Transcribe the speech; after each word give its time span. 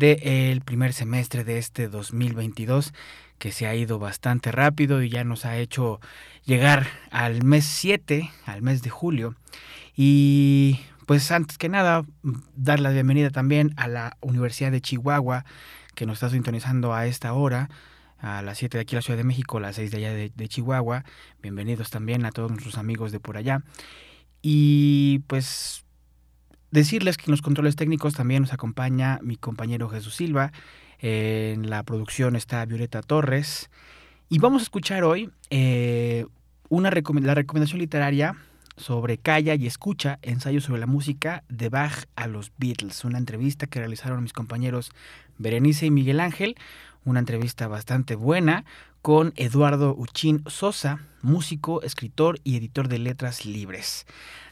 del 0.00 0.62
primer 0.62 0.94
semestre 0.94 1.44
de 1.44 1.58
este 1.58 1.88
2022 1.88 2.94
que 3.38 3.52
se 3.52 3.66
ha 3.66 3.74
ido 3.74 3.98
bastante 3.98 4.50
rápido 4.50 5.02
y 5.02 5.10
ya 5.10 5.24
nos 5.24 5.44
ha 5.44 5.58
hecho 5.58 6.00
llegar 6.44 6.86
al 7.10 7.44
mes 7.44 7.66
7, 7.66 8.30
al 8.46 8.62
mes 8.62 8.80
de 8.80 8.88
julio. 8.88 9.36
Y 9.94 10.80
pues 11.04 11.30
antes 11.30 11.58
que 11.58 11.68
nada, 11.68 12.04
dar 12.56 12.80
la 12.80 12.90
bienvenida 12.90 13.28
también 13.28 13.74
a 13.76 13.88
la 13.88 14.16
Universidad 14.20 14.72
de 14.72 14.80
Chihuahua, 14.80 15.44
que 15.94 16.06
nos 16.06 16.14
está 16.14 16.30
sintonizando 16.30 16.94
a 16.94 17.06
esta 17.06 17.34
hora, 17.34 17.68
a 18.18 18.40
las 18.40 18.56
7 18.56 18.78
de 18.78 18.82
aquí 18.82 18.96
la 18.96 19.02
Ciudad 19.02 19.18
de 19.18 19.24
México, 19.24 19.58
a 19.58 19.60
las 19.60 19.76
6 19.76 19.90
de 19.90 19.96
allá 19.98 20.14
de, 20.14 20.32
de 20.34 20.48
Chihuahua. 20.48 21.04
Bienvenidos 21.42 21.90
también 21.90 22.24
a 22.24 22.32
todos 22.32 22.50
nuestros 22.50 22.78
amigos 22.78 23.12
de 23.12 23.20
por 23.20 23.36
allá. 23.36 23.62
Y 24.40 25.18
pues 25.26 25.84
decirles 26.70 27.16
que 27.16 27.24
en 27.26 27.32
los 27.32 27.42
controles 27.42 27.76
técnicos 27.76 28.14
también 28.14 28.42
nos 28.42 28.52
acompaña 28.52 29.18
mi 29.22 29.36
compañero 29.36 29.88
Jesús 29.88 30.14
Silva. 30.14 30.52
En 30.98 31.70
la 31.70 31.82
producción 31.82 32.36
está 32.36 32.64
Violeta 32.64 33.02
Torres. 33.02 33.70
Y 34.28 34.38
vamos 34.38 34.62
a 34.62 34.64
escuchar 34.64 35.04
hoy 35.04 35.30
eh, 35.50 36.26
una 36.68 36.90
la 36.90 37.34
recomendación 37.34 37.80
literaria 37.80 38.36
sobre 38.76 39.18
Calla 39.18 39.54
y 39.54 39.66
Escucha, 39.66 40.18
ensayo 40.22 40.60
sobre 40.60 40.80
la 40.80 40.86
música 40.86 41.44
de 41.48 41.68
Bach 41.68 42.06
a 42.16 42.26
los 42.26 42.52
Beatles, 42.56 43.04
una 43.04 43.18
entrevista 43.18 43.66
que 43.66 43.78
realizaron 43.78 44.22
mis 44.22 44.32
compañeros 44.32 44.90
Berenice 45.36 45.86
y 45.86 45.90
Miguel 45.90 46.20
Ángel, 46.20 46.56
una 47.04 47.20
entrevista 47.20 47.68
bastante 47.68 48.14
buena 48.14 48.64
con 49.02 49.32
Eduardo 49.36 49.94
Uchín 49.96 50.42
Sosa, 50.46 51.00
músico, 51.22 51.82
escritor 51.82 52.38
y 52.44 52.56
editor 52.56 52.88
de 52.88 52.98
letras 52.98 53.46
libres. 53.46 54.06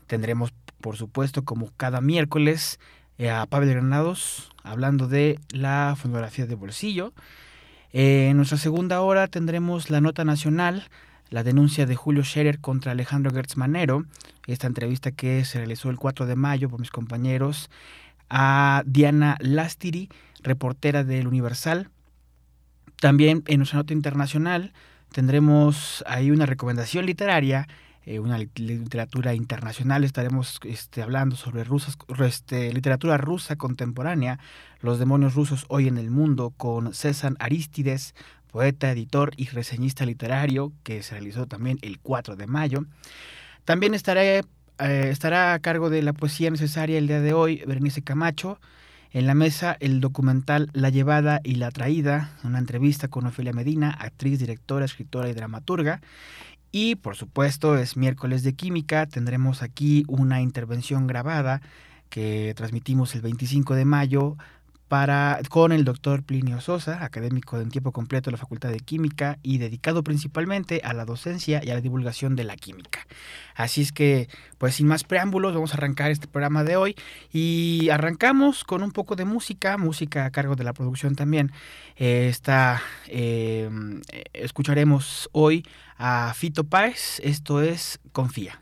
Tendremos, 0.07 0.52
por 0.80 0.96
supuesto, 0.96 1.45
como 1.45 1.70
cada 1.77 2.00
miércoles, 2.00 2.78
eh, 3.18 3.30
a 3.30 3.46
Pablo 3.46 3.68
Granados 3.68 4.50
hablando 4.62 5.09
de 5.09 5.41
la 5.51 5.96
fotografía 5.98 6.46
de 6.46 6.54
bolsillo. 6.54 7.12
En 7.92 8.37
nuestra 8.37 8.59
segunda 8.59 9.01
hora 9.01 9.29
tendremos 9.29 9.90
la 9.90 10.01
nota 10.01 10.24
nacional, 10.24 10.88
la 11.30 11.43
denuncia 11.43 11.87
de 11.87 11.96
Julio 11.96 12.23
Scherer 12.23 12.60
contra 12.60 12.93
Alejandro 12.93 13.32
Gertz 13.32 13.57
Manero, 13.57 14.04
esta 14.46 14.66
entrevista 14.66 15.10
que 15.10 15.45
se 15.45 15.59
realizó 15.59 15.90
el 15.90 15.96
4 15.96 16.26
de 16.26 16.37
mayo 16.37 16.68
por 16.68 16.80
mis 16.80 16.90
compañeros, 16.90 17.70
a 18.30 18.82
Diana 18.87 19.37
Lastiri, 19.40 20.10
reportera 20.42 21.02
del 21.02 21.26
Universal. 21.26 21.88
También 23.01 23.42
en 23.46 23.59
nuestra 23.59 23.79
nota 23.79 23.95
internacional 23.95 24.73
tendremos 25.13 26.04
ahí 26.07 26.30
una 26.30 26.46
recomendación 26.46 27.07
literaria 27.07 27.68
eh, 28.09 28.20
una 28.20 28.38
literatura 28.38 29.34
internacional. 29.34 30.02
Estaremos 30.02 30.60
este, 30.64 31.02
hablando 31.02 31.37
sobre 31.37 31.62
rusas, 31.62 31.98
este, 32.24 32.73
literatura 32.73 33.18
rusa 33.18 33.56
contemporánea, 33.56 34.38
los 34.80 34.98
demonios 34.98 35.34
rusos 35.34 35.66
hoy 35.68 35.88
en 35.88 35.98
el 35.98 36.10
mundo, 36.10 36.54
con 36.56 36.95
César 36.95 37.34
Aristides, 37.38 38.14
poeta, 38.51 38.90
editor 38.90 39.32
y 39.36 39.48
reseñista 39.48 40.06
literario, 40.06 40.73
que 40.84 41.02
se 41.02 41.16
realizó 41.16 41.46
también 41.46 41.79
el 41.82 41.98
4 41.98 42.36
de 42.36 42.46
mayo. 42.46 42.86
También 43.66 43.92
estaré, 43.92 44.38
eh, 44.79 45.09
estará 45.10 45.52
a 45.52 45.59
cargo 45.59 45.90
de 45.90 46.01
la 46.01 46.14
poesía 46.14 46.51
necesaria 46.51 46.96
el 46.96 47.09
día 47.09 47.20
de 47.20 47.34
hoy 47.34 47.62
Berenice 47.66 48.01
Camacho. 48.01 48.59
En 49.10 49.26
la 49.26 49.34
mesa, 49.34 49.76
el 49.80 50.01
documental 50.01 50.70
La 50.73 50.88
llevada 50.88 51.40
y 51.45 51.56
la 51.56 51.70
traída, 51.70 52.30
una 52.45 52.59
entrevista 52.59 53.09
con 53.09 53.26
Ofelia 53.26 53.52
Medina, 53.52 53.90
actriz, 53.90 54.38
directora, 54.38 54.86
escritora 54.86 55.29
y 55.29 55.34
dramaturga. 55.34 56.01
Y 56.71 56.97
por 56.97 57.16
supuesto 57.16 57.79
es 57.79 57.97
miércoles 57.97 58.43
de 58.43 58.55
química, 58.55 59.07
tendremos 59.07 59.63
aquí 59.63 60.05
una 60.07 60.43
intervención 60.43 61.07
grabada 61.07 61.63
que 62.09 62.52
transmitimos 62.57 63.15
el 63.15 63.23
25 63.23 63.75
de 63.75 63.85
mayo 63.85 64.37
para, 64.89 65.41
con 65.50 65.72
el 65.72 65.84
doctor 65.84 66.22
Plinio 66.22 66.61
Sosa, 66.61 67.05
académico 67.05 67.61
en 67.61 67.69
tiempo 67.69 67.93
completo 67.93 68.31
de 68.31 68.33
la 68.33 68.39
Facultad 68.39 68.71
de 68.71 68.81
Química 68.81 69.39
y 69.43 69.59
dedicado 69.59 70.03
principalmente 70.03 70.81
a 70.83 70.94
la 70.94 71.05
docencia 71.05 71.61
y 71.62 71.71
a 71.71 71.75
la 71.75 71.81
divulgación 71.81 72.37
de 72.37 72.44
la 72.44 72.56
química. 72.56 73.06
Así 73.54 73.82
es 73.82 73.93
que, 73.93 74.28
pues 74.56 74.77
sin 74.77 74.87
más 74.87 75.04
preámbulos, 75.04 75.53
vamos 75.54 75.72
a 75.72 75.77
arrancar 75.77 76.10
este 76.10 76.27
programa 76.27 76.65
de 76.65 76.77
hoy 76.77 76.97
y 77.32 77.91
arrancamos 77.91 78.65
con 78.65 78.82
un 78.82 78.93
poco 78.93 79.15
de 79.15 79.25
música, 79.25 79.77
música 79.77 80.25
a 80.25 80.31
cargo 80.31 80.56
de 80.56 80.65
la 80.65 80.72
producción 80.72 81.15
también. 81.15 81.53
Eh, 81.97 82.28
está, 82.31 82.81
eh, 83.06 83.69
escucharemos 84.32 85.28
hoy 85.32 85.66
a 85.98 86.32
Fito 86.34 86.65
Páez, 86.65 87.21
esto 87.22 87.62
es 87.62 88.00
Confía. 88.12 88.60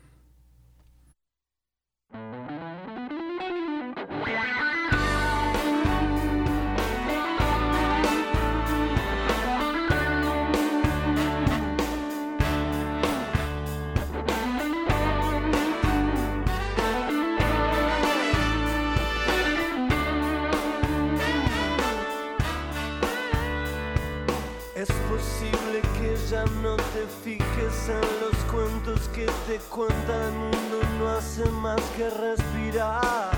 Cuenta 29.65 30.27
el 30.27 30.33
mundo 30.33 30.81
no 30.99 31.09
hace 31.09 31.45
más 31.49 31.81
que 31.95 32.09
respirar. 32.09 33.31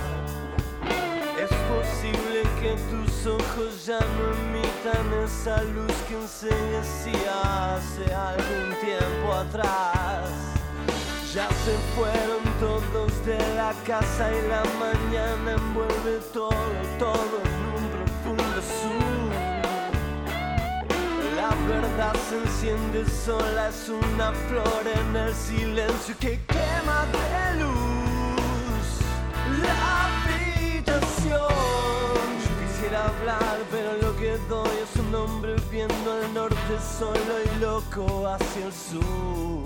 Es 1.37 1.49
posible 1.49 2.43
que 2.59 2.75
tus 2.89 3.25
ojos 3.25 3.85
ya 3.85 3.99
no 3.99 4.33
emitan 4.33 5.23
esa 5.23 5.63
luz 5.63 5.93
que 6.07 6.15
enseñecía 6.15 7.75
hace 7.75 8.13
algún 8.13 8.75
tiempo 8.81 9.33
atrás. 9.33 10.29
Ya 11.33 11.47
se 11.47 11.77
fueron 11.95 12.43
todos 12.59 13.25
de 13.25 13.37
la 13.55 13.73
casa 13.85 14.29
y 14.31 14.47
la 14.47 14.63
mañana 14.79 15.53
envuelve 15.53 16.19
todo, 16.33 16.51
todo 16.97 17.41
en 17.45 17.83
un 17.83 17.89
profundo 17.91 18.49
la 18.55 19.08
verdad 21.67 22.15
se 22.29 22.37
enciende 22.37 23.05
sola, 23.09 23.69
es 23.69 23.89
una 23.89 24.31
flor 24.47 24.83
en 24.85 25.15
el 25.15 25.33
silencio 25.33 26.15
que 26.19 26.39
quema 26.45 27.05
de 27.11 27.63
luz 27.63 27.99
la 29.61 30.05
habitación. 30.05 31.39
Yo 32.43 32.51
quisiera 32.61 33.05
hablar, 33.07 33.57
pero 33.71 33.93
lo 34.01 34.15
que 34.17 34.37
doy 34.47 34.77
es 34.83 34.99
un 34.99 35.15
hombre 35.15 35.55
viendo 35.71 36.21
el 36.21 36.33
norte 36.33 36.73
solo 36.97 37.33
y 37.45 37.59
loco 37.59 38.27
hacia 38.27 38.65
el 38.65 38.73
sur. 38.73 39.63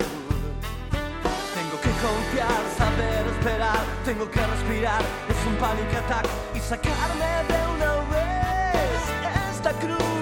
Tengo 1.54 1.76
que 1.82 1.92
confiar, 2.06 2.62
saber 2.76 3.26
esperar, 3.26 3.84
tengo 4.04 4.30
que 4.30 4.40
respirar, 4.40 5.02
es 5.28 5.46
un 5.46 5.56
panic 5.56 5.94
attack 5.94 6.26
y 6.54 6.60
sacarme 6.60 7.44
de 7.48 7.60
una 7.74 7.92
vez 8.10 9.00
esta 9.52 9.72
cruz. 9.72 10.13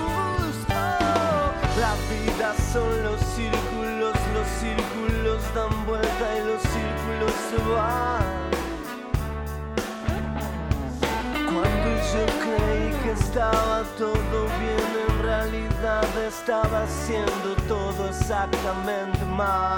Estaba 13.12 13.82
todo 13.98 14.46
bien, 14.60 14.88
en 15.08 15.22
realidad 15.22 16.04
estaba 16.26 16.82
haciendo 16.82 17.56
todo 17.66 18.08
exactamente 18.08 19.24
mal. 19.24 19.76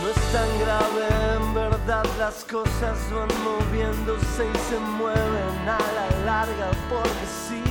No 0.00 0.08
es 0.08 0.32
tan 0.32 0.48
grave, 0.60 1.06
en 1.36 1.54
verdad 1.54 2.04
las 2.18 2.44
cosas 2.44 2.98
van 3.12 3.28
moviéndose 3.44 4.46
y 4.46 4.58
se 4.70 4.78
mueven 4.78 5.68
a 5.68 5.78
la 5.78 6.24
larga 6.24 6.70
porque 6.88 7.26
sí 7.48 7.64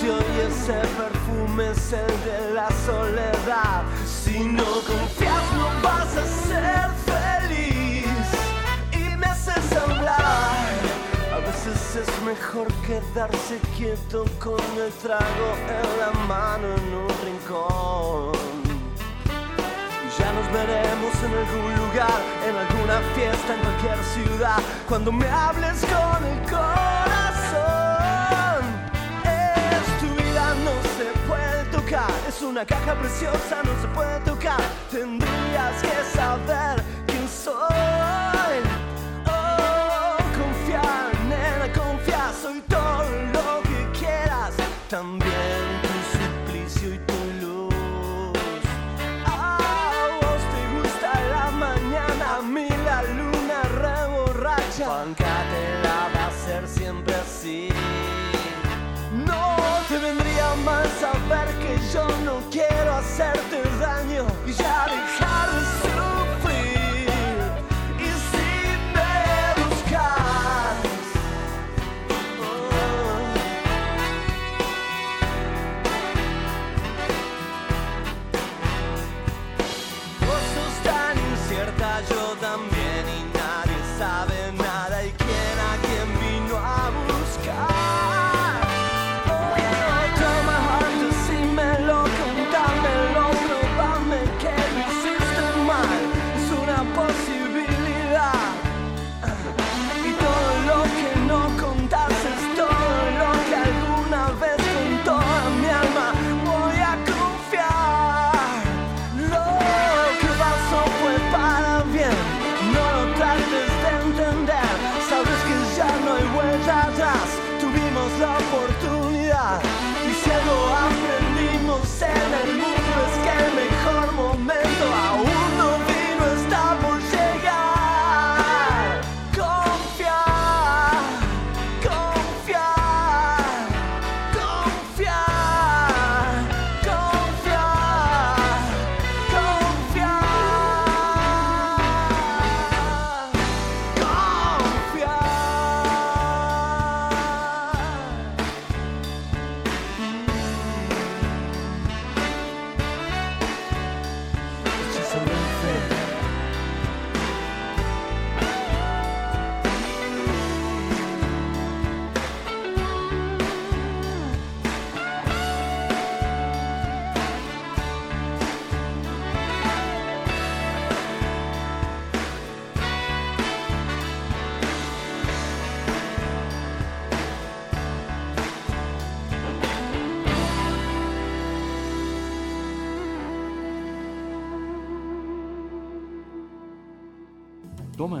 y 0.00 0.40
ese 0.40 0.80
perfume 0.96 1.70
es 1.70 1.92
el 1.92 2.06
de 2.24 2.54
la 2.54 2.68
soledad. 2.86 3.82
Si 4.06 4.44
no 4.44 4.64
confías 4.64 5.52
no 5.56 5.77
A 9.78 11.38
veces 11.38 11.96
es 11.96 12.22
mejor 12.22 12.66
quedarse 12.86 13.58
quieto 13.76 14.24
con 14.38 14.60
el 14.76 14.92
trago 15.02 15.48
en 15.68 16.00
la 16.00 16.10
mano 16.26 16.66
en 16.66 16.94
un 16.94 17.08
rincón. 17.24 18.32
Ya 20.18 20.32
nos 20.32 20.52
veremos 20.52 21.14
en 21.22 21.32
algún 21.32 21.72
lugar, 21.76 22.20
en 22.48 22.56
alguna 22.56 23.00
fiesta, 23.14 23.54
en 23.54 23.60
cualquier 23.60 23.98
ciudad, 24.04 24.58
cuando 24.88 25.12
me 25.12 25.28
hables 25.28 25.80
con 25.82 26.24
el 26.24 26.40
corazón. 26.50 27.78
Es 32.28 32.42
una 32.42 32.64
caja 32.64 32.94
preciosa, 32.94 33.62
no 33.64 33.80
se 33.80 33.88
puede 33.88 34.20
tocar. 34.20 34.60
Tendrías 34.90 35.82
que 35.82 36.16
saber 36.16 36.84
quién 37.06 37.28
soy. 37.28 38.37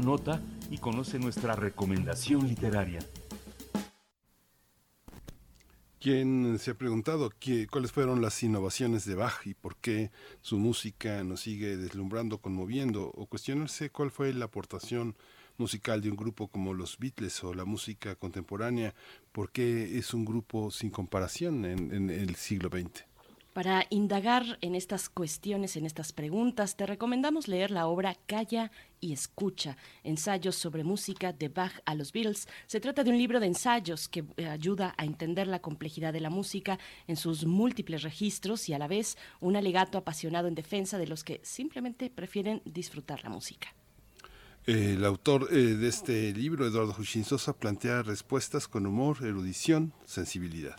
Nota 0.08 0.40
y 0.70 0.78
conoce 0.78 1.18
nuestra 1.18 1.54
recomendación 1.54 2.48
literaria. 2.48 3.00
¿Quién 6.00 6.58
se 6.58 6.70
ha 6.70 6.74
preguntado 6.74 7.30
qué, 7.38 7.66
cuáles 7.66 7.92
fueron 7.92 8.22
las 8.22 8.42
innovaciones 8.42 9.04
de 9.04 9.16
Bach 9.16 9.46
y 9.46 9.52
por 9.52 9.76
qué 9.76 10.10
su 10.40 10.56
música 10.56 11.22
nos 11.24 11.40
sigue 11.40 11.76
deslumbrando, 11.76 12.38
conmoviendo? 12.38 13.10
O 13.16 13.26
cuestionarse 13.26 13.90
cuál 13.90 14.10
fue 14.10 14.32
la 14.32 14.46
aportación 14.46 15.14
musical 15.58 16.00
de 16.00 16.08
un 16.08 16.16
grupo 16.16 16.48
como 16.48 16.72
los 16.72 16.98
Beatles 16.98 17.44
o 17.44 17.52
la 17.52 17.66
música 17.66 18.14
contemporánea, 18.14 18.94
por 19.32 19.52
qué 19.52 19.98
es 19.98 20.14
un 20.14 20.24
grupo 20.24 20.70
sin 20.70 20.88
comparación 20.88 21.66
en, 21.66 21.92
en 21.92 22.08
el 22.08 22.36
siglo 22.36 22.70
XX. 22.70 23.07
Para 23.58 23.88
indagar 23.90 24.56
en 24.60 24.76
estas 24.76 25.08
cuestiones, 25.08 25.74
en 25.74 25.84
estas 25.84 26.12
preguntas, 26.12 26.76
te 26.76 26.86
recomendamos 26.86 27.48
leer 27.48 27.72
la 27.72 27.88
obra 27.88 28.16
Calla 28.26 28.70
y 29.00 29.12
Escucha, 29.12 29.76
ensayos 30.04 30.54
sobre 30.54 30.84
música 30.84 31.32
de 31.32 31.48
Bach 31.48 31.72
a 31.84 31.96
los 31.96 32.12
Beatles. 32.12 32.46
Se 32.68 32.78
trata 32.78 33.02
de 33.02 33.10
un 33.10 33.18
libro 33.18 33.40
de 33.40 33.46
ensayos 33.46 34.08
que 34.08 34.24
eh, 34.36 34.46
ayuda 34.46 34.94
a 34.96 35.04
entender 35.04 35.48
la 35.48 35.58
complejidad 35.58 36.12
de 36.12 36.20
la 36.20 36.30
música 36.30 36.78
en 37.08 37.16
sus 37.16 37.46
múltiples 37.46 38.02
registros 38.02 38.68
y 38.68 38.74
a 38.74 38.78
la 38.78 38.86
vez 38.86 39.18
un 39.40 39.56
alegato 39.56 39.98
apasionado 39.98 40.46
en 40.46 40.54
defensa 40.54 40.96
de 40.96 41.08
los 41.08 41.24
que 41.24 41.40
simplemente 41.42 42.10
prefieren 42.10 42.62
disfrutar 42.64 43.24
la 43.24 43.30
música. 43.30 43.74
El 44.66 45.04
autor 45.04 45.48
eh, 45.50 45.56
de 45.56 45.88
este 45.88 46.32
libro, 46.32 46.64
Eduardo 46.64 46.92
Jushin 46.92 47.24
Sosa, 47.24 47.54
plantea 47.54 48.04
respuestas 48.04 48.68
con 48.68 48.86
humor, 48.86 49.16
erudición, 49.24 49.94
sensibilidad. 50.04 50.78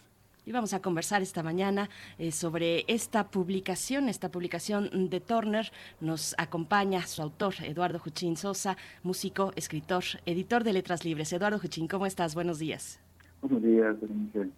Y 0.49 0.51
vamos 0.51 0.73
a 0.73 0.81
conversar 0.81 1.21
esta 1.21 1.43
mañana 1.43 1.91
eh, 2.17 2.31
sobre 2.31 2.83
esta 2.87 3.29
publicación, 3.29 4.09
esta 4.09 4.31
publicación 4.31 4.89
de 5.11 5.19
Turner. 5.19 5.71
Nos 6.01 6.33
acompaña 6.39 7.05
su 7.05 7.21
autor, 7.21 7.53
Eduardo 7.63 7.99
Juchín 7.99 8.35
Sosa, 8.35 8.75
músico, 9.03 9.53
escritor, 9.55 10.03
editor 10.25 10.63
de 10.63 10.73
Letras 10.73 11.05
Libres. 11.05 11.31
Eduardo 11.33 11.59
Juchín, 11.59 11.87
¿cómo 11.87 12.07
estás? 12.07 12.33
Buenos 12.33 12.57
días. 12.57 12.99
Buenos 13.43 13.61
días, 13.61 13.95
Miguel. 14.01 14.51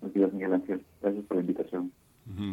Buenos 0.00 0.14
días, 0.14 0.32
Miguel 0.32 0.54
Ángel. 0.54 0.84
Gracias 1.02 1.24
por 1.24 1.36
la 1.38 1.40
invitación. 1.40 1.92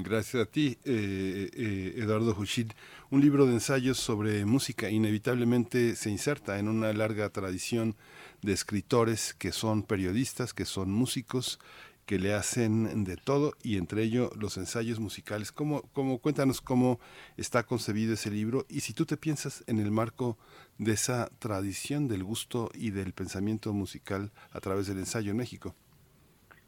Gracias 0.03 0.41
a 0.41 0.45
ti, 0.50 0.77
eh, 0.83 1.51
eh, 1.53 1.93
Eduardo 1.97 2.33
Juchín. 2.33 2.69
Un 3.12 3.21
libro 3.21 3.45
de 3.45 3.53
ensayos 3.53 3.97
sobre 3.97 4.45
música 4.45 4.89
inevitablemente 4.89 5.95
se 5.95 6.09
inserta 6.09 6.57
en 6.57 6.67
una 6.67 6.91
larga 6.93 7.29
tradición 7.29 7.95
de 8.41 8.53
escritores 8.53 9.36
que 9.36 9.51
son 9.51 9.83
periodistas, 9.83 10.55
que 10.55 10.65
son 10.65 10.91
músicos 10.91 11.59
que 12.05 12.19
le 12.19 12.33
hacen 12.33 13.03
de 13.03 13.15
todo 13.17 13.53
y 13.63 13.77
entre 13.77 14.03
ello 14.03 14.29
los 14.39 14.57
ensayos 14.57 15.00
musicales. 15.00 15.51
¿Cómo, 15.51 15.83
cómo, 15.93 16.19
cuéntanos 16.19 16.62
cómo 16.62 17.00
está 17.38 17.63
concebido 17.63 18.13
ese 18.13 18.29
libro 18.29 18.65
y 18.69 18.81
si 18.81 18.93
tú 18.93 19.05
te 19.05 19.17
piensas 19.17 19.63
en 19.67 19.79
el 19.79 19.91
marco 19.91 20.38
de 20.77 20.91
esa 20.91 21.29
tradición 21.39 22.07
del 22.07 22.24
gusto 22.24 22.69
y 22.74 22.91
del 22.91 23.13
pensamiento 23.13 23.74
musical 23.74 24.31
a 24.51 24.60
través 24.60 24.88
del 24.88 25.00
ensayo 25.00 25.31
en 25.31 25.38
México. 25.38 25.75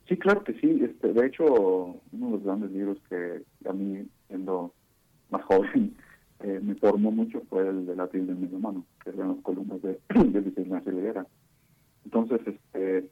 Sí, 0.08 0.18
claro 0.18 0.44
que 0.44 0.54
sí. 0.54 0.80
Este, 0.84 1.12
de 1.14 1.26
hecho, 1.26 1.46
uno 1.46 2.26
de 2.26 2.32
los 2.32 2.44
grandes 2.44 2.72
libros 2.72 2.98
que 3.10 3.42
a 3.68 3.74
mí, 3.74 4.08
siendo 4.28 4.74
más 5.30 5.44
joven, 5.46 5.96
eh, 6.42 6.60
me 6.62 6.76
formó 6.76 7.12
mucho 7.12 7.42
fue 7.50 7.68
el 7.68 7.86
de 7.86 7.96
la 7.96 8.08
piel 8.08 8.28
del 8.28 8.38
medio 8.38 8.58
humano, 8.58 8.86
que 9.04 9.10
eran 9.10 9.30
las 9.30 9.42
columnas 9.42 9.82
de, 9.82 10.00
de 10.10 10.42
Luis 10.42 10.58
Ignacio 10.58 11.26
Entonces, 12.06 12.42
este 12.46 13.10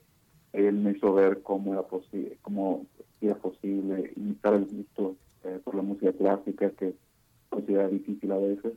él 0.54 0.76
me 0.76 0.92
hizo 0.92 1.12
ver 1.12 1.42
cómo 1.42 1.72
era 1.72 1.82
posible, 1.82 2.38
cómo 2.42 2.86
era 3.20 3.34
posible 3.34 4.12
imitar 4.16 4.54
el 4.54 4.66
gusto 4.66 5.16
eh, 5.42 5.60
por 5.62 5.74
la 5.74 5.82
música 5.82 6.12
clásica, 6.12 6.70
que 6.70 6.94
considera 7.48 7.88
difícil 7.88 8.30
a 8.32 8.38
veces, 8.38 8.72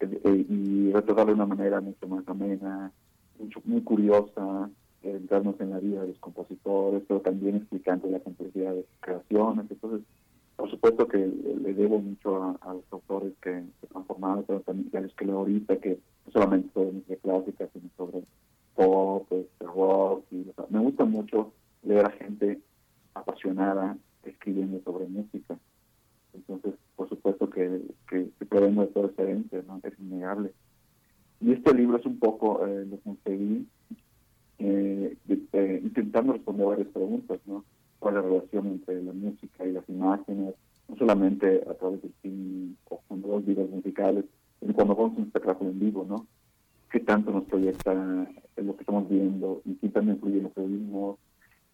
eh, 0.00 0.20
eh, 0.24 0.46
y 0.48 0.92
retratarlo 0.92 1.32
de 1.32 1.42
una 1.42 1.46
manera 1.46 1.80
mucho 1.80 2.06
más 2.06 2.26
amena, 2.28 2.92
mucho, 3.38 3.60
muy 3.64 3.80
curiosa, 3.82 4.70
entrarnos 5.02 5.58
en 5.60 5.70
la 5.70 5.78
vida 5.78 6.02
de 6.02 6.08
los 6.08 6.18
compositores, 6.18 7.02
pero 7.08 7.20
también 7.20 7.56
explicando 7.56 8.08
la 8.08 8.20
complejidad 8.20 8.74
de 8.74 8.82
sus 8.82 9.00
creaciones. 9.00 9.70
Entonces, 9.70 10.06
por 10.56 10.70
supuesto 10.70 11.08
que 11.08 11.16
le 11.18 11.72
debo 11.72 11.98
mucho 12.00 12.58
a, 12.60 12.74
los 12.74 12.84
autores 12.90 13.32
que 13.40 13.50
se 13.80 13.88
han 13.94 14.04
formado, 14.04 14.44
pero 14.46 14.60
también 14.60 14.94
a 14.94 15.00
los 15.00 15.14
que 15.14 15.24
leo 15.24 15.38
ahorita, 15.38 15.76
que 15.78 15.98
no 16.26 16.32
solamente 16.32 16.70
sobre 16.74 16.92
música 16.92 17.16
clásica, 17.22 17.68
sino 17.72 17.88
sobre 17.96 18.22
pop, 18.74 19.26
este, 19.32 19.64
rock. 19.66 20.24
Y, 20.30 20.46
me 20.70 20.80
gusta 20.80 21.04
mucho 21.04 21.52
leer 21.82 22.06
a 22.06 22.10
gente 22.10 22.60
apasionada 23.14 23.96
escribiendo 24.24 24.80
sobre 24.84 25.06
música. 25.06 25.58
Entonces, 26.34 26.74
por 26.96 27.08
supuesto 27.08 27.50
que, 27.50 27.82
que, 28.08 28.28
que 28.38 28.60
de 28.60 28.86
todo 28.88 29.06
excelente, 29.06 29.62
¿no? 29.66 29.80
es 29.82 29.98
innegable. 29.98 30.52
Y 31.40 31.52
este 31.52 31.74
libro 31.74 31.96
es 31.96 32.06
un 32.06 32.18
poco, 32.18 32.66
eh, 32.66 32.86
lo 32.86 32.98
conseguí 32.98 33.66
eh, 34.58 35.16
intentando 35.82 36.34
responder 36.34 36.66
varias 36.66 36.88
preguntas, 36.88 37.40
¿no? 37.46 37.64
¿Cuál 37.98 38.16
es 38.16 38.22
la 38.22 38.28
relación 38.28 38.66
entre 38.66 39.02
la 39.02 39.12
música 39.12 39.66
y 39.66 39.72
las 39.72 39.88
imágenes? 39.88 40.54
No 40.88 40.96
solamente 40.96 41.62
a 41.68 41.74
través 41.74 42.02
del 42.02 42.12
cine 42.20 42.74
o 42.88 43.00
con 43.08 43.22
los 43.22 43.44
videos 43.44 43.70
musicales, 43.70 44.24
sino 44.60 44.74
cuando 44.74 44.94
vamos 44.94 45.16
a 45.16 45.20
un 45.20 45.26
espectáculo 45.26 45.70
en 45.70 45.80
vivo, 45.80 46.04
¿no? 46.06 46.26
Qué 46.90 47.00
tanto 47.00 47.30
nos 47.30 47.44
proyecta 47.44 47.94
lo 48.56 48.76
que 48.76 48.82
estamos 48.82 49.08
viendo 49.08 49.62
y 49.64 49.74
qué 49.76 49.88
tanto 49.88 50.12
influye 50.12 50.42
lo 50.42 50.52
que 50.52 50.60
vimos. 50.62 51.18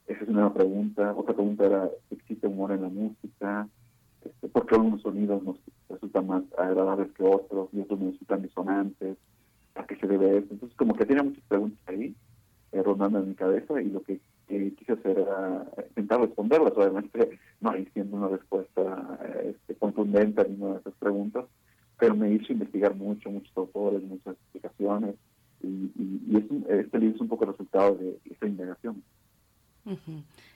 Esa 0.07 0.23
es 0.23 0.29
una 0.29 0.53
pregunta. 0.53 1.15
Otra 1.17 1.35
pregunta 1.35 1.67
era, 1.67 1.91
¿existe 2.11 2.47
humor 2.47 2.73
en 2.73 2.83
la 2.83 2.89
música? 2.89 3.69
Este, 4.25 4.49
¿Por 4.49 4.67
qué 4.67 4.75
algunos 4.75 5.03
sonidos 5.03 5.43
nos 5.43 5.57
resultan 5.89 6.27
más 6.27 6.43
agradables 6.59 7.11
que 7.13 7.25
otros 7.25 7.69
y 7.73 7.81
otros 7.81 7.99
nos 7.99 8.13
resultan 8.13 8.43
disonantes? 8.43 9.17
¿A 9.75 9.87
qué 9.87 9.97
se 9.97 10.07
debe 10.07 10.39
eso? 10.39 10.49
Entonces, 10.51 10.77
como 10.77 10.95
que 10.95 11.07
tiene 11.07 11.23
muchas 11.23 11.45
preguntas 11.49 11.81
ahí 11.87 12.15
eh, 12.73 12.83
rondando 12.83 13.19
en 13.19 13.29
mi 13.29 13.35
cabeza 13.35 13.81
y 13.81 13.91
lo 13.91 14.03
que 14.03 14.21
quise 14.47 14.93
hacer 14.93 15.19
era 15.19 15.67
intentar 15.89 16.21
responderlas, 16.21 16.73
obviamente 16.77 17.39
no 17.61 17.73
diciendo 17.73 18.17
una 18.17 18.29
respuesta 18.29 19.19
este, 19.43 19.75
contundente 19.75 20.41
a 20.41 20.45
ninguna 20.45 20.75
de 20.75 20.81
esas 20.81 20.95
preguntas, 20.95 21.47
pero 21.99 22.15
me 22.15 22.33
hizo 22.33 22.53
investigar 22.53 22.95
mucho, 22.95 23.31
muchos 23.31 23.57
autores, 23.57 24.03
muchas 24.03 24.35
explicaciones, 24.35 25.15
y, 25.63 25.67
y, 25.67 26.47
este 26.69 26.99
libro 26.99 27.17
es 27.17 27.21
un 27.21 27.29
poco 27.29 27.45
el 27.45 27.51
resultado 27.53 27.97
de 27.97 28.19
esta 28.31 28.47
indagación. 28.47 29.03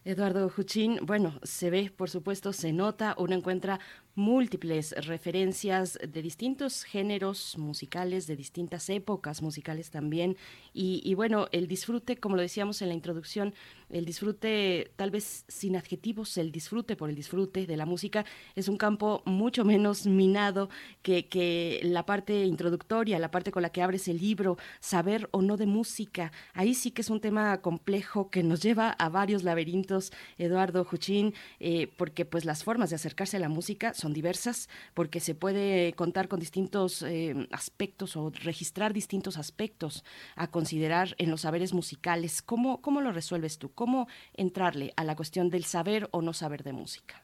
Eduardo 0.04 0.48
Juchín, 0.50 0.98
bueno, 1.04 1.34
se 1.44 1.70
ve, 1.70 1.92
por 1.96 2.10
supuesto, 2.10 2.52
se 2.52 2.72
nota, 2.72 3.14
uno 3.16 3.34
encuentra 3.34 3.78
múltiples 4.20 4.94
referencias 5.06 5.98
de 6.06 6.22
distintos 6.22 6.84
géneros 6.84 7.58
musicales, 7.58 8.26
de 8.26 8.36
distintas 8.36 8.88
épocas 8.90 9.42
musicales 9.42 9.90
también. 9.90 10.36
Y, 10.72 11.14
bueno, 11.14 11.48
el 11.50 11.66
disfrute, 11.66 12.16
como 12.16 12.36
lo 12.36 12.42
decíamos 12.42 12.80
en 12.82 12.88
la 12.88 12.94
introducción, 12.94 13.54
el 13.88 14.04
disfrute, 14.04 14.92
tal 14.94 15.10
vez 15.10 15.44
sin 15.48 15.74
adjetivos, 15.74 16.36
el 16.38 16.52
disfrute 16.52 16.94
por 16.94 17.10
el 17.10 17.16
disfrute 17.16 17.66
de 17.66 17.76
la 17.76 17.86
música 17.86 18.24
es 18.54 18.68
un 18.68 18.76
campo 18.76 19.22
mucho 19.24 19.64
menos 19.64 20.06
minado 20.06 20.68
que, 21.02 21.26
que 21.26 21.80
la 21.82 22.06
parte 22.06 22.44
introductoria, 22.44 23.18
la 23.18 23.32
parte 23.32 23.50
con 23.50 23.62
la 23.62 23.70
que 23.70 23.82
abres 23.82 24.06
el 24.06 24.18
libro, 24.18 24.58
saber 24.78 25.28
o 25.32 25.42
no 25.42 25.56
de 25.56 25.66
música. 25.66 26.30
Ahí 26.54 26.74
sí 26.74 26.92
que 26.92 27.02
es 27.02 27.10
un 27.10 27.20
tema 27.20 27.60
complejo 27.62 28.30
que 28.30 28.44
nos 28.44 28.62
lleva 28.62 28.90
a 28.90 29.08
varios 29.08 29.42
laberintos, 29.42 30.12
Eduardo 30.38 30.84
Juchín, 30.84 31.34
eh, 31.58 31.88
porque 31.96 32.24
pues 32.24 32.44
las 32.44 32.62
formas 32.62 32.90
de 32.90 32.96
acercarse 32.96 33.38
a 33.38 33.40
la 33.40 33.48
música 33.48 33.92
son 33.94 34.09
diversas 34.12 34.68
porque 34.94 35.20
se 35.20 35.34
puede 35.34 35.92
contar 35.94 36.28
con 36.28 36.40
distintos 36.40 37.02
eh, 37.02 37.34
aspectos 37.52 38.16
o 38.16 38.30
registrar 38.30 38.92
distintos 38.92 39.38
aspectos 39.38 40.04
a 40.36 40.50
considerar 40.50 41.14
en 41.18 41.30
los 41.30 41.42
saberes 41.42 41.74
musicales. 41.74 42.42
¿Cómo, 42.42 42.80
¿Cómo 42.80 43.00
lo 43.00 43.12
resuelves 43.12 43.58
tú? 43.58 43.72
¿Cómo 43.72 44.08
entrarle 44.34 44.92
a 44.96 45.04
la 45.04 45.16
cuestión 45.16 45.50
del 45.50 45.64
saber 45.64 46.08
o 46.12 46.22
no 46.22 46.32
saber 46.32 46.62
de 46.62 46.72
música? 46.72 47.22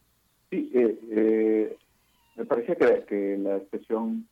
Sí, 0.50 0.70
eh, 0.74 0.98
eh, 1.10 1.76
me 2.36 2.44
parecía 2.44 2.74
que, 2.76 3.04
que 3.08 3.38
la 3.38 3.56
expresión 3.56 4.26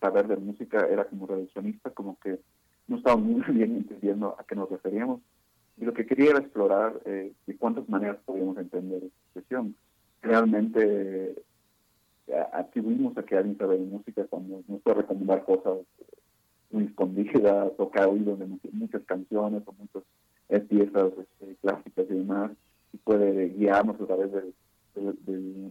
saber 0.00 0.28
de 0.28 0.36
música 0.36 0.86
era 0.88 1.04
como 1.04 1.26
reduccionista, 1.26 1.90
como 1.90 2.18
que 2.20 2.38
no 2.86 2.98
estaba 2.98 3.16
muy 3.16 3.42
bien 3.52 3.76
entendiendo 3.76 4.36
a 4.38 4.44
qué 4.44 4.54
nos 4.54 4.70
referíamos. 4.70 5.20
Y 5.76 5.84
lo 5.84 5.92
que 5.92 6.06
quería 6.06 6.30
era 6.30 6.38
explorar 6.38 7.02
de 7.02 7.56
cuántas 7.58 7.88
maneras 7.88 8.18
podíamos 8.24 8.56
entender 8.58 9.02
esta 9.02 9.18
expresión. 9.24 9.74
Realmente 10.22 11.34
atribuimos 12.52 13.16
a 13.18 13.22
que 13.22 13.36
alguien 13.36 13.58
sabe 13.58 13.78
de 13.78 13.84
música 13.84 14.24
cuando 14.28 14.62
nos 14.66 14.80
puede 14.80 15.02
recomendar 15.02 15.44
cosas 15.44 15.78
muy 16.70 16.84
escondidas 16.84 17.72
o 17.76 17.90
que 17.90 18.00
ha 18.00 18.08
oído 18.08 18.36
de 18.36 18.46
muchas 18.72 19.02
canciones 19.04 19.62
o 19.66 19.72
muchas 19.72 20.02
eh, 20.48 20.60
piezas 20.60 21.12
este, 21.18 21.54
clásicas 21.62 22.06
y 22.10 22.14
demás 22.14 22.50
y 22.92 22.96
puede 22.98 23.48
guiarnos 23.50 24.00
a 24.00 24.06
través 24.06 24.32
de, 24.32 24.52
de, 24.94 25.70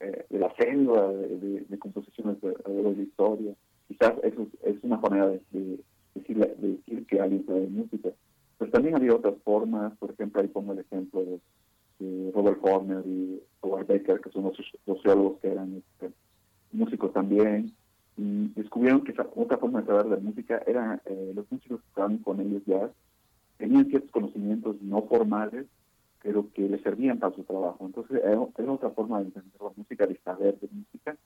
eh, 0.00 0.26
la 0.30 0.54
selva 0.56 1.12
de, 1.12 1.78
composiciones 1.78 2.40
de, 2.40 2.50
de, 2.50 3.02
historia. 3.02 3.54
Quizás 3.88 4.14
eso 4.22 4.46
es, 4.64 4.76
una 4.82 4.98
manera 4.98 5.28
de, 5.28 5.40
decir, 6.14 6.38
de 6.38 6.68
decir 6.68 7.06
que 7.06 7.20
alguien 7.20 7.44
sabe 7.46 7.66
música. 7.68 8.10
Pero 8.58 8.70
también 8.70 8.96
había 8.96 9.14
otras 9.14 9.34
formas, 9.44 9.96
por 9.98 10.10
ejemplo, 10.10 10.40
ahí 10.40 10.48
pongo 10.48 10.72
el 10.72 10.80
ejemplo 10.80 11.24
de 11.24 11.40
Robert 12.34 12.58
Horner 12.62 13.04
y 13.06 13.42
Howard 13.60 13.86
Baker, 13.86 14.20
que 14.20 14.30
son 14.30 14.44
los 14.44 14.56
sociólogos 14.86 15.38
que 15.40 15.48
eran 15.48 15.76
este, 15.76 16.14
músicos 16.72 17.12
también, 17.12 17.72
y 18.16 18.48
descubrieron 18.48 19.04
que 19.04 19.14
otra 19.36 19.58
forma 19.58 19.80
de 19.80 19.86
saber 19.86 20.06
de 20.06 20.16
música 20.16 20.62
era 20.66 21.00
eh, 21.04 21.32
los 21.34 21.50
músicos 21.50 21.80
que 21.80 21.88
estaban 21.88 22.18
con 22.18 22.40
ellos 22.40 22.62
ya 22.66 22.90
tenían 23.58 23.86
ciertos 23.86 24.10
conocimientos 24.10 24.80
no 24.82 25.02
formales, 25.02 25.66
pero 26.22 26.46
que 26.52 26.68
les 26.68 26.82
servían 26.82 27.18
para 27.18 27.34
su 27.34 27.44
trabajo. 27.44 27.86
Entonces 27.86 28.20
era, 28.24 28.40
otra 28.40 28.90
forma 28.90 29.18
de 29.18 29.26
entender 29.26 29.60
la 29.60 29.70
música, 29.76 30.06
de 30.06 30.18
saber 30.24 30.58
de 30.58 30.68
música. 30.72 31.16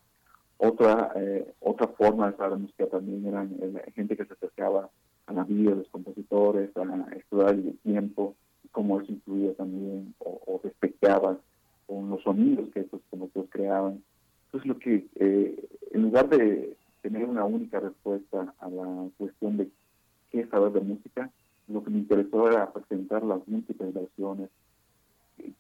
Otra 0.59 1.13
eh, 1.17 1.53
otra 1.61 1.89
forma 1.89 2.31
de 2.31 2.37
saber 2.37 2.53
de 2.53 2.63
música 2.63 2.87
también 2.87 3.27
eran 3.27 3.59
gente 3.95 4.17
que 4.17 4.25
se 4.25 4.35
acercaba 4.35 4.91
a 5.27 5.33
la 5.33 5.45
vida 5.45 5.71
de 5.71 5.77
los 5.77 5.89
compositores, 5.89 6.71
a 6.77 7.17
estudiar 7.17 7.51
el 7.51 7.79
tiempo, 7.83 8.37
cómo 8.73 9.01
eso 9.01 9.13
influía 9.13 9.55
también 9.55 10.15
o, 10.19 10.41
o 10.47 10.61
con 11.87 12.11
los 12.11 12.23
sonidos 12.23 12.71
que 12.71 12.81
estos 12.81 13.01
compositores 13.11 13.51
creaban. 13.51 14.03
Entonces 14.47 14.69
lo 14.69 14.79
que, 14.79 15.07
eh, 15.17 15.69
en 15.91 16.03
lugar 16.03 16.29
de 16.29 16.77
tener 17.03 17.25
una 17.25 17.45
única 17.45 17.81
respuesta 17.81 18.55
a 18.59 18.69
la 18.69 19.09
cuestión 19.19 19.57
de 19.57 19.69
qué 20.31 20.47
saber 20.47 20.73
de 20.73 20.81
música, 20.81 21.31
lo 21.69 21.83
que 21.83 21.91
me 21.91 21.99
interesó 21.99 22.49
era 22.49 22.73
presentar 22.73 23.23
las 23.25 23.47
múltiples 23.47 23.93
versiones 23.93 24.51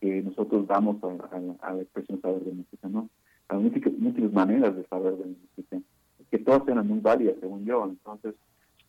que 0.00 0.23
nosotros 0.23 0.66
damos 0.66 0.97
a, 1.02 1.73
la 1.73 1.83
expresión 1.83 2.21
saber 2.21 2.42
de 2.45 2.52
música, 2.52 2.88
¿no? 2.88 3.09
Las 3.50 3.61
múltiples, 3.61 4.33
maneras 4.33 4.76
de 4.76 4.87
saber 4.87 5.16
de 5.16 5.26
música, 5.26 5.78
que 6.31 6.38
todas 6.38 6.66
eran 6.69 6.87
muy 6.87 7.00
válidas, 7.00 7.37
según 7.40 7.64
yo. 7.64 7.85
Entonces, 7.85 8.35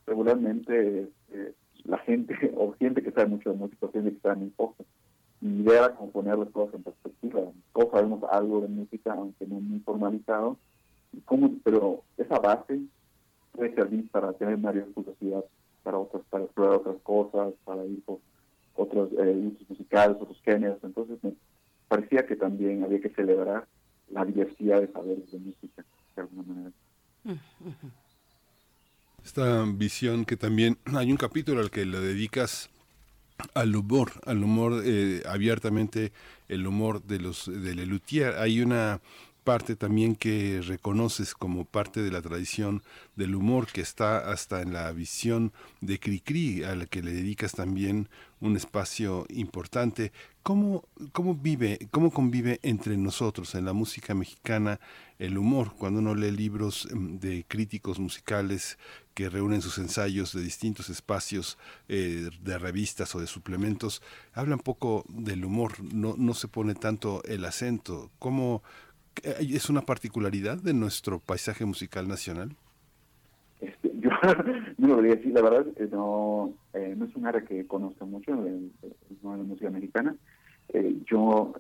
regularmente 0.06 1.10
eh, 1.32 1.54
la 1.86 1.98
gente, 2.00 2.36
o 2.56 2.74
gente 2.74 3.02
que 3.02 3.12
sabe 3.12 3.28
mucho 3.28 3.52
de 3.52 3.58
música, 3.58 3.88
tiene 3.88 4.12
que 4.12 4.20
saber 4.20 4.38
muy 4.38 4.50
poco. 4.50 4.86
Mi 5.42 5.62
idea 5.62 5.80
era 5.86 5.96
como 5.96 6.12
poner 6.12 6.38
las 6.38 6.50
cosas 6.50 6.76
en 6.76 6.84
perspectiva. 6.84 7.42
Todos 7.74 7.92
sabemos 7.92 8.24
algo 8.32 8.62
de 8.62 8.70
música, 8.70 9.14
aunque 9.14 9.46
no 9.46 9.60
muy 9.60 9.80
formalizado, 9.80 10.58
¿Cómo? 11.26 11.52
pero 11.64 12.04
esa 12.18 12.40
base 12.40 12.80
puede 13.52 13.76
servir 13.76 14.10
para 14.10 14.34
tener 14.34 14.58
mayor 14.58 14.92
curiosidad 14.94 15.44
para 15.84 16.00
otras, 16.00 16.24
para 16.30 16.46
explorar 16.46 16.78
otras 16.78 16.96
cosas, 17.04 17.54
para 17.66 17.86
ir 17.86 18.02
por 18.04 18.20
otros 18.76 19.10
eh, 19.20 19.52
musicales, 19.68 20.18
otros 20.20 20.42
géneros. 20.44 20.80
Entonces 20.84 21.22
me 21.24 21.34
parecía 21.88 22.26
que 22.26 22.36
también 22.36 22.84
había 22.84 23.02
que 23.02 23.10
celebrar 23.10 23.68
la 24.10 24.26
diversidad 24.26 24.82
de 24.82 24.92
saberes 24.92 25.32
de 25.32 25.40
música, 25.40 25.86
de 26.16 26.22
alguna 26.22 26.44
manera. 26.44 26.72
Esta 29.26 29.64
visión 29.64 30.26
que 30.26 30.38
también 30.38 30.78
hay 30.96 31.12
un 31.12 31.18
capítulo 31.18 31.62
al 31.62 31.72
que 31.72 31.86
le 31.86 32.00
dedicas 32.00 32.70
al 33.54 33.76
humor, 33.76 34.12
al 34.26 34.44
humor 34.44 34.82
eh, 34.86 35.24
abiertamente, 35.28 36.12
el 36.50 36.68
humor 36.68 37.04
de 37.04 37.20
los 37.20 37.46
de 37.46 37.76
Lelutier. 37.76 38.36
Hay 38.36 38.62
una 38.62 39.02
parte 39.44 39.76
también 39.76 40.16
que 40.16 40.62
reconoces 40.62 41.34
como 41.34 41.66
parte 41.66 42.02
de 42.02 42.12
la 42.12 42.22
tradición 42.22 42.82
del 43.16 43.36
humor 43.36 43.68
que 43.68 43.82
está 43.82 44.32
hasta 44.32 44.62
en 44.62 44.74
la 44.74 44.92
visión 44.92 45.52
de 45.82 46.00
Cricri, 46.00 46.64
a 46.64 46.76
la 46.76 46.86
que 46.86 47.02
le 47.02 47.12
dedicas 47.12 47.54
también 47.54 48.10
un 48.40 48.56
espacio 48.56 49.26
importante. 49.30 50.12
¿Cómo, 50.44 50.84
cómo 51.12 51.36
vive, 51.36 51.88
cómo 51.92 52.12
convive 52.12 52.60
entre 52.64 52.98
nosotros 52.98 53.56
en 53.56 53.66
la 53.66 53.74
música 53.74 54.14
mexicana 54.14 54.80
el 55.20 55.38
humor? 55.38 55.74
Cuando 55.78 56.00
uno 56.00 56.16
lee 56.16 56.32
libros 56.32 56.88
em, 56.92 57.20
de 57.20 57.46
críticos 57.48 58.00
musicales 58.00 58.78
que 59.14 59.30
reúnen 59.30 59.62
sus 59.62 59.78
ensayos 59.78 60.34
de 60.34 60.42
distintos 60.42 60.90
espacios 60.90 61.58
eh, 61.88 62.30
de 62.42 62.58
revistas 62.58 63.14
o 63.16 63.20
de 63.20 63.28
suplementos, 63.28 64.02
habla 64.34 64.56
un 64.56 64.62
poco 64.62 65.06
del 65.08 65.46
humor, 65.46 65.74
no, 65.94 66.16
no 66.18 66.34
se 66.34 66.48
pone 66.48 66.76
tanto 66.76 67.22
el 67.26 67.46
acento. 67.46 68.10
¿Cómo, 68.20 68.64
¿Es 69.22 69.70
una 69.70 69.82
particularidad 69.82 70.58
de 70.58 70.74
nuestro 70.74 71.20
paisaje 71.20 71.66
musical 71.66 72.08
nacional? 72.08 72.56
Este, 73.62 73.92
yo 74.00 74.10
no 74.78 74.98
diría 74.98 75.16
decir, 75.16 75.34
la 75.34 75.42
verdad, 75.42 75.66
eh, 75.78 75.88
no, 75.92 76.54
eh, 76.74 76.96
no 76.98 77.06
es 77.06 77.16
un 77.16 77.26
área 77.26 77.42
que 77.42 77.66
conozco 77.68 78.06
mucho, 78.06 78.36
de, 78.36 78.70
la 79.24 79.38
música 79.38 79.70
mexicana. 79.70 80.16
Eh, 80.70 80.98
yo 81.06 81.54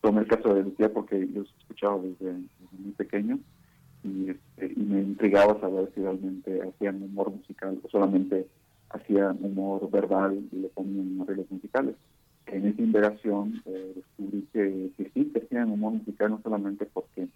tomé 0.00 0.22
el 0.22 0.26
caso 0.26 0.54
de 0.54 0.62
Lucía 0.62 0.92
porque 0.92 1.28
yo 1.32 1.42
escuchaba 1.60 1.98
desde, 1.98 2.32
desde 2.32 2.78
muy 2.78 2.92
pequeño 2.92 3.38
y, 4.04 4.30
este, 4.30 4.72
y 4.76 4.82
me 4.82 5.02
intrigaba 5.02 5.58
saber 5.60 5.90
si 5.94 6.00
realmente 6.00 6.60
hacían 6.62 7.02
humor 7.02 7.30
musical 7.30 7.78
o 7.82 7.88
solamente 7.88 8.46
hacían 8.90 9.38
humor 9.42 9.90
verbal 9.90 10.42
y 10.52 10.56
le 10.56 10.68
ponían 10.68 11.20
arreglos 11.20 11.50
musicales. 11.50 11.94
En 12.46 12.66
esa 12.66 12.80
indagación 12.80 13.62
eh, 13.66 13.92
descubrí 13.94 14.46
que, 14.52 14.90
sí, 14.96 15.24
que 15.26 15.38
hacían 15.38 15.70
humor 15.70 15.92
musical 15.92 16.30
no 16.30 16.40
solamente 16.42 16.86
porque 16.86 17.28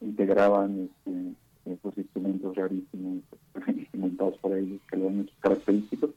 integraban 0.00 0.88
este, 0.88 1.72
esos 1.74 1.98
instrumentos 1.98 2.56
rarísimos 2.56 3.18
inventados 3.92 4.38
por 4.38 4.56
ellos, 4.56 4.80
que 4.90 4.96
le 4.96 5.04
dan 5.04 5.16
muchos 5.18 5.36
característicos, 5.40 6.10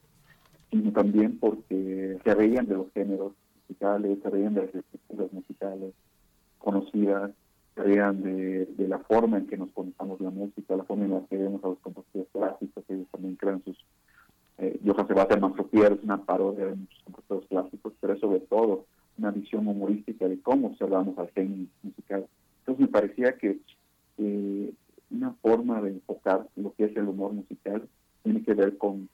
sino 0.70 0.92
también 0.92 1.38
porque 1.38 2.18
se 2.22 2.34
reían 2.34 2.66
de 2.66 2.74
los 2.74 2.90
géneros 2.92 3.32
musicales, 3.62 4.18
se 4.22 4.30
reían 4.30 4.54
de 4.54 4.66
las 4.66 4.74
estructuras 4.74 5.32
musicales 5.32 5.94
conocidas, 6.58 7.30
de, 7.84 8.66
de 8.66 8.88
la 8.88 8.98
forma 8.98 9.38
en 9.38 9.46
que 9.46 9.56
nos 9.56 9.70
conectamos 9.72 10.20
la 10.20 10.30
música, 10.30 10.76
la 10.76 10.84
forma 10.84 11.04
en 11.04 11.12
la 11.12 11.20
que 11.26 11.36
vemos 11.36 11.62
a 11.64 11.68
los 11.68 11.78
compositores 11.78 12.28
clásicos, 12.32 12.84
ellos 12.88 13.06
también 13.10 13.36
crean 13.36 13.62
sus 13.64 13.76
eh, 14.58 14.80
Johann 14.84 15.06
Sebastian 15.06 15.40
Mastropier 15.40 15.92
es 15.92 16.02
una 16.02 16.24
parodia 16.24 16.66
de 16.66 16.74
muchos 16.74 17.00
compositores 17.04 17.48
clásicos, 17.48 17.92
pero 18.00 18.14
es 18.14 18.20
sobre 18.20 18.40
todo 18.40 18.86
una 19.16 19.30
visión 19.30 19.66
humorística 19.68 20.26
de 20.26 20.40
cómo 20.40 20.68
observamos 20.68 21.16
al 21.16 21.30
genio 21.30 21.68
musical. 21.82 22.26
Entonces 22.60 22.80
me 22.80 22.88
parecía 22.88 23.38
que 23.38 23.58
eh, 24.18 24.72
una 25.10 25.32
forma 25.34 25.80
de 25.80 25.90
enfocar 25.90 26.48
lo 26.56 26.74
que 26.74 26.86
es 26.86 26.96
el 26.96 27.08
humor 27.08 27.32
musical 27.32 27.88
tiene 28.24 28.42
que 28.42 28.54
ver 28.54 28.76
con, 28.78 29.08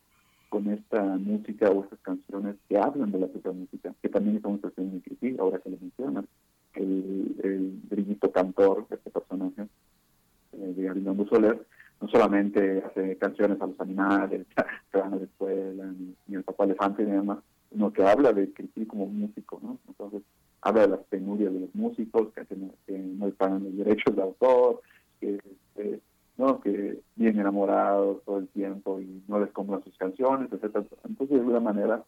con 0.49 0.68
esta 0.71 1.02
música 1.02 1.71
o 1.71 1.85
estas 1.85 2.00
canciones 2.00 2.56
que 2.68 2.78
hablan 2.78 3.12
de 3.12 3.21
la 3.21 3.26
propia 3.26 3.52
música, 3.52 3.94
que 4.00 4.09
también 4.09 4.37
estamos 4.37 4.61
haciendo 4.64 5.00
en 5.21 5.40
ahora 5.40 5.59
que 5.59 5.71
lo 5.71 5.76
mencionas. 5.78 6.25
El, 6.74 7.36
el 7.42 7.80
brillito 7.88 8.30
cantor, 8.32 8.86
este 8.90 9.10
personaje 9.10 9.62
eh, 10.52 10.74
de 10.76 10.88
Arnaldo 10.88 11.26
Soler, 11.26 11.66
no 12.00 12.08
solamente 12.08 12.82
hace 12.84 13.16
canciones 13.16 13.60
a 13.60 13.66
los 13.66 13.80
animales, 13.80 14.46
que 14.92 14.98
van 14.98 15.14
a 15.14 15.16
la 15.16 15.24
escuela, 15.24 15.92
ni, 16.26 16.34
el 16.34 16.42
papá 16.42 16.64
elefante 16.64 17.04
ni 17.04 17.12
demás, 17.12 17.38
sino 17.70 17.92
que 17.92 18.04
habla 18.04 18.32
de 18.32 18.52
Cristi 18.52 18.86
como 18.86 19.06
músico, 19.06 19.60
¿no? 19.62 19.78
Entonces, 19.88 20.22
habla 20.60 20.82
de 20.82 20.88
las 20.88 21.00
penurias 21.06 21.52
de 21.52 21.60
los 21.60 21.74
músicos, 21.74 22.32
que, 22.34 22.44
que 22.86 22.98
no 22.98 23.30
pagan 23.30 23.64
los 23.64 23.76
derechos 23.76 24.14
de 24.16 24.22
autor, 24.22 24.80
que, 25.20 25.36
este, 25.36 26.00
¿no? 26.36 26.60
que 26.60 27.00
bien 27.16 27.38
enamorados 27.38 28.22
todo 28.24 28.38
el 28.38 28.48
tiempo 28.48 29.00
y 29.00 29.22
no 29.28 29.40
les 29.40 29.50
compran 29.52 29.82
sus 29.84 29.96
canciones, 29.96 30.52
etcétera 30.52 30.84
Entonces, 31.04 31.34
de 31.34 31.40
alguna 31.40 31.60
manera, 31.60 32.04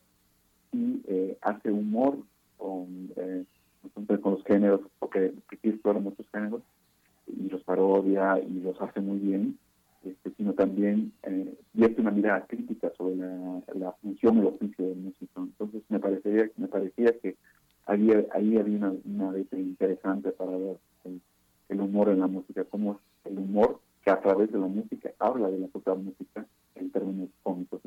sí 0.72 1.02
eh, 1.06 1.38
hace 1.42 1.70
humor 1.70 2.18
con, 2.56 3.10
eh, 3.16 3.44
con 3.94 4.32
los 4.34 4.44
géneros, 4.44 4.80
porque 4.98 5.32
Cristi 5.46 5.70
explora 5.70 5.98
muchos 5.98 6.26
géneros, 6.30 6.62
y 7.26 7.48
los 7.48 7.62
parodia 7.64 8.38
y 8.38 8.60
los 8.60 8.80
hace 8.80 9.00
muy 9.00 9.18
bien, 9.18 9.58
este, 10.04 10.30
sino 10.36 10.52
también 10.52 11.12
eh, 11.24 11.54
una 11.98 12.10
mirada 12.10 12.46
crítica 12.46 12.92
sobre 12.96 13.16
la, 13.16 13.92
función 14.00 14.36
y 14.36 14.40
el 14.40 14.46
oficio 14.46 14.88
del 14.88 14.98
músico. 14.98 15.42
Entonces 15.42 15.82
me 15.88 15.98
parecía, 15.98 16.48
me 16.56 16.68
parecía 16.68 17.18
que 17.18 17.36
había, 17.86 18.24
ahí 18.32 18.56
había 18.56 18.76
una, 18.76 18.94
una 19.04 19.38
interesante 19.52 20.30
para 20.30 20.56
ver 20.56 20.76
el, 21.68 21.80
humor 21.80 22.08
en 22.10 22.20
la 22.20 22.26
música, 22.26 22.64
cómo 22.64 23.00
el 23.24 23.38
humor 23.38 23.80
que 24.04 24.10
a 24.10 24.20
través 24.20 24.52
de 24.52 24.58
la 24.58 24.66
música 24.66 25.10
habla 25.18 25.48
de 25.48 25.58
la 25.58 25.66
propia 25.66 25.94
música 25.94 26.46
en 26.76 26.90
términos 26.90 27.30
cómicos. 27.42 27.80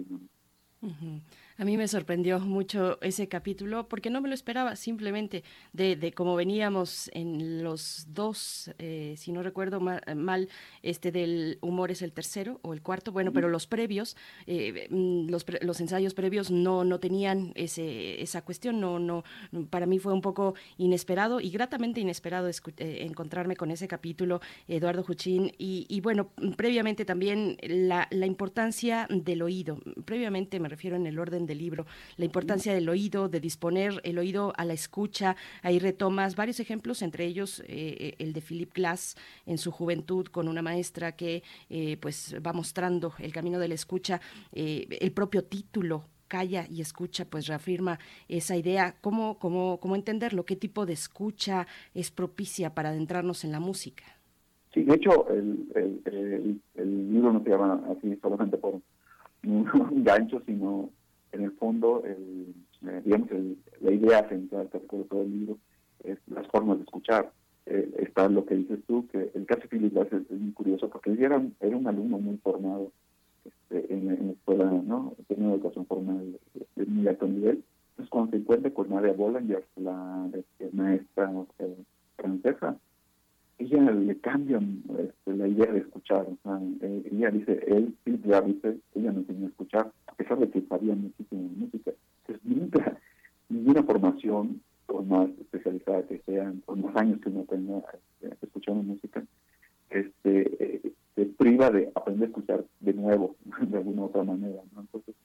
A 1.59 1.65
mí 1.65 1.75
me 1.75 1.89
sorprendió 1.89 2.39
mucho 2.39 2.97
ese 3.01 3.27
capítulo 3.27 3.89
porque 3.89 4.09
no 4.09 4.21
me 4.21 4.29
lo 4.29 4.33
esperaba, 4.33 4.77
simplemente 4.77 5.43
de, 5.73 5.97
de 5.97 6.13
cómo 6.13 6.37
veníamos 6.37 7.11
en 7.13 7.65
los 7.65 8.05
dos, 8.07 8.71
eh, 8.79 9.15
si 9.17 9.33
no 9.33 9.43
recuerdo 9.43 9.81
mal, 9.81 10.47
este 10.83 11.11
del 11.11 11.57
humor 11.59 11.91
es 11.91 12.01
el 12.01 12.13
tercero 12.13 12.61
o 12.61 12.73
el 12.73 12.81
cuarto, 12.81 13.11
bueno, 13.11 13.33
pero 13.33 13.49
los 13.49 13.67
previos, 13.67 14.15
eh, 14.47 14.87
mm, 14.89 15.29
los, 15.29 15.45
los, 15.61 15.81
ensayos 15.81 16.13
previos 16.13 16.49
no, 16.49 16.85
no 16.85 17.01
tenían 17.01 17.51
ese, 17.55 18.21
esa 18.21 18.41
cuestión, 18.41 18.79
no, 18.79 18.97
no, 18.97 19.25
para 19.69 19.85
mí 19.85 19.99
fue 19.99 20.13
un 20.13 20.21
poco 20.21 20.55
inesperado 20.77 21.41
y 21.41 21.49
gratamente 21.49 21.99
inesperado 21.99 22.47
eh, 22.47 22.53
encontrarme 23.01 23.57
con 23.57 23.69
ese 23.69 23.89
capítulo, 23.89 24.39
Eduardo 24.69 25.03
Juchín, 25.03 25.51
y, 25.57 25.85
y 25.89 25.99
bueno, 25.99 26.29
previamente 26.55 27.03
también 27.03 27.57
la, 27.63 28.07
la 28.11 28.27
importancia 28.27 29.07
del 29.09 29.41
oído, 29.41 29.77
previamente 30.05 30.61
me 30.61 30.69
refiero 30.69 30.95
en 30.95 31.05
el 31.05 31.19
orden 31.19 31.48
del 31.49 31.57
libro, 31.57 31.85
la 32.15 32.23
importancia 32.23 32.73
del 32.73 32.87
oído, 32.87 33.27
de 33.27 33.41
disponer 33.41 33.99
el 34.03 34.17
oído 34.17 34.53
a 34.55 34.63
la 34.63 34.73
escucha. 34.73 35.35
Ahí 35.61 35.79
retomas 35.79 36.37
varios 36.37 36.61
ejemplos, 36.61 37.01
entre 37.01 37.25
ellos 37.25 37.59
eh, 37.61 37.65
eh, 37.67 38.15
el 38.19 38.31
de 38.31 38.41
Philip 38.41 38.73
Glass 38.73 39.17
en 39.45 39.57
su 39.57 39.71
juventud 39.71 40.27
con 40.27 40.47
una 40.47 40.61
maestra 40.61 41.17
que 41.17 41.43
eh, 41.69 41.97
pues 41.97 42.35
va 42.45 42.53
mostrando 42.53 43.13
el 43.19 43.33
camino 43.33 43.59
de 43.59 43.67
la 43.67 43.73
escucha, 43.73 44.21
el 44.53 45.11
propio 45.11 45.43
título 45.43 46.05
calla 46.27 46.65
y 46.69 46.79
escucha, 46.79 47.25
pues 47.25 47.47
reafirma 47.47 47.99
esa 48.29 48.55
idea. 48.55 48.95
¿Cómo, 49.01 49.39
cómo, 49.39 49.79
¿Cómo 49.81 49.95
entenderlo? 49.95 50.45
¿Qué 50.45 50.55
tipo 50.55 50.85
de 50.85 50.93
escucha 50.93 51.67
es 51.93 52.11
propicia 52.11 52.73
para 52.73 52.89
adentrarnos 52.89 53.43
en 53.43 53.51
la 53.51 53.59
música? 53.59 54.05
Sí, 54.73 54.83
de 54.83 54.95
hecho, 54.95 55.27
el, 55.29 55.67
el, 55.75 56.61
el, 56.75 57.11
libro 57.11 57.33
no 57.33 57.43
se 57.43 57.49
llama 57.49 57.81
así 57.89 58.15
solamente 58.21 58.57
por 58.57 58.79
un, 59.43 60.03
gancho, 60.03 60.41
sino 60.45 60.91
en 61.31 61.43
el 61.43 61.51
fondo, 61.51 62.03
el, 62.05 62.53
eh, 62.87 63.01
digamos, 63.03 63.29
la 63.81 63.91
idea 63.91 64.27
central 64.29 64.69
que 64.69 64.97
de 64.97 65.03
todo 65.03 65.21
el 65.21 65.31
libro 65.31 65.57
es 66.03 66.17
las 66.27 66.47
formas 66.47 66.77
de 66.77 66.83
escuchar. 66.83 67.31
Eh, 67.65 67.93
está 67.99 68.27
lo 68.29 68.45
que 68.45 68.55
dices 68.55 68.79
tú, 68.87 69.07
que 69.07 69.31
el 69.33 69.45
caso 69.45 69.61
de 69.61 69.67
Philip 69.67 69.95
es, 69.97 70.31
muy 70.31 70.51
curioso 70.53 70.89
porque 70.89 71.11
él 71.11 71.21
era, 71.21 71.41
era 71.59 71.77
un 71.77 71.87
alumno 71.87 72.17
muy 72.17 72.37
formado 72.37 72.91
este, 73.45 73.93
en, 73.93 74.07
la 74.07 74.31
escuela, 74.31 74.65
¿no? 74.65 75.13
Tenía 75.27 75.45
una 75.45 75.55
educación 75.55 75.85
formal 75.85 76.39
de, 76.75 76.85
muy 76.85 77.07
alto 77.07 77.27
nivel. 77.27 77.63
Entonces, 77.91 78.09
cuando 78.09 78.31
se 78.31 78.37
encuentra 78.37 78.71
con 78.71 78.89
Nadia 78.89 79.13
Bollinger, 79.13 79.63
la, 79.75 80.29
este, 80.33 80.75
maestra 80.75 81.31
eh, 81.59 81.77
francesa, 82.15 82.77
ella 83.59 83.91
le 83.91 84.17
cambia 84.19 84.59
este, 84.97 85.35
la 85.35 85.47
idea 85.47 85.71
de 85.71 85.79
escuchar. 85.79 86.25
O 86.25 86.37
sea, 86.43 86.59
eh, 86.81 87.09
ella 87.11 87.29
dice, 87.29 87.59
él, 87.67 87.93
Philip 88.03 88.23
dice, 88.23 88.77
ella 88.95 89.11
no 89.11 89.19
enseñó 89.19 89.45
a 89.45 89.49
escuchar, 89.49 89.91
a 90.07 90.13
pesar 90.13 90.39
de 90.39 90.49
que 90.49 90.61
sabía 90.61 90.95
muchísimo 90.95 91.49
de 91.49 91.55
música. 91.57 91.91
Entonces, 92.21 92.45
nunca, 92.45 92.97
ninguna 93.49 93.83
formación 93.83 94.61
por 94.85 95.03
más 95.03 95.29
especializada 95.39 96.03
que 96.03 96.21
sean, 96.25 96.61
por 96.65 96.77
más 96.77 96.95
años 96.95 97.19
que 97.21 97.29
uno 97.29 97.43
tenga 97.43 97.83
este, 98.21 98.45
escuchando 98.45 98.81
música, 98.81 99.23
este, 99.89 100.63
eh, 100.63 100.91
se 101.15 101.25
priva 101.25 101.69
de 101.69 101.91
aprender 101.93 102.23
a 102.23 102.29
escuchar 102.29 102.65
de 102.79 102.93
nuevo, 102.93 103.35
de 103.61 103.77
alguna 103.77 104.05
otra 104.05 104.23
manera. 104.23 104.61
¿no? 104.73 104.81
Entonces, 104.81 105.15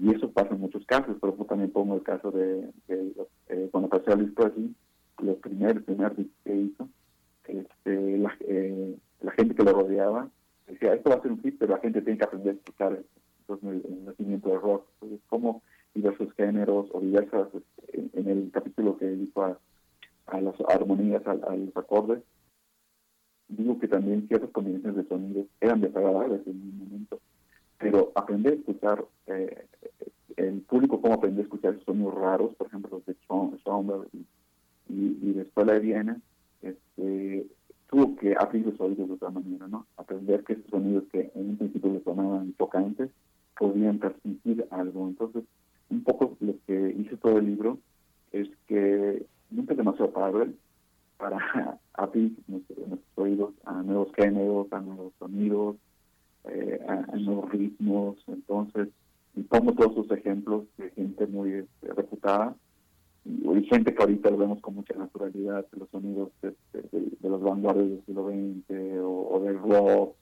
y 0.00 0.10
eso 0.10 0.30
pasa 0.30 0.54
en 0.54 0.60
muchos 0.60 0.84
casos, 0.86 1.16
pero 1.20 1.32
también 1.44 1.70
pongo 1.70 1.94
el 1.94 2.02
caso 2.02 2.30
de, 2.30 2.68
eh, 2.88 3.68
cuando 3.70 3.88
pasé 3.88 4.10
a 4.10 4.16
Luis 4.16 4.32
Presley, 4.32 4.74
los 5.22 5.36
primeros, 5.36 5.82
primer 5.84 6.14
que 6.44 6.56
hizo, 6.56 6.88
este, 7.50 8.18
la, 8.18 8.36
eh, 8.40 8.96
la, 9.20 9.32
gente 9.32 9.54
que 9.54 9.62
lo 9.62 9.72
rodeaba 9.72 10.28
decía, 10.66 10.94
esto 10.94 11.10
va 11.10 11.16
a 11.16 11.22
ser 11.22 11.32
un 11.32 11.42
hit, 11.42 11.56
pero 11.58 11.74
la 11.74 11.80
gente 11.80 12.02
tiene 12.02 12.18
que 12.18 12.24
aprender 12.24 12.54
a 12.54 12.56
escuchar 12.56 13.02
Entonces, 13.40 13.84
el, 13.84 14.04
nacimiento 14.04 14.48
del 14.50 14.60
rock, 14.60 14.86
entonces, 14.94 15.20
cómo 15.28 15.62
diversos 15.94 16.32
géneros 16.34 16.88
o 16.92 17.00
diversas, 17.00 17.48
este, 17.54 18.18
en, 18.18 18.28
el 18.28 18.50
capítulo 18.52 18.96
que 18.96 19.06
dijo 19.08 19.42
a, 19.44 19.58
las 20.40 20.54
armonías, 20.68 21.26
a, 21.26 21.34
los 21.34 21.76
acordes, 21.76 22.22
digo 23.48 23.78
que 23.80 23.88
también 23.88 24.28
ciertas 24.28 24.50
combinaciones 24.50 24.96
de 24.96 25.08
sonidos 25.08 25.46
eran 25.60 25.80
desagradables 25.80 26.46
en 26.46 26.52
un 26.52 26.78
momento, 26.78 27.20
pero 27.78 28.12
aprender 28.14 28.52
a 28.52 28.56
escuchar, 28.56 29.04
eh, 29.26 29.66
el 30.36 30.60
público 30.60 31.00
cómo 31.00 31.14
aprender 31.14 31.40
a 31.40 31.44
escuchar 31.44 31.80
sonidos 31.84 32.14
raros, 32.14 32.54
por 32.54 32.68
ejemplo 32.68 32.90
los 32.98 33.06
de 33.06 33.16
Schoenberg 33.64 34.08
y, 34.12 34.24
y, 34.88 35.32
de 35.32 35.42
Escuela 35.42 35.72
de 35.74 35.80
Viena, 35.80 36.20
este, 36.62 37.46
tuvo 37.88 38.16
que 38.16 38.34
abrir 38.38 38.66
los 38.66 38.80
oídos 38.80 39.08
de 39.08 39.14
otra 39.14 39.30
manera, 39.30 39.66
¿no? 39.66 39.86
Aprender 39.96 40.44
que 40.44 40.54
esos 40.54 40.66
sonidos 40.70 41.04
que 41.10 41.30
en 41.34 41.50
un 41.50 41.56
principio 41.56 41.92
le 41.92 42.02
sonaban 42.02 42.52
tocantes 42.52 43.10
podían 43.58 43.98
transmitir 43.98 44.66
algo. 44.70 45.08
Entonces, 45.08 45.44
un 45.90 46.02
poco 46.02 46.36
lo 46.40 46.54
que 46.66 46.94
hice 46.98 47.16
todo 47.16 47.38
el 47.38 47.46
libro 47.46 47.78
es 48.32 48.48
que 48.68 49.26
nunca 49.50 49.72
es 49.72 49.78
demasiado 49.78 50.10
tarde 50.12 50.52
para 51.18 51.78
abrir 51.94 52.32
nuestros, 52.46 52.78
oídos 53.16 53.54
a 53.64 53.82
nuevos 53.82 54.12
géneros, 54.14 54.72
a 54.72 54.80
nuevos 54.80 55.12
sonidos, 55.18 55.76
eh, 56.44 56.80
a, 56.88 57.16
nuevos 57.16 57.50
ritmos. 57.50 58.16
Entonces, 58.28 58.88
y 59.34 59.42
pongo 59.42 59.72
todos 59.72 59.92
esos 59.92 60.18
ejemplos 60.18 60.64
de 60.78 60.90
gente 60.90 61.26
muy 61.26 61.52
este, 61.52 61.92
reputada 61.92 62.54
y, 63.24 63.64
gente 63.64 63.94
que 63.94 64.02
ahorita 64.02 64.30
lo 64.30 64.38
vemos 64.38 64.60
con 64.60 64.74
mucha 64.74 64.94
naturalidad, 64.94 65.66
los 65.72 65.88
sonidos 65.90 66.30
de, 66.42 66.54
los 67.22 67.42
vanguardias 67.42 67.88
del 67.88 68.04
siglo 68.06 68.28
XX 68.28 69.00
o, 69.02 69.40
del 69.44 69.58
rock. 69.58 70.16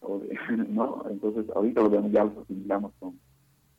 O 0.00 0.22
¿no? 0.68 1.04
Entonces, 1.10 1.46
ahorita 1.54 1.82
lo 1.82 1.90
vemos, 1.90 2.12
ya 2.12 2.24
los 2.24 2.36
asimilamos 2.38 2.92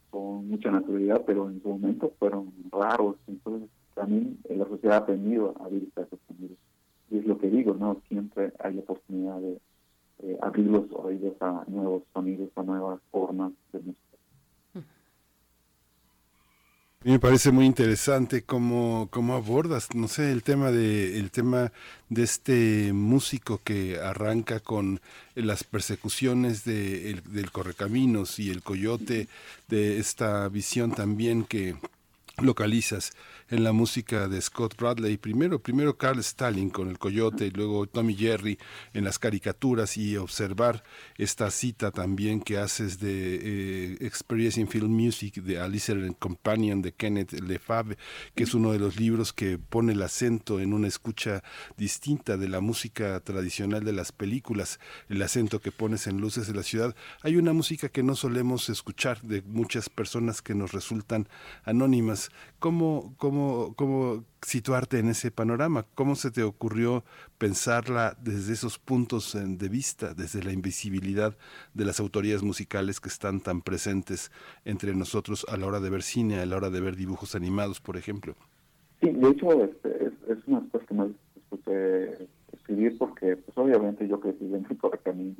con 0.10 0.48
mucha 0.48 0.72
naturalidad, 0.72 1.24
pero 1.26 1.50
en 1.50 1.62
su 1.62 1.70
momento 1.70 2.14
fueron 2.20 2.52
raros. 2.72 3.16
Entonces, 3.28 3.70
también 3.96 4.38
la 4.50 4.66
sociedad 4.66 4.98
ha 4.98 5.00
aprendido 5.00 5.56
a 5.60 5.68
vivir 5.68 5.90
esos 5.96 6.20
sonidos. 6.28 6.58
Y 7.12 7.18
es 7.18 7.26
lo 7.26 7.38
que 7.38 7.50
digo, 7.50 7.74
¿no? 7.74 8.02
Siempre 8.08 8.54
hay 8.60 8.76
la 8.76 8.82
oportunidad 8.82 9.40
de 9.40 9.60
abrir 10.42 10.68
los 10.68 10.92
oídos 10.92 11.34
a 11.42 11.64
nuevos 11.68 12.04
sonidos, 12.14 12.50
a 12.56 12.64
nuevas 12.64 13.02
formas 13.12 13.52
de 13.74 13.80
música. 13.80 14.09
Me 17.04 17.20
parece 17.20 17.52
muy 17.52 17.66
interesante 17.66 18.44
cómo, 18.44 19.08
cómo 19.10 19.36
abordas, 19.36 19.96
no 19.96 20.08
sé, 20.10 20.32
el 20.32 20.44
tema 20.44 20.70
de 20.72 21.18
el 21.18 21.32
tema 21.32 21.72
de 22.10 22.24
este 22.24 22.92
músico 22.94 23.62
que 23.64 24.00
arranca 24.00 24.60
con 24.60 25.00
las 25.36 25.64
persecuciones 25.64 26.66
de, 26.66 27.22
del 27.26 27.52
correcaminos 27.52 28.38
y 28.40 28.50
el 28.50 28.62
coyote, 28.64 29.30
de 29.70 30.00
esta 30.00 30.50
visión 30.50 30.92
también 30.92 31.46
que 31.46 31.76
localizas 32.38 33.14
en 33.50 33.64
la 33.64 33.72
música 33.72 34.28
de 34.28 34.42
Scott 34.42 34.76
Bradley. 34.78 35.18
Primero, 35.18 35.60
primero 35.60 35.98
Carl 35.98 36.20
Stalin 36.20 36.70
con 36.70 36.90
el 36.90 37.00
Coyote, 37.00 37.48
y 37.48 37.52
luego 37.52 37.88
Tommy 37.88 38.16
Jerry 38.16 38.58
en 38.94 39.04
las 39.04 39.20
caricaturas 39.20 39.98
y 39.98 40.18
observar 40.18 40.84
esta 41.18 41.50
cita 41.52 41.92
también 41.92 42.42
que 42.42 42.58
haces 42.58 43.00
de 43.00 43.40
eh, 43.42 43.98
Experiencing 44.02 44.68
Film 44.68 44.92
Music 44.92 45.36
de 45.42 45.60
Alice 45.60 45.92
and 45.92 46.18
Companion 46.20 46.82
de 46.82 46.94
Kenneth 46.94 47.34
Lefebvre, 47.34 47.98
que 48.36 48.44
es 48.44 48.54
uno 48.54 48.72
de 48.72 48.80
los 48.80 49.00
libros 49.00 49.34
que 49.34 49.58
pone 49.58 49.94
el 49.94 50.02
acento 50.02 50.60
en 50.60 50.74
una 50.74 50.88
escucha 50.88 51.44
distinta 51.78 52.38
de 52.38 52.48
la 52.48 52.60
música 52.62 53.20
tradicional 53.22 53.84
de 53.84 53.94
las 53.94 54.12
películas, 54.12 54.80
el 55.08 55.22
acento 55.22 55.60
que 55.60 55.72
pones 55.72 56.08
en 56.08 56.22
Luces 56.22 56.48
de 56.48 56.54
la 56.54 56.64
Ciudad. 56.64 56.96
Hay 57.22 57.36
una 57.36 57.54
música 57.54 57.90
que 57.90 58.04
no 58.04 58.16
solemos 58.16 58.70
escuchar 58.70 59.22
de 59.22 59.42
muchas 59.42 59.90
personas 59.90 60.42
que 60.42 60.56
nos 60.56 60.72
resultan 60.72 61.28
anónimas. 61.64 62.30
¿Cómo, 62.60 63.16
cómo 63.18 63.39
cómo, 63.76 64.24
situarte 64.42 65.00
en 65.00 65.10
ese 65.10 65.32
panorama? 65.32 65.86
¿Cómo 65.96 66.16
se 66.16 66.32
te 66.32 66.44
ocurrió 66.44 67.04
pensarla 67.38 68.16
desde 68.22 68.54
esos 68.54 68.80
puntos 68.80 69.38
de 69.38 69.70
vista, 69.70 70.14
desde 70.14 70.44
la 70.44 70.52
invisibilidad 70.52 71.38
de 71.74 71.86
las 71.86 72.00
autorías 72.00 72.44
musicales 72.44 73.00
que 73.00 73.10
están 73.10 73.42
tan 73.42 73.62
presentes 73.62 74.32
entre 74.66 74.96
nosotros 74.96 75.46
a 75.50 75.58
la 75.58 75.68
hora 75.68 75.80
de 75.80 75.90
ver 75.90 76.04
cine, 76.04 76.40
a 76.40 76.46
la 76.46 76.58
hora 76.58 76.70
de 76.70 76.82
ver 76.82 76.96
dibujos 76.96 77.36
animados, 77.36 77.82
por 77.82 77.98
ejemplo? 77.98 78.36
Sí, 79.02 79.10
de 79.12 79.30
hecho 79.30 79.64
este, 79.64 80.06
es, 80.06 80.14
es, 80.30 80.38
una 80.48 80.62
de 80.62 80.80
que 80.80 80.94
más 80.94 81.08
disfruté 81.36 82.28
escribir 82.54 82.98
porque 82.98 83.38
pues 83.38 83.58
obviamente 83.58 84.08
yo 84.08 84.20
crecí 84.20 84.46
en 84.46 84.66
el 84.70 84.78
correcamino 84.78 85.36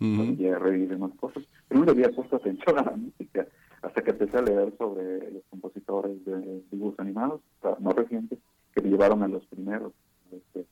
y 0.00 0.50
revivir 0.50 0.98
más 0.98 1.12
cosas, 1.12 1.44
pero 1.68 1.80
no 1.80 1.86
le 1.86 1.92
había 1.92 2.10
puesto 2.10 2.34
atención 2.34 2.76
a 2.78 2.82
la 2.82 2.96
música 2.96 3.46
hasta 3.82 4.02
que 4.02 4.10
empecé 4.10 4.38
a 4.38 4.42
leer 4.42 4.72
sobre 4.78 5.30
los 5.32 5.42
compositores 5.50 6.24
de 6.24 6.62
dibujos 6.70 6.98
animados, 6.98 7.40
más 7.80 7.94
recientes, 7.94 8.38
que 8.74 8.80
me 8.80 8.90
llevaron 8.90 9.22
a 9.22 9.28
los 9.28 9.44
primeros, 9.46 9.92
este, 10.30 10.64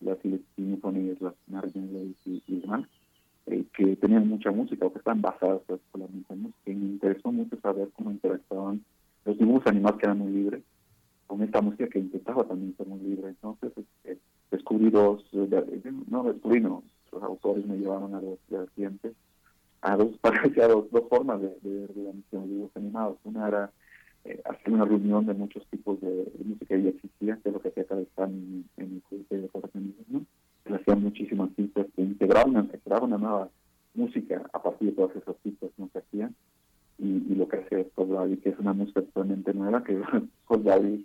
las 0.00 0.18
Symphonies, 0.56 1.20
las 1.20 1.34
Margin 1.48 2.16
y, 2.24 2.42
y 2.46 2.60
demás, 2.60 2.86
eh, 3.46 3.64
que 3.76 3.96
tenían 3.96 4.28
mucha 4.28 4.50
música 4.50 4.86
o 4.86 4.92
que 4.92 4.98
están 4.98 5.20
basadas 5.20 5.60
particularmente 5.66 6.32
en 6.32 6.42
música. 6.42 6.70
Y 6.70 6.74
me 6.74 6.86
interesó 6.86 7.32
mucho 7.32 7.58
saber 7.60 7.90
cómo 7.94 8.12
interactuaban 8.12 8.84
los 9.24 9.36
dibujos 9.36 9.66
animados 9.66 9.98
que 9.98 10.06
eran 10.06 10.18
muy 10.18 10.32
libres 10.32 10.62
con 11.26 11.42
esta 11.42 11.60
música 11.60 11.88
que 11.88 11.98
intentaba 11.98 12.44
también 12.44 12.76
ser 12.76 12.86
muy 12.86 13.00
libre. 13.00 13.28
Entonces, 13.28 13.72
descubrí 14.50 14.90
dos, 14.90 15.24
no 16.08 16.24
descubrí, 16.24 16.60
no, 16.60 16.82
los 17.12 17.22
autores 17.22 17.66
me 17.66 17.76
llevaron 17.76 18.14
a 18.14 18.20
los 18.20 18.38
vertientes 18.48 19.12
a 19.84 19.96
dos, 19.96 20.16
parecía 20.20 20.66
dos, 20.68 20.90
dos 20.90 21.08
formas 21.08 21.40
de, 21.40 21.48
ver 21.62 21.92
de, 21.94 22.02
de 22.02 22.46
dibujos 22.46 22.76
animados. 22.76 23.18
Una 23.24 23.48
era 23.48 23.70
eh, 24.24 24.40
hacer 24.46 24.72
una 24.72 24.86
reunión 24.86 25.26
de 25.26 25.34
muchos 25.34 25.66
tipos 25.66 26.00
de, 26.00 26.32
música 26.44 26.74
que 26.74 26.82
ya 26.82 26.88
existía, 26.88 27.38
que 27.42 27.50
es 27.50 27.52
lo 27.52 27.60
que 27.60 27.68
hacía 27.68 27.84
cada 27.84 28.00
en, 28.00 28.64
en 28.78 28.94
el 28.94 29.02
curso 29.02 29.26
de 29.34 29.48
Correcaminos, 29.48 30.08
¿no? 30.08 30.24
Hacían 30.74 31.02
muchísimas 31.02 31.50
pistas 31.50 31.86
que 31.94 32.02
integraban, 32.02 32.70
una 33.02 33.18
nueva 33.18 33.50
música 33.92 34.42
a 34.52 34.62
partir 34.62 34.88
de 34.88 34.96
todas 34.96 35.14
esas 35.14 35.36
pistas 35.36 35.70
¿no? 35.76 35.90
que 35.90 35.98
hacían. 35.98 36.34
Y, 36.98 37.34
lo 37.34 37.46
que 37.48 37.58
hace 37.58 37.90
David, 37.96 38.38
que 38.38 38.48
es 38.48 38.58
una 38.58 38.72
música 38.72 39.02
totalmente 39.02 39.52
nueva, 39.52 39.84
que 39.84 40.00
Scott 40.44 40.62
David 40.62 41.00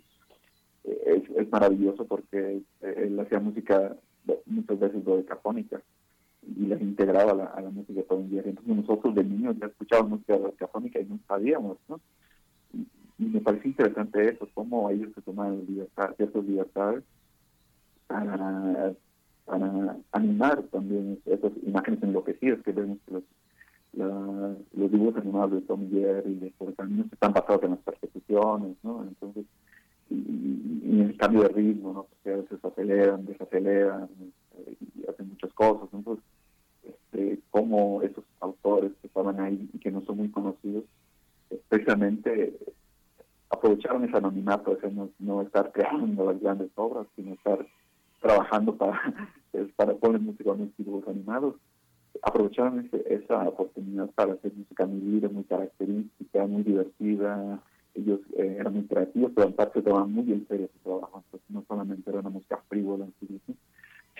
eh, 0.84 1.22
es, 1.22 1.36
es 1.36 1.52
maravilloso 1.52 2.06
porque 2.06 2.62
eh, 2.80 2.94
él 2.96 3.20
hacía 3.20 3.38
música 3.38 3.96
muchas 4.46 4.78
veces 4.78 5.04
dodecafónica 5.04 5.82
y 6.42 6.66
las 6.66 6.80
integraba 6.80 7.32
a 7.32 7.34
la, 7.34 7.44
a 7.44 7.60
la 7.60 7.70
música 7.70 8.02
día. 8.28 8.42
Entonces 8.44 8.76
nosotros 8.76 9.14
de 9.14 9.24
niños 9.24 9.56
ya 9.58 9.66
escuchábamos 9.66 10.10
música 10.10 10.36
radiofónica 10.36 11.00
y 11.00 11.06
no 11.06 11.18
sabíamos, 11.26 11.78
¿no? 11.88 12.00
Y, 12.72 12.86
me 13.18 13.40
pareció 13.40 13.68
interesante 13.68 14.30
eso, 14.30 14.48
cómo 14.54 14.88
ellos 14.88 15.10
se 15.14 15.20
toman 15.20 15.66
libertad, 15.66 16.14
ciertas 16.16 16.42
libertades 16.42 17.04
para, 18.06 18.94
animar 20.12 20.62
también 20.70 21.18
esas 21.26 21.52
imágenes 21.66 22.02
enloquecidas 22.02 22.62
que 22.62 22.72
vemos 22.72 22.98
que 23.04 23.14
los, 23.14 23.24
los 24.72 24.90
dibujos 24.90 25.16
animados 25.16 25.52
de 25.52 25.60
Tom 25.62 25.90
Jerry 25.90 26.36
de 26.36 26.52
Correcaminos 26.52 27.12
están 27.12 27.32
basados 27.32 27.64
en 27.64 27.70
las 27.70 27.80
persecuciones, 27.80 28.76
¿no? 28.82 29.02
Entonces, 29.02 29.44
y, 30.08 30.14
y, 30.84 31.00
el 31.02 31.16
cambio 31.16 31.42
de 31.42 31.48
ritmo, 31.48 31.92
¿no? 31.92 32.04
Porque 32.04 32.32
a 32.32 32.42
veces 32.42 32.64
aceleran, 32.64 33.26
desaceleran, 33.26 34.08
y 34.80 35.08
hacen 35.08 35.28
muchas 35.28 35.52
cosas. 35.52 35.88
Entonces, 35.92 36.24
este, 36.82 37.40
como 37.50 38.02
esos 38.02 38.24
autores 38.40 38.92
que 39.00 39.06
estaban 39.06 39.40
ahí 39.40 39.68
y 39.72 39.78
que 39.78 39.90
no 39.90 40.02
son 40.02 40.18
muy 40.18 40.30
conocidos, 40.30 40.84
especialmente 41.50 42.58
aprovecharon 43.50 44.04
ese 44.04 44.16
anonimato, 44.16 44.76
ese 44.76 44.90
no, 45.18 45.42
estar 45.42 45.72
creando 45.72 46.24
las 46.24 46.40
grandes 46.40 46.70
obras, 46.76 47.06
sino 47.16 47.34
estar 47.34 47.66
trabajando 48.20 48.76
para, 48.76 49.00
para 49.76 49.94
poner 49.94 50.20
música 50.20 50.50
en 50.52 50.72
dibujos 50.78 51.08
animados. 51.08 51.56
Aprovecharon 52.22 52.88
esa 53.06 53.48
oportunidad 53.48 54.10
para 54.10 54.34
hacer 54.34 54.52
música 54.54 54.86
muy 54.86 55.00
libre, 55.00 55.28
muy 55.28 55.44
característica, 55.44 56.46
muy 56.46 56.62
divertida. 56.62 57.60
Ellos 57.94 58.20
eh, 58.36 58.56
eran 58.58 58.74
muy 58.74 58.84
creativos, 58.84 59.32
pero 59.34 59.48
en 59.48 59.54
parte 59.54 59.82
tomaban 59.82 60.12
muy 60.12 60.32
en 60.32 60.46
serio 60.46 60.68
su 60.72 60.78
trabajo. 60.80 61.22
Entonces, 61.24 61.50
no 61.50 61.64
solamente 61.66 62.10
era 62.10 62.20
una 62.20 62.30
música 62.30 62.62
frívola 62.68 63.04
en 63.04 63.14
sí 63.20 63.40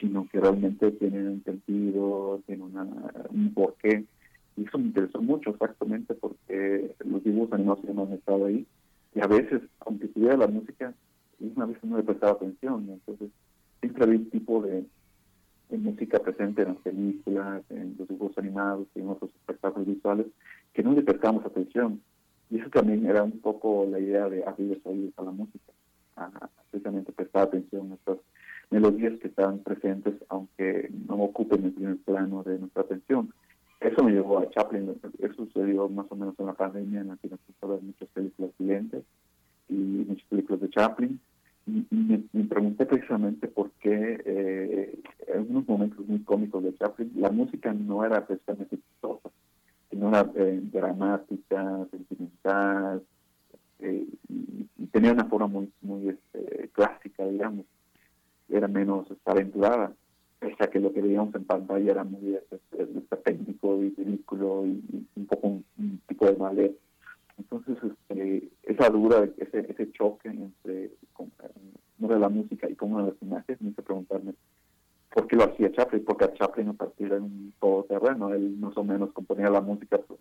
sino 0.00 0.26
que 0.28 0.40
realmente 0.40 0.90
tienen 0.92 1.28
un 1.28 1.44
sentido, 1.44 2.40
tienen 2.46 2.64
una, 2.64 2.86
un 3.28 3.52
porqué. 3.54 4.04
Y 4.56 4.64
eso 4.64 4.78
me 4.78 4.86
interesó 4.86 5.20
mucho 5.20 5.50
exactamente 5.50 6.14
porque 6.14 6.94
los 7.04 7.22
dibujos 7.22 7.52
animados 7.52 7.84
no 7.84 8.02
han 8.02 8.14
estado 8.14 8.46
ahí. 8.46 8.66
Y 9.14 9.20
a 9.20 9.26
veces, 9.26 9.60
aunque 9.80 10.08
tuviera 10.08 10.36
la 10.36 10.46
música, 10.46 10.94
una 11.38 11.66
vez 11.66 11.76
no 11.82 11.98
le 11.98 12.02
prestaba 12.02 12.32
atención. 12.32 12.86
Entonces, 12.88 13.30
siempre 13.80 14.04
había 14.04 14.18
un 14.18 14.30
tipo 14.30 14.62
de, 14.62 14.84
música 15.70 16.18
presente 16.18 16.62
en 16.62 16.68
las 16.68 16.78
películas, 16.78 17.62
en 17.70 17.94
los 17.96 18.08
dibujos 18.08 18.36
animados 18.38 18.88
y 18.94 19.00
en 19.00 19.08
otros 19.08 19.30
espectáculos 19.30 19.86
visuales 19.86 20.26
que 20.72 20.82
no 20.82 20.92
le 20.92 21.02
prestamos 21.02 21.44
atención. 21.44 22.00
Y 22.50 22.58
eso 22.58 22.68
también 22.70 23.06
era 23.06 23.22
un 23.22 23.38
poco 23.38 23.86
la 23.88 24.00
idea 24.00 24.28
de 24.28 24.44
abrir 24.44 24.70
los 24.70 24.84
oídos 24.84 25.12
a 25.16 25.22
la 25.22 25.30
música, 25.30 25.72
a 26.16 26.48
precisamente 26.70 27.12
prestar 27.12 27.44
atención 27.44 27.92
a 27.92 27.94
estas 27.94 28.18
melodías 28.70 29.18
que 29.18 29.28
están 29.28 29.58
presentes, 29.58 30.14
aunque 30.28 30.90
no 31.08 31.16
ocupen 31.16 31.64
el 31.64 31.72
primer 31.72 31.96
plano 31.98 32.42
de 32.42 32.58
nuestra 32.58 32.82
atención. 32.82 33.32
Eso 33.80 34.04
me 34.04 34.12
llevó 34.12 34.38
a 34.38 34.50
Chaplin, 34.50 34.94
eso 35.18 35.34
sucedió 35.46 35.88
más 35.88 36.06
o 36.10 36.16
menos 36.16 36.34
en 36.38 36.46
la 36.46 36.52
pandemia, 36.52 37.00
en 37.00 37.08
la 37.08 37.16
que 37.16 37.28
nos 37.28 37.40
puso 37.40 37.66
a 37.66 37.74
ver 37.74 37.82
muchas 37.82 38.08
películas 38.10 38.52
silentes 38.58 39.02
y 39.68 39.74
muchas 39.74 40.26
películas 40.28 40.60
de 40.60 40.70
Chaplin. 40.70 41.20
Y, 41.66 41.86
me, 41.90 42.44
pregunté 42.44 42.86
precisamente 42.86 43.48
por 43.48 43.70
qué 43.80 44.20
eh, 44.24 44.98
en 45.28 45.50
unos 45.50 45.68
momentos 45.68 46.06
muy 46.06 46.20
cómicos 46.20 46.62
de 46.62 46.74
Chaplin 46.74 47.12
la 47.16 47.30
música 47.30 47.72
no 47.72 48.04
era 48.04 48.26
precisamente 48.26 48.76
chistosa, 48.76 49.30
sino 49.88 50.08
era 50.08 50.30
eh, 50.34 50.60
dramática, 50.62 51.86
sentimental, 51.90 53.02
eh, 53.80 54.06
y, 54.28 54.86
tenía 54.92 55.12
una 55.12 55.26
forma 55.26 55.46
muy, 55.46 55.70
muy 55.82 56.08
este, 56.08 56.68
clásica, 56.72 57.26
digamos 57.26 57.64
era 58.50 58.68
menos 58.68 59.06
aventurada, 59.24 59.92
pese 60.38 60.56
a 60.64 60.70
que 60.70 60.80
lo 60.80 60.92
que 60.92 61.02
veíamos 61.02 61.34
en 61.34 61.44
pantalla 61.44 61.90
era 61.90 62.04
muy 62.04 62.34
este, 62.34 62.60
este, 62.82 63.32
y 63.32 63.94
ridículo 63.96 64.66
y, 64.66 65.06
un 65.16 65.26
poco 65.26 65.48
un, 65.48 66.00
tipo 66.06 66.26
de 66.26 66.32
ballet. 66.32 66.76
Entonces, 67.38 67.78
este, 67.82 68.48
esa 68.64 68.90
duda, 68.90 69.28
ese, 69.38 69.60
ese 69.70 69.92
choque 69.92 70.28
entre 70.28 70.90
de 72.08 72.18
la 72.18 72.28
música 72.28 72.68
y 72.68 72.74
cómo 72.74 73.00
las 73.00 73.14
imágenes, 73.20 73.60
me 73.60 73.70
hizo 73.70 73.82
preguntarme 73.82 74.34
por 75.12 75.26
qué 75.26 75.36
lo 75.36 75.44
hacía 75.44 75.72
Chaplin, 75.72 76.04
porque 76.04 76.24
a 76.24 76.34
Chaplin 76.34 76.68
a 76.68 76.72
partir 76.72 77.08
de 77.08 77.20
un 77.20 77.52
todoterreno, 77.60 78.32
él 78.32 78.56
más 78.58 78.76
o 78.76 78.84
menos 78.84 79.12
componía 79.12 79.50
la 79.50 79.60
música, 79.60 79.98
pues, 79.98 80.20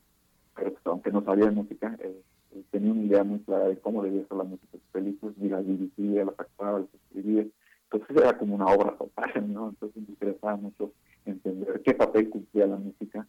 pero 0.56 0.72
pues, 0.72 0.86
aunque 0.86 1.12
no 1.12 1.24
sabía 1.24 1.46
de 1.46 1.52
música, 1.52 1.98
tenía 2.72 2.92
una 2.92 3.04
idea 3.04 3.24
muy 3.24 3.40
clara 3.40 3.68
de 3.68 3.78
cómo 3.78 4.04
debía 4.04 4.26
ser 4.28 4.38
la 4.38 4.44
música 4.44 4.68
de 4.74 4.80
sus 4.80 4.90
películas, 4.90 5.36
y 5.40 5.48
las 5.48 5.66
dirigía, 5.66 6.26
las 6.26 6.40
actuaba, 6.40 6.80
las 6.80 6.94
escribía, 6.94 7.46
entonces 7.92 8.18
era 8.18 8.38
como 8.38 8.56
una 8.56 8.68
obra 8.68 8.96
total, 8.98 9.52
¿no? 9.52 9.70
Entonces 9.70 10.04
me 10.04 10.10
interesaba 10.10 10.56
mucho 10.56 10.94
entender 11.26 11.82
qué 11.84 11.94
papel 11.94 12.30
cumplía 12.30 12.68
la 12.68 12.78
música 12.78 13.26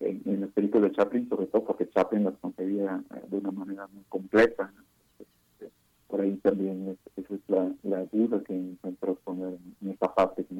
en, 0.00 0.22
en 0.24 0.40
las 0.40 0.50
películas 0.50 0.90
de 0.90 0.96
Chaplin, 0.96 1.28
sobre 1.28 1.46
todo 1.46 1.64
porque 1.64 1.88
Chaplin 1.88 2.24
las 2.24 2.36
concebía 2.38 3.02
eh, 3.14 3.22
de 3.28 3.36
una 3.36 3.52
manera 3.52 3.86
muy 3.88 4.02
completa. 4.08 4.72
Este, 5.18 5.70
por 6.08 6.20
ahí 6.20 6.36
también 6.38 6.96
esa 7.16 7.34
es 7.34 7.40
la, 7.48 8.04
duda 8.12 8.42
que 8.42 8.56
encuentro 8.56 9.14
poner 9.16 9.58
en 9.80 9.90
esta 9.90 10.12
parte 10.12 10.44
que 10.44 10.54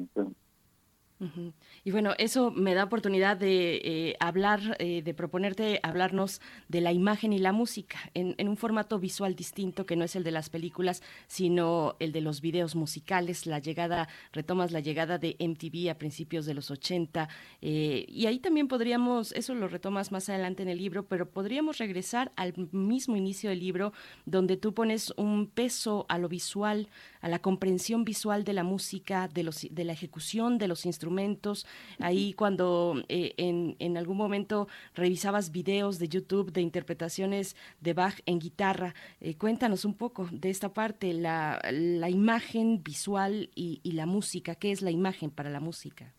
Y 1.83 1.91
bueno, 1.91 2.13
eso 2.17 2.49
me 2.51 2.73
da 2.73 2.83
oportunidad 2.83 3.37
de 3.37 3.75
eh, 3.83 4.15
hablar, 4.19 4.75
eh, 4.79 5.03
de 5.03 5.13
proponerte 5.13 5.79
hablarnos 5.83 6.41
de 6.67 6.81
la 6.81 6.93
imagen 6.93 7.31
y 7.31 7.37
la 7.37 7.51
música 7.51 7.97
en, 8.15 8.35
un 8.47 8.57
formato 8.57 8.97
visual 8.97 9.35
distinto 9.35 9.85
que 9.85 9.95
no 9.95 10.03
es 10.03 10.15
el 10.15 10.23
de 10.23 10.31
las 10.31 10.49
películas, 10.49 11.03
sino 11.27 11.95
el 11.99 12.11
de 12.11 12.21
los 12.21 12.41
videos 12.41 12.75
musicales. 12.75 13.45
La 13.45 13.59
llegada, 13.59 14.09
retomas 14.33 14.71
la 14.71 14.79
llegada 14.79 15.19
de 15.19 15.35
MTV 15.39 15.91
a 15.91 15.97
principios 15.97 16.45
de 16.45 16.55
los 16.55 16.71
80 16.71 17.29
eh, 17.61 18.05
y 18.07 18.25
ahí 18.25 18.39
también 18.39 18.67
podríamos, 18.67 19.31
eso 19.33 19.53
lo 19.53 19.67
retomas 19.67 20.11
más 20.11 20.27
adelante 20.29 20.63
en 20.63 20.69
el 20.69 20.79
libro, 20.79 21.05
pero 21.05 21.29
podríamos 21.29 21.77
regresar 21.77 22.31
al 22.35 22.53
mismo 22.71 23.15
inicio 23.15 23.49
del 23.49 23.59
libro 23.59 23.93
donde 24.25 24.57
tú 24.57 24.73
pones 24.73 25.13
un 25.17 25.47
peso 25.47 26.05
a 26.09 26.17
lo 26.17 26.29
visual, 26.29 26.87
a 27.21 27.29
la 27.29 27.39
comprensión 27.39 28.03
visual 28.03 28.43
de 28.43 28.53
la 28.53 28.63
música, 28.63 29.27
de, 29.27 29.43
los, 29.43 29.67
de 29.69 29.85
la 29.85 29.93
ejecución 29.93 30.57
de 30.57 30.67
los 30.67 30.85
instrumentos. 30.85 31.65
Ahí 31.99 32.33
cuando 32.33 33.01
eh, 33.09 33.33
en, 33.37 33.75
en, 33.79 33.97
algún 33.97 34.17
momento 34.17 34.67
revisabas 34.95 35.51
videos 35.51 35.99
de 35.99 36.07
YouTube 36.07 36.51
de 36.51 36.61
interpretaciones 36.61 37.55
de 37.79 37.93
Bach 37.93 38.19
en 38.25 38.39
guitarra, 38.39 38.93
eh, 39.19 39.35
cuéntanos 39.35 39.85
un 39.85 39.95
poco 39.95 40.27
de 40.31 40.49
esta 40.49 40.73
parte, 40.73 41.13
la, 41.13 41.59
la 41.71 42.09
imagen 42.09 42.83
visual 42.83 43.49
y, 43.55 43.79
y, 43.83 43.93
la 43.93 44.05
música. 44.05 44.55
¿Qué 44.55 44.71
es 44.71 44.81
la 44.81 44.91
imagen 44.91 45.29
para 45.29 45.49
la 45.49 45.59
música? 45.59 46.13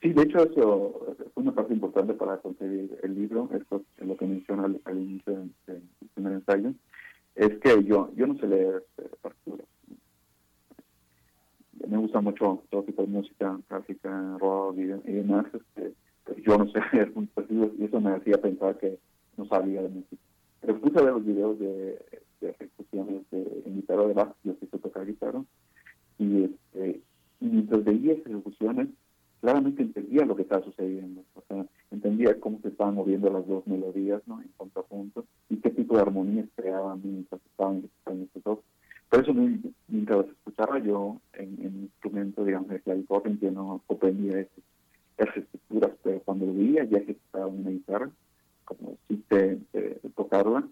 Sí, 0.00 0.12
de 0.12 0.22
hecho 0.22 0.38
eso 0.38 1.16
fue 1.34 1.42
una 1.42 1.54
parte 1.54 1.74
importante 1.74 2.14
para 2.14 2.38
conseguir 2.38 2.98
el 3.02 3.14
libro, 3.14 3.48
esto 3.52 3.82
es 3.96 4.06
lo 4.06 4.16
que 4.16 4.26
menciona 4.26 4.64
al, 4.84 4.98
inicio 4.98 5.48
del 5.66 5.82
primer 6.14 6.34
ensayo, 6.34 6.72
es 7.34 7.58
que 7.58 7.84
yo, 7.84 8.10
yo 8.14 8.26
no 8.26 8.38
sé 8.38 8.46
leer 8.46 8.84
eh, 8.98 9.08
partituras 9.20 9.66
me 11.88 11.96
gusta 11.98 12.20
mucho 12.20 12.62
todo 12.70 12.82
tipo 12.84 13.02
de 13.02 13.08
música 13.08 13.58
clásica, 13.68 14.36
rock 14.38 14.76
y, 14.78 14.84
demás. 14.84 15.46
Este, 15.52 15.94
yo 16.42 16.58
no 16.58 16.66
sé 16.68 16.80
y 17.78 17.84
eso 17.84 18.00
me 18.00 18.12
hacía 18.12 18.40
pensar 18.40 18.78
que 18.78 18.98
no 19.36 19.46
sabía 19.46 19.82
de 19.82 19.88
música. 19.88 20.22
Pero 20.60 20.80
puse 20.80 20.98
a 20.98 21.02
ver 21.02 21.12
los 21.12 21.24
videos 21.24 21.58
de, 21.58 21.98
de 22.40 22.50
ejecuciones 22.50 23.22
de, 23.30 23.62
en 23.66 23.76
guitarra 23.76 24.06
de 24.06 24.14
Bach, 24.14 24.34
yo 24.42 24.54
sé 24.54 24.66
tocar 24.78 25.06
guitarra, 25.06 25.42
y, 26.18 26.44
este, 26.44 27.00
y 27.40 27.46
mientras 27.46 27.84
veía 27.84 28.14
esas 28.14 28.26
ejecuciones, 28.26 28.88
claramente 29.40 29.82
entendía 29.82 30.24
lo 30.24 30.34
que 30.34 30.42
estaba 30.42 30.64
sucediendo. 30.64 31.22
O 31.34 31.42
sea, 31.46 31.66
entendía 31.90 32.38
cómo 32.40 32.58
se 32.62 32.68
estaban 32.68 32.94
moviendo 32.94 33.30
las 33.30 33.46
dos 33.46 33.66
melodías 33.66 34.22
¿no? 34.26 34.40
en 34.40 34.48
contrapunto 34.56 35.24
y 35.48 35.56
qué 35.56 35.70
tipo 35.70 35.94
de 35.94 36.02
armonías 36.02 36.48
creaban 36.56 37.00
mientras 37.02 37.40
estaban 37.44 37.78
ejecutando 37.78 38.24
estos 38.24 38.42
dos. 38.42 38.58
Por 39.08 39.22
eso 39.22 39.32
mientras 39.88 40.26
escuchaba 40.26 40.78
yo 40.78 41.20
en, 41.34 41.58
en 41.60 41.82
instrumento, 41.82 42.44
digamos, 42.44 42.68
de 42.68 42.80
clavicordio, 42.80 43.36
yo 43.40 43.50
no 43.52 43.82
comprendía 43.86 44.40
esas, 44.40 45.36
estructuras, 45.36 45.92
pero 46.02 46.20
cuando 46.20 46.46
lo 46.46 46.54
veía 46.54 46.84
ya 46.84 47.00
que 47.00 47.12
estaba 47.12 47.46
una 47.46 47.70
guitarra, 47.70 48.10
como 48.64 48.98
si 49.08 49.16
te, 49.28 49.58
tocarla, 50.14 50.66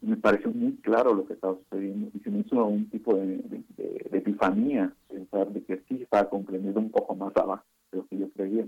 me 0.00 0.16
pareció 0.16 0.50
muy 0.50 0.72
claro 0.76 1.14
lo 1.14 1.26
que 1.26 1.34
estaba 1.34 1.56
sucediendo 1.56 2.10
y 2.14 2.20
se 2.20 2.30
me 2.30 2.40
hizo 2.40 2.64
un 2.64 2.88
tipo 2.90 3.14
de, 3.14 3.38
de, 3.76 4.08
epifanía 4.12 4.92
pensar 5.08 5.48
de 5.52 5.62
que 5.62 5.82
sí 5.88 6.02
estaba 6.02 6.28
comprendiendo 6.28 6.80
un 6.80 6.90
poco 6.90 7.14
más 7.14 7.36
abajo 7.36 7.64
de 7.92 7.98
lo 7.98 8.06
que 8.06 8.18
yo 8.18 8.30
creía. 8.30 8.66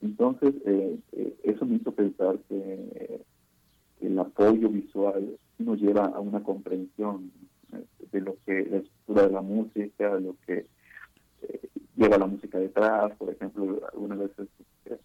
Entonces, 0.00 0.54
eh, 0.64 0.98
eh, 1.12 1.36
eso 1.44 1.66
me 1.66 1.76
hizo 1.76 1.92
pensar 1.92 2.38
que 2.48 3.24
el 4.00 4.18
apoyo 4.18 4.68
visual 4.68 5.36
nos 5.58 5.80
lleva 5.80 6.06
a 6.06 6.20
una 6.20 6.42
comprensión 6.42 7.32
de 8.12 8.20
lo 8.20 8.36
que 8.44 8.64
la 8.64 8.76
estructura 8.78 9.26
de 9.26 9.32
la 9.32 9.42
música, 9.42 10.14
de 10.14 10.20
lo 10.20 10.36
que 10.46 10.66
eh, 11.42 11.68
lleva 11.96 12.18
la 12.18 12.26
música 12.26 12.58
detrás, 12.58 13.14
por 13.16 13.30
ejemplo, 13.30 13.80
algunas 13.92 14.18
veces 14.18 14.48
eh, 14.86 14.98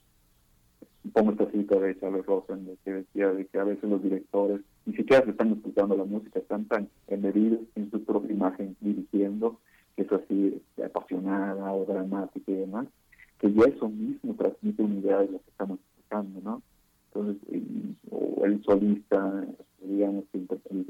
pongo 1.11 1.31
esta 1.31 1.51
cita 1.51 1.79
de 1.79 1.99
Charles 1.99 2.25
Rosen 2.25 2.77
que 2.83 2.91
decía 2.91 3.29
de 3.29 3.45
que 3.45 3.59
a 3.59 3.63
veces 3.63 3.89
los 3.89 4.01
directores 4.01 4.61
ni 4.85 4.95
siquiera 4.95 5.23
se 5.23 5.31
están 5.31 5.51
escuchando 5.51 5.95
la 5.95 6.05
música, 6.05 6.39
están 6.39 6.65
tan 6.65 6.89
embebidos 7.07 7.61
en 7.75 7.91
su 7.91 8.03
propia 8.03 8.31
imagen 8.31 8.75
dirigiendo, 8.81 9.59
que 9.95 10.03
es 10.03 10.11
así 10.11 10.55
este, 10.57 10.85
apasionada 10.85 11.71
o 11.73 11.85
dramática 11.85 12.51
y 12.51 12.55
demás, 12.55 12.87
que 13.39 13.53
ya 13.53 13.65
eso 13.65 13.89
mismo 13.89 14.33
transmite 14.35 14.81
una 14.81 14.95
idea 14.95 15.19
de 15.19 15.31
lo 15.31 15.39
que 15.39 15.49
estamos 15.49 15.79
escuchando, 15.79 16.41
¿no? 16.41 16.61
Entonces, 17.15 17.41
o 18.09 18.45
el 18.45 18.63
solista, 18.63 19.45
digamos, 19.81 20.25
el, 20.33 20.47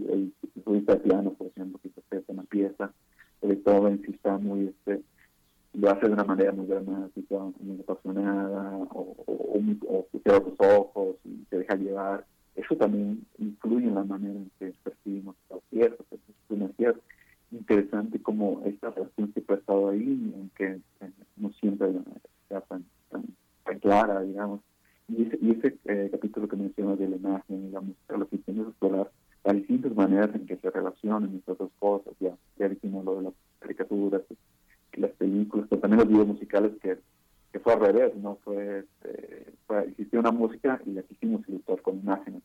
el, 0.09 0.33
solista 0.63 0.93
de 0.93 0.99
piano, 1.01 1.33
por 1.33 1.47
ejemplo, 1.47 1.79
que 1.81 1.89
interpreta 1.89 2.33
una 2.33 2.43
pieza, 2.43 2.93
el 3.41 3.49
Beethoven 3.49 4.01
si 4.05 4.11
está 4.11 4.37
muy, 4.37 4.67
este, 4.67 5.01
lo 5.73 5.89
hace 5.89 6.07
de 6.07 6.13
una 6.13 6.23
manera 6.23 6.51
muy 6.51 6.65
dramática, 6.67 7.39
muy 7.59 7.79
apasionada, 7.81 8.77
o, 8.91 9.15
o, 9.25 9.59
o, 9.87 10.07
cierra 10.23 10.39
los 10.39 10.77
ojos 10.77 11.17
y 11.25 11.45
se 11.49 11.59
deja 11.59 11.75
llevar. 11.75 12.25
Eso 12.55 12.75
también 12.75 13.25
influye 13.39 13.87
en 13.87 13.95
la 13.95 14.03
manera 14.03 14.35
en 14.35 14.51
que 14.59 14.73
percibimos 14.83 15.35
las 15.49 15.59
piezas. 15.71 15.99
Es 16.79 16.95
interesante 17.51 18.19
como 18.21 18.61
esta 18.65 18.91
relación 18.91 19.31
que 19.31 19.43
ha 19.47 19.55
estado 19.55 19.89
ahí, 19.89 20.33
aunque 20.35 20.79
no 21.37 21.51
siempre 21.53 21.91
sea 22.47 22.61
tan, 22.61 22.85
tan 23.09 23.23
tan 23.63 23.79
clara, 23.79 24.21
digamos. 24.21 24.61
Y 25.07 25.23
ese, 25.23 25.37
y 25.41 25.51
ese 25.51 25.77
eh, 25.85 26.09
capítulo 26.11 26.47
que 26.47 26.55
mencionas 26.55 26.97
de 26.97 27.09
la 27.09 27.15
imagen 27.17 27.67
y 27.67 27.71
la 27.71 27.81
música, 27.81 28.17
lo 28.17 28.27
que 28.27 28.37
es 28.37 28.57
explorar 28.57 29.11
las 29.43 29.55
distintas 29.55 29.93
maneras 29.95 30.33
en 30.33 30.45
que 30.45 30.57
se 30.57 30.69
relacionan 30.69 31.35
estas 31.35 31.57
dos 31.57 31.71
cosas. 31.79 32.13
Ya, 32.19 32.35
ya 32.57 32.69
dijimos 32.69 33.03
lo 33.03 33.15
de 33.17 33.23
las 33.23 33.33
caricaturas 33.59 34.21
las 34.99 35.11
películas, 35.11 35.67
pero 35.69 35.81
también 35.81 35.99
los 35.99 36.07
videos 36.07 36.27
musicales 36.27 36.71
que, 36.81 36.97
que 37.51 37.59
fue 37.59 37.73
al 37.73 37.79
revés, 37.79 38.15
¿no? 38.15 38.37
Fue, 38.43 38.85
eh, 39.03 39.53
una 40.13 40.31
música 40.31 40.79
y 40.85 40.91
la 40.91 41.01
quisimos 41.01 41.41
ilustrar 41.49 41.81
con 41.81 41.97
imágenes. 41.97 42.43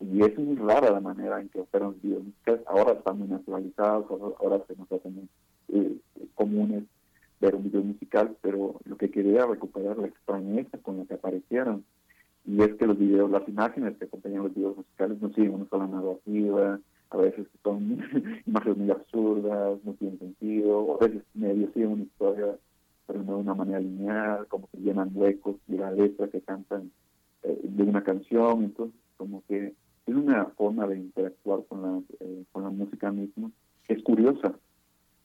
Y 0.00 0.22
es 0.22 0.36
muy 0.36 0.56
rara 0.56 0.90
la 0.90 1.00
manera 1.00 1.40
en 1.40 1.48
que 1.48 1.60
operan 1.60 1.92
los 1.92 2.02
videos 2.02 2.24
musicales. 2.24 2.60
Ahora 2.66 2.92
están 2.92 3.18
muy 3.18 3.28
naturalizados, 3.28 4.10
ahora, 4.10 4.60
se 4.66 4.74
nos 4.76 4.90
hacen 4.90 5.28
eh, 5.68 5.96
comunes 6.34 6.84
ver 7.40 7.54
un 7.54 7.64
video 7.64 7.82
musical, 7.82 8.36
pero 8.42 8.80
lo 8.84 8.96
que 8.96 9.10
quería 9.10 9.46
recuperar 9.46 9.96
la 9.96 10.08
extrañeza 10.08 10.76
con 10.78 10.98
la 10.98 11.04
que 11.04 11.14
aparecieron. 11.14 11.84
Y 12.46 12.62
es 12.62 12.74
que 12.74 12.86
los 12.86 12.98
videos, 12.98 13.30
las 13.30 13.48
imágenes 13.48 13.96
que 13.96 14.04
acompañan 14.04 14.42
los 14.44 14.54
videos 14.54 14.76
musicales 14.76 15.20
no 15.20 15.30
siguen 15.30 15.54
una 15.54 15.68
sola 15.68 15.86
narrativa, 15.86 16.78
a 17.10 17.16
veces 17.16 17.46
son 17.62 17.98
imágenes 18.46 18.78
muy 18.78 18.90
absurdas, 18.90 19.78
no 19.84 19.94
tienen 19.94 20.18
sentido, 20.18 20.78
o 20.78 20.96
a 20.96 21.06
veces 21.06 21.22
medio 21.32 21.70
siguen 21.72 21.92
una 21.92 22.02
historia, 22.02 22.56
pero 23.06 23.22
no 23.22 23.36
de 23.36 23.40
una 23.40 23.54
manera 23.54 23.80
lineal, 23.80 24.46
como 24.48 24.68
que 24.68 24.78
llenan 24.78 25.10
huecos 25.14 25.56
y 25.68 25.76
la 25.76 25.90
letra 25.90 26.28
que 26.28 26.42
cantan 26.42 26.90
eh, 27.42 27.60
de 27.62 27.82
una 27.82 28.02
canción, 28.02 28.64
entonces 28.64 29.00
como 29.16 29.42
que 29.48 29.74
es 30.06 30.14
una 30.14 30.46
forma 30.56 30.86
de 30.86 30.98
interactuar 30.98 31.64
con 31.66 31.82
la, 31.82 32.02
eh, 32.20 32.44
con 32.52 32.64
la 32.64 32.70
música 32.70 33.10
misma, 33.10 33.50
es 33.88 34.02
curiosa, 34.02 34.54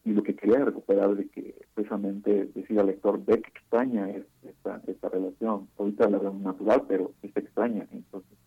y 0.05 0.11
lo 0.11 0.23
que 0.23 0.35
quería 0.35 0.63
recuperar 0.63 1.15
de 1.15 1.27
que 1.27 1.55
precisamente 1.73 2.49
decía 2.55 2.81
al 2.81 2.87
lector 2.87 3.23
ve 3.25 3.41
que 3.41 3.49
extraña 3.49 4.09
esta, 4.43 4.81
esta 4.87 5.09
relación 5.09 5.67
ahorita 5.77 6.09
la 6.09 6.17
relación 6.17 6.43
natural 6.43 6.83
pero 6.87 7.11
es 7.21 7.35
extraña 7.35 7.85
entonces 7.91 8.37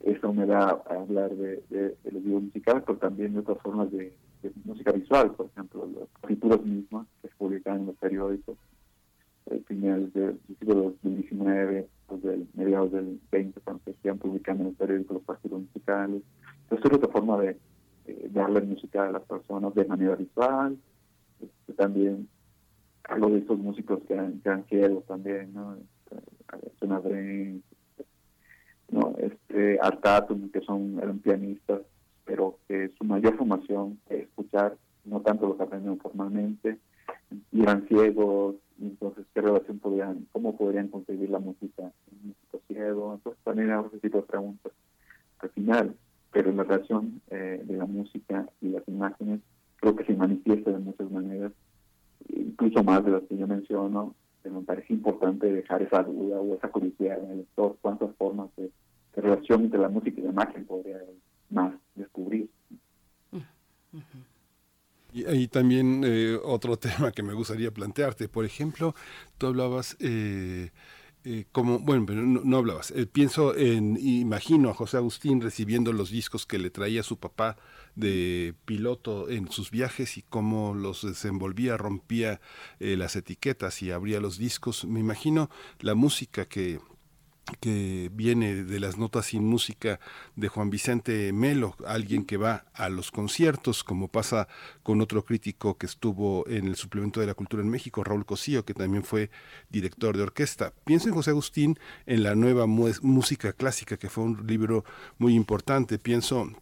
eso 0.00 0.32
me 0.32 0.46
da 0.46 0.70
a 0.70 0.94
hablar 0.94 1.34
de, 1.34 1.62
de, 1.68 1.96
los 2.10 2.22
videos 2.22 2.42
musicales 2.44 2.84
pero 2.86 2.97
también 3.08 3.32
de 3.32 3.40
otras 3.40 3.58
formas 3.58 3.90
de, 3.90 4.12
música 4.64 4.92
visual 4.92 5.32
por 5.32 5.46
ejemplo 5.46 5.88
las 5.92 6.08
escrituras 6.20 6.62
mismas 6.64 7.06
que 7.20 7.28
se 7.28 7.34
publican 7.34 7.80
en 7.80 7.86
los 7.86 7.96
periódicos 7.96 8.56
eh, 9.46 9.60
finales 9.66 10.12
del 10.12 10.38
siglo 10.46 10.94
XIX 11.02 11.86
pues 12.06 12.22
del 12.22 12.46
mediados 12.54 12.92
del 12.92 13.20
20 13.32 13.60
cuando 13.62 13.82
se 13.84 13.90
están 13.90 14.18
publicando 14.18 14.62
en 14.62 14.68
los 14.68 14.76
periódicos 14.76 15.14
los 15.14 15.24
partidos 15.24 15.60
musicales 15.62 16.22
entonces 16.62 16.90
es 16.90 16.96
otra 16.98 17.10
forma 17.10 17.40
de 17.40 17.56
eh, 18.08 18.28
darle 18.30 18.62
música 18.62 19.06
a 19.06 19.12
las 19.12 19.22
personas 19.22 19.74
de 19.74 19.84
manera 19.84 20.16
visual. 20.16 20.78
Este, 21.40 21.72
también 21.74 22.26
hablo 23.04 23.28
de 23.28 23.38
estos 23.38 23.58
músicos 23.58 24.00
que 24.08 24.18
han, 24.18 24.40
que 24.40 25.02
también, 25.06 25.52
¿no? 25.52 25.76
Este, 25.76 27.60
¿no? 28.90 29.14
Este, 29.18 29.78
Artatum, 29.80 30.50
que 30.50 30.60
son, 30.60 30.98
eran 31.02 31.18
pianistas, 31.18 31.67
que 67.14 67.22
me 67.22 67.34
gustaría 67.34 67.72
plantearte, 67.72 68.28
por 68.28 68.44
ejemplo, 68.44 68.94
tú 69.38 69.46
hablabas... 69.48 69.96
Eh, 70.00 70.70
eh, 71.24 71.46
como, 71.50 71.80
bueno, 71.80 72.06
no, 72.14 72.56
hablabas. 72.56 72.92
Eh, 72.92 73.04
pienso 73.04 73.54
en, 73.54 73.98
imagino 74.00 74.70
a 74.70 74.74
José 74.74 74.98
Agustín 74.98 75.40
recibiendo 75.40 75.92
los 75.92 76.10
discos 76.10 76.46
que 76.46 76.58
le 76.58 76.70
traía 76.70 77.02
su 77.02 77.18
papá 77.18 77.56
de 77.96 78.54
piloto 78.64 79.28
en 79.28 79.50
sus 79.50 79.70
viajes 79.72 80.16
y 80.16 80.22
cómo 80.22 80.74
los 80.74 81.02
desenvolvía, 81.02 81.76
rompía 81.76 82.40
las 82.78 83.16
etiquetas 83.16 83.82
y 83.82 83.90
abría 83.90 84.20
los 84.20 84.38
discos. 84.38 84.84
Me 84.84 85.00
imagino 85.00 85.50
la 85.80 85.96
música 85.96 86.46
que, 86.46 86.78
que 87.60 88.10
viene 88.12 88.64
de 88.64 88.80
las 88.80 88.98
notas 88.98 89.26
sin 89.26 89.44
música 89.44 90.00
de 90.36 90.48
Juan 90.48 90.70
Vicente 90.70 91.32
Melo, 91.32 91.74
alguien 91.86 92.24
que 92.24 92.36
va 92.36 92.66
a 92.74 92.88
los 92.88 93.10
conciertos, 93.10 93.84
como 93.84 94.08
pasa 94.08 94.48
con 94.82 95.00
otro 95.00 95.24
crítico 95.24 95.76
que 95.76 95.86
estuvo 95.86 96.46
en 96.48 96.66
el 96.66 96.76
suplemento 96.76 97.20
de 97.20 97.26
la 97.26 97.34
cultura 97.34 97.62
en 97.62 97.70
México, 97.70 98.04
Raúl 98.04 98.26
Cosío, 98.26 98.64
que 98.64 98.74
también 98.74 99.04
fue 99.04 99.30
director 99.70 100.16
de 100.16 100.22
orquesta. 100.22 100.72
Pienso 100.84 101.08
en 101.08 101.14
José 101.14 101.30
Agustín 101.30 101.78
en 102.06 102.22
la 102.22 102.34
nueva 102.34 102.66
música 102.66 103.52
clásica, 103.52 103.96
que 103.96 104.08
fue 104.08 104.24
un 104.24 104.46
libro 104.46 104.84
muy 105.18 105.34
importante. 105.34 105.98
Pienso 105.98 106.52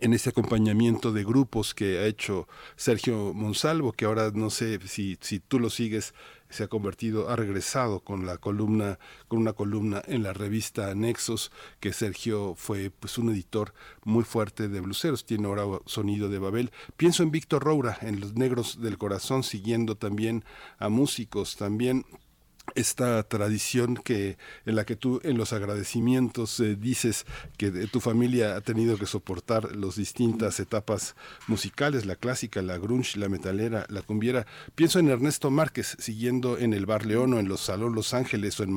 en 0.00 0.14
ese 0.14 0.30
acompañamiento 0.30 1.12
de 1.12 1.24
grupos 1.24 1.74
que 1.74 1.98
ha 1.98 2.06
hecho 2.06 2.48
Sergio 2.76 3.34
Monsalvo, 3.34 3.92
que 3.92 4.06
ahora 4.06 4.30
no 4.32 4.50
sé 4.50 4.78
si, 4.86 5.18
si 5.20 5.38
tú 5.38 5.58
lo 5.58 5.68
sigues 5.68 6.14
se 6.52 6.64
ha 6.64 6.68
convertido, 6.68 7.30
ha 7.30 7.36
regresado 7.36 8.00
con 8.00 8.26
la 8.26 8.36
columna, 8.38 8.98
con 9.26 9.40
una 9.40 9.54
columna 9.54 10.02
en 10.06 10.22
la 10.22 10.32
revista 10.32 10.94
Nexos, 10.94 11.50
que 11.80 11.92
Sergio 11.92 12.54
fue 12.56 12.90
pues 12.90 13.18
un 13.18 13.30
editor 13.30 13.72
muy 14.04 14.22
fuerte 14.24 14.68
de 14.68 14.80
bluseros, 14.80 15.24
tiene 15.24 15.46
ahora 15.46 15.64
sonido 15.86 16.28
de 16.28 16.38
Babel. 16.38 16.70
Pienso 16.96 17.22
en 17.22 17.30
Víctor 17.30 17.64
Roura, 17.64 17.96
en 18.02 18.20
Los 18.20 18.34
Negros 18.34 18.80
del 18.80 18.98
Corazón, 18.98 19.42
siguiendo 19.42 19.96
también 19.96 20.44
a 20.78 20.88
músicos, 20.88 21.56
también 21.56 22.04
esta 22.74 23.22
tradición 23.24 23.96
que 23.96 24.38
en 24.66 24.76
la 24.76 24.84
que 24.84 24.96
tú 24.96 25.20
en 25.24 25.36
los 25.36 25.52
agradecimientos 25.52 26.58
eh, 26.60 26.76
dices 26.76 27.26
que 27.58 27.70
tu 27.88 28.00
familia 28.00 28.56
ha 28.56 28.60
tenido 28.60 28.96
que 28.96 29.06
soportar 29.06 29.76
las 29.76 29.96
distintas 29.96 30.58
etapas 30.60 31.14
musicales, 31.48 32.06
la 32.06 32.16
clásica, 32.16 32.62
la 32.62 32.78
grunge, 32.78 33.18
la 33.18 33.28
metalera, 33.28 33.86
la 33.88 34.02
cumbiera. 34.02 34.46
Pienso 34.74 34.98
en 34.98 35.08
Ernesto 35.08 35.50
Márquez 35.50 35.96
siguiendo 35.98 36.58
en 36.58 36.72
el 36.72 36.86
Bar 36.86 37.06
León 37.06 37.34
o 37.34 37.38
en 37.38 37.48
los 37.48 37.60
Salón 37.60 37.94
Los 37.94 38.14
Ángeles 38.14 38.58
o 38.60 38.64
en 38.64 38.72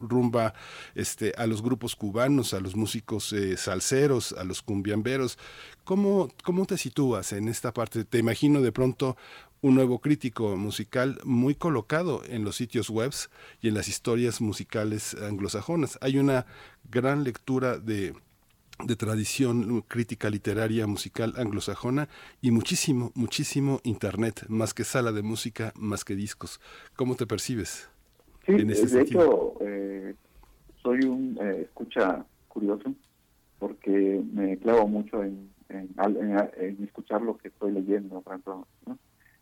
Rumba 0.00 0.54
este 0.94 1.34
a 1.36 1.46
los 1.46 1.62
grupos 1.62 1.96
cubanos, 1.96 2.54
a 2.54 2.60
los 2.60 2.76
músicos 2.76 3.32
eh, 3.32 3.56
salseros, 3.56 4.32
a 4.32 4.44
los 4.44 4.62
cumbiamberos. 4.62 5.38
¿Cómo, 5.84 6.30
¿Cómo 6.44 6.66
te 6.66 6.78
sitúas 6.78 7.32
en 7.32 7.48
esta 7.48 7.72
parte? 7.72 8.04
Te 8.04 8.18
imagino 8.18 8.60
de 8.60 8.70
pronto 8.70 9.16
un 9.62 9.74
nuevo 9.74 10.00
crítico 10.00 10.56
musical 10.56 11.18
muy 11.24 11.54
colocado 11.54 12.22
en 12.26 12.44
los 12.44 12.56
sitios 12.56 12.88
webs 12.90 13.30
y 13.60 13.68
en 13.68 13.74
las 13.74 13.88
historias 13.88 14.40
musicales 14.40 15.14
anglosajonas. 15.14 15.98
Hay 16.00 16.18
una 16.18 16.46
gran 16.90 17.24
lectura 17.24 17.78
de, 17.78 18.14
de 18.86 18.96
tradición 18.96 19.82
crítica 19.82 20.30
literaria 20.30 20.86
musical 20.86 21.34
anglosajona 21.36 22.08
y 22.40 22.50
muchísimo, 22.50 23.12
muchísimo 23.14 23.80
internet, 23.84 24.46
más 24.48 24.72
que 24.72 24.84
sala 24.84 25.12
de 25.12 25.22
música, 25.22 25.72
más 25.76 26.04
que 26.04 26.14
discos. 26.14 26.60
¿Cómo 26.96 27.14
te 27.14 27.26
percibes? 27.26 27.88
Sí, 28.46 28.54
de 28.54 29.02
hecho, 29.02 29.54
eh, 29.60 30.14
soy 30.82 31.00
un 31.04 31.38
eh, 31.40 31.62
escucha 31.62 32.24
curioso 32.48 32.94
porque 33.58 34.22
me 34.32 34.56
clavo 34.56 34.88
mucho 34.88 35.22
en, 35.22 35.50
en, 35.68 36.82
escuchar 36.82 37.20
lo 37.20 37.36
que 37.36 37.48
estoy 37.48 37.72
leyendo, 37.72 38.22
por 38.22 38.32
ejemplo, 38.32 38.66
¿no? 38.86 38.98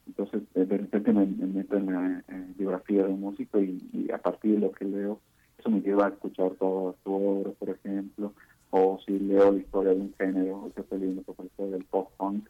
Entonces, 0.09 0.42
de 0.55 0.64
repente 0.64 1.12
me, 1.12 1.27
meto 1.27 1.77
en 1.77 1.92
la 1.92 2.25
biografía 2.57 3.05
de 3.05 3.12
un 3.12 3.21
músico 3.21 3.61
y, 3.61 4.11
a 4.12 4.18
partir 4.18 4.55
de 4.55 4.61
lo 4.61 4.73
que 4.73 4.87
leo, 4.87 5.21
eso 5.59 5.71
me 5.71 5.81
lleva 5.81 6.07
a 6.07 6.09
escuchar 6.09 6.53
toda 6.53 6.94
su 7.05 7.12
obra, 7.12 7.53
por 7.53 7.71
ejemplo, 7.71 8.33
o 8.71 8.99
si 9.05 9.18
leo 9.18 9.53
la 9.53 9.59
historia 9.59 9.92
de 9.92 10.01
un 10.01 10.14
género, 10.18 10.57
o 10.57 10.73
estoy 10.75 10.99
leyendo 10.99 11.23
por 11.23 11.44
historia 11.44 11.73
del 11.73 11.85
pop-punk, 11.85 12.49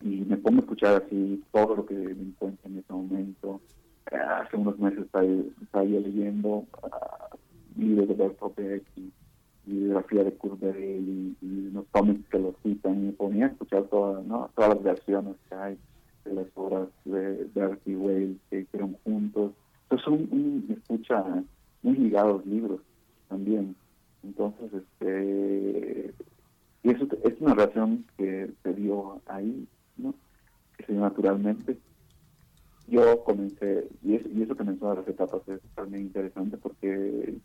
y 0.00 0.24
me 0.26 0.36
pongo 0.38 0.58
a 0.58 0.60
escuchar 0.60 1.02
así 1.04 1.42
todo 1.52 1.76
lo 1.76 1.86
que 1.86 1.94
me 1.94 2.10
encuentro 2.10 2.68
en 2.68 2.78
ese 2.78 2.92
momento. 2.92 3.60
Hace 4.06 4.56
unos 4.56 4.78
meses 4.78 5.04
estaba, 5.04 5.84
leyendo 5.84 6.48
uh, 6.48 6.66
libros 7.76 8.08
de 8.08 8.14
Bertolt 8.14 8.58
y, 8.96 9.12
biografía 9.66 10.22
de 10.22 10.32
Kurt 10.32 10.62
y, 10.62 11.36
y 11.42 11.70
los 11.72 11.84
cómics 11.90 12.28
que 12.30 12.38
lo 12.38 12.54
citan, 12.62 12.94
y 12.94 13.06
me 13.06 13.12
ponía 13.12 13.46
a 13.46 13.48
escuchar 13.48 13.82
todas, 13.84 14.24
¿no? 14.24 14.48
todas 14.54 14.76
las 14.76 14.82
versiones 14.82 15.34
que 15.48 15.54
hay 15.56 15.78
de 16.26 16.34
las 16.34 16.46
obras 16.54 16.88
de 17.04 17.48
Darcy 17.54 17.94
Whale 17.94 18.36
que 18.50 18.60
hicieron 18.60 18.96
juntos. 19.04 19.52
Entonces 19.84 20.04
son 20.04 20.14
un, 20.30 20.66
escucha 20.70 21.24
muy 21.82 21.96
ligados 21.96 22.44
libros 22.46 22.80
también. 23.28 23.76
Entonces, 24.22 24.72
este 24.72 26.12
y 26.86 26.90
eso 26.90 27.04
es 27.24 27.40
una 27.40 27.54
relación 27.54 28.04
que 28.16 28.48
se 28.62 28.74
dio 28.74 29.20
ahí, 29.26 29.66
¿no? 29.96 30.14
Que 30.76 30.84
se 30.84 30.92
dio 30.92 31.00
naturalmente. 31.00 31.76
yo 32.86 33.24
comencé, 33.24 33.88
y 34.04 34.14
eso, 34.14 34.28
y 34.28 34.42
eso 34.42 34.54
que 34.54 34.62
mencionas 34.62 34.98
las 34.98 35.08
etapas 35.08 35.42
es 35.48 35.60
también 35.74 36.04
interesante 36.04 36.56
porque 36.56 37.38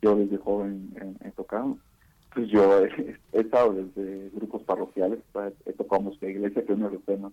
yo 0.00 0.14
desde 0.14 0.36
joven 0.36 0.94
he, 1.24 1.30
tocado. 1.32 1.76
Pues 2.32 2.48
yo 2.50 2.84
he, 2.84 3.16
estado 3.32 3.72
desde 3.72 4.30
grupos 4.30 4.62
parroquiales, 4.62 5.18
he 5.66 5.72
tocado 5.72 6.02
música 6.02 6.28
iglesia, 6.28 6.64
que 6.64 6.72
es 6.72 6.78
uno 6.78 6.88
de 6.88 6.94
los 6.94 7.04
temas. 7.04 7.32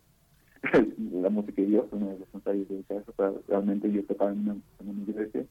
la 1.21 1.30
música 1.30 1.62
y 1.62 1.75
uno 1.91 2.08
de 2.08 3.04
realmente 3.47 3.91
yo 3.91 4.04
tocaba 4.06 4.32
en 4.32 4.62
una, 4.80 5.01
iglesia. 5.08 5.45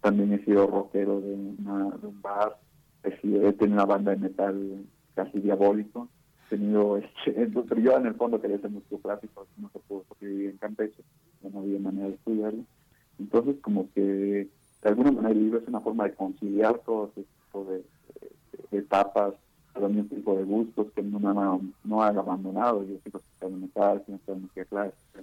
También 0.00 0.32
he 0.32 0.44
sido 0.44 0.66
rockero 0.66 1.20
de, 1.20 1.34
una, 1.34 1.90
de 1.96 2.06
un 2.06 2.22
bar. 2.22 2.56
He, 3.02 3.20
sido, 3.20 3.48
he 3.48 3.52
tenido 3.52 3.76
una 3.76 3.86
banda 3.86 4.12
de 4.12 4.18
metal 4.18 4.84
casi 5.14 5.40
diabólico 5.40 6.08
tenido, 6.48 6.96
este, 6.96 7.32
pero 7.68 7.80
yo 7.80 7.96
en 7.96 8.06
el 8.06 8.14
fondo 8.14 8.40
quería 8.40 8.58
ser 8.58 8.70
músico 8.70 8.98
clásico, 8.98 9.46
no 9.56 9.70
se 9.70 9.78
pudo 9.80 10.04
porque 10.08 10.26
vivía 10.26 10.50
en 10.50 10.56
Campeche, 10.56 11.02
no 11.42 11.60
había 11.60 11.78
manera 11.78 12.08
de 12.08 12.14
estudiarlo. 12.14 12.64
Entonces, 13.18 13.56
como 13.60 13.90
que 13.92 14.48
de 14.82 14.88
alguna 14.88 15.12
manera 15.12 15.34
el 15.38 15.54
es 15.54 15.68
una 15.68 15.80
forma 15.80 16.04
de 16.04 16.14
conciliar 16.14 16.78
todo 16.84 17.10
ese 17.12 17.22
tipo 17.22 17.64
de, 17.64 17.82
etapas, 18.70 19.34
mismo 19.88 20.04
tipo 20.04 20.36
de 20.36 20.44
gustos 20.44 20.88
que 20.94 21.02
no 21.02 21.18
me 21.18 21.28
han, 21.28 21.74
no 21.84 22.02
han 22.02 22.18
abandonado. 22.18 22.84
Yo 22.84 22.96
sigo 23.04 23.18
escuchando 23.18 23.58
música 24.36 24.64
clásica, 24.64 25.22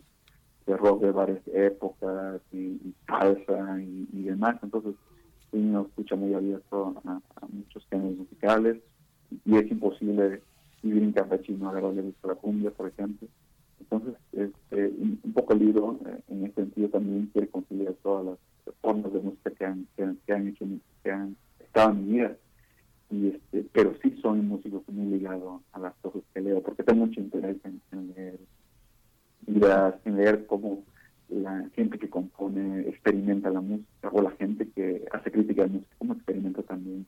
de 0.65 0.77
rock 0.77 1.01
de 1.01 1.11
varias 1.11 1.47
épocas 1.47 2.41
y, 2.51 2.79
salsa 3.07 3.81
y, 3.81 4.23
demás. 4.23 4.57
Entonces, 4.63 4.95
sí, 5.51 5.57
uno 5.57 5.81
escucha 5.81 6.15
muy 6.15 6.33
abierto 6.33 6.95
a, 7.05 7.11
a 7.15 7.47
muchos 7.47 7.85
géneros 7.89 8.17
musicales 8.17 8.77
y 9.45 9.57
es 9.57 9.69
imposible 9.71 10.41
vivir 10.81 11.03
en 11.03 11.11
Campechino, 11.11 11.69
a 11.69 11.73
le 11.73 12.01
gusta 12.01 12.27
la 12.27 12.35
cumbia, 12.35 12.71
por 12.71 12.87
ejemplo. 12.87 13.27
Entonces, 13.79 14.15
este, 14.31 14.87
un, 14.97 15.33
poco 15.33 15.53
libro, 15.53 15.99
eh, 16.05 16.19
en 16.29 16.45
ese 16.45 16.55
sentido, 16.55 16.89
también 16.89 17.29
quiere 17.33 17.47
conciliar 17.49 17.93
todas 18.01 18.25
las 18.25 18.75
formas 18.81 19.11
de 19.13 19.19
música 19.19 19.51
que 19.51 19.65
han, 19.65 19.87
que, 19.95 20.33
han 20.33 20.47
hecho, 20.47 20.65
que 21.03 21.11
han 21.11 21.35
estado 21.59 21.91
en 21.91 22.05
mi 22.05 22.13
vida. 22.13 22.35
Y 23.15 23.27
este, 23.29 23.65
pero 23.71 23.95
sí 24.01 24.13
soy 24.21 24.39
músico 24.41 24.83
muy 24.87 25.17
ligado 25.17 25.61
a 25.71 25.79
las 25.79 25.93
cosas 26.01 26.21
que 26.33 26.41
leo, 26.41 26.61
porque 26.61 26.83
tengo 26.83 27.05
mucho 27.05 27.21
interés 27.21 27.55
en, 27.63 27.81
leer 28.13 28.39
en 30.03 30.17
leer 30.17 30.45
cómo 30.47 30.83
la 31.29 31.69
gente 31.75 31.97
que 31.97 32.09
compone 32.09 32.81
experimenta 32.81 33.49
la 33.49 33.61
música, 33.61 34.09
o 34.11 34.21
la 34.21 34.31
gente 34.31 34.67
que 34.75 35.05
hace 35.13 35.31
crítica 35.31 35.63
de 35.63 35.69
música, 35.69 35.95
cómo 35.97 36.13
experimenta 36.13 36.61
también 36.63 37.05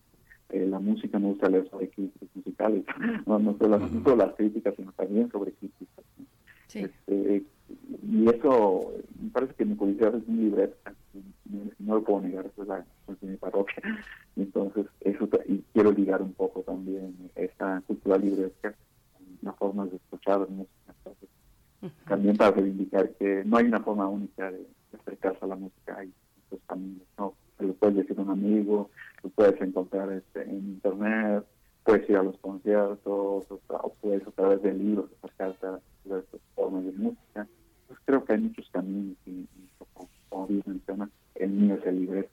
eh, 0.49 0.65
la 0.65 0.79
música, 0.79 1.19
me 1.19 1.27
gusta 1.27 1.49
leer 1.49 1.69
sobre 1.69 1.89
críticas 1.89 2.29
musicales, 2.33 2.85
no, 3.25 3.39
no, 3.39 3.57
solo, 3.57 4.15
las 4.15 4.35
críticas, 4.35 4.75
sino 4.77 4.93
también 4.93 5.29
sobre 5.29 5.51
críticas. 5.51 6.05
Este, 6.73 7.43
y 8.03 8.29
eso, 8.29 8.93
me 9.21 9.29
parece 9.29 9.53
que 9.55 9.65
mi 9.65 9.75
curiosidad 9.75 10.15
es 10.15 10.27
muy 10.27 10.45
libreta, 10.45 10.93
no 11.79 11.95
lo 11.95 12.03
puedo 12.03 12.21
negar, 12.21 12.45
eso 12.45 12.61
es, 12.63 12.67
la, 12.67 12.85
mi 13.21 13.35
parroquia. 13.37 13.81
Entonces, 14.35 14.85
eso 15.01 15.29
y 15.47 15.63
quiero 15.73 15.91
ligar 15.91 16.21
un 16.21 16.33
poco 16.33 16.61
también 16.61 17.15
esta 17.35 17.81
cultura 17.87 18.17
libreta 18.17 18.73
las 19.41 19.55
formas 19.55 19.89
de 19.89 19.97
escuchar 19.97 20.47
música. 20.49 20.73
También 22.07 22.35
para 22.35 22.51
reivindicar 22.51 23.11
que 23.11 23.43
no 23.45 23.57
hay 23.57 23.65
una 23.65 23.79
forma 23.81 24.07
única 24.07 24.51
de, 24.51 24.65
acercarse 24.99 25.43
a 25.45 25.47
la 25.47 25.55
música, 25.55 25.97
hay 25.97 26.11
muchos 26.43 26.65
caminos, 26.65 27.07
¿no? 27.17 27.33
Se 27.57 27.65
lo 27.65 27.73
puedes 27.73 27.97
decir 27.97 28.17
a 28.17 28.23
un 28.23 28.29
amigo, 28.31 28.89
lo 29.23 29.29
puedes 29.29 29.61
encontrar 29.61 30.11
este, 30.11 30.43
en 30.43 30.57
internet, 30.57 31.45
puedes 31.83 32.09
ir 32.09 32.17
a 32.17 32.23
los 32.23 32.37
conciertos, 32.37 33.45
o, 33.49 33.93
puedes 34.01 34.25
a 34.27 34.31
través 34.31 34.61
de 34.63 34.73
libros 34.73 35.09
acercarte 35.21 35.67
a 35.67 35.79
estas 36.11 36.41
formas 36.55 36.85
de 36.85 36.91
música. 36.91 37.47
Pues 37.87 37.99
creo 38.05 38.23
que 38.25 38.33
hay 38.33 38.39
muchos 38.39 38.69
caminos 38.71 39.17
y, 39.25 39.45
como, 39.77 40.09
como 40.29 40.47
bien 40.47 40.63
menciona, 40.65 41.09
el 41.35 41.49
mío 41.49 41.75
es 41.75 41.85
el 41.85 41.99
libreto. 42.01 42.29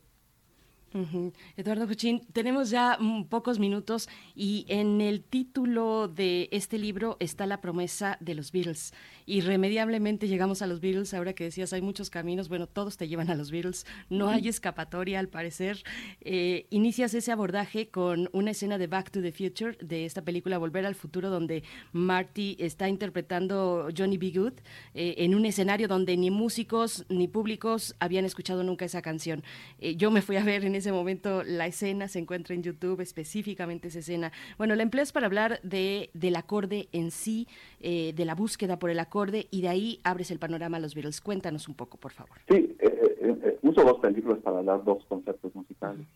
Eduardo 1.57 1.89
Juchín, 1.89 2.23
tenemos 2.33 2.71
ya 2.71 2.97
mm, 3.01 3.25
pocos 3.25 3.59
minutos 3.59 4.09
y 4.37 4.65
en 4.69 5.01
el 5.01 5.25
título 5.25 6.07
de 6.07 6.49
este 6.53 6.79
libro 6.79 7.17
está 7.19 7.47
la 7.47 7.61
promesa 7.61 8.17
de 8.21 8.37
los 8.37 8.53
Beatles. 8.53 8.95
Irremediablemente 9.27 10.29
llegamos 10.29 10.63
a 10.63 10.69
los 10.69 10.81
Beatles, 10.81 11.13
ahora 11.13 11.33
que 11.33 11.45
decías 11.45 11.73
hay 11.73 11.83
muchos 11.83 12.11
caminos, 12.11 12.49
bueno, 12.49 12.69
todos 12.69 12.97
te 12.97 13.09
llevan 13.09 13.29
a 13.29 13.35
los 13.35 13.51
Beatles, 13.51 13.87
no 14.09 14.29
hay 14.29 14.47
escapatoria 14.47 15.19
al 15.19 15.29
parecer. 15.29 15.83
Eh, 16.21 16.67
inicias 16.71 17.13
ese 17.15 17.33
abordaje 17.33 17.89
con 17.89 18.29
una 18.33 18.53
escena 18.53 18.79
de 18.79 18.87
Back 18.87 19.11
to 19.11 19.21
the 19.21 19.33
Future, 19.33 19.77
de 19.81 20.05
esta 20.05 20.23
película 20.23 20.59
Volver 20.59 20.87
al 20.87 20.95
Futuro, 20.95 21.29
donde 21.29 21.65
Marty 21.93 22.57
está 22.61 22.89
interpretando 22.89 23.89
Johnny 23.97 24.17
B. 24.17 24.31
Good 24.31 24.53
eh, 24.95 25.17
en 25.19 25.35
un 25.35 25.45
escenario 25.45 25.89
donde 25.89 26.17
ni 26.17 26.31
músicos 26.31 27.05
ni 27.09 27.27
públicos 27.27 27.97
habían 27.99 28.25
escuchado 28.25 28.63
nunca 28.63 28.85
esa 28.85 29.03
canción. 29.03 29.43
Eh, 29.81 29.97
yo 29.97 30.13
me 30.13 30.23
fui 30.23 30.37
a 30.37 30.45
ver 30.45 30.65
en 30.65 30.75
ese 30.75 30.84
ese 30.85 30.93
momento 30.93 31.43
la 31.45 31.67
escena 31.67 32.09
se 32.09 32.19
encuentra 32.19 32.55
en 32.55 32.63
YouTube, 32.63 33.01
específicamente 33.01 33.89
esa 33.89 34.01
escena. 34.01 34.33
Bueno, 34.59 34.75
la 34.75 34.83
empleas 34.83 35.13
para 35.13 35.25
hablar 35.25 35.61
de, 35.63 36.11
del 36.13 36.37
acorde 36.37 36.89
en 36.93 37.11
sí, 37.11 37.49
eh, 37.81 38.13
de 38.13 38.25
la 38.27 38.35
búsqueda 38.35 38.79
por 38.79 38.91
el 38.91 38.99
acorde, 38.99 39.47
y 39.51 39.63
de 39.63 39.69
ahí 39.69 40.01
abres 40.05 40.31
el 40.31 40.39
panorama 40.39 40.77
a 40.77 40.81
los 40.81 40.95
Beatles. 40.95 41.23
Cuéntanos 41.23 41.69
un 41.69 41.75
poco, 41.75 41.97
por 41.97 42.13
favor. 42.13 42.37
Sí, 42.51 42.77
eh, 42.81 43.17
eh, 43.23 43.59
uso 43.63 43.83
dos 43.83 43.99
películas 44.01 44.41
para 44.41 44.59
hablar 44.59 44.85
dos 44.85 45.03
conceptos 45.07 45.55
musicales. 45.55 46.07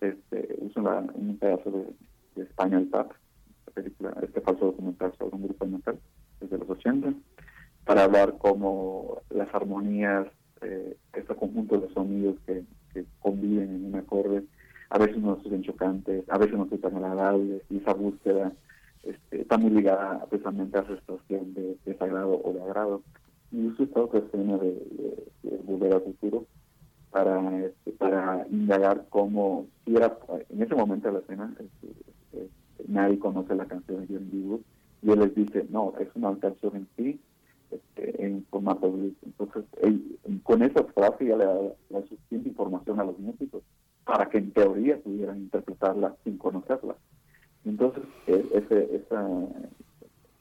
Este, 0.00 0.56
uso 0.60 0.80
un 0.80 1.36
pedazo 1.38 1.70
de, 1.70 2.42
España 2.44 2.78
el 2.78 2.88
Tap, 2.88 3.12
película, 3.74 4.16
este 4.22 4.40
falso 4.40 4.66
documental 4.66 5.12
sobre 5.18 5.36
un 5.36 5.42
grupo 5.42 5.66
de 5.66 5.70
metal 5.72 5.98
desde 6.40 6.56
los 6.56 6.70
80, 6.70 7.12
para 7.84 8.04
hablar 8.04 8.38
cómo 8.38 9.20
las 9.28 9.52
armonías, 9.54 10.28
este 11.12 11.34
conjunto 11.34 11.78
de 11.78 11.92
sonidos 11.92 12.36
que 12.46 12.64
que 13.04 13.10
conviven 13.20 13.74
en 13.74 13.84
un 13.86 13.94
acorde, 13.96 14.44
a 14.90 14.98
veces 14.98 15.18
no 15.18 15.40
son 15.42 15.62
chocantes, 15.62 16.24
a 16.28 16.38
veces 16.38 16.56
no 16.56 16.68
son 16.68 16.78
tan 16.78 16.96
agradables, 16.96 17.62
y 17.70 17.78
esa 17.78 17.94
búsqueda 17.94 18.52
este, 19.02 19.42
está 19.42 19.58
muy 19.58 19.70
ligada 19.70 20.24
precisamente 20.26 20.78
a 20.78 20.82
esa 20.82 20.96
situación 20.96 21.54
de 21.54 21.76
desagrado 21.84 22.40
o 22.42 22.52
de 22.52 22.62
agrado. 22.62 23.02
Y 23.52 23.68
esta 23.82 24.00
otra 24.00 24.20
escena 24.20 24.58
de, 24.58 25.26
Volver 25.64 25.94
al 25.94 26.02
Futuro 26.02 26.46
para, 27.10 27.64
este, 27.64 27.94
indagar 28.50 29.06
cómo, 29.10 29.66
si 29.84 29.96
era, 29.96 30.18
en 30.48 30.62
ese 30.62 30.74
momento 30.74 31.08
de 31.08 31.14
la 31.14 31.20
escena, 31.20 31.54
este, 31.58 32.48
nadie 32.86 33.18
conoce 33.18 33.54
la 33.54 33.66
canción 33.66 34.06
de 34.06 34.14
John 34.14 34.28
Wood, 34.32 34.60
y 35.02 35.10
él 35.10 35.20
les 35.20 35.34
dice, 35.34 35.66
no, 35.70 35.94
es 36.00 36.08
una 36.14 36.36
canción 36.38 36.76
en 36.76 36.88
sí, 36.96 37.20
este, 37.70 38.24
en 38.24 38.44
formato 38.50 38.90
blues. 38.90 39.14
Entonces, 39.24 39.64
con 40.42 40.62
esa 40.62 40.84
frase 40.84 41.26
ya 41.26 41.36
le 41.36 41.44
da 41.44 41.58
la 41.90 42.02
suficiente 42.02 42.48
información 42.48 43.00
a 43.00 43.04
los 43.04 43.18
músicos 43.18 43.62
para 44.04 44.28
que 44.28 44.38
en 44.38 44.52
teoría 44.52 44.98
pudieran 44.98 45.38
interpretarla 45.38 46.16
sin 46.24 46.38
conocerla. 46.38 46.96
Entonces, 47.64 48.02
e, 48.26 48.46
ese, 48.54 48.96
esa, 48.96 49.28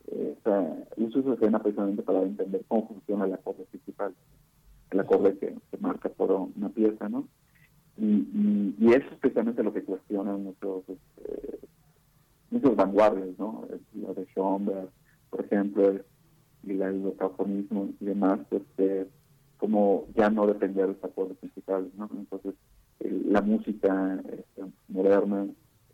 esa, 0.07 0.77
uso 0.95 1.19
esa 1.19 1.33
escena 1.33 1.59
precisamente 1.61 2.01
para 2.01 2.21
entender 2.21 2.63
cómo 2.67 2.87
funciona 2.87 3.25
el 3.25 3.33
acorde 3.33 3.65
principal, 3.65 4.13
el 4.91 4.99
acorde 4.99 5.37
que, 5.37 5.55
se 5.69 5.77
marca 5.79 6.09
por 6.09 6.31
una 6.31 6.69
pieza, 6.69 7.09
¿no? 7.09 7.27
Y, 7.97 8.73
y, 8.79 8.93
eso 8.93 9.07
es 9.11 9.19
precisamente 9.19 9.63
lo 9.63 9.73
que 9.73 9.83
cuestionan 9.83 10.43
muchos, 10.43 10.83
este, 10.87 11.59
muchos 12.51 12.75
vanguardias, 12.75 13.37
¿no? 13.37 13.67
Lo 13.95 14.13
de 14.13 14.25
Schoenberg, 14.27 14.89
por 15.29 15.41
ejemplo, 15.41 15.99
y 16.71 16.81
el 16.81 17.03
locafonismo 17.03 17.89
y 17.99 18.05
demás, 18.05 18.39
este, 18.51 19.07
como 19.57 20.05
ya 20.15 20.29
no 20.29 20.47
dependía 20.47 20.83
de 20.83 20.93
los 20.93 21.03
acordes 21.03 21.37
principales, 21.37 21.93
¿no? 21.95 22.09
Entonces, 22.13 22.53
la 22.99 23.41
música 23.41 24.21
este, 24.25 24.63
moderna 24.87 25.47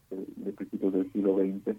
de 0.09 0.51
principios 0.53 0.93
del 0.93 1.11
siglo 1.11 1.37
XX 1.37 1.75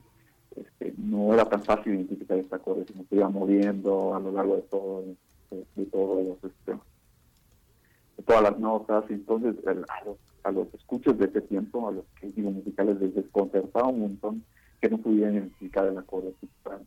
este, 0.57 0.95
no 0.99 1.35
era 1.35 1.49
tan 1.49 1.63
fácil 1.63 1.95
identificar 1.95 2.39
este 2.39 2.55
acorde, 2.55 2.85
sino 2.87 3.05
se 3.09 3.17
iba 3.17 3.29
moviendo 3.29 4.15
a 4.15 4.21
lo 4.21 4.33
largo 4.33 4.57
de 4.57 4.63
todo, 4.63 5.05
de, 5.51 5.87
todos 5.87 6.25
los, 6.25 6.37
este, 6.51 6.73
de 6.73 8.23
todas 8.25 8.43
las 8.43 8.59
notas, 8.59 9.05
entonces 9.09 9.57
a 9.67 9.75
los, 10.05 10.19
a 10.45 10.77
escuchos 10.77 11.19
de 11.19 11.27
ese 11.27 11.41
tiempo, 11.43 11.89
a 11.89 11.93
los 11.93 12.05
críticos 12.15 12.53
musicales 12.53 13.01
les 13.01 13.15
desconcertaba 13.15 13.89
un 13.89 14.01
montón 14.01 14.45
que 14.81 14.89
no 14.89 14.99
pudieran 14.99 15.35
identificar 15.35 15.87
el 15.87 15.99
acorde 15.99 16.33
principal. 16.33 16.81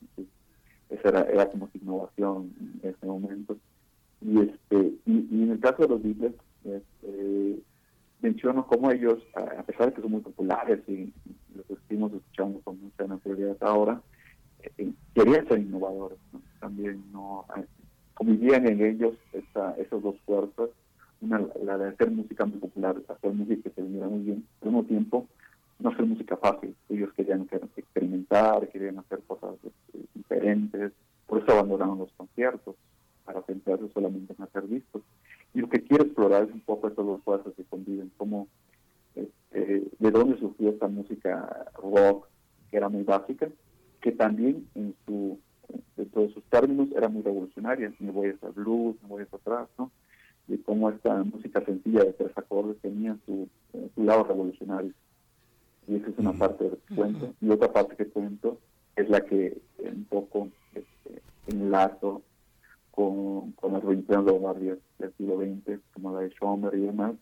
Esa 0.90 1.10
era, 1.10 1.22
era 1.24 1.50
como 1.50 1.70
su 1.70 1.78
innovación 1.78 2.54
en 2.82 2.90
ese 2.90 3.06
momento. 3.06 3.58
Y, 4.22 4.40
este, 4.40 4.94
y, 5.06 5.44
en 5.44 5.52
el 5.52 5.60
caso 5.60 5.84
de 5.84 5.90
los 5.90 6.02
Beatles, 6.02 6.34
este, 6.64 7.60
menciono 8.22 8.66
cómo 8.66 8.92
ellos, 8.92 9.20
a 9.36 9.64
pesar 9.64 9.88
de 9.88 9.94
que 9.94 10.02
son 10.02 10.12
muy 10.12 10.22
populares 10.22 10.80
y 10.88 11.14
los 11.56 11.70
estamos 11.70 12.14
escuchando 12.14 12.60
con 12.62 12.82
mucha 12.82 13.06
naturalidad 13.06 13.58
ahora, 13.62 14.02
eh, 14.78 14.92
querían 15.14 15.48
ser 15.48 15.60
innovadores. 15.60 16.18
También 16.60 17.04
no 17.12 17.46
convivían 18.16 18.68
en 18.68 18.84
ellos 18.84 19.16
esa, 19.34 19.74
esos 19.74 20.02
dos 20.02 20.16
fuerzas, 20.26 20.70
una, 21.22 21.40
la 21.64 21.78
de 21.78 21.90
hacer 21.90 22.10
música 22.10 22.46
muy 22.46 22.58
popular, 22.58 22.96
hacer 23.08 23.32
música 23.32 23.62
que 23.64 23.70
se 23.76 23.82
viniera 23.82 24.08
muy 24.08 24.24
bien, 24.24 24.46
al 24.62 24.68
mismo 24.70 24.84
tiempo 24.86 25.28
no 25.80 25.90
hacer 25.90 26.06
música 26.06 26.38
fácil. 26.38 26.76
Ellos 26.90 27.12
querían 27.14 27.48
experimentar, 27.76 28.68
querían 28.70 29.00
hacer 29.00 29.22
cosas 29.28 29.56
este, 29.64 30.08
diferentes, 30.14 30.92
por 31.26 31.42
eso 31.42 31.52
abandonaron 31.52 32.00
los 32.00 32.12
conciertos. 32.14 32.76
para 33.26 33.42
centrarse 33.42 33.90
solamente 33.94 34.34
en 34.38 34.44
hacer 34.44 34.66
discos. 34.70 35.02
Y 35.54 35.60
lo 35.60 35.68
que 35.68 35.84
quiero 35.84 36.06
explorar 36.06 36.44
es 36.44 36.54
un 36.54 36.62
poco 36.62 36.88
estas 36.88 37.06
dos 37.06 37.22
fuerzas 37.24 37.54
que 37.56 37.66
conviven, 37.66 38.10
cómo, 38.16 38.48
este, 39.16 39.84
de 40.00 40.12
dónde 40.12 40.40
surgió 40.40 40.70
esta 40.70 40.88
música 40.88 41.66
rock, 41.76 42.26
que 42.72 42.78
era 42.78 42.88
muy 42.88 43.04
básica, 43.04 43.50
que 44.00 44.14
también 44.14 44.66
en 44.76 44.96
su 45.06 45.40
de 45.96 46.34
sus 46.34 46.44
términos 46.46 46.90
era 46.96 47.10
muy 47.10 47.22
revolucionaria, 47.22 47.92
me 48.00 48.12
voy 48.12 48.30
a 48.30 48.32
hacer 48.32 48.52
blues, 48.52 48.96
me 49.04 49.10
voy 49.10 49.22
a 49.22 49.26
hacer 49.26 49.40
atrás, 49.40 49.68
¿no? 49.78 49.92
De 50.48 50.62
cómo 50.62 50.90
esta 50.90 51.24
música 51.24 51.64
sencilla 51.66 52.04
de 52.04 52.14
tres 52.14 52.32
acordes 52.36 52.78
tenía 52.82 53.18
su, 53.26 53.50
su 53.94 54.04
lado 54.04 54.24
revolucionario. 54.24 54.94
Y 55.88 55.96
esa 55.96 56.10
es 56.10 56.18
una 56.18 56.34
parte 56.34 56.66
del 56.66 56.80
cuento. 56.96 57.34
Y 57.42 57.50
otra 57.50 57.72
parte 57.72 57.96
que 57.96 58.08
cuento 58.08 58.58
es 58.96 59.10
la 59.10 59.22
que 59.22 59.58
un 59.80 60.06
poco 60.06 60.50
este, 60.74 61.22
enlazo 61.48 62.22
con, 62.92 63.52
con 63.54 63.74
las 63.74 63.82
revoluciones 63.82 64.26
de 64.26 64.32
vanguardias 64.32 64.78
del 65.00 65.14
siglo 65.14 65.38
XX, 65.38 65.80
como 65.94 66.14
la 66.14 66.22
de 66.22 66.32
Schomer 66.32 66.74
y 66.76 66.82
demás, 66.82 67.14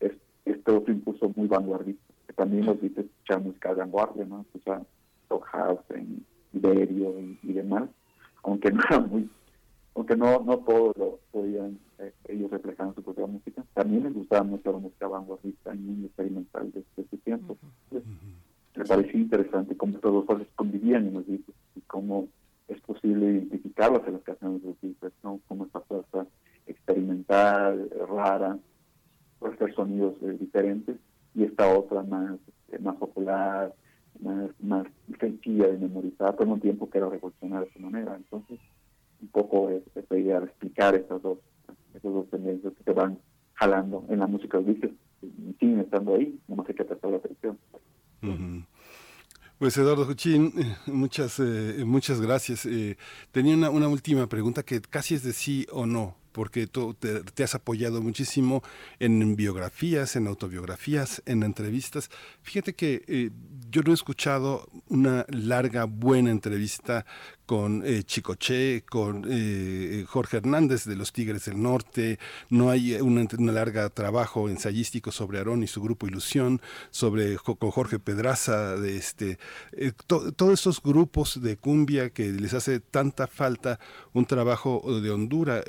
es 0.00 0.12
este 0.44 0.72
otro 0.72 0.92
impulso 0.92 1.30
muy 1.36 1.46
vanguardista, 1.46 2.02
que 2.26 2.32
también 2.32 2.64
nos 2.64 2.80
dice 2.80 3.02
escuchar 3.02 3.42
música 3.42 3.68
de 3.70 3.80
vanguardia, 3.80 4.24
¿no? 4.24 4.40
Escuchar 4.40 4.82
Stockhausen, 5.26 6.24
Iberio 6.54 7.20
y, 7.20 7.38
y, 7.42 7.52
demás, 7.52 7.88
aunque 8.42 8.70
no 8.72 8.80
era 8.88 9.00
muy, 9.00 9.28
aunque 9.98 10.16
no, 10.16 10.38
no 10.44 10.58
todos 10.58 10.96
lo 10.96 11.18
podían 11.32 11.76
eh, 11.98 12.12
ellos 12.28 12.52
reflejaban 12.52 12.94
su 12.94 13.02
propia 13.02 13.26
música, 13.26 13.64
también 13.74 14.04
les 14.04 14.14
gustaba 14.14 14.44
mucho 14.44 14.70
la 14.70 14.78
música 14.78 15.08
vanguardista 15.08 15.74
y 15.74 15.78
muy 15.78 16.06
experimental 16.06 16.70
de, 16.70 16.84
de 16.96 17.02
ese 17.02 17.16
tiempo. 17.16 17.56
Entonces, 17.90 18.08
me 18.76 18.84
parecía 18.84 19.20
interesante 19.20 19.76
cómo 19.76 19.98
todos 19.98 20.24
los 20.28 20.46
convivían 20.54 21.08
en 21.08 21.14
los 21.14 21.26
discos 21.26 21.56
y 21.74 21.80
cómo 21.80 22.28
es 22.68 22.80
posible 22.82 23.26
identificarlas 23.26 24.06
en 24.06 24.12
las 24.12 24.22
canciones 24.22 24.62
de 24.62 24.68
los 24.68 24.80
discos, 24.80 25.12
¿no? 25.24 25.40
Como 25.48 25.64
esta 25.64 25.80
fuerza 25.80 26.26
experimental, 26.68 27.90
rara, 28.08 28.56
puede 29.40 29.56
ser 29.56 29.74
sonidos 29.74 30.14
eh, 30.22 30.36
diferentes, 30.38 30.96
y 31.34 31.42
esta 31.42 31.76
otra 31.76 32.04
más, 32.04 32.38
eh, 32.70 32.78
más 32.78 32.94
popular, 32.96 33.74
más, 34.20 34.50
más 34.60 34.86
sencilla 35.18 35.66
de 35.66 35.78
memorizar, 35.78 36.36
pero 36.36 36.52
un 36.52 36.60
tiempo 36.60 36.88
que 36.88 36.98
era 36.98 37.08
revolucionar 37.08 37.64
de 37.64 37.70
esa 37.70 37.80
manera. 37.80 38.14
Entonces, 38.14 38.60
un 39.20 39.28
poco 39.28 39.70
es, 39.70 39.82
es 39.94 40.04
la 40.08 40.18
idea 40.18 40.40
de 40.40 40.46
explicar 40.46 40.94
estas 40.94 41.22
dos, 41.22 41.38
esas 41.94 42.12
dos 42.12 42.28
tendencias 42.30 42.72
que 42.74 42.84
se 42.84 42.92
van 42.92 43.18
jalando 43.54 44.04
en 44.08 44.20
la 44.20 44.26
música 44.26 44.60
y 44.60 44.74
siguen 45.58 45.80
estando 45.80 46.14
ahí, 46.14 46.38
nomás 46.46 46.68
hay 46.68 46.74
que 46.74 46.84
prestar 46.84 47.10
la 47.10 47.16
atención. 47.16 47.58
Pues 49.58 49.76
Eduardo 49.76 50.04
Juchín, 50.04 50.52
muchas, 50.86 51.40
eh, 51.40 51.82
muchas 51.84 52.20
gracias. 52.20 52.64
Eh, 52.66 52.96
tenía 53.32 53.56
una, 53.56 53.70
una 53.70 53.88
última 53.88 54.28
pregunta 54.28 54.62
que 54.62 54.80
casi 54.80 55.14
es 55.14 55.24
de 55.24 55.32
sí 55.32 55.66
o 55.72 55.86
no 55.86 56.14
porque 56.38 56.68
tú 56.68 56.94
te, 56.94 57.42
has 57.42 57.56
apoyado 57.56 58.00
muchísimo 58.00 58.62
en 59.00 59.34
biografías, 59.34 60.14
en 60.14 60.28
autobiografías, 60.28 61.20
en 61.26 61.42
entrevistas. 61.42 62.10
Fíjate 62.42 62.74
que 62.74 63.02
eh, 63.08 63.30
yo 63.68 63.82
no 63.82 63.90
he 63.90 63.94
escuchado 63.94 64.68
una 64.86 65.26
larga, 65.30 65.82
buena 65.86 66.30
entrevista 66.30 67.04
con 67.48 67.82
eh, 67.82 68.02
Chicoche, 68.02 68.84
con 68.84 69.24
eh, 69.26 70.04
Jorge 70.06 70.36
Hernández 70.36 70.84
de 70.84 70.96
los 70.96 71.14
Tigres 71.14 71.46
del 71.46 71.62
Norte, 71.62 72.18
no 72.50 72.68
hay 72.68 72.96
una, 72.96 73.26
una 73.38 73.52
larga 73.52 73.88
trabajo 73.88 74.50
ensayístico 74.50 75.10
sobre 75.12 75.38
Aarón 75.38 75.62
y 75.62 75.66
su 75.66 75.80
grupo 75.80 76.06
Ilusión, 76.06 76.60
sobre 76.90 77.38
con 77.38 77.70
Jorge 77.70 77.98
Pedraza, 77.98 78.76
de 78.76 78.98
este, 78.98 79.38
eh, 79.72 79.92
to, 80.06 80.30
todos 80.32 80.52
estos 80.52 80.82
grupos 80.82 81.40
de 81.40 81.56
cumbia 81.56 82.10
que 82.10 82.30
les 82.32 82.52
hace 82.52 82.80
tanta 82.80 83.26
falta 83.26 83.80
un 84.12 84.26
trabajo 84.26 84.82
de 85.00 85.10
Honduras. 85.10 85.64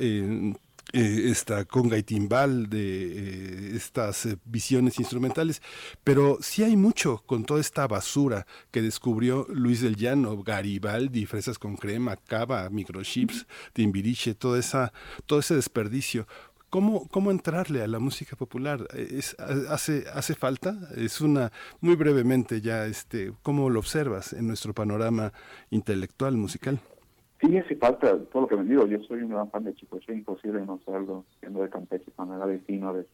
Eh, 0.92 1.30
esta 1.30 1.66
conga 1.66 1.98
y 2.00 2.04
timbal, 2.04 2.68
de 2.68 2.80
eh, 2.80 3.76
estas 3.76 4.26
eh, 4.26 4.38
visiones 4.46 4.98
instrumentales, 4.98 5.62
pero 6.04 6.40
sí 6.42 6.64
hay 6.64 6.76
mucho 6.76 7.22
con 7.28 7.46
toda 7.46 7.62
esta 7.62 7.88
basura 7.88 8.48
que 8.72 8.82
descubrió 8.82 9.46
Luis 9.50 9.82
del 9.82 9.98
Llano, 9.98 10.42
Garibaldi, 10.42 11.28
fresas 11.28 11.60
con 11.60 11.78
crema, 11.78 12.16
cava, 12.16 12.68
microchips, 12.72 13.46
timbiriche, 13.74 14.34
toda 14.34 14.58
esa, 14.58 14.92
todo 15.28 15.40
ese 15.40 15.56
desperdicio. 15.56 16.28
¿Cómo, 16.72 17.08
¿Cómo 17.10 17.30
entrarle 17.30 17.84
a 17.84 17.88
la 17.88 18.00
música 18.00 18.36
popular? 18.36 18.88
¿Es, 18.94 19.36
hace, 19.70 20.06
¿Hace 20.14 20.34
falta? 20.34 20.90
Es 20.96 21.22
una, 21.22 21.52
muy 21.82 21.96
brevemente 21.96 22.62
ya, 22.62 22.86
este, 22.88 23.34
¿cómo 23.44 23.70
lo 23.70 23.80
observas 23.80 24.34
en 24.34 24.48
nuestro 24.48 24.74
panorama 24.74 25.34
intelectual, 25.70 26.36
musical? 26.36 26.80
Sí, 27.40 27.58
hace 27.58 27.76
falta 27.78 28.18
todo 28.26 28.42
lo 28.44 28.48
que 28.48 28.58
me 28.58 28.66
digo. 28.66 28.86
Yo 28.86 29.02
soy 29.04 29.22
un 29.22 29.30
gran 29.30 29.50
fan 29.50 29.64
de 29.64 29.74
Chicoche, 29.74 30.14
imposible 30.14 30.66
no 30.66 30.80
serlo, 30.86 31.24
siendo 31.40 31.62
de 31.62 31.70
Campeche, 31.70 32.12
cuando 32.16 32.36
era 32.36 32.46
vecino 32.46 32.94
de, 32.94 33.06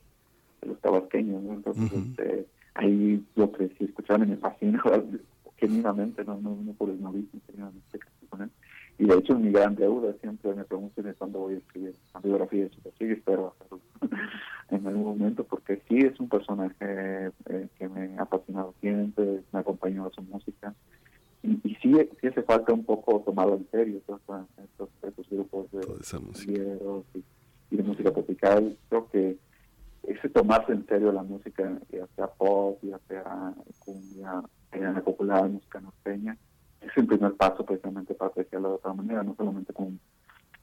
de 0.61 0.67
los 0.67 0.79
tabasqueños. 0.81 1.43
¿no? 1.43 1.53
Entonces, 1.53 1.91
uh 1.91 1.95
-huh. 1.95 2.09
este, 2.09 2.47
ahí 2.73 3.23
yo 3.35 3.51
crecí 3.51 3.83
escuchando 3.85 4.25
y 4.25 4.29
me 4.29 4.37
fascina 4.37 4.81
genuinamente, 5.57 6.23
no, 6.25 6.39
no, 6.41 6.55
no 6.55 6.73
por 6.73 6.89
el 6.89 7.01
novicio, 7.01 7.39
genuinamente 7.45 7.99
con 8.29 8.41
él. 8.41 8.49
Y 8.97 9.05
de 9.05 9.15
hecho, 9.15 9.37
mi 9.37 9.51
gran 9.51 9.75
deuda 9.75 10.13
siempre 10.21 10.55
me 10.55 10.63
preguntan 10.63 11.13
cuándo 11.17 11.39
voy 11.39 11.55
a 11.55 11.57
escribir 11.57 11.93
la 12.13 12.19
biografía 12.21 12.63
de 12.63 12.69
Chicoche 12.71 13.07
y 13.07 13.11
espero 13.11 13.53
hacerlo 13.53 13.81
en 14.69 14.87
algún 14.87 15.03
momento, 15.03 15.43
porque 15.43 15.81
sí 15.87 15.99
es 15.99 16.19
un 16.19 16.29
personaje 16.29 17.29
eh, 17.49 17.67
que 17.77 17.89
me 17.89 18.17
ha 18.17 18.23
apasionado 18.23 18.73
siempre, 18.79 19.43
me 19.51 19.59
ha 19.59 19.59
acompañado 19.59 20.07
a 20.07 20.11
su 20.11 20.21
música 20.23 20.73
y, 21.45 21.61
y 21.63 21.75
sí, 21.75 21.93
sí, 22.19 22.27
hace 22.27 22.43
falta 22.43 22.73
un 22.73 22.83
poco 22.83 23.21
tomarlo 23.21 23.55
en 23.55 23.69
serio 23.69 23.97
estos, 23.97 24.19
estos, 24.63 24.89
estos 25.03 25.29
grupos 25.29 25.71
de 25.71 25.81
y, 27.13 27.23
y, 27.71 27.77
de 27.77 27.83
música 27.83 28.11
tropical. 28.11 28.75
Creo 28.89 29.09
que 29.09 29.37
ese 30.03 30.29
tomarse 30.29 30.71
en 30.71 30.85
serio 30.87 31.11
la 31.11 31.23
música 31.23 31.79
ya 31.91 32.07
sea 32.15 32.27
pop 32.27 32.79
ya 32.83 32.99
sea 33.07 33.53
cumbia 33.79 34.43
ya 34.71 35.01
popular 35.01 35.47
música 35.49 35.79
norteña. 35.79 36.37
Es 36.81 36.91
el 36.97 37.07
primer 37.07 37.33
paso 37.35 37.65
precisamente 37.65 38.13
para 38.13 38.29
apreciarlo 38.29 38.69
de 38.69 38.75
otra 38.75 38.93
manera 38.93 39.23
no 39.23 39.35
solamente 39.35 39.73
con 39.73 39.99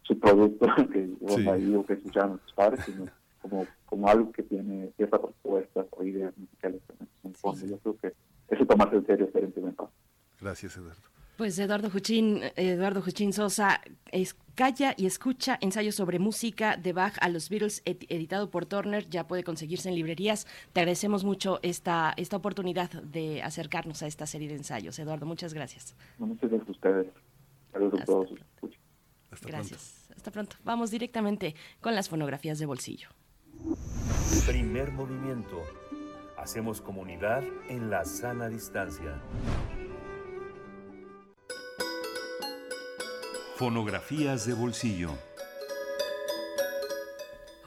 su 0.03 0.18
producto 0.18 0.66
que 0.93 1.09
sí. 1.28 1.49
ahí 1.49 1.74
o 1.74 1.85
que 1.85 1.95
escuchaban 1.95 2.30
nuestros 2.30 2.55
padres 2.55 2.85
sino 2.85 3.07
como 3.41 3.66
como 3.87 4.09
algo 4.09 4.30
que 4.33 4.43
tiene 4.43 4.93
ciertas 4.97 5.20
propuestas 5.20 5.87
o 5.91 6.05
ideas 6.05 6.37
musicales 6.37 6.80
en 7.01 7.30
el 7.30 7.35
fondo 7.35 7.61
sí. 7.61 7.68
yo 7.68 7.78
creo 7.78 7.97
que 7.97 8.12
ese 8.49 8.66
tomarse 8.66 8.97
en 8.97 9.07
serio 9.07 9.28
es 9.28 9.35
el 9.35 9.53
primer 9.53 9.74
paso 9.74 9.93
Gracias, 10.43 10.76
Eduardo. 10.76 11.01
Pues 11.36 11.59
Eduardo 11.59 11.88
Juchín, 11.88 12.40
Eduardo 12.57 13.01
Juchín 13.01 13.32
Sosa, 13.32 13.80
es, 14.11 14.36
calla 14.55 14.95
y 14.97 15.07
escucha 15.07 15.57
ensayos 15.61 15.95
sobre 15.95 16.18
música 16.18 16.76
de 16.76 16.93
Bach 16.93 17.16
a 17.20 17.28
los 17.28 17.49
Beatles, 17.49 17.80
ed, 17.84 17.97
editado 18.09 18.51
por 18.51 18.66
Turner, 18.66 19.09
ya 19.09 19.26
puede 19.26 19.43
conseguirse 19.43 19.88
en 19.88 19.95
librerías. 19.95 20.47
Te 20.72 20.80
agradecemos 20.80 21.24
mucho 21.24 21.59
esta, 21.62 22.12
esta 22.16 22.36
oportunidad 22.36 22.90
de 22.90 23.43
acercarnos 23.43 24.03
a 24.03 24.07
esta 24.07 24.26
serie 24.26 24.49
de 24.49 24.57
ensayos. 24.57 24.99
Eduardo, 24.99 25.24
muchas 25.24 25.55
gracias. 25.55 25.97
Muchas 26.18 26.51
gracias 26.51 26.68
a 26.68 26.72
ustedes. 26.72 27.07
Saludos 27.72 28.01
a 28.03 28.05
todos. 28.05 28.30
Hasta 29.30 29.49
gracias. 29.49 30.05
Pronto. 30.07 30.16
Hasta 30.16 30.30
pronto. 30.30 30.57
Vamos 30.64 30.90
directamente 30.90 31.55
con 31.80 31.95
las 31.95 32.09
fonografías 32.11 32.59
de 32.59 32.66
bolsillo. 32.66 33.09
Primer 34.47 34.93
movimiento. 34.93 35.62
Hacemos 36.36 36.80
comunidad 36.80 37.43
en 37.68 37.88
la 37.88 38.05
sana 38.05 38.49
distancia. 38.49 39.20
Fonografías 43.63 44.45
de 44.45 44.55
bolsillo. 44.55 45.11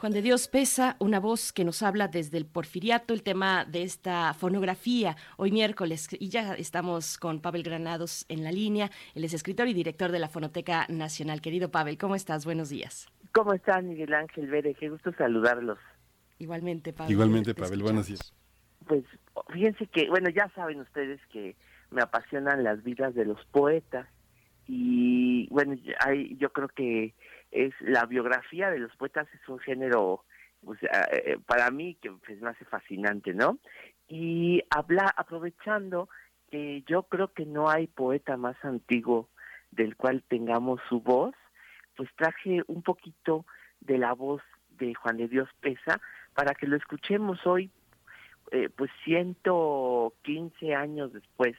Juan 0.02 0.12
de 0.12 0.22
Dios 0.22 0.50
Pesa, 0.50 0.98
una 1.00 1.22
voz 1.22 1.54
que 1.54 1.64
nos 1.64 1.82
habla 1.84 2.10
desde 2.10 2.38
el 2.38 2.46
porfiriato, 2.46 3.14
el 3.14 3.24
tema 3.24 3.64
de 3.64 3.84
esta 3.84 4.34
fonografía, 4.34 5.16
hoy 5.38 5.54
miércoles, 5.54 6.10
y 6.20 6.28
ya 6.28 6.54
estamos 6.56 7.18
con 7.18 7.40
Pavel 7.40 7.64
Granados 7.64 8.26
en 8.28 8.44
la 8.44 8.52
línea, 8.52 8.92
él 9.14 9.24
es 9.24 9.34
escritor 9.34 9.70
y 9.70 9.74
director 9.74 10.12
de 10.12 10.20
la 10.20 10.28
Fonoteca 10.28 10.86
Nacional. 10.90 11.40
Querido 11.40 11.72
Pavel, 11.72 11.98
¿cómo 11.98 12.16
estás? 12.16 12.44
Buenos 12.44 12.68
días. 12.68 13.08
¿Cómo 13.32 13.54
están, 13.54 13.88
Miguel 13.88 14.14
Ángel 14.16 14.48
Vere? 14.48 14.74
Qué 14.74 14.90
gusto 14.90 15.14
saludarlos. 15.14 15.80
Igualmente, 16.40 16.92
Pavel. 16.92 17.10
Igualmente, 17.10 17.56
Pavel, 17.56 17.82
buenos 17.82 18.08
días. 18.08 18.34
Pues 18.86 19.06
fíjense 19.54 19.88
que, 19.88 20.10
bueno, 20.10 20.30
ya 20.30 20.52
saben 20.56 20.82
ustedes 20.82 21.22
que 21.32 21.56
me 21.90 22.02
apasionan 22.02 22.66
las 22.66 22.84
vidas 22.84 23.16
de 23.16 23.24
los 23.24 23.40
poetas 23.46 24.08
y 24.68 25.48
bueno 25.50 25.76
hay, 26.00 26.36
yo 26.38 26.52
creo 26.52 26.68
que 26.68 27.14
es 27.52 27.74
la 27.82 28.06
biografía 28.06 28.70
de 28.70 28.80
los 28.80 28.96
poetas 28.96 29.28
es 29.34 29.48
un 29.48 29.60
género 29.60 30.24
pues, 30.64 30.80
eh, 30.84 31.38
para 31.46 31.70
mí 31.72 31.96
que 32.02 32.12
pues, 32.12 32.42
me 32.42 32.50
hace 32.50 32.66
fascinante 32.66 33.34
no 33.34 33.60
y 34.08 34.64
habla 34.70 35.14
aprovechando 35.16 36.10
que 36.50 36.84
yo 36.88 37.04
creo 37.04 37.34
que 37.34 37.46
no 37.46 37.70
hay 37.70 37.88
poeta 37.88 38.38
más 38.38 38.56
antiguo 38.64 39.30
del 39.72 39.96
cual 39.96 40.24
tengamos 40.28 40.80
su 40.90 41.02
voz 41.02 41.36
pues 41.96 42.10
traje 42.16 42.62
un 42.68 42.82
poquito 42.82 43.46
de 43.82 43.98
la 43.98 44.14
voz 44.14 44.42
de 44.78 44.94
Juan 44.96 45.18
de 45.18 45.28
Dios 45.28 45.50
Pesa 45.62 46.02
para 46.34 46.54
que 46.56 46.68
lo 46.68 46.76
escuchemos 46.76 47.46
hoy 47.46 47.72
eh, 48.52 48.70
pues 48.76 48.92
115 49.06 50.76
años 50.76 51.14
después 51.14 51.56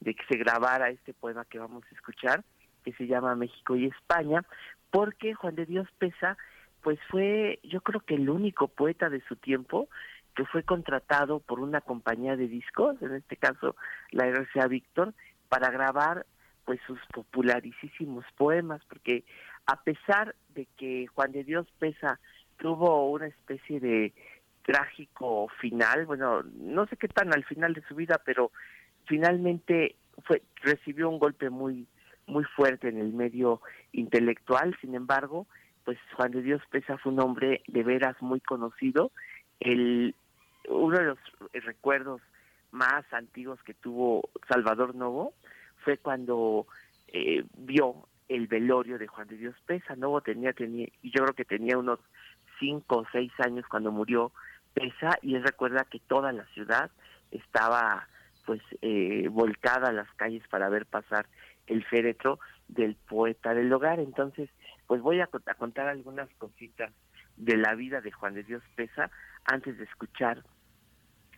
de 0.00 0.14
que 0.14 0.24
se 0.26 0.38
grabara 0.38 0.90
este 0.90 1.14
poema 1.14 1.44
que 1.44 1.58
vamos 1.58 1.84
a 1.90 1.94
escuchar, 1.94 2.44
que 2.84 2.92
se 2.92 3.06
llama 3.06 3.34
México 3.34 3.76
y 3.76 3.86
España, 3.86 4.44
porque 4.90 5.34
Juan 5.34 5.54
de 5.54 5.66
Dios 5.66 5.88
Pesa 5.98 6.36
pues 6.82 7.00
fue 7.10 7.58
yo 7.64 7.80
creo 7.80 8.00
que 8.00 8.14
el 8.14 8.30
único 8.30 8.68
poeta 8.68 9.10
de 9.10 9.20
su 9.22 9.34
tiempo 9.34 9.88
que 10.36 10.44
fue 10.44 10.62
contratado 10.62 11.40
por 11.40 11.58
una 11.58 11.80
compañía 11.80 12.36
de 12.36 12.46
discos, 12.46 13.00
en 13.02 13.14
este 13.14 13.36
caso 13.36 13.74
la 14.12 14.26
RCA 14.26 14.68
Víctor, 14.68 15.14
para 15.48 15.70
grabar 15.70 16.26
pues 16.64 16.78
sus 16.86 17.00
popularísimos 17.12 18.24
poemas, 18.36 18.82
porque 18.88 19.24
a 19.66 19.82
pesar 19.82 20.34
de 20.54 20.66
que 20.76 21.06
Juan 21.08 21.32
de 21.32 21.44
Dios 21.44 21.66
Pesa 21.78 22.20
tuvo 22.58 23.10
una 23.10 23.26
especie 23.26 23.80
de 23.80 24.12
trágico 24.62 25.48
final, 25.60 26.06
bueno, 26.06 26.42
no 26.42 26.86
sé 26.86 26.96
qué 26.96 27.08
tan 27.08 27.32
al 27.32 27.44
final 27.44 27.72
de 27.72 27.82
su 27.88 27.94
vida, 27.94 28.20
pero 28.24 28.50
finalmente 29.06 29.96
fue 30.24 30.42
recibió 30.62 31.08
un 31.08 31.18
golpe 31.18 31.50
muy 31.50 31.86
muy 32.26 32.44
fuerte 32.44 32.88
en 32.88 32.98
el 32.98 33.12
medio 33.12 33.60
intelectual, 33.92 34.76
sin 34.80 34.94
embargo, 34.94 35.46
pues 35.84 35.96
Juan 36.16 36.32
de 36.32 36.42
Dios 36.42 36.60
Pesa 36.70 36.98
fue 36.98 37.12
un 37.12 37.20
hombre 37.20 37.62
de 37.68 37.84
veras 37.84 38.20
muy 38.20 38.40
conocido, 38.40 39.12
el 39.60 40.14
uno 40.68 40.98
de 40.98 41.04
los 41.04 41.18
recuerdos 41.52 42.20
más 42.72 43.04
antiguos 43.12 43.62
que 43.62 43.74
tuvo 43.74 44.28
Salvador 44.48 44.94
Novo 44.94 45.32
fue 45.84 45.98
cuando 45.98 46.66
eh, 47.08 47.44
vio 47.56 48.08
el 48.28 48.48
velorio 48.48 48.98
de 48.98 49.06
Juan 49.06 49.28
de 49.28 49.36
Dios 49.36 49.54
Pesa. 49.66 49.94
Novo 49.94 50.20
tenía, 50.20 50.52
tenía, 50.52 50.88
yo 51.02 51.22
creo 51.22 51.34
que 51.34 51.44
tenía 51.44 51.78
unos 51.78 52.00
cinco 52.58 52.98
o 52.98 53.06
seis 53.12 53.32
años 53.38 53.64
cuando 53.68 53.92
murió 53.92 54.32
Pesa, 54.74 55.16
y 55.22 55.36
él 55.36 55.42
recuerda 55.42 55.84
que 55.84 56.00
toda 56.00 56.32
la 56.32 56.44
ciudad 56.46 56.90
estaba 57.30 58.08
pues 58.46 58.62
eh, 58.80 59.28
volcada 59.30 59.88
a 59.88 59.92
las 59.92 60.10
calles 60.14 60.42
para 60.48 60.70
ver 60.70 60.86
pasar 60.86 61.26
el 61.66 61.84
féretro 61.84 62.38
del 62.68 62.94
poeta 62.94 63.52
del 63.52 63.72
hogar. 63.72 64.00
Entonces, 64.00 64.48
pues 64.86 65.02
voy 65.02 65.20
a, 65.20 65.26
contar 65.26 65.88
algunas 65.88 66.30
cositas 66.38 66.92
de 67.36 67.56
la 67.56 67.74
vida 67.74 68.00
de 68.00 68.12
Juan 68.12 68.34
de 68.34 68.44
Dios 68.44 68.62
Pesa 68.76 69.10
antes 69.44 69.76
de 69.76 69.84
escuchar 69.84 70.42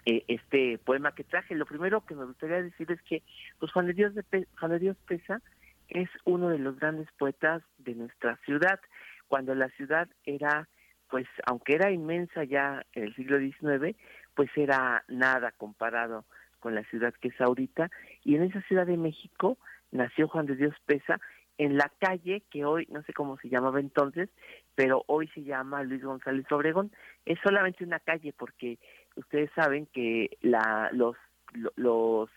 eh, 0.04 0.22
este 0.28 0.78
poema 0.78 1.14
que 1.14 1.24
traje. 1.24 1.56
Lo 1.56 1.66
primero 1.66 2.04
que 2.04 2.14
me 2.14 2.26
gustaría 2.26 2.62
decir 2.62 2.92
es 2.92 3.02
que 3.02 3.22
pues 3.58 3.72
Juan 3.72 3.86
de 3.86 3.94
Dios 3.94 4.14
de 4.14 4.46
Juan 4.58 4.70
de 4.70 4.78
Dios 4.78 4.96
Pesa 5.06 5.42
es 5.88 6.10
uno 6.24 6.50
de 6.50 6.58
los 6.58 6.78
grandes 6.78 7.08
poetas 7.18 7.62
de 7.78 7.94
nuestra 7.94 8.36
ciudad. 8.44 8.80
Cuando 9.26 9.54
la 9.54 9.68
ciudad 9.70 10.08
era, 10.24 10.68
pues, 11.10 11.26
aunque 11.46 11.74
era 11.74 11.90
inmensa 11.90 12.44
ya 12.44 12.84
en 12.92 13.04
el 13.04 13.14
siglo 13.14 13.38
XIX, 13.38 13.96
pues 14.34 14.50
era 14.56 15.04
nada 15.08 15.52
comparado 15.52 16.24
con 16.60 16.74
la 16.74 16.84
ciudad 16.84 17.14
que 17.20 17.28
es 17.28 17.40
ahorita. 17.40 17.90
Y 18.24 18.36
en 18.36 18.44
esa 18.44 18.60
Ciudad 18.62 18.86
de 18.86 18.96
México 18.96 19.58
nació 19.90 20.28
Juan 20.28 20.46
de 20.46 20.56
Dios 20.56 20.74
Pesa 20.86 21.20
en 21.58 21.76
la 21.76 21.90
calle 21.98 22.42
que 22.50 22.64
hoy, 22.64 22.86
no 22.90 23.02
sé 23.02 23.12
cómo 23.12 23.36
se 23.38 23.48
llamaba 23.48 23.80
entonces, 23.80 24.30
pero 24.74 25.02
hoy 25.08 25.28
se 25.34 25.42
llama 25.42 25.82
Luis 25.82 26.02
González 26.02 26.46
Obregón. 26.52 26.92
Es 27.26 27.38
solamente 27.42 27.84
una 27.84 27.98
calle 27.98 28.32
porque 28.32 28.78
ustedes 29.16 29.50
saben 29.56 29.86
que 29.86 30.38
la, 30.40 30.88
los, 30.92 31.16
los 31.74 32.30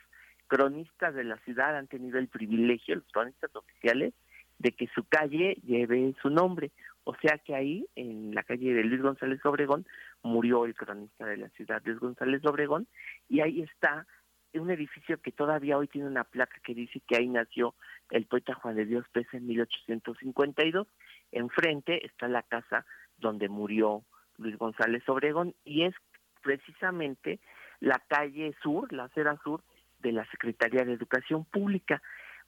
cronistas 0.48 1.14
de 1.14 1.24
la 1.24 1.38
ciudad 1.38 1.78
han 1.78 1.88
tenido 1.88 2.18
el 2.18 2.28
privilegio, 2.28 2.96
los 2.96 3.12
cronistas 3.12 3.56
oficiales, 3.56 4.14
de 4.58 4.72
que 4.72 4.88
su 4.88 5.04
calle 5.04 5.58
lleve 5.64 6.16
su 6.22 6.30
nombre. 6.30 6.72
O 7.04 7.16
sea 7.16 7.38
que 7.40 7.56
ahí, 7.56 7.88
en 7.96 8.36
la 8.36 8.44
calle 8.44 8.74
de 8.74 8.84
Luis 8.84 9.02
González 9.02 9.44
Obregón, 9.46 9.88
murió 10.22 10.66
el 10.66 10.76
cronista 10.76 11.26
de 11.26 11.38
la 11.38 11.50
ciudad, 11.50 11.82
Luis 11.84 12.00
González 12.00 12.46
Obregón, 12.46 12.88
y 13.28 13.42
ahí 13.42 13.62
está 13.62 14.06
un 14.54 14.70
edificio 14.70 15.22
que 15.22 15.32
todavía 15.32 15.78
hoy 15.78 15.88
tiene 15.88 16.08
una 16.08 16.26
placa 16.26 16.60
que 16.64 16.74
dice 16.74 17.02
que 17.08 17.18
ahí 17.18 17.28
nació 17.28 17.74
el 18.10 18.26
poeta 18.26 18.54
Juan 18.56 18.76
de 18.76 18.86
Dios 18.86 19.06
Pérez 19.12 19.34
en 19.34 19.48
1852. 19.48 20.88
Enfrente 21.32 22.06
está 22.06 22.28
la 22.28 22.44
casa 22.44 22.86
donde 23.18 23.48
murió 23.48 24.04
Luis 24.38 24.58
González 24.58 25.08
Obregón 25.08 25.56
y 25.64 25.84
es 25.86 25.96
precisamente 26.42 27.40
la 27.80 28.02
calle 28.08 28.54
sur, 28.62 28.92
la 28.92 29.06
acera 29.06 29.40
sur 29.44 29.64
de 30.00 30.12
la 30.12 30.26
Secretaría 30.32 30.84
de 30.84 30.94
Educación 30.94 31.46
Pública. 31.46 32.02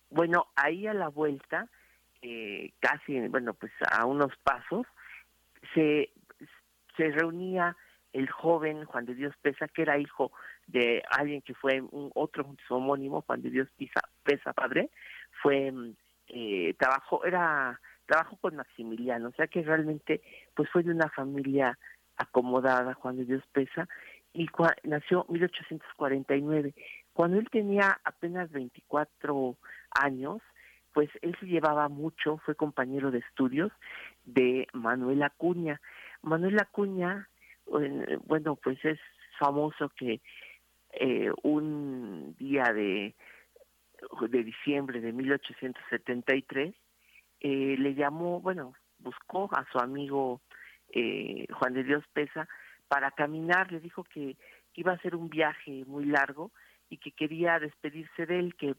Bueno, 0.09 0.47
ahí 0.55 0.87
a 0.87 0.93
la 0.93 1.07
vuelta, 1.07 1.69
eh, 2.23 2.71
casi, 2.79 3.19
bueno, 3.27 3.53
pues 3.53 3.71
a 3.91 4.05
unos 4.05 4.31
pasos, 4.43 4.87
se, 5.73 6.11
se 6.97 7.11
reunía 7.11 7.75
el 8.13 8.29
joven 8.29 8.85
Juan 8.85 9.05
de 9.05 9.15
Dios 9.15 9.35
Pesa, 9.41 9.67
que 9.67 9.81
era 9.81 9.97
hijo 9.97 10.31
de 10.67 11.03
alguien 11.11 11.41
que 11.41 11.53
fue 11.53 11.81
un 11.81 12.11
otro 12.15 12.55
homónimo, 12.69 13.21
Juan 13.23 13.41
de 13.41 13.49
Dios 13.49 13.67
Pisa, 13.77 14.01
Pesa 14.23 14.53
padre, 14.53 14.89
fue 15.41 15.73
eh, 16.27 16.73
trabajó, 16.79 17.25
era 17.25 17.79
trabajó 18.05 18.37
con 18.37 18.55
Maximiliano, 18.55 19.29
o 19.29 19.33
sea 19.33 19.47
que 19.47 19.61
realmente 19.61 20.21
pues 20.55 20.69
fue 20.69 20.83
de 20.83 20.91
una 20.91 21.09
familia 21.09 21.77
acomodada, 22.17 22.93
Juan 22.93 23.17
de 23.17 23.25
Dios 23.25 23.43
Pesa, 23.51 23.87
y 24.33 24.47
nació 24.83 25.25
en 25.27 25.33
1849. 25.33 26.73
Cuando 27.13 27.37
él 27.37 27.49
tenía 27.49 27.99
apenas 28.03 28.51
24 28.51 29.57
años, 29.91 30.41
pues 30.93 31.09
él 31.21 31.35
se 31.39 31.47
llevaba 31.47 31.89
mucho, 31.89 32.37
fue 32.45 32.55
compañero 32.55 33.11
de 33.11 33.19
estudios 33.19 33.71
de 34.25 34.67
Manuel 34.73 35.23
Acuña. 35.23 35.81
Manuel 36.21 36.59
Acuña, 36.59 37.27
bueno, 38.25 38.55
pues 38.55 38.83
es 38.85 38.99
famoso 39.39 39.89
que 39.89 40.21
eh, 40.93 41.31
un 41.41 42.35
día 42.37 42.71
de, 42.73 43.15
de 44.29 44.43
diciembre 44.43 45.01
de 45.01 45.11
1873 45.11 46.75
eh, 47.39 47.75
le 47.77 47.95
llamó, 47.95 48.39
bueno, 48.39 48.73
buscó 48.99 49.49
a 49.53 49.65
su 49.71 49.79
amigo 49.79 50.41
eh, 50.89 51.47
Juan 51.51 51.73
de 51.73 51.83
Dios 51.83 52.03
Pesa 52.13 52.47
para 52.87 53.11
caminar, 53.11 53.71
le 53.71 53.79
dijo 53.79 54.03
que 54.03 54.37
iba 54.75 54.93
a 54.93 54.99
ser 54.99 55.15
un 55.15 55.29
viaje 55.29 55.83
muy 55.87 56.05
largo 56.05 56.51
y 56.89 56.97
que 56.97 57.11
quería 57.11 57.59
despedirse 57.59 58.25
de 58.27 58.39
él, 58.39 58.55
que, 58.55 58.75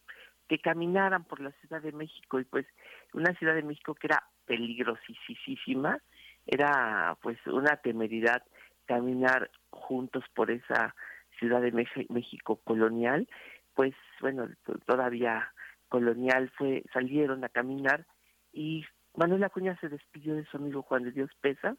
que 0.49 0.59
caminaran 0.59 1.25
por 1.25 1.41
la 1.41 1.51
Ciudad 1.53 1.83
de 1.83 1.93
México 1.93 2.41
y 2.41 2.45
pues 2.45 2.67
una 3.13 3.35
Ciudad 3.35 3.55
de 3.55 3.63
México 3.63 3.95
que 3.95 4.09
era 4.09 4.23
peligrosísima, 4.47 5.99
era 6.47 7.17
pues 7.23 7.39
una 7.47 7.77
temeridad 7.77 8.43
caminar 8.87 9.51
juntos 9.71 10.25
por 10.35 10.51
esa 10.51 10.95
Ciudad 11.39 11.63
de 11.63 11.73
México 12.09 12.61
colonial, 12.65 13.29
pues 13.75 13.95
bueno, 14.21 14.49
todavía 14.87 15.53
colonial 15.89 16.51
fue 16.57 16.85
salieron 16.93 17.45
a 17.45 17.49
caminar 17.49 18.07
y 18.53 18.85
Manuel 19.17 19.45
Acuña 19.45 19.77
se 19.81 19.89
despidió 19.89 20.35
de 20.35 20.45
su 20.47 20.57
amigo 20.57 20.83
Juan 20.83 21.03
de 21.05 21.13
Dios 21.13 21.31
Pesa 21.41 21.77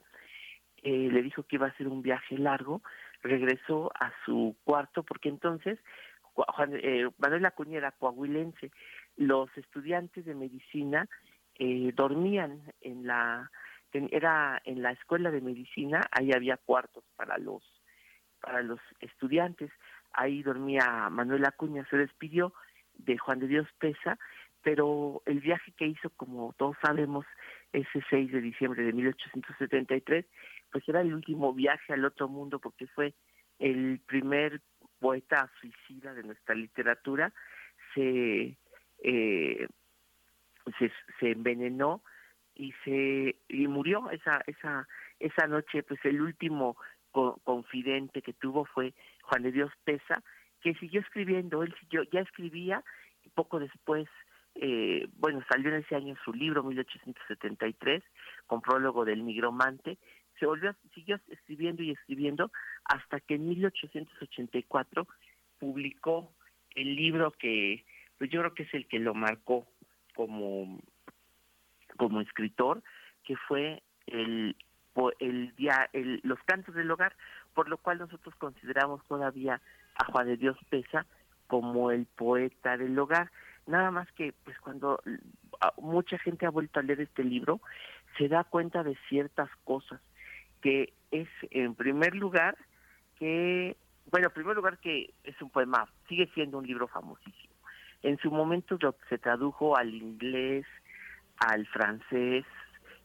eh, 0.86 1.09
le 1.11 1.24
dijo 1.24 1.41
que 1.43 1.55
iba 1.55 1.66
a 1.66 1.78
ser 1.78 1.88
un 1.88 2.03
viaje 2.03 2.38
largo, 2.38 2.84
regresó 3.24 3.91
a 3.99 4.13
su 4.24 4.55
cuarto 4.63 5.01
porque 5.01 5.30
entonces 5.30 5.80
Juan, 6.36 6.71
eh, 6.73 7.09
Manuel 7.17 7.45
Acuña 7.45 7.77
era 7.77 7.91
coahuilense, 7.91 8.71
los 9.15 9.49
estudiantes 9.57 10.25
de 10.25 10.36
medicina 10.36 11.07
eh, 11.57 11.91
dormían 11.95 12.61
en 12.81 13.07
la 13.07 13.51
era 14.11 14.61
en 14.65 14.81
la 14.81 14.91
escuela 14.91 15.31
de 15.31 15.39
medicina 15.39 16.01
ahí 16.11 16.33
había 16.33 16.57
cuartos 16.57 17.05
para 17.15 17.38
los 17.38 17.63
para 18.41 18.61
los 18.61 18.81
estudiantes. 18.99 19.71
Ahí 20.11 20.43
dormía 20.43 21.09
Manuel 21.09 21.45
Acuña 21.45 21.88
se 21.89 21.95
despidió 21.97 22.53
de 22.93 23.17
Juan 23.17 23.39
de 23.39 23.47
Dios 23.47 23.67
Pesa 23.79 24.17
pero 24.61 25.21
el 25.25 25.39
viaje 25.41 25.71
que 25.77 25.86
hizo 25.86 26.09
como 26.17 26.53
todos 26.57 26.75
sabemos 26.81 27.25
ese 27.71 28.03
6 28.09 28.31
de 28.31 28.41
diciembre 28.41 28.83
de 28.83 28.93
1873 28.93 30.25
pues 30.71 30.89
era 30.89 31.01
el 31.01 31.13
último 31.13 31.53
viaje 31.53 31.93
al 31.93 32.03
otro 32.03 32.27
mundo 32.27 32.59
porque 32.59 32.88
fue 32.88 33.13
el 33.59 34.01
primer 34.05 34.61
poeta 35.06 35.51
suicida 35.62 36.16
de 36.16 36.24
nuestra 36.24 36.56
literatura, 36.56 37.32
se, 37.93 38.58
eh, 39.03 39.68
se, 41.20 41.32
envenenó 41.32 42.01
y 42.56 42.74
se 42.84 43.36
y 43.47 43.68
murió 43.68 44.10
esa 44.10 44.41
esa 44.47 44.88
esa 45.20 45.45
noche 45.45 45.84
pues 45.84 45.99
el 46.06 46.22
último 46.22 46.76
confidente 47.12 48.24
que 48.24 48.34
tuvo 48.34 48.66
fue 48.66 48.95
Juan 49.22 49.43
de 49.43 49.51
Dios 49.51 49.72
Pesa 49.84 50.24
que 50.62 50.74
siguió 50.74 51.01
escribiendo 51.01 51.62
él 51.62 51.76
siguió, 51.82 52.01
ya 52.12 52.22
escribía 52.22 52.84
y 53.24 53.30
poco 53.30 53.60
después 53.60 54.08
eh, 54.56 55.08
bueno 55.18 55.43
salió 55.47 55.70
en 55.70 55.84
ese 55.84 55.95
año 55.95 56.16
su 56.26 56.34
libro 56.34 56.64
1873 56.64 58.03
con 58.47 58.62
prólogo 58.62 59.06
del 59.06 59.22
migromante 59.22 59.99
se 60.39 60.45
volvió, 60.45 60.75
siguió 60.93 61.19
escribiendo 61.29 61.83
y 61.83 61.91
escribiendo 61.91 62.51
hasta 62.86 63.19
que 63.19 63.36
en 63.36 63.49
1884 63.49 65.07
publicó 65.59 66.31
el 66.75 66.95
libro 66.95 67.31
que 67.31 67.86
pues 68.17 68.29
yo 68.29 68.39
creo 68.41 68.53
que 68.53 68.63
es 68.63 68.73
el 68.73 68.88
que 68.88 68.99
lo 68.99 69.13
marcó 69.13 69.67
como 70.13 70.79
como 71.97 72.21
escritor 72.21 72.83
que 73.23 73.36
fue 73.47 73.81
el 74.07 74.55
el 75.19 75.53
el, 75.93 76.21
los 76.23 76.39
cantos 76.43 76.75
del 76.75 76.91
hogar 76.91 77.15
por 77.53 77.69
lo 77.69 77.77
cual 77.77 77.99
nosotros 77.99 78.36
consideramos 78.36 79.05
todavía 79.07 79.61
a 79.95 80.05
Juan 80.11 80.27
de 80.27 80.38
Dios 80.38 80.57
Pesa 80.69 81.05
como 81.47 81.91
el 81.91 82.05
poeta 82.05 82.77
del 82.77 82.97
hogar. 82.97 83.31
Nada 83.67 83.91
más 83.91 84.11
que 84.11 84.33
pues 84.43 84.57
cuando 84.59 85.01
mucha 85.77 86.17
gente 86.19 86.45
ha 86.45 86.51
vuelto 86.51 86.79
a 86.79 86.83
leer 86.83 87.01
este 87.01 87.23
libro 87.23 87.61
se 88.17 88.27
da 88.27 88.43
cuenta 88.43 88.83
de 88.83 88.97
ciertas 89.09 89.49
cosas, 89.63 89.99
que 90.66 90.95
es 91.11 91.28
en 91.51 91.76
primer 91.76 92.16
lugar 92.16 92.57
que, 93.20 93.78
bueno, 94.09 94.30
en 94.30 94.34
primer 94.34 94.55
lugar 94.55 94.80
que 94.80 95.13
es 95.24 95.39
un 95.39 95.51
poema, 95.51 95.88
sigue 96.09 96.28
siendo 96.34 96.57
un 96.57 96.66
libro 96.66 96.88
famosísimo. 96.88 97.53
En 98.01 98.18
su 98.18 98.32
momento 98.32 98.80
se 99.07 99.20
tradujo 99.20 99.78
al 99.78 99.93
inglés, 99.93 100.66
al 101.38 101.68
francés, 101.68 102.45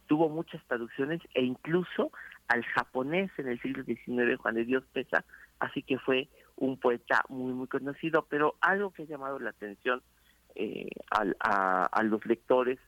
tuvo 0.06 0.30
muchas 0.30 0.64
traducciones 0.68 1.20
e 1.34 1.42
incluso 1.42 2.11
al 2.48 2.64
japonés 2.64 3.30
en 3.36 3.48
el 3.48 3.61
siglo 3.61 3.84
XIX, 3.84 4.40
Juan 4.40 4.54
de 4.54 4.64
Dios 4.64 4.82
Pesa, 4.94 5.26
así 5.58 5.82
que 5.82 5.98
fue 5.98 6.30
un 6.56 6.80
poeta 6.80 7.26
muy, 7.28 7.52
muy 7.52 7.66
conocido, 7.66 8.24
pero 8.30 8.54
algo 8.62 8.90
que 8.90 9.02
ha 9.02 9.06
llamado 9.06 9.38
la 9.38 9.50
atención 9.50 10.00
eh, 10.54 10.88
a, 11.11 12.02
los 12.04 12.24
lectores, 12.24 12.78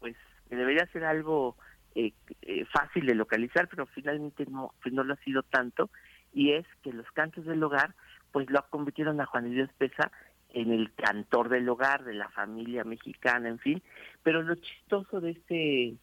pues 0.00 0.16
debería 0.48 0.86
ser 0.86 1.04
algo 1.04 1.58
eh, 1.94 2.12
eh, 2.42 2.64
fácil 2.66 3.06
de 3.06 3.14
localizar, 3.14 3.68
pero 3.68 3.86
finalmente 3.86 4.44
no, 4.46 4.74
pues 4.82 4.92
no 4.92 5.04
lo 5.04 5.14
ha 5.14 5.18
sido 5.18 5.42
tanto, 5.42 5.90
y 6.32 6.52
es 6.52 6.66
que 6.82 6.92
los 6.92 7.08
cantos 7.12 7.44
del 7.44 7.62
hogar, 7.62 7.94
pues 8.32 8.50
lo 8.50 8.64
convirtieron 8.68 9.20
a 9.20 9.26
Juan 9.26 9.44
de 9.44 9.50
Dios 9.50 9.70
Pesa 9.78 10.10
en 10.50 10.72
el 10.72 10.92
cantor 10.94 11.48
del 11.48 11.68
hogar, 11.68 12.04
de 12.04 12.14
la 12.14 12.28
familia 12.30 12.84
mexicana, 12.84 13.48
en 13.48 13.58
fin, 13.58 13.82
pero 14.22 14.42
lo 14.42 14.56
chistoso 14.56 15.20
de 15.20 15.32
este, 15.32 15.94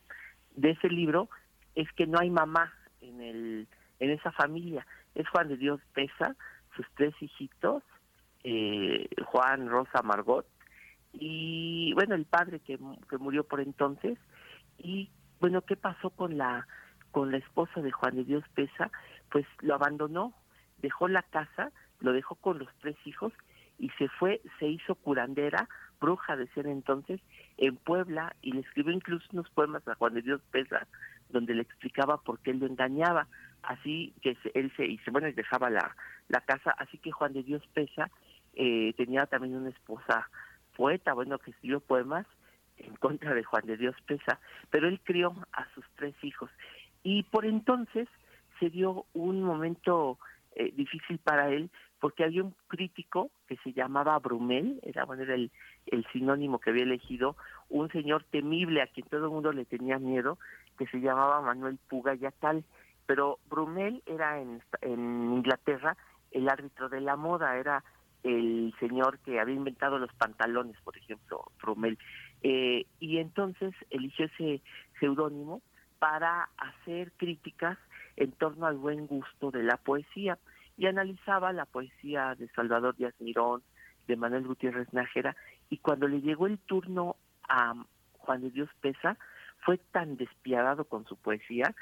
de 0.56 0.70
ese 0.70 0.90
libro 0.90 1.30
es 1.76 1.92
que 1.94 2.08
no 2.08 2.20
hay 2.20 2.30
mamá 2.30 2.74
en 3.02 3.22
el, 3.22 3.68
en 4.00 4.10
esa 4.12 4.32
familia, 4.32 4.86
es 5.16 5.28
Juan 5.28 5.50
de 5.50 5.58
Dios 5.58 5.82
Pesa, 5.94 6.36
sus 6.76 6.86
tres 6.96 7.14
hijitos, 7.20 7.84
eh, 8.44 9.10
Juan, 9.26 9.68
Rosa, 9.68 10.02
Margot, 10.04 10.48
y 11.14 11.92
bueno, 11.96 12.16
el 12.16 12.26
padre 12.26 12.60
que, 12.60 12.80
que 13.10 13.18
murió 13.18 13.44
por 13.44 13.60
entonces, 13.60 14.18
y 14.78 15.10
bueno, 15.42 15.62
¿qué 15.64 15.76
pasó 15.76 16.12
con 16.12 16.38
la 16.38 16.68
con 17.12 17.32
la 17.32 17.38
esposa 17.38 17.82
de 17.82 17.92
Juan 17.92 18.16
de 18.16 18.24
Dios 18.24 18.44
Pesa? 18.56 18.90
Pues 19.30 19.46
lo 19.60 19.76
abandonó, 19.76 20.34
dejó 20.78 21.10
la 21.10 21.24
casa, 21.24 21.72
lo 22.00 22.14
dejó 22.14 22.36
con 22.36 22.60
los 22.60 22.70
tres 22.80 22.96
hijos 23.06 23.34
y 23.78 23.90
se 23.98 24.08
fue, 24.08 24.42
se 24.60 24.68
hizo 24.68 24.96
curandera, 24.96 25.68
bruja 26.00 26.38
decían 26.38 26.68
entonces, 26.68 27.20
en 27.58 27.76
Puebla 27.76 28.36
y 28.42 28.54
le 28.54 28.62
escribió 28.62 28.94
incluso 28.94 29.28
unos 29.34 29.50
poemas 29.50 29.86
a 29.88 29.96
Juan 29.96 30.14
de 30.14 30.22
Dios 30.22 30.42
Pesa 30.52 30.88
donde 31.30 31.56
le 31.56 31.64
explicaba 31.64 32.18
por 32.18 32.40
qué 32.40 32.52
él 32.52 32.60
lo 32.60 32.68
engañaba, 32.68 33.28
así 33.64 34.14
que 34.22 34.38
él 34.54 34.72
se, 34.76 34.86
y 34.86 34.98
se, 35.00 35.12
bueno, 35.12 35.28
dejaba 35.34 35.70
la, 35.70 35.96
la 36.28 36.42
casa, 36.42 36.72
así 36.78 36.98
que 36.98 37.12
Juan 37.12 37.34
de 37.34 37.44
Dios 37.44 37.66
Pesa 37.74 38.12
eh, 38.54 38.94
tenía 38.98 39.26
también 39.26 39.56
una 39.56 39.70
esposa 39.70 40.30
poeta, 40.76 41.14
bueno, 41.14 41.40
que 41.40 41.52
escribió 41.52 41.80
poemas 41.80 42.28
en 42.84 42.96
contra 42.96 43.34
de 43.34 43.44
Juan 43.44 43.66
de 43.66 43.78
Dios 43.78 43.96
Pesa, 44.06 44.40
pero 44.70 44.88
él 44.88 45.00
crió 45.04 45.36
a 45.54 45.68
sus 45.74 45.86
tres 45.96 46.16
hijos. 46.24 46.50
Y 47.04 47.24
por 47.24 47.46
entonces 47.46 48.08
se 48.60 48.70
dio 48.70 49.06
un 49.14 49.42
momento 49.44 50.20
eh, 50.56 50.72
difícil 50.76 51.18
para 51.20 51.50
él, 51.50 51.70
porque 52.00 52.24
había 52.24 52.44
un 52.44 52.56
crítico 52.68 53.30
que 53.48 53.58
se 53.58 53.74
llamaba 53.74 54.18
Brumel, 54.20 54.80
era, 54.84 55.06
bueno, 55.06 55.24
era 55.24 55.36
el, 55.36 55.52
el 55.86 56.06
sinónimo 56.12 56.60
que 56.60 56.72
había 56.72 56.84
elegido, 56.84 57.36
un 57.70 57.90
señor 57.92 58.24
temible 58.32 58.82
a 58.82 58.88
quien 58.88 59.08
todo 59.08 59.26
el 59.26 59.32
mundo 59.32 59.52
le 59.52 59.66
tenía 59.66 60.00
miedo, 60.00 60.38
que 60.78 60.88
se 60.88 61.00
llamaba 61.00 61.42
Manuel 61.42 61.78
Puga 61.88 62.16
Yatal. 62.16 62.64
Pero 63.06 63.40
Brumel 63.50 64.02
era 64.06 64.40
en, 64.40 64.62
en 64.82 65.34
Inglaterra 65.34 65.96
el 66.32 66.50
árbitro 66.50 66.90
de 66.90 67.02
la 67.02 67.16
moda, 67.16 67.58
era 67.58 67.84
el 68.24 68.74
señor 68.80 69.20
que 69.20 69.40
había 69.40 69.56
inventado 69.56 69.98
los 69.98 70.14
pantalones, 70.14 70.78
por 70.84 70.98
ejemplo, 70.98 71.52
Brumel. 71.62 71.98
Eh, 72.44 72.86
y 73.00 73.18
entonces 73.18 73.74
eligió 73.90 74.26
ese 74.26 74.62
seudónimo 75.00 75.62
para 76.00 76.50
hacer 76.58 77.12
críticas 77.14 77.78
en 78.18 78.32
torno 78.32 78.66
al 78.66 78.78
buen 78.78 79.08
gusto 79.08 79.52
de 79.52 79.64
la 79.64 79.78
poesía. 79.78 80.38
Y 80.78 80.88
analizaba 80.88 81.54
la 81.54 81.66
poesía 81.66 82.36
de 82.36 82.48
Salvador 82.50 82.96
Díaz 82.96 83.14
Mirón, 83.20 83.62
de 84.08 84.16
Manuel 84.16 84.48
Gutiérrez 84.48 84.92
Nájera, 84.94 85.36
y 85.70 85.78
cuando 85.78 86.08
le 86.08 86.22
llegó 86.22 86.48
el 86.48 86.58
turno 86.58 87.16
a 87.48 87.76
Juan 88.14 88.42
de 88.42 88.50
Dios 88.50 88.70
Pesa, 88.82 89.18
fue 89.64 89.78
tan 89.78 90.18
despiadado 90.18 90.86
con 90.86 91.06
su 91.06 91.16
poesía 91.18 91.76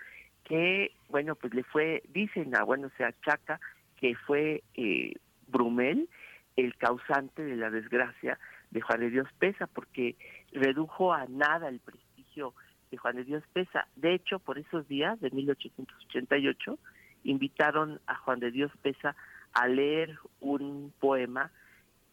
que, 0.44 0.92
bueno, 1.10 1.36
pues 1.36 1.54
le 1.54 1.64
fue, 1.64 2.04
dicen, 2.10 2.56
ah, 2.56 2.64
bueno, 2.64 2.92
se 2.98 3.04
achaca 3.04 3.60
que 3.98 4.16
fue 4.16 4.64
eh, 4.76 5.14
Brumel 5.48 6.10
el 6.56 6.76
causante 6.76 7.44
de 7.44 7.56
la 7.56 7.70
desgracia 7.70 8.38
de 8.72 8.82
Juan 8.82 9.00
de 9.00 9.10
Dios 9.10 9.28
Pesa, 9.40 9.68
porque 9.68 10.16
redujo 10.52 11.14
a 11.14 11.26
nada 11.28 11.70
el 11.70 11.80
prestigio 11.80 12.54
de 12.92 12.98
Juan 12.98 13.16
de 13.16 13.24
Dios 13.24 13.44
Pesa. 13.54 13.88
De 13.96 14.14
hecho, 14.14 14.40
por 14.40 14.58
esos 14.58 14.88
días 14.88 15.20
de 15.20 15.30
1888, 15.32 16.80
invitaron 17.24 18.00
a 18.08 18.16
Juan 18.16 18.40
de 18.40 18.52
Dios 18.52 18.72
Pesa 18.82 19.16
a 19.54 19.68
leer 19.68 20.18
un 20.40 20.94
poema 21.00 21.52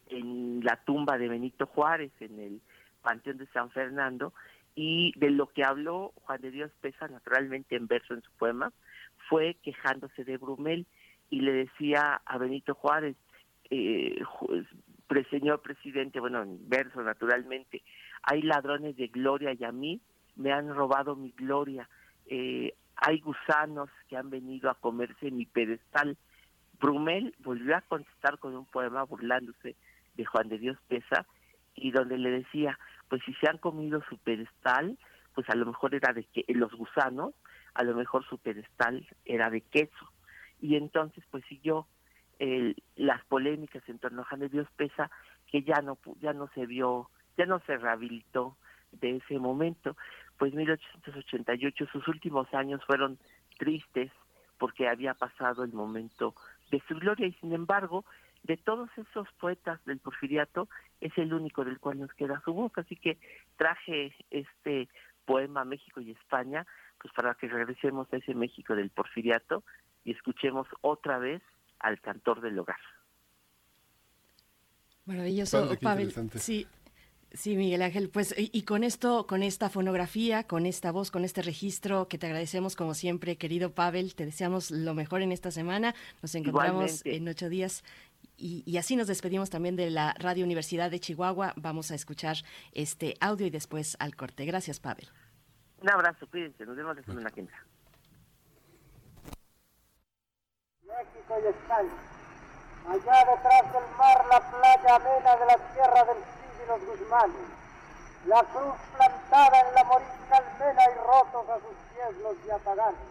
en 0.09 0.63
la 0.63 0.77
tumba 0.85 1.17
de 1.17 1.27
Benito 1.27 1.65
Juárez, 1.65 2.11
en 2.19 2.39
el 2.39 2.61
Panteón 3.01 3.37
de 3.37 3.47
San 3.47 3.69
Fernando, 3.71 4.33
y 4.75 5.13
de 5.17 5.31
lo 5.31 5.47
que 5.47 5.63
habló 5.63 6.13
Juan 6.23 6.41
de 6.41 6.51
Dios 6.51 6.71
Pesa, 6.81 7.07
naturalmente 7.07 7.75
en 7.75 7.87
verso 7.87 8.13
en 8.13 8.21
su 8.21 8.31
poema, 8.33 8.71
fue 9.29 9.55
quejándose 9.63 10.23
de 10.23 10.37
Brumel 10.37 10.85
y 11.29 11.41
le 11.41 11.51
decía 11.51 12.21
a 12.25 12.37
Benito 12.37 12.75
Juárez, 12.75 13.17
eh, 13.69 14.21
señor 15.29 15.61
presidente, 15.61 16.19
bueno, 16.19 16.41
en 16.41 16.69
verso 16.69 17.01
naturalmente, 17.01 17.83
hay 18.29 18.41
ladrones 18.41 18.97
de 18.97 19.07
gloria 19.07 19.53
y 19.57 19.63
a 19.63 19.71
mí 19.71 20.01
me 20.35 20.51
han 20.51 20.75
robado 20.75 21.15
mi 21.15 21.31
gloria, 21.31 21.89
eh, 22.25 22.75
hay 22.97 23.21
gusanos 23.21 23.89
que 24.09 24.17
han 24.17 24.29
venido 24.29 24.69
a 24.69 24.75
comerse 24.75 25.31
mi 25.31 25.45
pedestal. 25.45 26.17
Brumel 26.79 27.33
volvió 27.39 27.77
a 27.77 27.81
contestar 27.81 28.37
con 28.37 28.53
un 28.53 28.65
poema 28.65 29.03
burlándose 29.03 29.77
de 30.15 30.25
Juan 30.25 30.49
de 30.49 30.59
Dios 30.59 30.77
Pesa 30.89 31.25
y 31.73 31.91
donde 31.91 32.17
le 32.17 32.29
decía, 32.31 32.77
pues 33.07 33.21
si 33.25 33.33
se 33.35 33.49
han 33.49 33.59
comido 33.59 34.03
su 34.09 34.17
pedestal, 34.17 34.97
pues 35.33 35.49
a 35.49 35.55
lo 35.55 35.65
mejor 35.65 35.95
era 35.95 36.11
de 36.11 36.25
que 36.25 36.43
los 36.49 36.73
gusanos, 36.73 37.33
a 37.75 37.83
lo 37.83 37.95
mejor 37.95 38.25
su 38.25 38.39
pedestal 38.39 39.07
era 39.23 39.49
de 39.49 39.61
queso. 39.61 40.11
Y 40.59 40.75
entonces 40.75 41.23
pues 41.31 41.45
siguió 41.45 41.87
las 42.95 43.23
polémicas 43.25 43.87
en 43.87 43.99
torno 43.99 44.21
a 44.21 44.25
Juan 44.25 44.41
de 44.41 44.49
Dios 44.49 44.67
Pesa, 44.75 45.09
que 45.47 45.63
ya 45.63 45.81
no, 45.81 45.97
ya 46.19 46.33
no 46.33 46.49
se 46.53 46.65
vio, 46.65 47.09
ya 47.37 47.45
no 47.45 47.59
se 47.61 47.77
rehabilitó 47.77 48.57
de 48.91 49.17
ese 49.17 49.39
momento. 49.39 49.95
Pues 50.37 50.53
1888, 50.53 51.87
sus 51.91 52.07
últimos 52.07 52.51
años 52.53 52.83
fueron 52.85 53.17
tristes 53.57 54.11
porque 54.57 54.87
había 54.87 55.13
pasado 55.13 55.63
el 55.63 55.73
momento 55.73 56.33
de 56.71 56.81
su 56.87 56.95
gloria 56.95 57.27
y 57.27 57.33
sin 57.33 57.53
embargo, 57.53 58.05
de 58.43 58.57
todos 58.57 58.89
esos 58.97 59.27
poetas 59.39 59.83
del 59.85 59.99
porfiriato, 59.99 60.67
es 61.01 61.15
el 61.17 61.33
único 61.33 61.63
del 61.65 61.79
cual 61.79 61.99
nos 61.99 62.13
queda 62.13 62.41
su 62.43 62.53
voz. 62.53 62.71
Así 62.75 62.95
que 62.95 63.17
traje 63.57 64.13
este 64.31 64.89
poema 65.25 65.65
México 65.65 66.01
y 66.01 66.11
España, 66.11 66.65
pues 66.99 67.13
para 67.13 67.35
que 67.35 67.47
regresemos 67.47 68.11
a 68.11 68.17
ese 68.17 68.33
México 68.33 68.75
del 68.75 68.89
porfiriato 68.89 69.63
y 70.03 70.11
escuchemos 70.11 70.67
otra 70.81 71.17
vez 71.19 71.41
al 71.79 71.99
cantor 71.99 72.41
del 72.41 72.57
hogar. 72.57 72.79
Maravilloso, 75.05 75.69
Pavel. 75.81 76.11
Sí, 76.35 76.67
Sí, 77.33 77.57
Miguel 77.57 77.81
Ángel, 77.81 78.09
pues 78.09 78.33
y, 78.37 78.63
con 78.63 78.83
esto, 78.83 79.27
con 79.27 79.43
esta 79.43 79.69
fonografía, 79.69 80.45
con 80.45 80.65
esta 80.65 80.91
voz, 80.91 81.11
con 81.11 81.25
este 81.25 81.41
registro 81.41 82.07
que 82.07 82.17
te 82.17 82.25
agradecemos 82.25 82.75
como 82.75 82.93
siempre, 82.93 83.37
querido 83.37 83.71
Pavel, 83.71 84.15
te 84.15 84.25
deseamos 84.25 84.71
lo 84.71 84.93
mejor 84.93 85.21
en 85.21 85.31
esta 85.31 85.51
semana. 85.51 85.93
Nos 86.21 86.33
encontramos 86.35 87.05
en 87.05 87.27
ocho 87.27 87.49
días 87.49 87.83
y, 88.37 88.63
y, 88.65 88.77
así 88.77 88.95
nos 88.95 89.07
despedimos 89.07 89.49
también 89.49 89.75
de 89.75 89.89
la 89.89 90.13
Radio 90.17 90.45
Universidad 90.45 90.89
de 90.89 90.99
Chihuahua. 90.99 91.53
Vamos 91.57 91.91
a 91.91 91.95
escuchar 91.95 92.37
este 92.71 93.15
audio 93.19 93.45
y 93.45 93.49
después 93.49 93.97
al 93.99 94.15
corte. 94.15 94.45
Gracias, 94.45 94.79
Pavel. 94.79 95.09
Un 95.81 95.89
abrazo, 95.89 96.27
cuídense, 96.27 96.65
nos 96.65 96.75
vemos 96.75 96.95
la 96.95 97.03
semana 97.03 97.29
que 97.29 97.43
México 100.87 101.39
y 101.43 101.47
España. 101.47 101.89
Allá 102.87 103.25
detrás 103.35 103.73
del 103.73 103.97
mar, 103.97 104.25
la 104.31 104.39
playa 104.39 104.95
amena 104.95 105.35
de 105.35 105.45
la 105.45 105.57
tierra 105.73 106.05
del 106.05 106.36
los 106.67 106.85
Guzmanes. 106.85 107.47
La 108.25 108.43
cruz 108.43 108.75
plantada 108.95 109.61
en 109.61 109.73
la 109.73 109.83
morisca 109.85 110.37
almena 110.37 110.83
y 110.83 110.95
rotos 111.07 111.49
a 111.49 111.55
sus 111.55 111.77
pies 111.93 112.17
los 112.21 112.35
yataganes. 112.45 113.07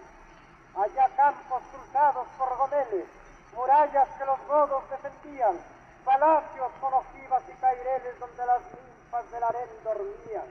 Allá 0.77 1.09
campos 1.17 1.63
cruzados 1.73 2.27
por 2.37 2.57
gomeles, 2.59 3.07
murallas 3.55 4.09
que 4.19 4.27
los 4.27 4.39
godos 4.47 4.85
defendían, 4.91 5.59
palacios 6.05 6.71
con 6.81 6.93
ojivas 6.93 7.43
y 7.49 7.53
caireles 7.61 8.21
donde 8.21 8.47
las 8.47 8.61
ninfas 8.61 9.31
del 9.31 9.43
harén 9.43 9.71
dormían. 9.85 10.49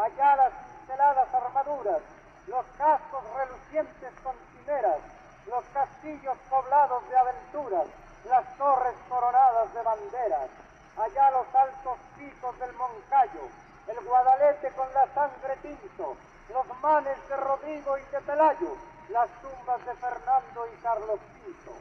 Allá 0.00 0.36
las 0.36 0.52
cinceladas 0.64 1.28
armaduras, 1.34 2.00
los 2.46 2.64
cascos 2.78 3.22
relucientes 3.36 4.12
con 4.24 4.34
cimeras, 4.52 5.00
los 5.46 5.64
castillos 5.74 6.38
poblados 6.48 7.06
de 7.10 7.18
aventuras, 7.18 7.86
las 8.24 8.56
torres 8.56 8.94
coronadas 9.10 9.74
de 9.74 9.82
banderas, 9.82 10.48
allá 10.96 11.30
los 11.30 11.54
altos 11.54 11.98
picos 12.16 12.58
del 12.58 12.72
Moncayo, 12.74 13.48
el 13.86 14.04
Guadalete 14.04 14.70
con 14.72 14.92
la 14.94 15.06
sangre 15.14 15.56
tinto, 15.62 16.16
los 16.52 16.80
manes 16.80 17.16
de 17.28 17.36
Rodrigo 17.36 17.98
y 17.98 18.02
de 18.12 18.20
Pelayo, 18.20 18.76
las 19.08 19.28
tumbas 19.42 19.84
de 19.84 19.94
Fernando 19.94 20.66
y 20.72 20.82
Carlos 20.82 21.20
V. 21.44 21.72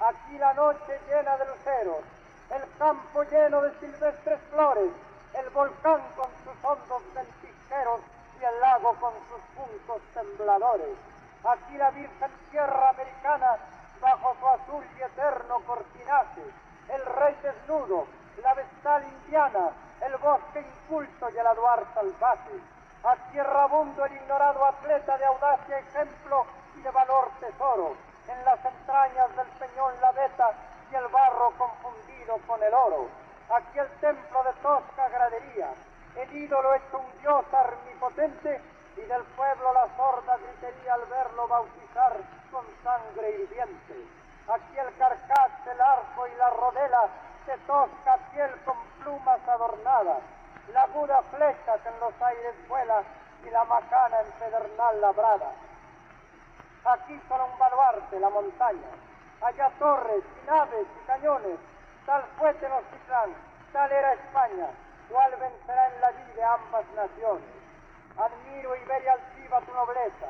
Aquí 0.00 0.38
la 0.38 0.54
noche 0.54 1.00
llena 1.08 1.36
de 1.36 1.46
luceros, 1.46 2.02
el 2.50 2.62
campo 2.78 3.22
lleno 3.24 3.62
de 3.62 3.78
silvestres 3.78 4.40
flores, 4.50 4.90
el 5.34 5.50
volcán 5.50 6.02
con 6.16 6.28
sus 6.44 6.64
hondos 6.64 7.02
ventisqueros 7.14 8.00
y 8.40 8.44
el 8.44 8.60
lago 8.60 8.94
con 9.00 9.14
sus 9.28 9.40
puntos 9.56 10.02
tembladores. 10.14 10.96
Aquí 11.44 11.76
la 11.76 11.90
Virgen 11.90 12.30
Tierra 12.50 12.90
Americana 12.90 13.58
bajo 14.00 14.36
su 14.38 14.48
azul 14.48 14.84
y 14.98 15.02
eterno 15.02 15.60
cortinaje, 15.66 16.42
el 16.88 17.06
rey 17.06 17.36
desnudo, 17.42 18.06
la 18.40 18.54
vestal 18.54 19.04
indiana, 19.04 19.70
el 20.00 20.16
bosque 20.16 20.60
inculto 20.60 21.28
y 21.30 21.38
el 21.38 21.46
aduar 21.46 21.84
salvaje. 21.94 22.60
Aquí 23.04 23.38
errabundo 23.38 24.04
el 24.04 24.12
ignorado 24.12 24.64
atleta 24.64 25.18
de 25.18 25.24
audacia 25.24 25.78
ejemplo 25.78 26.46
y 26.76 26.80
de 26.80 26.90
valor 26.90 27.30
tesoro, 27.40 27.96
en 28.28 28.44
las 28.44 28.64
entrañas 28.64 29.36
del 29.36 29.46
peñón 29.58 29.92
la 30.00 30.12
veta 30.12 30.50
y 30.90 30.94
el 30.94 31.08
barro 31.08 31.52
confundido 31.58 32.38
con 32.46 32.62
el 32.62 32.72
oro. 32.72 33.08
Aquí 33.50 33.78
el 33.78 33.88
templo 34.00 34.42
de 34.44 34.52
tosca 34.62 35.08
gradería, 35.08 35.68
el 36.16 36.36
ídolo 36.36 36.74
hecho 36.74 36.98
un 36.98 37.20
dios 37.20 37.44
armipotente 37.52 38.60
y 38.96 39.00
del 39.00 39.22
pueblo 39.36 39.72
la 39.72 39.88
sorda 39.96 40.36
gritería 40.36 40.94
al 40.94 41.06
verlo 41.06 41.48
bautizar 41.48 42.16
con 42.50 42.64
sangre 42.84 43.30
hirviente. 43.30 44.06
Aquí 44.48 44.78
el 44.78 44.94
carcaj, 44.96 45.66
el 45.66 45.80
arco 45.80 46.26
y 46.26 46.36
la 46.36 46.50
rodela 46.50 47.08
de 47.46 47.56
tosca 47.66 48.16
piel 48.32 48.50
con 48.64 48.76
plumas 49.02 49.40
adornadas, 49.48 50.22
la 50.72 50.82
aguda 50.82 51.22
flecha 51.30 51.78
que 51.82 51.88
en 51.88 52.00
los 52.00 52.22
aires 52.22 52.54
vuela 52.68 53.02
y 53.44 53.50
la 53.50 53.64
macana 53.64 54.20
en 54.20 54.32
pedernal 54.32 55.00
labrada. 55.00 55.50
Aquí 56.84 57.20
solo 57.28 57.46
un 57.46 57.58
baluarte, 57.58 58.20
la 58.20 58.30
montaña, 58.30 58.90
allá 59.40 59.70
torres 59.78 60.22
y 60.42 60.46
naves 60.46 60.86
y 61.00 61.06
cañones, 61.06 61.58
tal 62.06 62.22
fue 62.38 62.54
Tenochtitlán, 62.54 63.34
tal 63.72 63.92
era 63.92 64.12
España, 64.14 64.68
cual 65.08 65.30
vencerá 65.36 65.88
en 65.88 66.00
la 66.00 66.10
vida 66.10 66.54
ambas 66.54 66.84
naciones. 66.94 67.62
Admiro 68.16 68.76
y 68.76 68.84
veré 68.84 69.10
altiva 69.10 69.60
tu 69.60 69.72
nobleza, 69.72 70.26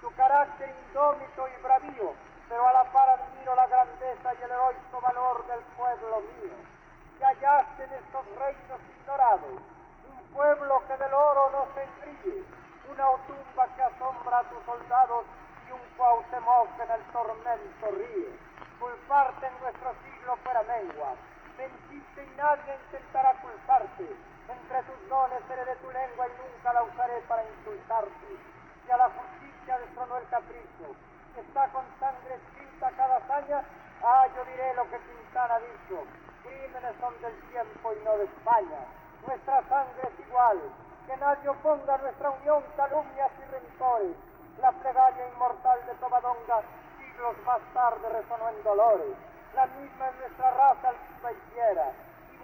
tu 0.00 0.10
carácter 0.14 0.74
indómito 0.88 1.48
y 1.48 1.62
bravío, 1.62 2.14
pero 2.54 2.68
a 2.68 2.72
la 2.72 2.84
par 2.84 3.08
admiro 3.08 3.52
la 3.56 3.66
grandeza 3.66 4.32
y 4.32 4.42
el 4.44 4.50
heroico 4.52 5.00
valor 5.00 5.44
del 5.48 5.58
pueblo 5.74 6.20
mío. 6.20 6.54
Que 7.18 7.24
hallaste 7.24 7.82
en 7.82 7.92
estos 7.94 8.24
reinos 8.38 8.80
ignorados, 8.94 9.58
un 10.06 10.22
pueblo 10.32 10.80
que 10.86 10.96
del 10.96 11.12
oro 11.12 11.50
no 11.50 11.66
se 11.74 11.82
engríe, 11.82 12.44
una 12.86 13.10
tumba 13.26 13.66
que 13.74 13.82
asombra 13.82 14.38
a 14.38 14.44
tus 14.44 14.62
soldados 14.66 15.24
y 15.66 15.72
un 15.72 15.80
Cuauhtémoc 15.96 16.76
que 16.76 16.82
en 16.84 16.90
el 16.92 17.02
tormento 17.10 17.90
ríe. 17.90 18.38
Culparte 18.78 19.46
en 19.46 19.58
nuestro 19.58 19.90
siglo 20.06 20.36
fuera 20.44 20.62
mengua, 20.62 21.10
mentiste 21.58 22.22
y 22.22 22.36
nadie 22.36 22.78
intentará 22.86 23.34
culparte. 23.42 24.06
Entre 24.46 24.82
tus 24.84 25.08
dones 25.08 25.42
de 25.48 25.76
tu 25.82 25.90
lengua 25.90 26.28
y 26.28 26.32
nunca 26.38 26.72
la 26.72 26.84
usaré 26.84 27.18
para 27.26 27.42
insultarte. 27.50 28.30
Y 28.86 28.90
a 28.92 28.96
la 28.96 29.10
justicia 29.10 29.78
destronó 29.78 30.18
el 30.18 30.28
capricho. 30.28 30.94
Está 31.36 31.68
con 31.68 31.84
sangre 32.00 32.34
escrita 32.34 32.90
cada 32.96 33.16
hazaña. 33.16 33.62
Ah, 34.02 34.26
yo 34.36 34.44
diré 34.44 34.74
lo 34.74 34.84
que 34.90 34.98
Quintana 34.98 35.58
dijo. 35.58 36.04
Crímenes 36.42 36.94
son 37.00 37.20
del 37.20 37.34
tiempo 37.50 37.92
y 37.92 38.04
no 38.04 38.18
de 38.18 38.24
España. 38.24 38.80
Nuestra 39.26 39.62
sangre 39.68 40.02
es 40.02 40.26
igual. 40.26 40.60
Que 41.06 41.16
nadie 41.16 41.48
oponga 41.48 41.94
a 41.94 41.98
nuestra 41.98 42.30
unión 42.30 42.62
calumnias 42.76 43.30
y 43.38 43.50
rencores. 43.50 44.16
La 44.60 44.72
plegaria 44.72 45.28
inmortal 45.28 45.78
de 45.86 45.94
Tobadonga 45.94 46.62
siglos 46.98 47.36
más 47.44 47.60
tarde 47.74 48.08
resonó 48.08 48.48
en 48.48 48.62
dolores. 48.62 49.16
La 49.54 49.66
misma 49.66 50.08
es 50.08 50.16
nuestra 50.18 50.50
raza 50.50 50.88
altiva 50.88 51.32
y 51.32 51.52
fiera 51.52 51.92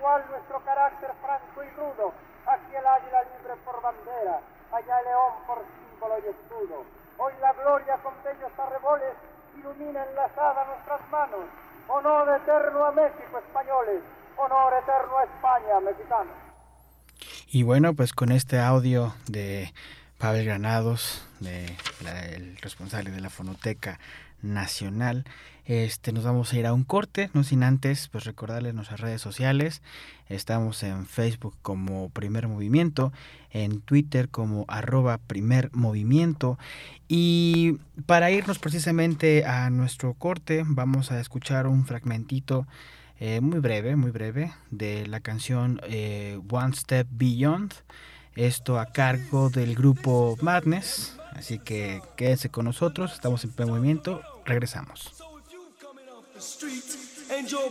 igual 0.01 0.25
nuestro 0.31 0.61
carácter 0.65 1.13
franco 1.21 1.63
y 1.63 1.69
rudo. 1.77 2.13
Aquí 2.47 2.75
el 2.75 2.87
águila 2.87 3.23
libre 3.23 3.55
por 3.67 3.83
bandera, 3.83 4.41
allá 4.73 4.99
el 5.01 5.05
león 5.05 5.35
por 5.47 5.59
símbolo 5.77 6.19
y 6.19 6.29
escudo. 6.31 6.85
Hoy 7.23 7.35
la 7.43 7.53
gloria 7.53 7.97
con 8.03 8.15
bellos 8.25 8.51
arreboles 8.59 9.13
ilumina 9.55 10.03
enlazada 10.09 10.65
nuestras 10.65 11.01
manos. 11.11 11.45
Honor 11.87 12.41
eterno 12.41 12.83
a 12.87 12.93
México, 12.93 13.39
españoles. 13.47 14.01
Honor 14.39 14.73
eterno 14.83 15.19
a 15.19 15.25
España, 15.25 15.81
mexicanos. 15.81 16.35
Y 17.53 17.63
bueno, 17.63 17.93
pues 17.93 18.15
con 18.15 18.33
este 18.33 18.59
audio 18.59 19.13
de 19.27 19.71
Pavel 20.17 20.47
Granados, 20.47 21.29
de 21.41 21.77
el 22.33 22.57
responsable 22.57 23.11
de 23.11 23.21
la 23.21 23.29
Fonoteca 23.29 23.99
Nacional, 24.43 25.25
este, 25.71 26.13
nos 26.13 26.25
vamos 26.25 26.53
a 26.53 26.59
ir 26.59 26.67
a 26.67 26.73
un 26.73 26.83
corte, 26.83 27.31
no 27.33 27.45
sin 27.45 27.63
antes 27.63 28.09
pues 28.09 28.25
recordarles 28.25 28.75
nuestras 28.75 28.99
redes 28.99 29.21
sociales. 29.21 29.83
Estamos 30.29 30.83
en 30.83 31.07
Facebook 31.07 31.55
como 31.63 32.09
Primer 32.11 32.49
Movimiento, 32.49 33.13
en 33.53 33.81
Twitter 33.81 34.29
como 34.29 34.65
arroba 34.67 35.19
Primer 35.19 35.71
Movimiento. 35.73 36.59
Y 37.07 37.77
para 38.07 38.33
irnos 38.33 38.59
precisamente 38.59 39.45
a 39.45 39.71
nuestro 39.71 40.15
corte, 40.15 40.65
vamos 40.67 41.13
a 41.13 41.21
escuchar 41.21 41.69
un 41.69 41.87
fragmentito 41.87 42.67
eh, 43.21 43.41
muy 43.41 43.61
breve, 43.61 43.95
muy 43.95 44.11
breve, 44.11 44.53
de 44.71 45.07
la 45.07 45.21
canción 45.21 45.81
eh, 45.85 46.41
One 46.51 46.75
Step 46.75 47.07
Beyond. 47.13 47.75
Esto 48.35 48.81
a 48.81 48.87
cargo 48.87 49.51
del 49.51 49.77
grupo 49.77 50.37
Madness. 50.41 51.20
Así 51.33 51.59
que 51.59 52.03
quédense 52.17 52.51
con 52.51 52.65
nosotros, 52.65 53.13
estamos 53.13 53.45
en 53.45 53.53
primer 53.53 53.75
movimiento, 53.75 54.21
regresamos. 54.45 55.13
and 57.31 57.49
you're 57.49 57.71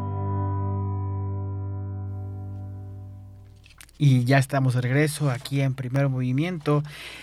Y 4.03 4.23
ya 4.23 4.39
estamos 4.39 4.73
de 4.73 4.81
regreso 4.81 5.29
aquí 5.29 5.61
en 5.61 5.75
Primer 5.75 6.09
Movimiento. 6.09 6.81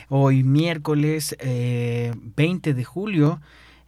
Hoy 0.09 0.45
miércoles 0.45 1.37
20 1.41 1.51
eh, 1.51 2.72
de 2.72 2.85
julio. 2.85 3.41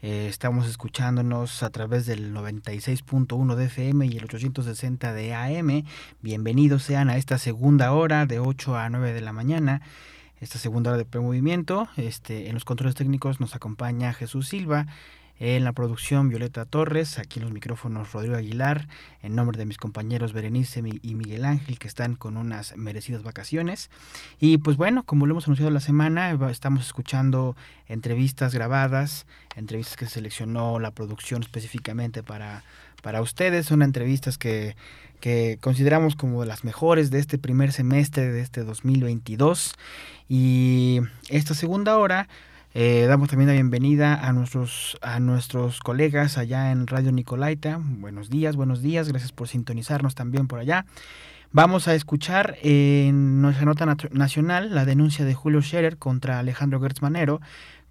Eh, 0.02 0.26
estamos 0.28 0.66
escuchándonos 0.66 1.62
a 1.62 1.70
través 1.70 2.04
del 2.06 2.34
96.1 2.34 3.54
de 3.54 3.66
FM 3.66 4.06
y 4.06 4.16
el 4.16 4.24
860 4.24 5.12
de 5.12 5.34
AM. 5.34 5.84
Bienvenidos 6.20 6.82
sean 6.82 7.10
a 7.10 7.16
esta 7.16 7.38
segunda 7.38 7.92
hora 7.92 8.26
de 8.26 8.40
8 8.40 8.76
a 8.76 8.90
9 8.90 9.12
de 9.12 9.20
la 9.20 9.32
mañana. 9.32 9.82
Esta 10.40 10.58
segunda 10.58 10.90
hora 10.90 10.98
de 10.98 11.04
premovimiento. 11.04 11.88
Este, 11.96 12.48
en 12.48 12.54
los 12.54 12.64
controles 12.64 12.96
técnicos 12.96 13.38
nos 13.38 13.54
acompaña 13.54 14.12
Jesús 14.14 14.48
Silva. 14.48 14.88
En 15.42 15.64
la 15.64 15.72
producción, 15.72 16.28
Violeta 16.28 16.66
Torres, 16.66 17.18
aquí 17.18 17.38
en 17.38 17.46
los 17.46 17.52
micrófonos, 17.54 18.12
Rodrigo 18.12 18.36
Aguilar, 18.36 18.88
en 19.22 19.34
nombre 19.34 19.56
de 19.56 19.64
mis 19.64 19.78
compañeros 19.78 20.34
Berenice 20.34 20.82
y 21.00 21.14
Miguel 21.14 21.46
Ángel, 21.46 21.78
que 21.78 21.88
están 21.88 22.14
con 22.14 22.36
unas 22.36 22.76
merecidas 22.76 23.22
vacaciones. 23.22 23.88
Y 24.38 24.58
pues 24.58 24.76
bueno, 24.76 25.02
como 25.02 25.24
lo 25.24 25.32
hemos 25.32 25.46
anunciado 25.46 25.70
la 25.70 25.80
semana, 25.80 26.36
estamos 26.50 26.84
escuchando 26.84 27.56
entrevistas 27.88 28.52
grabadas, 28.52 29.26
entrevistas 29.56 29.96
que 29.96 30.04
seleccionó 30.04 30.78
la 30.78 30.90
producción 30.90 31.42
específicamente 31.42 32.22
para, 32.22 32.62
para 33.02 33.22
ustedes. 33.22 33.64
Son 33.64 33.80
entrevistas 33.80 34.36
que, 34.36 34.76
que 35.20 35.56
consideramos 35.62 36.16
como 36.16 36.44
las 36.44 36.64
mejores 36.64 37.10
de 37.10 37.18
este 37.18 37.38
primer 37.38 37.72
semestre 37.72 38.30
de 38.30 38.42
este 38.42 38.62
2022. 38.62 39.72
Y 40.28 41.00
esta 41.30 41.54
segunda 41.54 41.96
hora 41.96 42.28
eh, 42.72 43.06
damos 43.08 43.28
también 43.28 43.48
la 43.48 43.54
bienvenida 43.54 44.14
a 44.14 44.32
nuestros, 44.32 44.96
a 45.02 45.18
nuestros 45.18 45.80
colegas 45.80 46.38
allá 46.38 46.70
en 46.70 46.86
Radio 46.86 47.10
Nicolaita. 47.10 47.80
Buenos 47.82 48.30
días, 48.30 48.54
buenos 48.54 48.80
días, 48.80 49.08
gracias 49.08 49.32
por 49.32 49.48
sintonizarnos 49.48 50.14
también 50.14 50.46
por 50.46 50.60
allá. 50.60 50.86
Vamos 51.50 51.88
a 51.88 51.96
escuchar 51.96 52.58
en 52.62 53.42
nuestra 53.42 53.64
nota 53.64 53.96
nacional 54.12 54.72
la 54.72 54.84
denuncia 54.84 55.24
de 55.24 55.34
Julio 55.34 55.62
Scherer 55.62 55.98
contra 55.98 56.38
Alejandro 56.38 56.80
Gertz 56.80 57.02
Manero, 57.02 57.40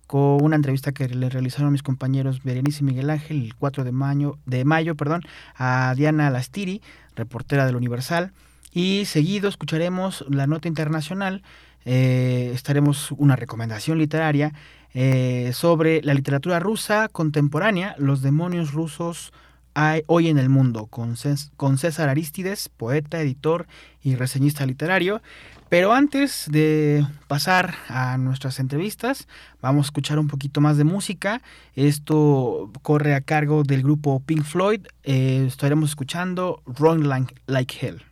con 0.08 0.42
una 0.42 0.56
entrevista 0.56 0.94
que 0.94 1.10
le 1.10 1.30
realizaron 1.30 1.74
mis 1.74 1.84
compañeros 1.84 2.42
Berenice 2.42 2.80
y 2.80 2.86
Miguel 2.86 3.10
Ángel 3.10 3.44
el 3.44 3.56
4 3.56 3.84
de 3.84 3.92
mayo, 3.92 4.38
de 4.46 4.64
mayo 4.64 4.96
perdón, 4.96 5.24
a 5.56 5.94
Diana 5.98 6.30
Lastiri, 6.30 6.82
reportera 7.18 7.66
del 7.66 7.76
Universal. 7.76 8.32
Y 8.72 9.04
seguido 9.06 9.50
escucharemos 9.50 10.24
la 10.30 10.48
nota 10.48 10.70
internacional 10.70 11.44
eh, 11.86 12.52
estaremos 12.54 13.12
una 13.12 13.36
recomendación 13.36 13.98
literaria 13.98 14.54
eh, 14.94 15.52
sobre 15.54 16.02
la 16.02 16.14
literatura 16.14 16.60
rusa 16.60 17.08
contemporánea, 17.10 17.96
los 17.98 18.22
demonios 18.22 18.74
rusos 18.74 19.32
hay 19.76 20.04
hoy 20.08 20.28
en 20.28 20.38
el 20.38 20.50
mundo, 20.50 20.88
con, 20.88 21.16
César 21.16 22.10
Aristides, 22.10 22.70
poeta, 22.70 23.22
editor 23.22 23.68
y 24.02 24.16
reseñista 24.16 24.66
literario. 24.66 25.22
Pero 25.70 25.94
antes 25.94 26.48
de 26.50 27.06
pasar 27.28 27.76
a 27.88 28.18
nuestras 28.18 28.60
entrevistas, 28.60 29.28
vamos 29.62 29.86
a 29.86 29.88
escuchar 29.88 30.18
un 30.18 30.28
poquito 30.28 30.62
más 30.62 30.78
de 30.78 30.84
música. 30.84 31.42
Esto 31.76 32.72
corre 32.82 33.14
a 33.14 33.22
cargo 33.22 33.64
del 33.64 33.84
grupo 33.84 34.20
Pink 34.20 34.44
Floyd. 34.44 34.82
Eh, 35.04 35.46
estaremos 35.48 35.92
escuchando 35.92 36.62
Run 36.66 37.08
Like 37.48 37.76
Hell. 37.80 38.09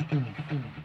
Mm-hmm. 0.00 0.77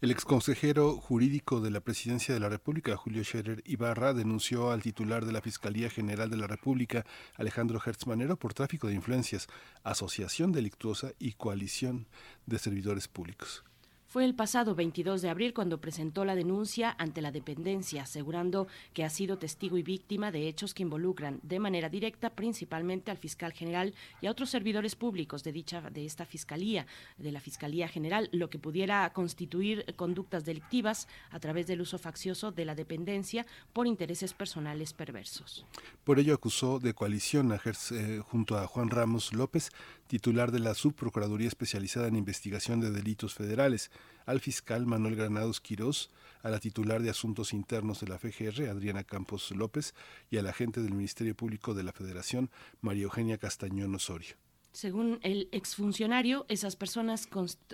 El 0.00 0.12
exconsejero 0.12 0.96
jurídico 0.98 1.60
de 1.60 1.72
la 1.72 1.80
Presidencia 1.80 2.32
de 2.32 2.38
la 2.38 2.48
República, 2.48 2.96
Julio 2.96 3.24
Scherer 3.24 3.60
Ibarra, 3.66 4.14
denunció 4.14 4.70
al 4.70 4.82
titular 4.82 5.24
de 5.24 5.32
la 5.32 5.40
Fiscalía 5.40 5.90
General 5.90 6.30
de 6.30 6.36
la 6.36 6.46
República, 6.46 7.04
Alejandro 7.34 7.80
Hertzmanero, 7.84 8.36
por 8.36 8.54
tráfico 8.54 8.86
de 8.86 8.94
influencias, 8.94 9.48
asociación 9.82 10.52
delictuosa 10.52 11.10
y 11.18 11.32
coalición 11.32 12.06
de 12.46 12.60
servidores 12.60 13.08
públicos. 13.08 13.64
Fue 14.10 14.24
el 14.24 14.34
pasado 14.34 14.74
22 14.74 15.20
de 15.20 15.28
abril 15.28 15.52
cuando 15.52 15.82
presentó 15.82 16.24
la 16.24 16.34
denuncia 16.34 16.96
ante 16.98 17.20
la 17.20 17.30
dependencia, 17.30 18.04
asegurando 18.04 18.66
que 18.94 19.04
ha 19.04 19.10
sido 19.10 19.36
testigo 19.36 19.76
y 19.76 19.82
víctima 19.82 20.32
de 20.32 20.48
hechos 20.48 20.72
que 20.72 20.82
involucran 20.82 21.40
de 21.42 21.58
manera 21.58 21.90
directa 21.90 22.30
principalmente 22.30 23.10
al 23.10 23.18
fiscal 23.18 23.52
general 23.52 23.92
y 24.22 24.26
a 24.26 24.30
otros 24.30 24.48
servidores 24.48 24.96
públicos 24.96 25.44
de 25.44 25.52
dicha 25.52 25.82
de 25.90 26.06
esta 26.06 26.24
fiscalía, 26.24 26.86
de 27.18 27.32
la 27.32 27.40
Fiscalía 27.42 27.86
General, 27.86 28.30
lo 28.32 28.48
que 28.48 28.58
pudiera 28.58 29.12
constituir 29.12 29.84
conductas 29.94 30.46
delictivas 30.46 31.06
a 31.28 31.38
través 31.38 31.66
del 31.66 31.82
uso 31.82 31.98
faccioso 31.98 32.50
de 32.50 32.64
la 32.64 32.74
dependencia 32.74 33.44
por 33.74 33.86
intereses 33.86 34.32
personales 34.32 34.94
perversos. 34.94 35.66
Por 36.08 36.18
ello 36.18 36.32
acusó 36.32 36.78
de 36.78 36.94
coalición 36.94 37.52
eh, 37.52 38.22
junto 38.24 38.56
a 38.56 38.66
Juan 38.66 38.88
Ramos 38.88 39.34
López, 39.34 39.68
titular 40.06 40.52
de 40.52 40.58
la 40.58 40.72
Subprocuraduría 40.72 41.48
Especializada 41.48 42.08
en 42.08 42.16
Investigación 42.16 42.80
de 42.80 42.90
Delitos 42.90 43.34
Federales, 43.34 43.90
al 44.24 44.40
fiscal 44.40 44.86
Manuel 44.86 45.16
Granados 45.16 45.60
Quirós, 45.60 46.10
a 46.42 46.48
la 46.48 46.60
titular 46.60 47.02
de 47.02 47.10
Asuntos 47.10 47.52
Internos 47.52 48.00
de 48.00 48.08
la 48.08 48.18
FGR, 48.18 48.70
Adriana 48.70 49.04
Campos 49.04 49.50
López, 49.50 49.94
y 50.30 50.38
al 50.38 50.46
agente 50.46 50.80
del 50.80 50.94
Ministerio 50.94 51.36
Público 51.36 51.74
de 51.74 51.82
la 51.82 51.92
Federación, 51.92 52.50
María 52.80 53.02
Eugenia 53.02 53.36
Castañón 53.36 53.94
Osorio. 53.94 54.47
Según 54.78 55.18
el 55.24 55.48
exfuncionario, 55.50 56.46
esas 56.48 56.76
personas 56.76 57.28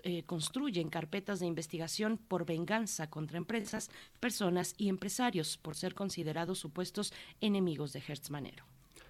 eh, 0.05 0.23
construyen 0.23 0.89
carpetas 0.89 1.39
de 1.39 1.45
investigación 1.45 2.17
por 2.17 2.47
venganza 2.47 3.11
contra 3.11 3.37
empresas, 3.37 3.91
personas 4.21 4.75
y 4.79 4.89
empresarios 4.89 5.59
por 5.59 5.77
ser 5.77 5.95
considerados 5.95 6.61
supuestos 6.61 7.13
enemigos 7.43 7.93
de 7.93 8.03
Hertz 8.09 8.31
Manero. 8.31 8.65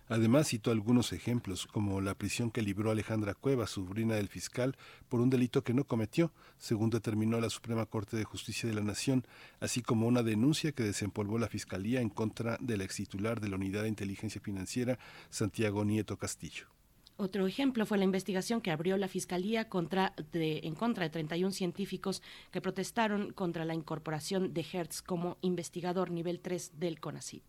Además 0.09 0.49
citó 0.49 0.73
algunos 0.73 1.13
ejemplos, 1.13 1.69
como 1.69 2.01
la 2.01 2.17
prisión 2.17 2.51
que 2.51 2.63
libró 2.63 2.91
Alejandra 2.91 3.33
Cuevas, 3.33 3.71
sobrina 3.71 4.17
del 4.17 4.27
fiscal, 4.27 4.77
por 5.09 5.21
un 5.21 5.31
delito 5.31 5.63
que 5.63 5.73
no 5.73 5.85
cometió, 5.85 6.33
según 6.59 6.91
determinó 6.91 7.41
la 7.41 7.49
Suprema 7.49 7.87
Corte 7.87 8.17
de 8.17 8.25
Justicia 8.25 8.69
de 8.69 8.75
la 8.75 8.83
Nación, 8.83 9.25
así 9.61 9.83
como 9.83 10.09
una 10.09 10.25
denuncia 10.25 10.73
que 10.73 10.83
desempolvó 10.83 11.39
la 11.39 11.47
Fiscalía 11.47 12.01
en 12.01 12.09
contra 12.09 12.59
del 12.61 12.81
ex 12.81 12.97
titular 12.97 13.41
de 13.41 13.51
la 13.51 13.55
Unidad 13.55 13.83
de 13.83 13.89
Inteligencia 13.89 14.41
Financiera, 14.41 14.99
Santiago 15.31 15.85
Nieto 15.85 16.17
Castillo. 16.17 16.74
Otro 17.17 17.47
ejemplo 17.47 17.87
fue 17.87 17.99
la 17.99 18.05
investigación 18.05 18.61
que 18.61 18.73
abrió 18.73 18.97
la 18.97 19.07
Fiscalía 19.07 19.69
contra 19.69 20.15
de, 20.33 20.61
en 20.65 20.75
contra 20.75 21.05
de 21.05 21.11
31 21.11 21.53
científicos 21.53 22.23
que 22.51 22.61
protestaron 22.61 23.33
contra 23.33 23.65
la 23.65 23.75
incorporación 23.75 24.53
de 24.53 24.67
Hertz 24.73 25.01
como 25.01 25.39
investigador 25.41 26.11
nivel 26.11 26.41
3 26.41 26.73
del 26.81 26.99
CONACIT. 26.99 27.45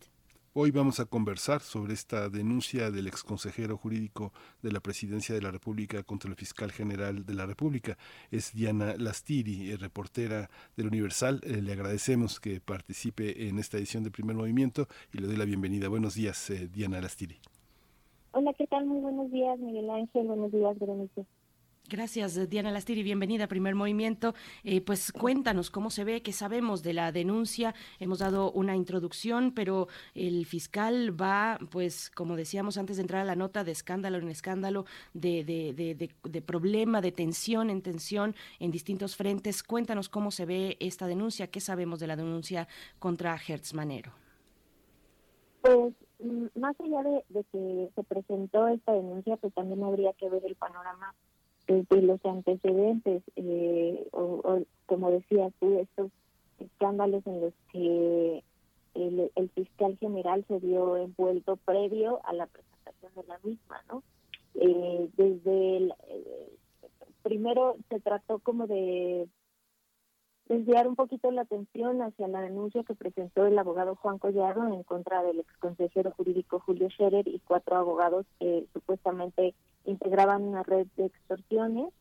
Hoy 0.58 0.70
vamos 0.70 1.00
a 1.00 1.04
conversar 1.04 1.60
sobre 1.60 1.92
esta 1.92 2.30
denuncia 2.30 2.90
del 2.90 3.08
exconsejero 3.08 3.76
jurídico 3.76 4.32
de 4.62 4.72
la 4.72 4.80
Presidencia 4.80 5.34
de 5.34 5.42
la 5.42 5.50
República 5.50 6.02
contra 6.02 6.30
el 6.30 6.36
fiscal 6.36 6.72
general 6.72 7.26
de 7.26 7.34
la 7.34 7.44
República. 7.44 7.98
Es 8.30 8.54
Diana 8.54 8.94
Lastiri, 8.96 9.72
eh, 9.72 9.76
reportera 9.76 10.48
del 10.74 10.86
Universal. 10.86 11.42
Eh, 11.42 11.60
le 11.60 11.72
agradecemos 11.72 12.40
que 12.40 12.60
participe 12.60 13.48
en 13.48 13.58
esta 13.58 13.76
edición 13.76 14.02
de 14.02 14.10
Primer 14.10 14.36
Movimiento 14.36 14.88
y 15.12 15.18
le 15.18 15.26
doy 15.26 15.36
la 15.36 15.44
bienvenida. 15.44 15.88
Buenos 15.88 16.14
días, 16.14 16.48
eh, 16.48 16.70
Diana 16.72 17.02
Lastiri. 17.02 17.38
Hola, 18.38 18.52
¿qué 18.52 18.66
tal? 18.66 18.84
Muy 18.84 19.00
buenos 19.00 19.30
días, 19.32 19.58
Miguel 19.58 19.88
Ángel. 19.88 20.26
Buenos 20.26 20.52
días, 20.52 20.78
Berenice. 20.78 21.24
Gracias, 21.88 22.50
Diana 22.50 22.70
Lastiri. 22.70 23.02
Bienvenida 23.02 23.44
a 23.44 23.48
Primer 23.48 23.74
Movimiento. 23.74 24.34
Eh, 24.62 24.82
pues 24.82 25.10
cuéntanos 25.10 25.70
cómo 25.70 25.88
se 25.88 26.04
ve, 26.04 26.20
qué 26.20 26.34
sabemos 26.34 26.82
de 26.82 26.92
la 26.92 27.12
denuncia. 27.12 27.74
Hemos 27.98 28.18
dado 28.18 28.52
una 28.52 28.76
introducción, 28.76 29.52
pero 29.52 29.88
el 30.14 30.44
fiscal 30.44 31.18
va, 31.18 31.58
pues, 31.70 32.10
como 32.10 32.36
decíamos 32.36 32.76
antes 32.76 32.98
de 32.98 33.04
entrar 33.04 33.22
a 33.22 33.24
la 33.24 33.36
nota, 33.36 33.64
de 33.64 33.72
escándalo 33.72 34.18
en 34.18 34.28
escándalo, 34.28 34.84
de, 35.14 35.42
de, 35.42 35.72
de, 35.72 36.10
de 36.22 36.42
problema, 36.42 37.00
de 37.00 37.12
tensión 37.12 37.70
en 37.70 37.80
tensión 37.80 38.34
en 38.58 38.70
distintos 38.70 39.16
frentes. 39.16 39.62
Cuéntanos 39.62 40.10
cómo 40.10 40.30
se 40.30 40.44
ve 40.44 40.76
esta 40.78 41.06
denuncia, 41.06 41.46
qué 41.46 41.60
sabemos 41.60 42.00
de 42.00 42.06
la 42.06 42.16
denuncia 42.16 42.68
contra 42.98 43.34
Hertz 43.48 43.72
Manero. 43.72 44.12
Pues 45.62 45.94
más 46.54 46.78
allá 46.80 47.02
de, 47.02 47.44
que 47.52 47.90
se 47.94 48.04
presentó 48.04 48.68
esta 48.68 48.92
denuncia, 48.92 49.36
pues 49.36 49.52
también 49.54 49.82
habría 49.82 50.12
que 50.14 50.28
ver 50.28 50.44
el 50.44 50.54
panorama 50.56 51.14
de 51.66 52.02
los 52.02 52.24
antecedentes, 52.24 53.22
eh, 53.34 54.06
o, 54.12 54.60
como 54.86 55.10
decías 55.10 55.52
tú, 55.58 55.78
estos 55.78 56.10
escándalos 56.60 57.26
en 57.26 57.40
los 57.40 57.52
que 57.72 58.42
el, 58.94 59.30
el, 59.34 59.50
fiscal 59.50 59.96
general 59.98 60.44
se 60.48 60.58
vio 60.58 60.96
envuelto 60.96 61.56
previo 61.56 62.20
a 62.24 62.32
la 62.32 62.46
presentación 62.46 63.12
de 63.14 63.24
la 63.24 63.38
misma, 63.42 63.82
¿no? 63.88 64.02
Eh, 64.54 65.10
desde 65.16 65.76
el, 65.76 65.94
eh, 66.08 66.56
primero 67.22 67.76
se 67.90 68.00
trató 68.00 68.38
como 68.38 68.66
de 68.66 69.28
desviar 70.48 70.86
un 70.86 70.94
poquito 70.94 71.30
la 71.30 71.42
atención 71.42 72.02
hacia 72.02 72.28
la 72.28 72.40
denuncia 72.40 72.84
que 72.84 72.94
presentó 72.94 73.46
el 73.46 73.58
abogado 73.58 73.96
Juan 73.96 74.18
Collado 74.18 74.66
en 74.68 74.82
contra 74.84 75.22
del 75.22 75.40
exconsejero 75.40 76.12
jurídico 76.12 76.60
Julio 76.60 76.88
Scherer 76.88 77.26
y 77.26 77.40
cuatro 77.40 77.76
abogados 77.76 78.26
que 78.38 78.66
supuestamente 78.72 79.54
integraban 79.84 80.42
una 80.42 80.62
red 80.62 80.86
de 80.96 81.06
extorsiones 81.06 81.92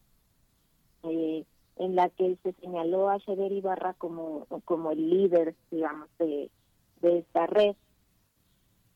eh, 1.03 1.45
en 1.77 1.95
la 1.95 2.09
que 2.09 2.37
se 2.43 2.53
señaló 2.53 3.09
a 3.09 3.19
Scherer 3.19 3.51
Ibarra 3.51 3.93
como, 3.93 4.45
como 4.63 4.91
el 4.91 5.09
líder, 5.09 5.55
digamos, 5.71 6.07
de, 6.19 6.49
de 7.01 7.17
esta 7.19 7.47
red. 7.47 7.75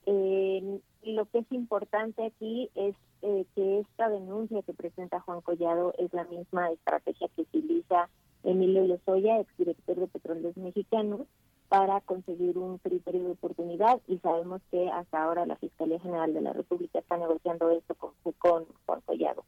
Eh, 0.05 0.79
lo 1.03 1.25
que 1.25 1.39
es 1.39 1.51
importante 1.51 2.25
aquí 2.25 2.69
es 2.75 2.95
eh, 3.21 3.45
que 3.55 3.79
esta 3.79 4.09
denuncia 4.09 4.61
que 4.61 4.73
presenta 4.73 5.19
Juan 5.19 5.41
Collado 5.41 5.93
es 5.97 6.13
la 6.13 6.23
misma 6.25 6.71
estrategia 6.71 7.27
que 7.35 7.41
utiliza 7.41 8.09
Emilio 8.43 8.85
Lozoya, 8.85 9.39
exdirector 9.39 9.97
de 9.97 10.07
Petróleos 10.07 10.57
Mexicanos, 10.57 11.21
para 11.69 12.01
conseguir 12.01 12.57
un 12.57 12.79
criterio 12.79 13.23
de 13.23 13.31
oportunidad 13.31 14.01
y 14.07 14.17
sabemos 14.19 14.61
que 14.71 14.89
hasta 14.89 15.23
ahora 15.23 15.45
la 15.45 15.55
Fiscalía 15.55 15.99
General 15.99 16.33
de 16.33 16.41
la 16.41 16.53
República 16.53 16.99
está 16.99 17.17
negociando 17.17 17.69
esto 17.69 17.93
con, 17.95 18.11
con 18.39 18.65
Juan 18.85 19.01
Collado. 19.05 19.45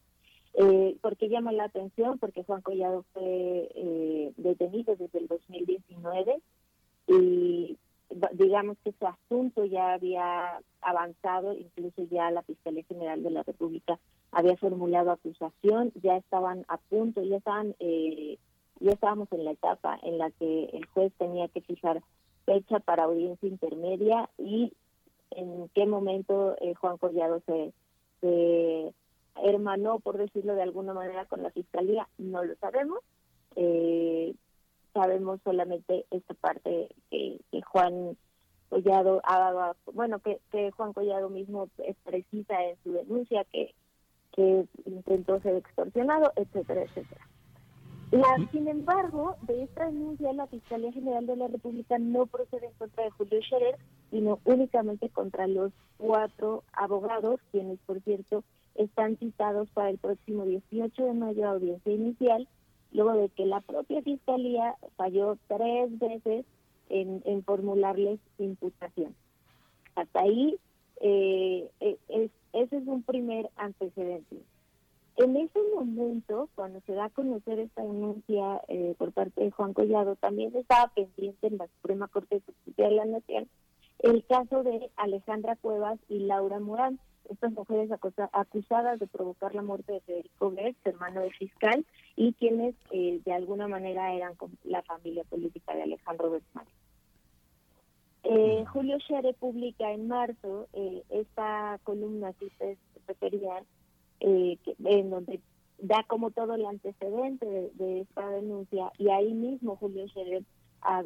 Eh, 0.54 0.98
¿Por 1.02 1.18
qué 1.18 1.30
llama 1.30 1.52
la 1.52 1.64
atención? 1.64 2.20
Porque 2.20 2.44
Juan 2.44 2.62
Collado 2.62 3.06
fue 3.14 3.24
eh, 3.74 4.34
detenido 4.38 4.96
desde 4.96 5.20
el 5.20 5.28
2019 5.28 6.42
y 7.08 7.78
digamos 8.34 8.78
que 8.84 8.92
su 8.92 9.08
asunto 9.08 9.66
ya 9.66 9.94
había 9.94 10.60
avanzado, 10.82 11.54
incluso 11.54 12.04
ya 12.12 12.30
la 12.30 12.44
Fiscalía 12.44 12.84
General 12.84 13.24
de 13.24 13.32
la 13.32 13.44
República 13.44 14.00
había 14.32 14.58
formulado 14.58 15.12
acusación, 15.12 15.92
ya 16.01 16.18
estaban 16.18 16.66
a 16.68 16.78
punto, 16.78 17.24
ya 17.24 17.38
estaban 17.38 17.76
eh, 17.80 18.38
ya 18.82 18.91
estábamos 18.91 19.32
en 19.32 19.45
la 19.45 19.51
etapa 19.51 19.99
en 20.03 20.17
la 20.17 20.32
que 20.32 20.66
el 20.74 20.86
juez 20.87 21.13
tenía 21.17 21.47
que 21.47 21.62
fijar 21.62 22.01
fecha 22.45 22.79
para 22.79 23.03
audiencia 23.03 23.47
intermedia 23.47 24.29
y 24.37 24.74
en 25.32 25.70
qué 25.70 25.86
momento 25.86 26.55
eh, 26.59 26.74
Juan 26.75 26.97
Collado 26.97 27.41
se, 27.45 27.74
hermanó, 29.43 29.99
por 29.99 30.17
decirlo 30.17 30.55
de 30.55 30.63
alguna 30.63 30.93
manera, 30.93 31.25
con 31.25 31.41
la 31.41 31.51
fiscalía, 31.51 32.08
no 32.17 32.43
lo 32.43 32.55
sabemos. 32.55 32.99
Eh, 33.55 34.36
sabemos 34.93 35.39
solamente 35.43 36.05
esta 36.12 36.33
parte 36.33 36.89
que, 37.09 37.39
Juan 37.66 38.17
Collado 38.70 39.21
ha 39.24 39.74
bueno, 39.93 40.20
que, 40.20 40.39
que 40.51 40.71
Juan 40.71 40.93
Collado 40.93 41.29
mismo 41.29 41.70
precisa 42.03 42.63
en 42.66 42.75
su 42.83 42.91
denuncia 42.91 43.45
que, 43.45 43.74
que 44.33 44.66
intentó 44.86 45.39
ser 45.39 45.55
extorsionado, 45.55 46.33
etcétera, 46.36 46.83
etcétera 46.83 47.25
sin 48.51 48.67
embargo, 48.67 49.38
de 49.43 49.63
esta 49.63 49.86
denuncia 49.86 50.33
la 50.33 50.47
Fiscalía 50.47 50.92
General 50.92 51.25
de 51.25 51.38
la 51.38 51.47
República 51.47 51.97
no 51.97 52.25
procede 52.25 52.67
en 52.67 52.74
contra 52.74 53.05
de 53.05 53.12
Julio 53.12 53.42
Scherer, 53.42 53.78
sino 54.09 54.39
únicamente 54.43 55.09
contra 55.09 55.47
los 55.47 55.71
cuatro 55.97 56.63
abogados, 56.74 57.39
quienes, 57.51 57.79
por 57.86 58.01
cierto, 58.01 58.43
están 58.75 59.17
citados 59.17 59.70
para 59.70 59.89
el 59.89 59.97
próximo 59.97 60.43
18 60.43 61.05
de 61.05 61.13
mayo 61.13 61.47
a 61.47 61.51
audiencia 61.51 61.92
inicial, 61.92 62.47
luego 62.92 63.13
de 63.13 63.29
que 63.29 63.46
la 63.46 63.62
propia 63.62 64.01
Fiscalía 64.01 64.75
falló 64.97 65.38
tres 65.47 65.97
veces 65.97 66.46
en, 66.89 67.43
formularles 67.43 68.20
imputación. 68.38 69.16
Hasta 69.96 70.20
ahí, 70.20 70.58
eh, 71.00 71.70
eh, 71.79 72.29
ese 72.51 72.78
es 72.78 72.88
un 72.88 73.04
primer 73.04 73.50
antecedente. 73.55 74.42
En 75.17 75.36
ese 75.36 75.59
momento, 75.75 76.50
cuando 76.55 76.79
se 76.82 76.93
da 76.93 77.05
a 77.05 77.09
conocer 77.09 77.59
esta 77.59 77.83
denuncia 77.83 78.62
eh, 78.67 78.96
por 78.97 79.12
parte 79.12 79.43
de 79.43 79.51
Juan 79.51 79.74
Collado, 79.74 80.16
también 80.16 80.55
estaba 80.55 80.88
pendiente 80.93 81.47
en 81.47 81.58
la 81.58 81.67
Suprema 81.67 82.08
Corte 82.08 82.36
de 82.36 82.42
Justicia 82.42 82.88
de 82.88 82.96
la 82.96 83.05
Nación 83.05 83.47
el 84.01 84.25
caso 84.25 84.63
de 84.63 84.89
Alejandra 84.96 85.55
Cuevas 85.55 86.00
y 86.09 86.20
Laura 86.20 86.59
Morán. 86.59 87.00
estas 87.29 87.54
mujeres 87.54 87.89
acusadas 88.33 89.00
de 89.00 89.08
provocar 89.08 89.54
la 89.55 89.62
muerte 89.62 89.93
de 89.93 90.01
Federico 90.01 90.51
Gertz, 90.51 90.79
hermano 90.83 91.21
del 91.21 91.33
fiscal, 91.33 91.86
y 92.16 92.33
quienes 92.33 92.75
eh, 92.89 93.21
de 93.24 93.33
alguna 93.33 93.67
manera 93.67 94.13
eran 94.13 94.33
la 94.63 94.82
familia 94.82 95.24
política 95.24 95.75
de 95.75 95.83
Alejandro 95.83 96.32
Bersman. 96.32 96.66
Eh, 98.24 98.66
Julio 98.74 99.00
Scherer 99.00 99.36
publica 99.36 99.92
en 99.92 100.08
marzo 100.08 100.67
eh, 100.74 101.04
esta 101.09 101.79
columna 101.83 102.33
que 102.33 102.46
ustedes 102.46 102.79
referían, 103.08 103.63
eh, 104.22 104.58
en 104.86 105.10
donde 105.10 105.42
da 105.80 106.04
como 106.08 106.32
todo 106.32 106.54
el 106.54 106.66
antecedente 106.66 107.72
de, 107.74 108.02
esta 108.02 108.30
denuncia 108.30 108.92
y 108.98 109.10
ahí 109.10 109.34
mismo 109.34 109.76
Julio 109.78 110.08
Scherer 110.08 110.43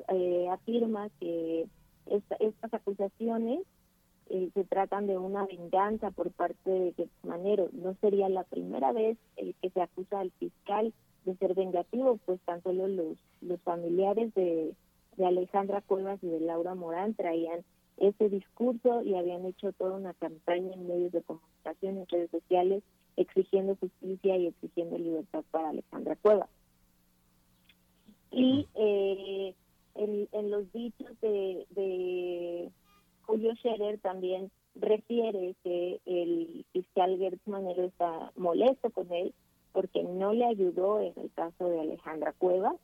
eh, 0.10 0.48
afirma 0.50 1.10
que 1.20 1.66
estas 2.06 2.74
acusaciones 2.74 3.62
eh, 4.30 4.50
se 4.54 4.64
tratan 4.66 5.08
de 5.08 5.18
una 5.18 5.46
venganza 5.46 6.12
por 6.12 6.32
parte 6.32 6.94
de 6.98 7.10
Manero. 7.24 7.70
No 7.72 7.96
sería 8.02 8.28
la 8.28 8.44
primera 8.44 8.92
vez 8.92 9.18
el 9.38 9.56
que 9.62 9.70
se 9.70 9.82
acusa 9.82 10.20
al 10.20 10.32
fiscal 10.32 10.94
de 11.26 11.36
ser 11.38 11.56
vengativo, 11.56 12.20
pues 12.26 12.40
tan 12.42 12.62
solo 12.64 12.88
los, 12.88 13.18
los 13.42 13.62
familiares 13.62 14.34
de, 14.36 14.74
de 15.18 15.26
Alejandra 15.26 15.82
Cuevas 15.82 16.20
y 16.22 16.28
de 16.28 16.42
Laura 16.42 16.76
Morán 16.76 17.14
traían 17.14 17.64
ese 17.98 18.30
discurso 18.30 19.02
y 19.04 19.16
habían 19.16 19.46
hecho 19.46 19.72
toda 19.74 19.96
una 19.96 20.14
campaña 20.14 20.74
en 20.74 20.88
medios 20.88 21.12
de 21.12 21.22
comunicación, 21.22 21.98
en 21.98 22.08
redes 22.08 22.32
sociales, 22.32 22.84
exigiendo 23.18 23.76
justicia 23.76 24.38
y 24.38 24.48
exigiendo 24.48 24.98
libertad 24.98 25.44
para 25.52 25.70
Alejandra 25.70 26.16
Cuevas. 26.16 26.50
Y 28.32 28.68
eh, 28.76 29.56
en, 29.96 30.52
los 30.52 30.72
dichos 30.74 31.10
de, 31.22 32.70
Julio 33.22 33.56
Scherer 33.56 34.00
también 34.00 34.52
refiere 34.76 35.56
que 35.64 36.00
el 36.06 36.66
fiscal 36.74 37.18
Gertz 37.18 37.48
Manero 37.48 37.86
está 37.86 38.32
molesto 38.36 38.90
con 38.92 39.12
él 39.12 39.34
porque 39.72 40.04
no 40.04 40.34
le 40.34 40.46
ayudó 40.46 41.00
en 41.00 41.14
el 41.18 41.32
caso 41.32 41.70
de 41.70 41.80
Alejandra 41.80 42.34
Cuevas 42.34 42.76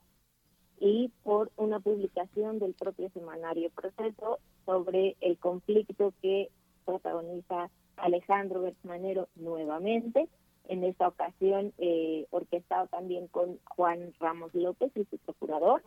y 0.79 1.11
por 1.23 1.51
una 1.57 1.79
publicación 1.79 2.59
del 2.59 2.73
propio 2.73 3.09
semanario 3.11 3.69
Proceso 3.69 4.39
sobre 4.65 5.15
el 5.21 5.37
conflicto 5.37 6.13
que 6.21 6.49
protagoniza 6.85 7.69
Alejandro 8.01 8.71
Manero 8.83 9.29
nuevamente, 9.35 10.27
en 10.67 10.83
esta 10.83 11.07
ocasión 11.07 11.73
eh, 11.77 12.25
orquestado 12.31 12.87
también 12.87 13.27
con 13.27 13.59
Juan 13.75 14.13
Ramos 14.19 14.53
López, 14.53 14.91
y 14.95 15.05
su 15.05 15.17
procurador, 15.19 15.81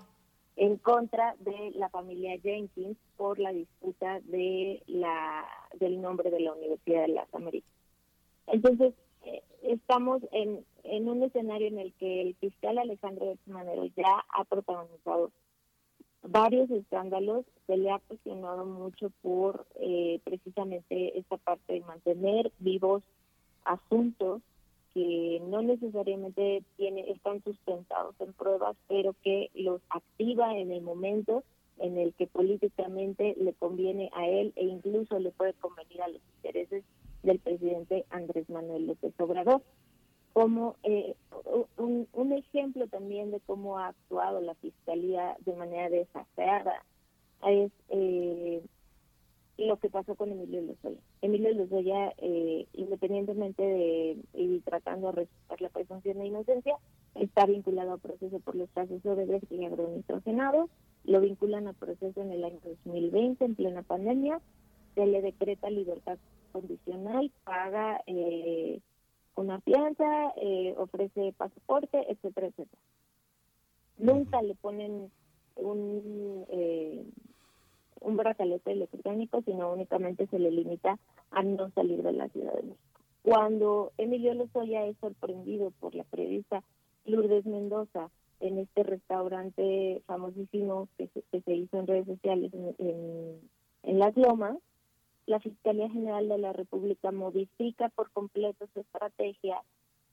en 0.56 0.76
contra 0.76 1.34
de 1.40 1.72
la 1.74 1.88
familia 1.88 2.38
Jenkins 2.40 2.96
por 3.16 3.38
la 3.38 3.52
disputa 3.52 4.20
de 4.20 4.82
la 4.86 5.44
del 5.74 6.00
nombre 6.00 6.30
de 6.30 6.40
la 6.40 6.52
Universidad 6.52 7.02
de 7.02 7.08
las 7.08 7.34
Américas. 7.34 7.70
Entonces, 8.46 8.94
eh, 9.22 9.42
estamos 9.62 10.22
en, 10.30 10.64
en 10.84 11.08
un 11.08 11.22
escenario 11.22 11.66
en 11.68 11.78
el 11.78 11.92
que 11.94 12.22
el 12.22 12.34
fiscal 12.36 12.78
Alejandro 12.78 13.36
Manero 13.46 13.86
ya 13.96 14.24
ha 14.28 14.44
protagonizado 14.44 15.32
varios 16.28 16.70
escándalos, 16.70 17.44
se 17.66 17.76
le 17.76 17.90
ha 17.90 17.98
cuestionado 17.98 18.64
mucho 18.64 19.10
por 19.22 19.66
eh, 19.76 20.20
precisamente 20.24 21.18
esta 21.18 21.36
parte 21.36 21.74
de 21.74 21.80
mantener 21.80 22.50
vivos 22.58 23.02
asuntos 23.64 24.42
que 24.92 25.42
no 25.48 25.60
necesariamente 25.62 26.62
tiene, 26.76 27.10
están 27.10 27.42
sustentados 27.42 28.14
en 28.20 28.32
pruebas, 28.32 28.76
pero 28.88 29.14
que 29.22 29.50
los 29.54 29.80
activa 29.90 30.56
en 30.56 30.70
el 30.70 30.82
momento 30.82 31.42
en 31.78 31.98
el 31.98 32.14
que 32.14 32.28
políticamente 32.28 33.34
le 33.38 33.52
conviene 33.54 34.10
a 34.14 34.28
él 34.28 34.52
e 34.54 34.64
incluso 34.64 35.18
le 35.18 35.32
puede 35.32 35.54
convenir 35.54 36.00
a 36.02 36.08
los 36.08 36.20
intereses 36.36 36.84
del 37.24 37.40
presidente 37.40 38.04
Andrés 38.10 38.48
Manuel 38.48 38.86
López 38.86 39.12
Obrador. 39.18 39.62
Como 40.34 40.76
eh, 40.82 41.14
un, 41.78 42.08
un, 42.12 42.32
ejemplo 42.32 42.86
también 42.88 43.30
de 43.30 43.40
cómo 43.40 43.78
ha 43.78 43.88
actuado 43.88 44.40
la 44.40 44.54
Fiscalía 44.56 45.36
de 45.46 45.54
manera 45.54 45.88
desafiada 45.88 46.82
es 47.46 47.70
eh, 47.88 48.62
lo 49.58 49.78
que 49.78 49.88
pasó 49.88 50.14
con 50.16 50.32
Emilio 50.32 50.62
Lozoya. 50.62 51.00
Emilio 51.22 51.52
Lozoya, 51.54 52.12
eh, 52.18 52.66
independientemente 52.72 53.62
de 53.62 54.16
y 54.34 54.60
tratando 54.60 55.08
de 55.08 55.12
respetar 55.12 55.60
la 55.60 55.68
presunción 55.68 56.18
de 56.18 56.26
inocencia, 56.26 56.76
está 57.14 57.46
vinculado 57.46 57.92
a 57.92 57.98
proceso 57.98 58.40
por 58.40 58.56
los 58.56 58.68
casos 58.70 59.02
de 59.02 59.40
y 59.50 59.64
agronitrogenados. 59.64 60.70
Lo 61.04 61.20
vinculan 61.20 61.68
a 61.68 61.72
proceso 61.74 62.20
en 62.22 62.32
el 62.32 62.44
año 62.44 62.58
2020, 62.64 63.44
en 63.44 63.54
plena 63.54 63.82
pandemia. 63.82 64.40
Se 64.94 65.06
le 65.06 65.22
decreta 65.22 65.70
libertad 65.70 66.18
condicional, 66.52 67.30
paga 67.44 68.00
eh, 68.06 68.80
una 69.36 69.60
fianza, 69.60 70.32
eh, 70.36 70.74
ofrece 70.76 71.34
pasaporte, 71.36 72.10
etcétera, 72.10 72.48
etcétera. 72.48 72.82
Nunca 73.98 74.42
le 74.42 74.54
ponen 74.54 75.10
un 75.56 76.44
eh, 76.48 77.04
un 78.04 78.16
brazalete 78.16 78.72
electrónico, 78.72 79.42
sino 79.42 79.72
únicamente 79.72 80.26
se 80.26 80.38
le 80.38 80.50
limita 80.50 80.98
a 81.30 81.42
no 81.42 81.70
salir 81.70 82.02
de 82.02 82.12
la 82.12 82.28
Ciudad 82.28 82.54
de 82.54 82.62
México. 82.62 83.00
Cuando 83.22 83.92
Emilio 83.96 84.34
Lozoya 84.34 84.84
es 84.86 84.96
sorprendido 84.98 85.72
por 85.80 85.94
la 85.94 86.04
periodista 86.04 86.62
Lourdes 87.06 87.46
Mendoza 87.46 88.10
en 88.40 88.58
este 88.58 88.82
restaurante 88.82 90.02
famosísimo 90.06 90.88
que 90.98 91.08
se, 91.08 91.54
hizo 91.54 91.78
en 91.78 91.86
redes 91.86 92.06
sociales 92.06 92.52
en, 92.52 93.40
en, 93.82 93.98
Las 93.98 94.14
Lomas, 94.16 94.58
la 95.26 95.40
Fiscalía 95.40 95.88
General 95.90 96.28
de 96.28 96.38
la 96.38 96.52
República 96.52 97.12
modifica 97.12 97.88
por 97.90 98.10
completo 98.10 98.66
su 98.72 98.80
estrategia. 98.80 99.62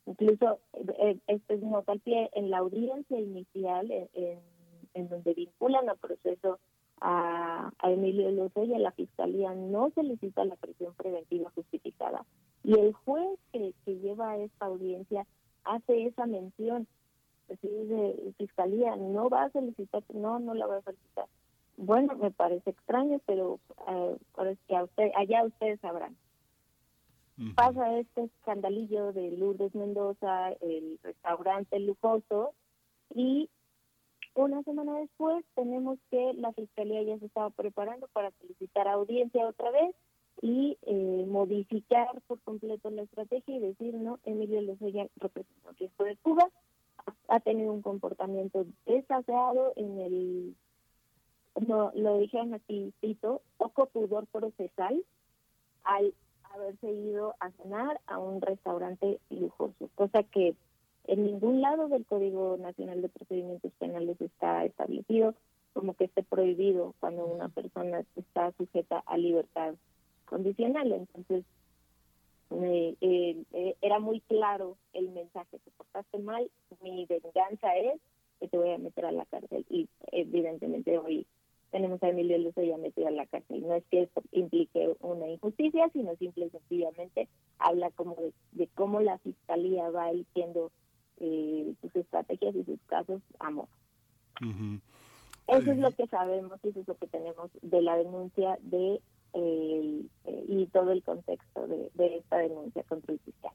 Incluso, 0.05 0.59
eh, 0.99 1.17
este 1.27 1.55
es 1.55 1.61
nota 1.61 1.91
al 1.91 1.99
pie, 1.99 2.29
en 2.33 2.49
la 2.49 2.59
audiencia 2.59 3.19
inicial, 3.19 3.91
en, 3.91 4.39
en 4.93 5.09
donde 5.09 5.33
vinculan 5.33 5.89
a 5.89 5.95
proceso 5.95 6.59
a, 7.01 7.71
Emilio 7.83 8.31
Lozoya, 8.31 8.77
la 8.77 8.91
fiscalía 8.91 9.53
no 9.53 9.91
solicita 9.93 10.45
la 10.45 10.55
prisión 10.55 10.93
preventiva 10.93 11.51
justificada. 11.55 12.25
Y 12.63 12.73
el 12.79 12.93
juez 12.93 13.39
que, 13.51 13.73
lleva 13.85 14.31
a 14.31 14.37
esta 14.37 14.67
audiencia 14.67 15.25
hace 15.63 16.05
esa 16.05 16.25
mención. 16.27 16.87
Pues 17.47 17.59
dice, 17.61 18.33
fiscalía 18.37 18.95
no 18.95 19.29
va 19.29 19.43
a 19.43 19.51
solicitar, 19.51 20.03
no, 20.13 20.39
no 20.39 20.53
la 20.53 20.67
va 20.67 20.77
a 20.77 20.81
solicitar. 20.83 21.25
Bueno, 21.83 22.15
me 22.15 22.29
parece 22.29 22.69
extraño, 22.69 23.19
pero 23.25 23.59
eh, 23.87 24.15
que 24.67 24.75
a 24.75 24.83
usted, 24.83 25.09
allá 25.15 25.43
ustedes 25.43 25.79
sabrán. 25.79 26.15
Pasa 27.55 27.97
este 27.97 28.25
escandalillo 28.25 29.13
de 29.13 29.31
Lourdes 29.31 29.73
Mendoza, 29.73 30.51
el 30.61 30.99
restaurante 31.01 31.79
lujoso, 31.79 32.53
y 33.15 33.49
una 34.35 34.61
semana 34.61 34.93
después 34.99 35.43
tenemos 35.55 35.97
que 36.11 36.33
la 36.35 36.53
Fiscalía 36.53 37.01
ya 37.01 37.17
se 37.17 37.25
estaba 37.25 37.49
preparando 37.49 38.07
para 38.13 38.29
solicitar 38.39 38.87
audiencia 38.87 39.47
otra 39.47 39.71
vez 39.71 39.95
y 40.39 40.77
eh, 40.83 41.25
modificar 41.27 42.21
por 42.27 42.39
completo 42.41 42.91
la 42.91 43.01
estrategia 43.01 43.55
y 43.55 43.59
decir, 43.59 43.95
no, 43.95 44.19
Emilio 44.23 44.61
Lozoya 44.61 45.07
representó 45.15 45.71
riesgo 45.79 46.03
de 46.03 46.15
Cuba, 46.17 46.47
ha 47.27 47.39
tenido 47.39 47.73
un 47.73 47.81
comportamiento 47.81 48.67
desaseado 48.85 49.73
en 49.77 49.99
el, 49.99 50.55
no, 51.67 51.91
lo 51.95 52.17
dijeron 52.19 52.53
aquí, 52.53 52.93
cito, 53.01 53.41
poco 53.57 53.87
pudor 53.87 54.27
procesal 54.27 55.03
al 55.83 56.13
haberse 56.53 56.91
ido 56.91 57.35
a 57.39 57.51
cenar 57.51 57.99
a 58.07 58.19
un 58.19 58.41
restaurante 58.41 59.19
lujoso, 59.29 59.89
cosa 59.95 60.23
que 60.23 60.55
en 61.05 61.25
ningún 61.25 61.61
lado 61.61 61.87
del 61.87 62.05
Código 62.05 62.57
Nacional 62.57 63.01
de 63.01 63.09
Procedimientos 63.09 63.71
Penales 63.79 64.19
está 64.21 64.65
establecido 64.65 65.33
como 65.73 65.93
que 65.95 66.05
esté 66.05 66.23
prohibido 66.23 66.93
cuando 66.99 67.25
una 67.25 67.49
persona 67.49 68.03
está 68.15 68.51
sujeta 68.53 69.03
a 69.05 69.17
libertad 69.17 69.75
condicional. 70.25 70.91
Entonces, 70.91 71.45
eh, 72.51 73.43
eh, 73.51 73.75
era 73.81 73.99
muy 73.99 74.19
claro 74.21 74.77
el 74.93 75.09
mensaje, 75.09 75.59
te 75.59 75.71
portaste 75.71 76.19
mal, 76.19 76.49
mi 76.81 77.05
venganza 77.05 77.75
es 77.77 77.99
que 78.39 78.47
te 78.47 78.57
voy 78.57 78.71
a 78.71 78.77
meter 78.77 79.05
a 79.05 79.11
la 79.11 79.25
cárcel. 79.25 79.65
Y 79.69 79.87
evidentemente 80.11 80.97
hoy 80.97 81.25
tenemos 81.71 82.03
a 82.03 82.09
Emilio 82.09 82.37
ya 82.55 82.77
metido 82.77 83.07
a 83.07 83.11
la 83.11 83.25
cárcel. 83.25 83.61
No 83.61 83.73
es 83.73 83.83
que 83.89 84.03
esto 84.03 84.21
implique 84.31 84.95
una 84.99 85.27
injusticia, 85.27 85.89
sino 85.93 86.15
simple 86.17 86.45
y 86.45 86.49
sencillamente 86.49 87.27
habla 87.57 87.89
como 87.91 88.15
de, 88.15 88.33
de 88.51 88.67
cómo 88.75 88.99
la 88.99 89.17
fiscalía 89.19 89.89
va 89.89 90.11
eligiendo 90.11 90.71
eh, 91.23 91.73
sus 91.81 91.95
estrategias 91.95 92.55
y 92.55 92.63
sus 92.63 92.79
casos 92.87 93.21
amor. 93.39 93.67
Eso 95.47 95.71
es 95.71 95.77
lo 95.77 95.91
que 95.91 96.07
sabemos 96.07 96.59
y 96.63 96.69
eso 96.69 96.79
es 96.79 96.87
lo 96.87 96.95
que 96.95 97.07
tenemos 97.07 97.51
de 97.61 97.81
la 97.81 97.95
denuncia 97.95 98.57
de 98.61 98.99
eh, 99.33 100.01
y 100.47 100.65
todo 100.73 100.91
el 100.91 101.03
contexto 101.03 101.67
de, 101.67 102.17
esta 102.17 102.37
denuncia 102.37 102.83
contra 102.83 103.13
el 103.13 103.19
fiscal. 103.19 103.53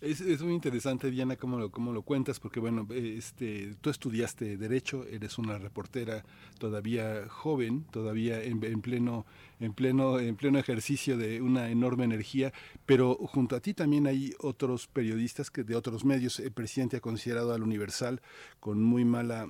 Es, 0.00 0.20
es, 0.20 0.42
muy 0.42 0.54
interesante, 0.54 1.10
Diana, 1.10 1.34
cómo 1.34 1.58
lo, 1.58 1.72
cómo 1.72 1.92
lo 1.92 2.02
cuentas, 2.02 2.38
porque 2.38 2.60
bueno, 2.60 2.86
este, 2.92 3.74
tú 3.80 3.90
estudiaste 3.90 4.56
Derecho, 4.56 5.04
eres 5.04 5.38
una 5.38 5.58
reportera 5.58 6.24
todavía 6.60 7.26
joven, 7.28 7.84
todavía 7.90 8.40
en, 8.40 8.62
en, 8.62 8.80
pleno, 8.80 9.26
en, 9.58 9.72
pleno, 9.72 10.20
en 10.20 10.36
pleno 10.36 10.60
ejercicio 10.60 11.16
de 11.16 11.42
una 11.42 11.70
enorme 11.70 12.04
energía, 12.04 12.52
pero 12.86 13.16
junto 13.16 13.56
a 13.56 13.60
ti 13.60 13.74
también 13.74 14.06
hay 14.06 14.34
otros 14.38 14.86
periodistas 14.86 15.50
que 15.50 15.64
de 15.64 15.74
otros 15.74 16.04
medios. 16.04 16.38
El 16.38 16.52
presidente 16.52 16.98
ha 16.98 17.00
considerado 17.00 17.52
al 17.52 17.64
Universal 17.64 18.22
con 18.60 18.80
muy 18.80 19.04
mala 19.04 19.48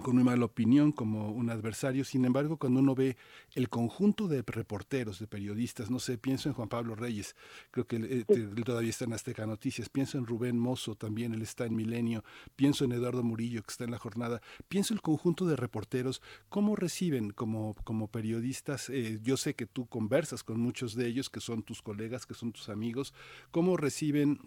con 0.00 0.14
muy 0.14 0.24
mala 0.24 0.46
opinión 0.46 0.90
como 0.92 1.30
un 1.30 1.50
adversario. 1.50 2.04
Sin 2.04 2.24
embargo, 2.24 2.56
cuando 2.56 2.80
uno 2.80 2.94
ve 2.94 3.16
el 3.54 3.68
conjunto 3.68 4.26
de 4.26 4.42
reporteros, 4.42 5.18
de 5.18 5.26
periodistas, 5.26 5.90
no 5.90 5.98
sé, 5.98 6.16
pienso 6.16 6.48
en 6.48 6.54
Juan 6.54 6.68
Pablo 6.68 6.94
Reyes, 6.94 7.36
creo 7.70 7.86
que 7.86 7.96
él, 7.96 8.24
él 8.26 8.64
todavía 8.64 8.90
está 8.90 9.04
en 9.04 9.12
Azteca 9.12 9.46
Noticias, 9.46 9.88
pienso 9.88 10.16
en 10.16 10.26
Rubén 10.26 10.58
Mozo, 10.58 10.94
también 10.94 11.34
él 11.34 11.42
está 11.42 11.66
en 11.66 11.76
Milenio, 11.76 12.24
pienso 12.56 12.84
en 12.84 12.92
Eduardo 12.92 13.22
Murillo, 13.22 13.62
que 13.62 13.70
está 13.70 13.84
en 13.84 13.90
la 13.90 13.98
jornada, 13.98 14.40
pienso 14.68 14.94
el 14.94 15.02
conjunto 15.02 15.46
de 15.46 15.56
reporteros, 15.56 16.22
cómo 16.48 16.74
reciben 16.74 17.30
como, 17.30 17.74
como 17.84 18.08
periodistas, 18.08 18.88
eh, 18.88 19.20
yo 19.22 19.36
sé 19.36 19.54
que 19.54 19.66
tú 19.66 19.86
conversas 19.86 20.42
con 20.42 20.58
muchos 20.58 20.94
de 20.94 21.06
ellos, 21.06 21.28
que 21.28 21.40
son 21.40 21.62
tus 21.62 21.82
colegas, 21.82 22.26
que 22.26 22.34
son 22.34 22.52
tus 22.52 22.68
amigos, 22.68 23.12
cómo 23.50 23.76
reciben 23.76 24.40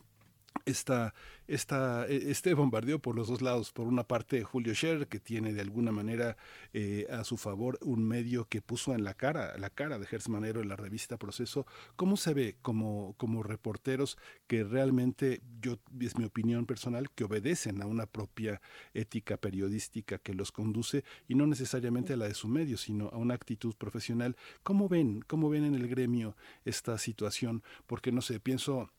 esta, 0.65 1.13
esta, 1.47 2.05
este 2.07 2.53
bombardeo 2.53 2.99
por 2.99 3.15
los 3.15 3.27
dos 3.27 3.41
lados. 3.41 3.71
Por 3.71 3.87
una 3.87 4.03
parte, 4.03 4.43
Julio 4.43 4.73
Scherer, 4.73 5.07
que 5.07 5.19
tiene 5.19 5.53
de 5.53 5.61
alguna 5.61 5.91
manera 5.91 6.37
eh, 6.73 7.07
a 7.11 7.23
su 7.23 7.37
favor 7.37 7.77
un 7.81 8.07
medio 8.07 8.45
que 8.47 8.61
puso 8.61 8.93
en 8.93 9.03
la 9.03 9.13
cara, 9.13 9.57
la 9.57 9.69
cara 9.69 9.99
de 9.99 10.05
Gers 10.05 10.29
Manero 10.29 10.61
en 10.61 10.69
la 10.69 10.75
revista 10.75 11.17
Proceso. 11.17 11.65
¿Cómo 11.95 12.17
se 12.17 12.33
ve 12.33 12.55
como, 12.61 13.13
como 13.17 13.43
reporteros 13.43 14.17
que 14.47 14.63
realmente, 14.63 15.41
yo 15.61 15.77
es 15.99 16.17
mi 16.17 16.25
opinión 16.25 16.65
personal, 16.65 17.09
que 17.11 17.25
obedecen 17.25 17.81
a 17.81 17.85
una 17.85 18.05
propia 18.05 18.61
ética 18.93 19.37
periodística 19.37 20.17
que 20.17 20.33
los 20.33 20.51
conduce 20.51 21.03
y 21.27 21.35
no 21.35 21.45
necesariamente 21.47 22.13
a 22.13 22.17
la 22.17 22.27
de 22.27 22.33
su 22.33 22.47
medio, 22.47 22.77
sino 22.77 23.09
a 23.09 23.17
una 23.17 23.35
actitud 23.35 23.75
profesional? 23.75 24.35
¿Cómo 24.63 24.89
ven, 24.89 25.23
cómo 25.27 25.49
ven 25.49 25.65
en 25.65 25.75
el 25.75 25.87
gremio 25.87 26.35
esta 26.63 26.97
situación? 26.97 27.63
Porque 27.85 28.11
no 28.11 28.21
sé, 28.21 28.39
pienso 28.39 28.89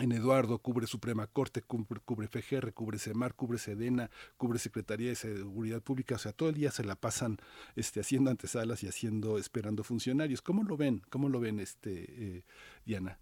en 0.00 0.12
Eduardo, 0.12 0.58
cubre 0.58 0.86
Suprema 0.86 1.26
Corte, 1.26 1.60
cubre, 1.62 2.00
cubre, 2.04 2.26
FGR, 2.26 2.72
cubre 2.72 2.98
SEMAR, 2.98 3.34
cubre 3.34 3.58
SEDENA, 3.58 4.10
cubre 4.38 4.58
Secretaría 4.58 5.10
de 5.10 5.16
Seguridad 5.16 5.82
Pública, 5.82 6.14
o 6.14 6.18
sea, 6.18 6.32
todo 6.32 6.48
el 6.48 6.54
día 6.54 6.70
se 6.70 6.84
la 6.84 6.94
pasan 6.94 7.36
este, 7.76 8.00
haciendo 8.00 8.30
antesalas 8.30 8.82
y 8.82 8.88
haciendo, 8.88 9.36
esperando 9.36 9.84
funcionarios. 9.84 10.40
¿Cómo 10.40 10.62
lo 10.62 10.76
ven? 10.76 11.02
¿Cómo 11.10 11.28
lo 11.28 11.40
ven, 11.40 11.60
este, 11.60 12.04
eh, 12.08 12.42
Diana? 12.86 13.18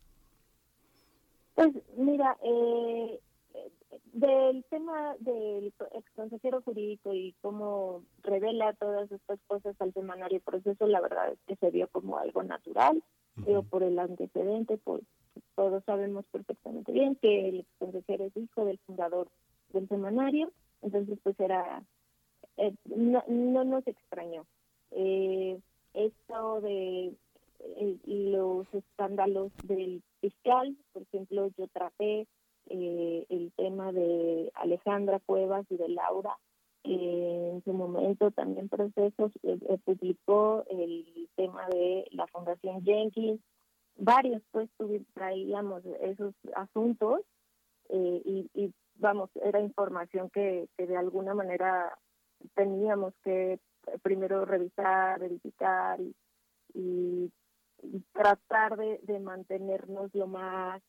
Pues 1.54 1.70
mira, 1.96 2.36
eh, 2.44 3.20
del 4.12 4.64
tema 4.70 5.14
del 5.18 5.72
ex 5.92 6.10
consejero 6.14 6.62
jurídico 6.62 7.12
y 7.12 7.34
cómo 7.40 8.04
revela 8.22 8.72
todas 8.74 9.10
estas 9.10 9.40
cosas 9.46 9.74
al 9.80 9.92
semanario 9.92 10.40
proceso, 10.40 10.86
la 10.86 11.00
verdad 11.00 11.32
es 11.32 11.38
que 11.46 11.56
se 11.56 11.70
vio 11.70 11.88
como 11.88 12.18
algo 12.18 12.42
natural, 12.42 13.02
uh 13.36 13.40
-huh. 13.40 13.68
por 13.68 13.82
el 13.82 13.98
antecedente, 13.98 14.78
por 14.78 15.02
todos 15.54 15.84
sabemos 15.84 16.24
perfectamente 16.30 16.92
bien 16.92 17.16
que 17.16 17.48
el 17.48 17.66
consejero 17.78 18.24
es 18.26 18.36
hijo 18.36 18.64
del 18.64 18.78
fundador 18.86 19.28
del 19.72 19.88
semanario, 19.88 20.50
entonces 20.82 21.18
pues 21.22 21.38
era, 21.40 21.82
eh, 22.56 22.74
no, 22.84 23.22
no, 23.28 23.64
nos 23.64 23.86
extrañó. 23.86 24.46
Eh, 24.92 25.60
esto 25.94 26.60
de 26.60 27.14
eh, 27.60 27.96
los 28.06 28.66
escándalos 28.72 29.52
del 29.64 30.02
fiscal, 30.20 30.76
por 30.92 31.02
ejemplo, 31.02 31.50
yo 31.56 31.68
traté 31.68 32.26
eh, 32.68 33.26
el 33.28 33.52
tema 33.56 33.92
de 33.92 34.50
Alejandra 34.54 35.20
Cuevas 35.20 35.66
y 35.70 35.76
de 35.76 35.88
Laura, 35.88 36.36
en 36.82 37.62
su 37.62 37.74
momento 37.74 38.30
también 38.30 38.70
procesos 38.70 39.32
publicó 39.84 40.64
el 40.70 41.28
tema 41.36 41.68
de 41.68 42.06
la 42.10 42.26
Fundación 42.28 42.82
Jenkins, 42.82 43.38
varios 44.00 44.42
pues 44.50 44.68
traíamos 45.14 45.84
esos 46.00 46.34
asuntos 46.56 47.20
eh, 47.88 48.22
y, 48.24 48.50
y, 48.54 48.72
vamos, 48.96 49.30
era 49.42 49.60
información 49.60 50.30
que, 50.30 50.68
que 50.76 50.86
de 50.86 50.96
alguna 50.96 51.34
manera 51.34 51.96
teníamos 52.54 53.14
que 53.24 53.58
primero 54.02 54.44
revisar, 54.44 55.20
verificar 55.20 55.98
y, 56.74 57.30
tratar 58.12 58.76
de, 58.76 59.00
de, 59.04 59.18
mantenernos 59.20 60.14
lo 60.14 60.26
más 60.26 60.82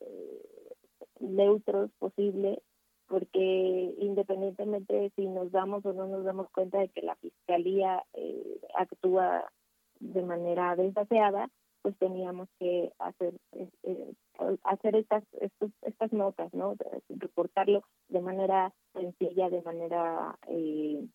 eh, 0.00 0.70
neutros 1.18 1.90
posible 1.98 2.62
porque 3.08 3.94
independientemente 3.98 4.94
de 4.94 5.10
si 5.16 5.26
nos 5.26 5.50
damos 5.50 5.84
o 5.84 5.92
no 5.92 6.06
nos 6.06 6.24
damos 6.24 6.48
cuenta 6.50 6.78
de 6.78 6.88
que 6.90 7.02
la 7.02 7.16
fiscalía 7.16 8.04
eh, 8.12 8.60
actúa 8.76 9.50
de 9.98 10.22
manera 10.22 10.76
desaseada, 10.76 11.50
pues 11.82 11.96
teníamos 11.98 12.48
que 12.58 12.92
hacer 12.98 13.34
eh, 13.52 14.12
hacer 14.64 14.96
estas, 14.96 15.24
estas 15.82 16.12
notas 16.12 16.52
no 16.54 16.76
reportarlo 17.08 17.82
de 18.08 18.20
manera 18.20 18.72
sencilla 18.92 19.50
de 19.50 19.62
manera 19.62 20.38
eh, 20.48 21.06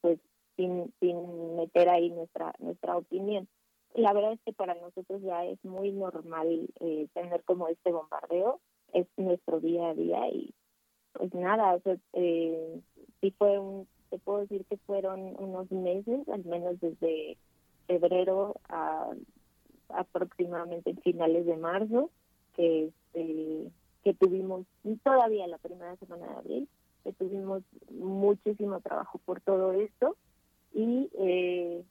pues 0.00 0.18
sin 0.56 0.92
sin 1.00 1.56
meter 1.56 1.88
ahí 1.88 2.10
nuestra 2.10 2.54
nuestra 2.58 2.96
opinión. 2.96 3.48
La 3.94 4.12
verdad 4.12 4.32
es 4.32 4.40
que 4.44 4.52
para 4.52 4.74
nosotros 4.74 5.22
ya 5.22 5.44
es 5.44 5.64
muy 5.64 5.92
normal 5.92 6.68
eh, 6.80 7.08
tener 7.14 7.42
como 7.44 7.68
este 7.68 7.90
bombardeo. 7.90 8.60
Es 8.92 9.06
nuestro 9.16 9.60
día 9.60 9.90
a 9.90 9.94
día 9.94 10.28
y 10.30 10.54
pues 11.12 11.34
nada 11.34 11.74
o 11.74 11.80
sea 11.80 11.96
eh, 12.12 12.80
fue 13.38 13.58
un 13.58 13.88
te 14.10 14.18
puedo 14.18 14.40
decir 14.40 14.64
que 14.66 14.78
fueron 14.78 15.36
unos 15.38 15.70
meses 15.70 16.28
al 16.28 16.44
menos 16.44 16.80
desde 16.80 17.36
febrero 17.86 18.54
a 18.68 19.10
aproximadamente 19.90 20.90
en 20.90 20.98
finales 20.98 21.46
de 21.46 21.56
marzo, 21.56 22.10
que, 22.54 22.90
este, 23.12 23.70
que 24.04 24.14
tuvimos 24.14 24.66
todavía 25.02 25.46
la 25.46 25.58
primera 25.58 25.96
semana 25.96 26.26
de 26.26 26.34
abril, 26.34 26.68
que 27.04 27.12
tuvimos 27.12 27.62
muchísimo 27.90 28.80
trabajo 28.80 29.20
por 29.24 29.40
todo 29.40 29.72
esto. 29.72 30.16
Y 30.72 31.10
eh, 31.18 31.84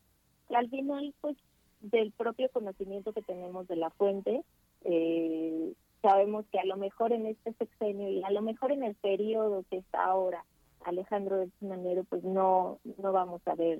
al 0.49 0.69
final 0.69 1.13
pues 1.21 1.37
del 1.81 2.11
propio 2.11 2.49
conocimiento 2.49 3.13
que 3.13 3.21
tenemos 3.21 3.67
de 3.67 3.75
la 3.75 3.89
fuente, 3.91 4.43
eh, 4.83 5.73
sabemos 6.01 6.45
que 6.51 6.59
a 6.59 6.65
lo 6.65 6.77
mejor 6.77 7.11
en 7.11 7.25
este 7.25 7.53
sexenio 7.53 8.09
y 8.09 8.23
a 8.23 8.31
lo 8.31 8.41
mejor 8.41 8.71
en 8.71 8.83
el 8.83 8.95
periodo 8.95 9.63
que 9.69 9.77
está 9.77 10.05
ahora 10.05 10.45
Alejandro 10.85 11.37
del 11.37 11.51
Manero, 11.59 12.03
pues 12.05 12.23
no, 12.23 12.79
no 13.01 13.11
vamos 13.11 13.41
a 13.45 13.55
ver 13.55 13.79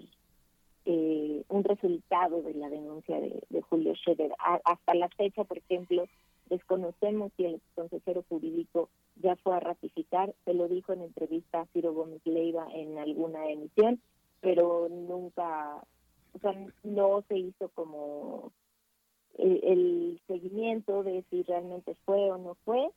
eh, 0.90 1.44
un 1.50 1.66
resultado 1.66 2.42
de 2.42 2.54
la 2.54 2.70
denuncia 2.70 3.20
de, 3.20 3.62
Julio 3.70 3.94
Scherer. 3.96 4.32
A, 4.40 4.62
hasta 4.64 4.94
la 4.94 5.10
fecha, 5.10 5.44
por 5.44 5.58
ejemplo, 5.58 6.06
desconocemos 6.50 7.34
si 7.36 7.44
el 7.44 7.62
consejero 7.76 8.24
jurídico 8.30 8.90
ya 9.18 9.36
fue 9.36 9.58
a 9.58 9.60
ratificar, 9.60 10.34
se 10.46 10.54
lo 10.54 10.70
dijo 10.70 10.94
en 10.94 11.02
entrevista 11.02 11.60
a 11.60 11.66
Ciro 11.74 11.94
Gómez 11.94 12.22
Leiva 12.24 12.68
en 12.74 12.98
alguna 12.98 13.50
emisión, 13.50 14.00
pero 14.40 14.88
nunca, 14.90 15.84
o 16.34 16.40
sea, 16.40 16.54
no 16.84 17.22
se 17.28 17.38
hizo 17.38 17.68
como 17.76 18.54
el 19.38 20.22
seguimiento 20.26 21.04
de 21.04 21.26
si 21.30 21.44
realmente 21.44 21.96
fue 22.06 22.32
o 22.32 22.38
no 22.38 22.56
fue, 22.64 22.90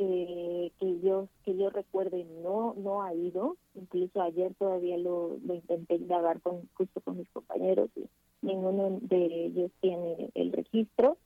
eh, 0.00 0.70
que 0.78 1.00
yo 1.00 1.28
que 1.44 1.56
yo 1.56 1.70
recuerde 1.70 2.24
no 2.42 2.74
no 2.76 3.02
ha 3.02 3.12
ido. 3.14 3.56
Incluso 3.74 4.22
ayer 4.22 4.54
todavía 4.54 4.96
lo, 4.96 5.38
lo 5.44 5.54
intenté 5.54 5.96
indagar 5.96 6.40
con 6.40 6.68
justo 6.74 7.00
con 7.00 7.18
mis 7.18 7.28
compañeros 7.30 7.90
y 7.96 8.04
ninguno 8.40 8.98
de 9.02 9.46
ellos 9.46 9.72
tiene 9.80 10.30
el 10.34 10.52
registro. 10.52 11.18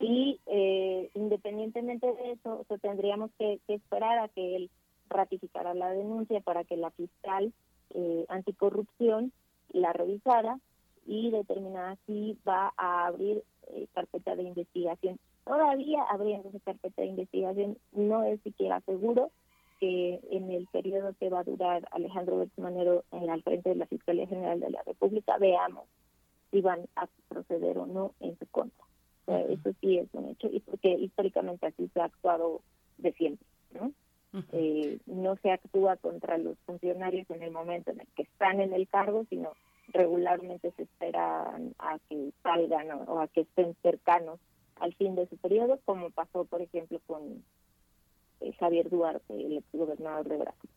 Y 0.00 0.40
eh, 0.46 1.10
independientemente 1.14 2.06
de 2.06 2.32
eso 2.32 2.64
tendríamos 2.80 3.30
que, 3.38 3.60
que, 3.66 3.74
esperar 3.74 4.18
a 4.18 4.28
que 4.28 4.56
él 4.56 4.70
ratificara 5.08 5.74
la 5.74 5.90
denuncia 5.90 6.40
para 6.40 6.64
que 6.64 6.76
la 6.76 6.90
fiscal 6.90 7.52
eh, 7.90 8.24
anticorrupción 8.28 9.30
la 9.72 9.92
revisara 9.92 10.58
y 11.06 11.30
determinara 11.30 11.96
si 12.06 12.38
va 12.48 12.72
a 12.76 13.06
abrir 13.06 13.44
eh, 13.68 13.86
carpeta 13.92 14.36
de 14.36 14.44
investigación 14.44 15.18
todavía 15.44 16.02
habría 16.04 16.38
esa 16.40 16.58
carpeta 16.60 17.02
de 17.02 17.08
investigación. 17.08 17.78
No 17.92 18.24
es 18.24 18.40
siquiera 18.42 18.80
seguro 18.82 19.30
que 19.80 20.20
en 20.30 20.50
el 20.50 20.66
periodo 20.68 21.14
que 21.18 21.28
va 21.28 21.40
a 21.40 21.44
durar 21.44 21.86
Alejandro 21.90 22.38
Bertmanero 22.38 23.04
en 23.12 23.30
al 23.30 23.42
frente 23.42 23.70
de 23.70 23.76
la 23.76 23.86
Fiscalía 23.86 24.26
General 24.26 24.60
de 24.60 24.70
la 24.70 24.82
República 24.82 25.36
veamos 25.38 25.84
si 26.50 26.60
van 26.60 26.86
a 26.96 27.08
proceder 27.28 27.78
o 27.78 27.86
no 27.86 28.12
en 28.20 28.38
su 28.38 28.46
contra. 28.46 28.84
O 29.26 29.32
sea, 29.32 29.40
eso 29.40 29.70
sí 29.80 29.98
es 29.98 30.08
un 30.12 30.28
hecho 30.28 30.48
y 30.50 30.60
porque 30.60 30.90
históricamente 30.90 31.66
así 31.66 31.88
se 31.92 32.00
ha 32.00 32.04
actuado 32.04 32.60
de 32.98 33.12
siempre, 33.12 33.46
¿no? 33.72 33.86
Uh 34.32 34.38
-huh. 34.38 34.44
eh, 34.52 34.98
no 35.06 35.36
se 35.36 35.50
actúa 35.50 35.96
contra 35.96 36.38
los 36.38 36.58
funcionarios 36.66 37.28
en 37.30 37.42
el 37.42 37.50
momento 37.50 37.90
en 37.90 38.00
el 38.00 38.06
que 38.16 38.22
están 38.22 38.60
en 38.60 38.72
el 38.72 38.88
cargo, 38.88 39.24
sino 39.30 39.52
regularmente 39.88 40.72
se 40.76 40.82
espera 40.82 41.56
a 41.78 41.98
que 42.08 42.32
salgan 42.42 42.90
o, 42.92 43.02
o 43.04 43.20
a 43.20 43.28
que 43.28 43.42
estén 43.42 43.74
cercanos 43.82 44.40
al 44.76 44.94
fin 44.94 45.14
de 45.14 45.28
su 45.28 45.36
periodo, 45.36 45.80
como 45.84 46.10
pasó, 46.10 46.44
por 46.44 46.62
ejemplo, 46.62 47.00
con 47.06 47.44
eh, 48.40 48.52
Javier 48.58 48.90
Duarte, 48.90 49.34
el 49.34 49.64
gobernador 49.72 50.28
de 50.28 50.36
Brasil. 50.38 50.70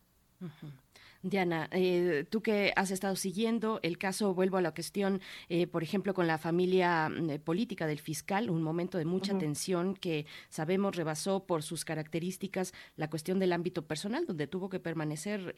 Diana, 1.23 1.68
eh, 1.72 2.26
tú 2.30 2.41
que 2.41 2.73
has 2.76 2.91
estado 2.91 3.15
siguiendo 3.15 3.80
el 3.84 3.98
caso, 3.98 4.34
vuelvo 4.34 4.57
a 4.57 4.61
la 4.61 4.73
cuestión, 4.73 5.22
eh, 5.49 5.68
por 5.68 5.84
ejemplo, 5.84 6.14
con 6.14 6.27
la 6.27 6.38
familia 6.38 7.10
mm, 7.10 7.30
eh, 7.30 7.39
política 7.39 7.88
del 7.88 7.99
fiscal, 7.99 8.49
un 8.49 8.61
momento 8.61 8.98
de 8.98 9.06
mucha 9.06 9.38
tensión 9.38 9.95
que 9.95 10.26
sabemos 10.49 10.95
rebasó 10.95 11.45
por 11.45 11.64
sus 11.64 11.85
características 11.85 12.73
la 12.95 13.10
cuestión 13.10 13.39
del 13.39 13.53
ámbito 13.53 13.85
personal, 13.85 14.26
donde 14.26 14.48
tuvo 14.48 14.69
que 14.69 14.80
permanecer 14.80 15.56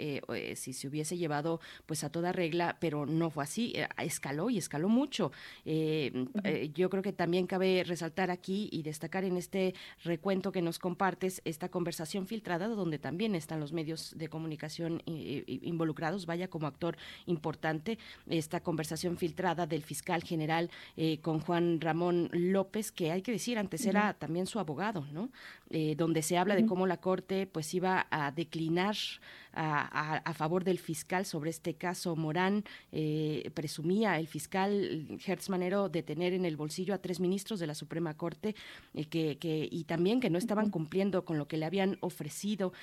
si 0.55 0.73
se 0.73 0.87
hubiese 0.87 1.17
llevado 1.17 1.59
pues 1.85 2.03
a 2.03 2.09
toda 2.09 2.31
regla, 2.31 2.77
pero 2.79 3.05
no 3.05 3.29
fue 3.29 3.43
así, 3.43 3.73
escaló 3.97 4.49
y 4.49 4.57
escaló 4.57 4.89
mucho. 4.89 5.31
yo 5.65 6.89
creo 6.89 7.03
que 7.03 7.13
también 7.13 7.47
cabe 7.47 7.83
resaltar 7.85 8.31
aquí 8.31 8.69
y 8.71 8.83
destacar 8.83 9.23
en 9.23 9.37
este 9.37 9.73
recuento 10.03 10.51
que 10.51 10.61
nos 10.61 10.79
compartes 10.79 11.41
esta 11.45 11.69
conversación 11.69 12.27
filtrada 12.27 12.67
donde 12.67 12.99
también 12.99 13.35
están 13.35 13.59
los 13.59 13.73
medios 13.73 14.15
de 14.17 14.29
comunicación 14.29 15.01
involucrados, 15.61 16.25
vaya 16.25 16.47
como 16.49 16.67
actor 16.67 16.97
importante, 17.25 17.97
esta 18.27 18.61
conversación 18.61 19.17
filtrada 19.17 19.65
del 19.65 19.83
fiscal 19.83 20.23
general 20.23 20.69
eh, 20.97 21.19
con 21.19 21.39
Juan 21.39 21.81
Ramón 21.81 22.29
López, 22.31 22.91
que 22.91 23.11
hay 23.11 23.21
que 23.21 23.31
decir, 23.31 23.57
antes 23.57 23.85
era 23.85 24.13
también 24.13 24.45
su 24.45 24.59
abogado, 24.59 25.05
¿no? 25.11 25.29
Eh, 25.69 25.95
donde 25.95 26.21
se 26.21 26.37
habla 26.37 26.55
de 26.55 26.65
cómo 26.65 26.87
la 26.87 26.97
Corte 26.97 27.47
pues 27.47 27.73
iba 27.73 28.07
a 28.09 28.31
declinar 28.31 28.95
a, 29.53 30.17
a, 30.17 30.33
favor 30.33 30.63
del 30.63 30.79
fiscal 30.79 31.25
sobre 31.25 31.49
este 31.49 31.73
caso. 31.75 32.15
Morán 32.15 32.63
eh, 32.91 33.51
presumía 33.53 34.19
el 34.19 34.27
fiscal 34.27 35.19
Hertz 35.25 35.49
Manero 35.49 35.89
de 35.89 36.03
tener 36.03 36.33
en 36.33 36.45
el 36.45 36.57
bolsillo 36.57 36.93
a 36.93 36.99
tres 36.99 37.19
ministros 37.19 37.59
de 37.59 37.67
la 37.67 37.75
Suprema 37.75 38.15
Corte 38.15 38.55
que, 39.09 39.37
que, 39.37 39.67
y 39.71 39.83
también 39.85 40.19
que 40.19 40.29
no 40.29 40.37
estaban 40.37 40.69
cumpliendo 40.69 41.25
con 41.25 41.37
lo 41.37 41.47
que 41.47 41.57
le 41.57 41.65
habían 41.65 41.97
ofrecido, 42.01 42.73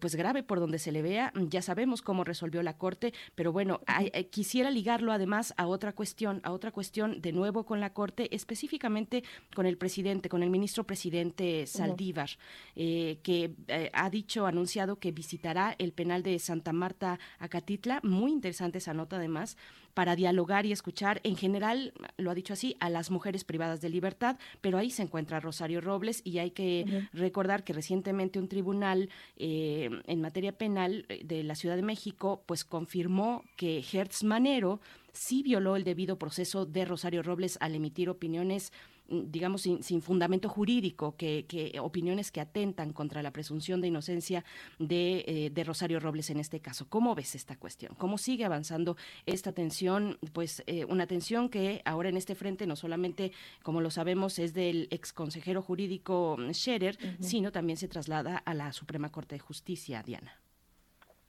pues 0.00 0.14
grave 0.14 0.42
por 0.42 0.60
donde 0.60 0.78
se 0.78 0.92
le 0.92 1.02
vea. 1.02 1.32
Ya 1.48 1.62
sabemos 1.62 2.02
cómo 2.02 2.24
resolvió 2.24 2.62
la 2.62 2.76
Corte, 2.76 3.12
pero 3.34 3.52
bueno, 3.52 3.80
eh, 4.00 4.26
quisiera 4.28 4.70
ligarlo 4.70 5.12
además 5.12 5.54
a 5.56 5.66
otra 5.66 5.92
cuestión, 5.92 6.40
a 6.44 6.52
otra 6.52 6.70
cuestión 6.70 7.20
de 7.20 7.32
nuevo 7.32 7.64
con 7.64 7.80
la 7.80 7.92
Corte, 7.92 8.34
específicamente 8.34 9.24
con 9.54 9.66
el 9.66 9.76
presidente, 9.76 10.28
con 10.28 10.42
el 10.42 10.50
ministro 10.50 10.84
presidente 10.84 11.66
Saldívar, 11.66 12.30
eh, 12.74 13.18
que 13.22 13.54
eh, 13.68 13.90
ha 13.92 14.10
dicho, 14.10 14.46
anunciado 14.46 14.98
que 14.98 15.12
visitará 15.12 15.74
el 15.78 15.92
penal 15.92 16.15
de 16.22 16.38
Santa 16.38 16.72
Marta 16.72 17.18
Acatitla. 17.38 18.00
Muy 18.02 18.32
interesante 18.32 18.78
esa 18.78 18.94
nota 18.94 19.16
además 19.16 19.56
para 19.94 20.14
dialogar 20.14 20.66
y 20.66 20.72
escuchar. 20.72 21.20
En 21.24 21.36
general, 21.36 21.94
lo 22.18 22.30
ha 22.30 22.34
dicho 22.34 22.52
así, 22.52 22.76
a 22.80 22.90
las 22.90 23.10
mujeres 23.10 23.44
privadas 23.44 23.80
de 23.80 23.88
libertad, 23.88 24.38
pero 24.60 24.76
ahí 24.76 24.90
se 24.90 25.02
encuentra 25.02 25.40
Rosario 25.40 25.80
Robles. 25.80 26.20
Y 26.22 26.38
hay 26.38 26.50
que 26.50 27.08
recordar 27.12 27.64
que 27.64 27.72
recientemente 27.72 28.38
un 28.38 28.48
tribunal 28.48 29.08
eh, 29.36 29.88
en 30.06 30.20
materia 30.20 30.52
penal 30.52 31.06
eh, 31.08 31.22
de 31.24 31.42
la 31.42 31.54
Ciudad 31.54 31.76
de 31.76 31.82
México 31.82 32.42
pues 32.46 32.64
confirmó 32.64 33.44
que 33.56 33.82
Hertz 33.90 34.22
Manero 34.22 34.80
sí 35.12 35.42
violó 35.42 35.76
el 35.76 35.84
debido 35.84 36.18
proceso 36.18 36.66
de 36.66 36.84
Rosario 36.84 37.22
Robles 37.22 37.56
al 37.60 37.74
emitir 37.74 38.10
opiniones 38.10 38.72
digamos, 39.08 39.62
sin, 39.62 40.02
fundamento 40.02 40.48
jurídico, 40.48 41.14
que, 41.16 41.78
opiniones 41.80 42.32
que 42.32 42.40
atentan 42.40 42.92
contra 42.92 43.22
la 43.22 43.30
presunción 43.30 43.80
de 43.80 43.88
inocencia 43.88 44.44
de, 44.78 45.52
eh, 45.54 45.64
Rosario 45.64 46.00
Robles 46.00 46.30
en 46.30 46.38
este 46.38 46.60
caso. 46.60 46.86
¿Cómo 46.88 47.14
ves 47.14 47.34
esta 47.34 47.56
cuestión? 47.56 47.94
¿Cómo 47.98 48.18
sigue 48.18 48.44
avanzando 48.44 48.96
esta 49.26 49.52
tensión? 49.52 50.18
Pues 50.32 50.62
eh, 50.66 50.84
una 50.84 51.06
tensión 51.06 51.48
que 51.48 51.82
ahora 51.84 52.08
en 52.08 52.16
este 52.16 52.34
frente 52.34 52.66
no 52.66 52.76
solamente, 52.76 53.32
como 53.62 53.80
lo 53.80 53.90
sabemos, 53.90 54.38
es 54.38 54.54
del 54.54 54.88
ex 54.90 55.12
consejero 55.12 55.62
jurídico 55.62 56.36
Scherer, 56.52 56.98
sino 57.20 57.52
también 57.52 57.76
se 57.76 57.88
traslada 57.88 58.38
a 58.38 58.54
la 58.54 58.72
Suprema 58.72 59.10
Corte 59.10 59.36
de 59.36 59.40
Justicia, 59.40 60.02
Diana. 60.02 60.32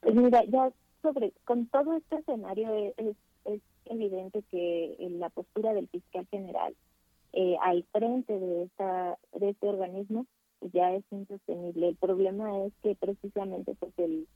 Pues 0.01 0.15
mira, 0.15 0.43
ya 0.45 0.71
sobre, 1.01 1.33
con 1.45 1.67
todo 1.67 1.97
este 1.97 2.17
escenario 2.17 2.93
es, 2.97 3.15
es 3.45 3.61
evidente 3.85 4.43
que 4.49 4.95
la 5.17 5.29
postura 5.29 5.73
del 5.73 5.87
fiscal 5.87 6.27
general 6.29 6.75
eh, 7.33 7.55
al 7.61 7.83
frente 7.91 8.39
de 8.39 8.63
esta 8.63 9.17
de 9.33 9.49
este 9.49 9.67
organismo 9.67 10.25
ya 10.73 10.93
es 10.93 11.03
insostenible. 11.11 11.89
El 11.89 11.95
problema 11.95 12.65
es 12.65 12.73
que 12.81 12.95
precisamente 12.95 13.75
porque 13.79 14.05
el, 14.05 14.27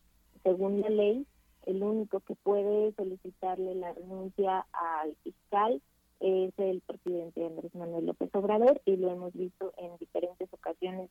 según 0.43 0.81
la 0.81 0.89
ley 0.89 1.25
el 1.65 1.83
único 1.83 2.21
que 2.21 2.35
puede 2.35 2.93
solicitarle 2.93 3.75
la 3.75 3.93
renuncia 3.93 4.65
al 4.73 5.15
fiscal 5.23 5.81
es 6.19 6.53
el 6.57 6.81
presidente 6.81 7.45
Andrés 7.45 7.73
Manuel 7.75 8.07
López 8.07 8.29
Obrador 8.33 8.81
y 8.85 8.97
lo 8.97 9.11
hemos 9.11 9.33
visto 9.33 9.73
en 9.77 9.95
diferentes 9.97 10.51
ocasiones 10.53 11.09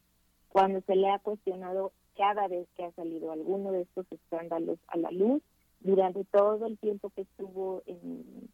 cuando 0.49 0.81
se 0.83 0.97
le 0.97 1.09
ha 1.09 1.21
cuestionado 1.21 1.93
cada 2.17 2.49
vez 2.49 2.69
que 2.77 2.85
ha 2.85 2.93
salido 2.93 3.33
alguno 3.33 3.73
de 3.73 3.81
estos 3.83 4.07
escándalos 4.11 4.79
a 4.89 4.99
la 4.99 5.11
luz 5.11 5.43
durante 5.81 6.25
todo 6.25 6.67
el 6.67 6.79
tiempo 6.79 7.11
que 7.11 7.23
estuvo 7.23 7.83
en 7.87 8.51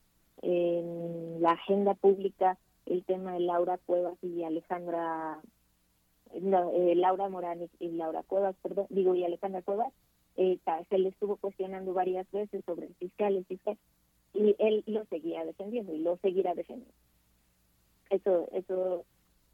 la 1.41 1.53
agenda 1.53 1.95
pública 1.95 2.59
el 2.87 3.05
tema 3.05 3.35
de 3.35 3.41
Laura 3.41 3.79
Cuevas 3.79 4.17
y 4.23 4.45
Alejandra, 4.45 5.41
eh, 6.33 6.95
Laura 6.97 7.29
Morán 7.29 7.69
y, 7.79 7.89
Laura 7.91 8.23
Cuevas, 8.23 8.57
perdón, 8.63 8.87
digo, 8.91 9.15
y 9.15 9.25
Alejandra 9.25 9.63
Cuevas, 9.63 9.93
eh, 10.37 10.59
se 10.89 10.99
le 10.99 11.09
estuvo 11.09 11.37
cuestionando 11.37 11.93
varias 11.93 12.31
veces 12.31 12.65
sobre 12.65 12.87
el 12.87 12.95
fiscal, 12.95 13.45
y 14.35 14.55
él 14.59 14.85
lo 14.87 15.05
seguía 15.07 15.45
defendiendo 15.45 15.95
y 15.95 15.99
lo 15.99 16.17
seguirá 16.19 16.55
defendiendo. 16.55 16.95
Eso, 18.11 18.49
eso 18.53 19.05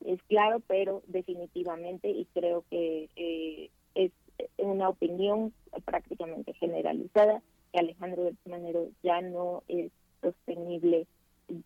es 0.05 0.23
claro, 0.25 0.61
pero 0.67 1.03
definitivamente, 1.07 2.11
y 2.11 2.27
creo 2.35 2.65
que 2.69 3.09
eh, 3.17 3.71
es 3.95 4.13
una 4.59 4.89
opinión 4.89 5.53
prácticamente 5.85 6.53
generalizada, 6.55 7.43
que 7.73 7.79
Alejandro 7.79 8.25
del 8.25 8.37
Manero 8.45 8.89
ya 9.03 9.21
no 9.21 9.63
es 9.69 9.91
sostenible 10.21 11.07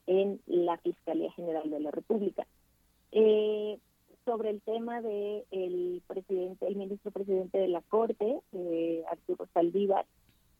en 0.06 0.40
la 0.46 0.76
Fiscalía 0.78 1.30
General 1.32 1.68
de 1.70 1.80
la 1.80 1.90
República. 1.90 2.46
Eh, 3.12 3.78
sobre 4.24 4.50
el 4.50 4.60
tema 4.60 5.00
de 5.00 5.44
el 5.52 6.02
presidente, 6.06 6.66
el 6.66 6.76
ministro 6.76 7.10
presidente 7.12 7.58
de 7.58 7.68
la 7.68 7.80
Corte, 7.82 8.40
eh, 8.52 9.04
Arturo 9.10 9.46
Saldívar, 9.54 10.04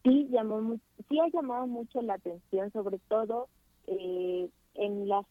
sí 0.04 0.28
llamó, 0.30 0.78
sí 1.08 1.18
ha 1.18 1.28
llamado 1.28 1.66
mucho 1.66 2.00
la 2.00 2.14
atención, 2.14 2.70
sobre 2.72 2.98
todo 3.08 3.48
eh, 3.86 4.48
en 4.74 5.08
las 5.08 5.26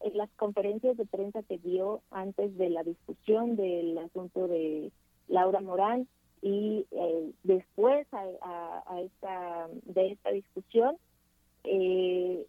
en 0.00 0.16
las 0.16 0.30
conferencias 0.36 0.96
de 0.96 1.06
prensa 1.06 1.42
que 1.42 1.58
dio 1.58 2.02
antes 2.12 2.56
de 2.56 2.70
la 2.70 2.84
discusión 2.84 3.56
del 3.56 3.98
asunto 3.98 4.46
de 4.46 4.92
Laura 5.26 5.60
Morán 5.60 6.06
y 6.40 6.86
eh, 6.92 7.32
después 7.42 8.06
a, 8.12 8.82
a, 8.86 9.00
esta 9.00 9.68
de 9.82 10.12
esta 10.12 10.30
discusión 10.30 10.96
eh, 11.64 12.46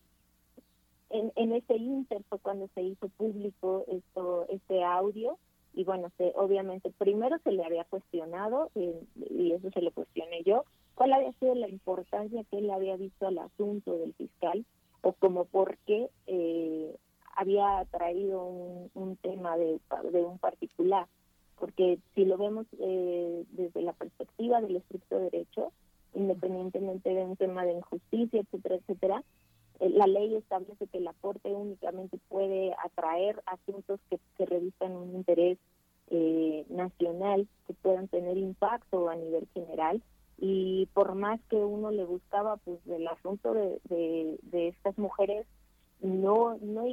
en, 1.10 1.32
en 1.36 1.54
ese 1.54 1.76
inter 1.76 2.24
fue 2.30 2.40
cuando 2.40 2.68
se 2.76 2.82
hizo 2.82 3.10
público 3.10 3.86
esto 3.88 4.46
este 4.50 4.84
audio 4.84 5.38
y 5.74 5.84
bueno, 5.84 6.12
se, 6.18 6.34
obviamente 6.36 6.92
primero 6.98 7.38
se 7.44 7.52
le 7.52 7.64
había 7.64 7.84
cuestionado, 7.86 8.72
y 8.76 9.52
eso 9.52 9.70
se 9.72 9.82
le 9.82 9.92
cuestioné 9.92 10.44
yo, 10.44 10.66
cuál 10.96 11.14
había 11.14 11.32
sido 11.34 11.56
la 11.56 11.70
importancia 11.70 12.44
que 12.52 12.58
él 12.58 12.70
había 12.72 12.98
visto 12.98 13.28
al 13.28 13.38
asunto 13.38 13.98
del 13.98 14.14
fiscal 14.14 14.66
o 15.02 15.14
como 15.14 15.46
por 15.46 15.78
qué 15.86 16.10
eh, 16.28 16.96
había 17.36 17.86
traído 17.92 18.44
un, 18.44 19.16
tema 19.22 19.58
de, 19.58 19.80
de, 20.12 20.22
un 20.24 20.40
particular. 20.40 21.08
Porque 21.58 22.00
si 22.16 22.26
lo 22.26 22.38
vemos 22.38 22.66
eh, 22.80 23.46
desde 23.52 23.82
la 23.82 23.94
perspectiva 23.94 24.60
del 24.62 24.78
estricto 24.78 25.20
derecho, 25.20 25.72
independientemente 26.14 27.14
de 27.14 27.24
un 27.24 27.38
tema 27.38 27.64
de 27.64 27.74
injusticia, 27.74 28.42
etcétera, 28.42 28.76
etcétera, 28.76 29.24
la 29.80 30.08
ley 30.08 30.36
establece 30.36 30.88
que 30.88 31.00
la 31.00 31.14
Corte 31.14 31.50
únicamente 31.54 32.18
puede 32.28 32.74
atraer 32.84 33.42
asuntos 33.46 34.00
que, 34.10 34.20
que 34.38 34.46
revisan 34.46 34.92
un 34.92 35.16
interés 35.16 35.58
eh, 36.12 36.66
nacional, 36.70 37.48
que 37.68 37.74
puedan 37.74 38.08
tener 38.08 38.38
impacto 38.38 39.10
a 39.10 39.16
nivel 39.16 39.48
general. 39.54 40.02
Y 40.38 40.88
por 40.94 41.16
más 41.16 41.40
que 41.50 41.58
uno 41.58 41.92
le 41.92 42.04
buscaba, 42.04 42.58
pues 42.58 42.80
el 42.88 43.08
asunto 43.08 43.54
de, 43.54 43.80
de, 43.90 44.68
estas 44.70 44.98
mujeres 44.98 45.46
no, 46.02 46.58
no, 46.62 46.86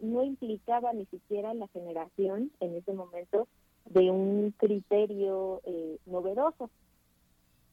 no 0.00 0.22
implicaba 0.22 0.92
ni 0.92 1.06
siquiera 1.06 1.54
la 1.54 1.68
generación 1.68 2.50
en 2.60 2.74
ese 2.74 2.92
momento 2.92 3.48
de 3.86 4.10
un 4.10 4.52
criterio 4.56 5.60
eh, 5.64 5.98
novedoso, 6.06 6.70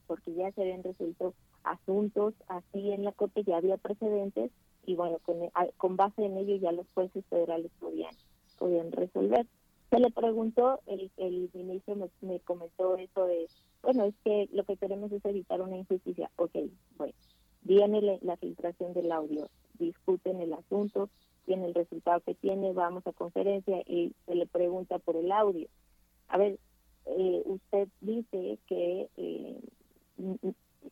porque 0.07 0.33
ya 0.33 0.51
se 0.51 0.61
habían 0.61 0.83
resuelto 0.83 1.33
asuntos 1.65 2.33
así 2.47 2.91
en 2.91 3.03
la 3.03 3.11
Corte, 3.11 3.43
ya 3.43 3.57
había 3.57 3.77
precedentes 3.77 4.51
y 4.85 4.95
bueno, 4.95 5.19
con, 5.19 5.37
con 5.77 5.97
base 5.97 6.25
en 6.25 6.37
ello 6.37 6.55
ya 6.57 6.71
los 6.71 6.87
jueces 6.93 7.25
federales 7.25 7.71
podían, 7.79 8.13
podían 8.57 8.91
resolver. 8.91 9.45
Se 9.89 9.99
le 9.99 10.11
preguntó, 10.11 10.79
el, 10.87 11.11
el 11.17 11.49
ministro 11.53 11.95
me, 12.21 12.39
comentó 12.39 12.97
eso 12.97 13.25
de, 13.25 13.47
bueno, 13.81 14.05
es 14.05 14.15
que 14.23 14.49
lo 14.51 14.63
que 14.63 14.77
queremos 14.77 15.11
es 15.11 15.23
evitar 15.25 15.61
una 15.61 15.77
injusticia. 15.77 16.29
Ok, 16.37 16.55
bueno, 16.97 17.13
viene 17.61 18.19
la, 18.21 18.37
filtración 18.37 18.93
del 18.93 19.11
audio, 19.11 19.49
discuten 19.79 20.41
el 20.41 20.53
asunto, 20.53 21.09
tiene 21.45 21.65
el 21.67 21.73
resultado 21.73 22.19
que 22.21 22.35
tiene, 22.35 22.73
vamos 22.73 23.05
a 23.07 23.13
conferencia 23.13 23.81
y 23.85 24.13
se 24.25 24.35
le 24.35 24.47
pregunta 24.47 24.99
por 24.99 25.15
el 25.15 25.31
audio. 25.31 25.67
A 26.27 26.37
ver, 26.37 26.59
eh, 27.05 27.43
usted 27.45 27.87
dice 28.01 28.57
que 28.67 29.09
eh, 29.17 29.59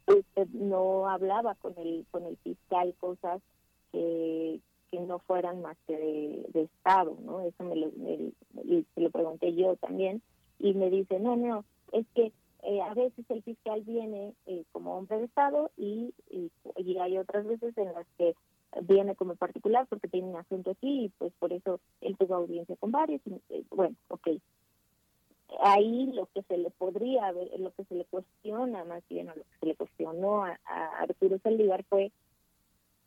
usted 0.08 0.48
no 0.54 1.10
hablaba 1.10 1.56
con 1.56 1.78
el 1.78 2.06
con 2.12 2.26
el 2.26 2.38
fiscal 2.38 2.94
cosas 3.00 3.42
que, 3.92 4.60
que 4.92 5.00
no 5.00 5.20
fueran 5.20 5.62
más 5.62 5.78
que 5.88 5.98
de, 6.54 6.62
Estado, 6.62 7.18
¿no? 7.24 7.42
Eso 7.42 7.64
me 7.64 7.76
lo, 7.76 9.12
pregunté 9.12 9.54
yo 9.56 9.76
también 9.78 10.22
y 10.60 10.74
me 10.74 10.90
dice, 10.90 11.20
no, 11.20 11.36
no, 11.36 11.66
es 11.92 12.06
que 12.14 12.32
eh, 12.64 12.82
a 12.82 12.94
veces 12.94 13.26
el 13.30 13.44
fiscal 13.44 13.82
viene 13.82 14.34
eh, 14.46 14.64
como 14.72 14.98
hombre 14.98 15.18
de 15.18 15.26
Estado 15.26 15.72
y, 15.78 16.14
y, 16.30 16.52
hay 16.98 17.18
otras 17.18 17.46
veces 17.46 17.78
en 17.78 17.92
las 17.94 18.08
que 18.18 18.36
viene 18.84 19.16
como 19.16 19.36
particular 19.36 19.86
porque 19.88 20.08
tiene 20.08 20.28
un 20.28 20.38
asunto 20.38 20.72
aquí 20.72 21.06
y 21.06 21.10
pues 21.10 21.34
por 21.40 21.52
eso 21.52 21.80
él 22.02 22.16
tuvo 22.18 22.36
audiencia 22.36 22.76
con 22.78 22.92
varios. 22.92 23.22
Y, 23.26 23.34
eh, 23.50 23.64
bueno, 23.70 23.96
ok. 24.10 24.28
Ahí 25.62 26.12
lo 26.14 26.28
que 26.34 26.42
se 26.44 26.58
le 26.58 26.70
podría 26.72 27.32
ver, 27.32 27.60
lo 27.60 27.72
que 27.74 27.84
se 27.86 27.96
le 27.96 28.06
cuestiona 28.06 28.84
más 28.84 29.04
bien, 29.10 29.30
o 29.30 29.36
lo 29.36 29.44
que 29.44 29.60
se 29.60 29.66
le 29.68 29.76
cuestionó 29.76 30.46
a, 30.46 30.60
a 30.66 30.86
Arturo 31.02 31.38
Saldívar 31.40 31.84
fue 31.86 32.12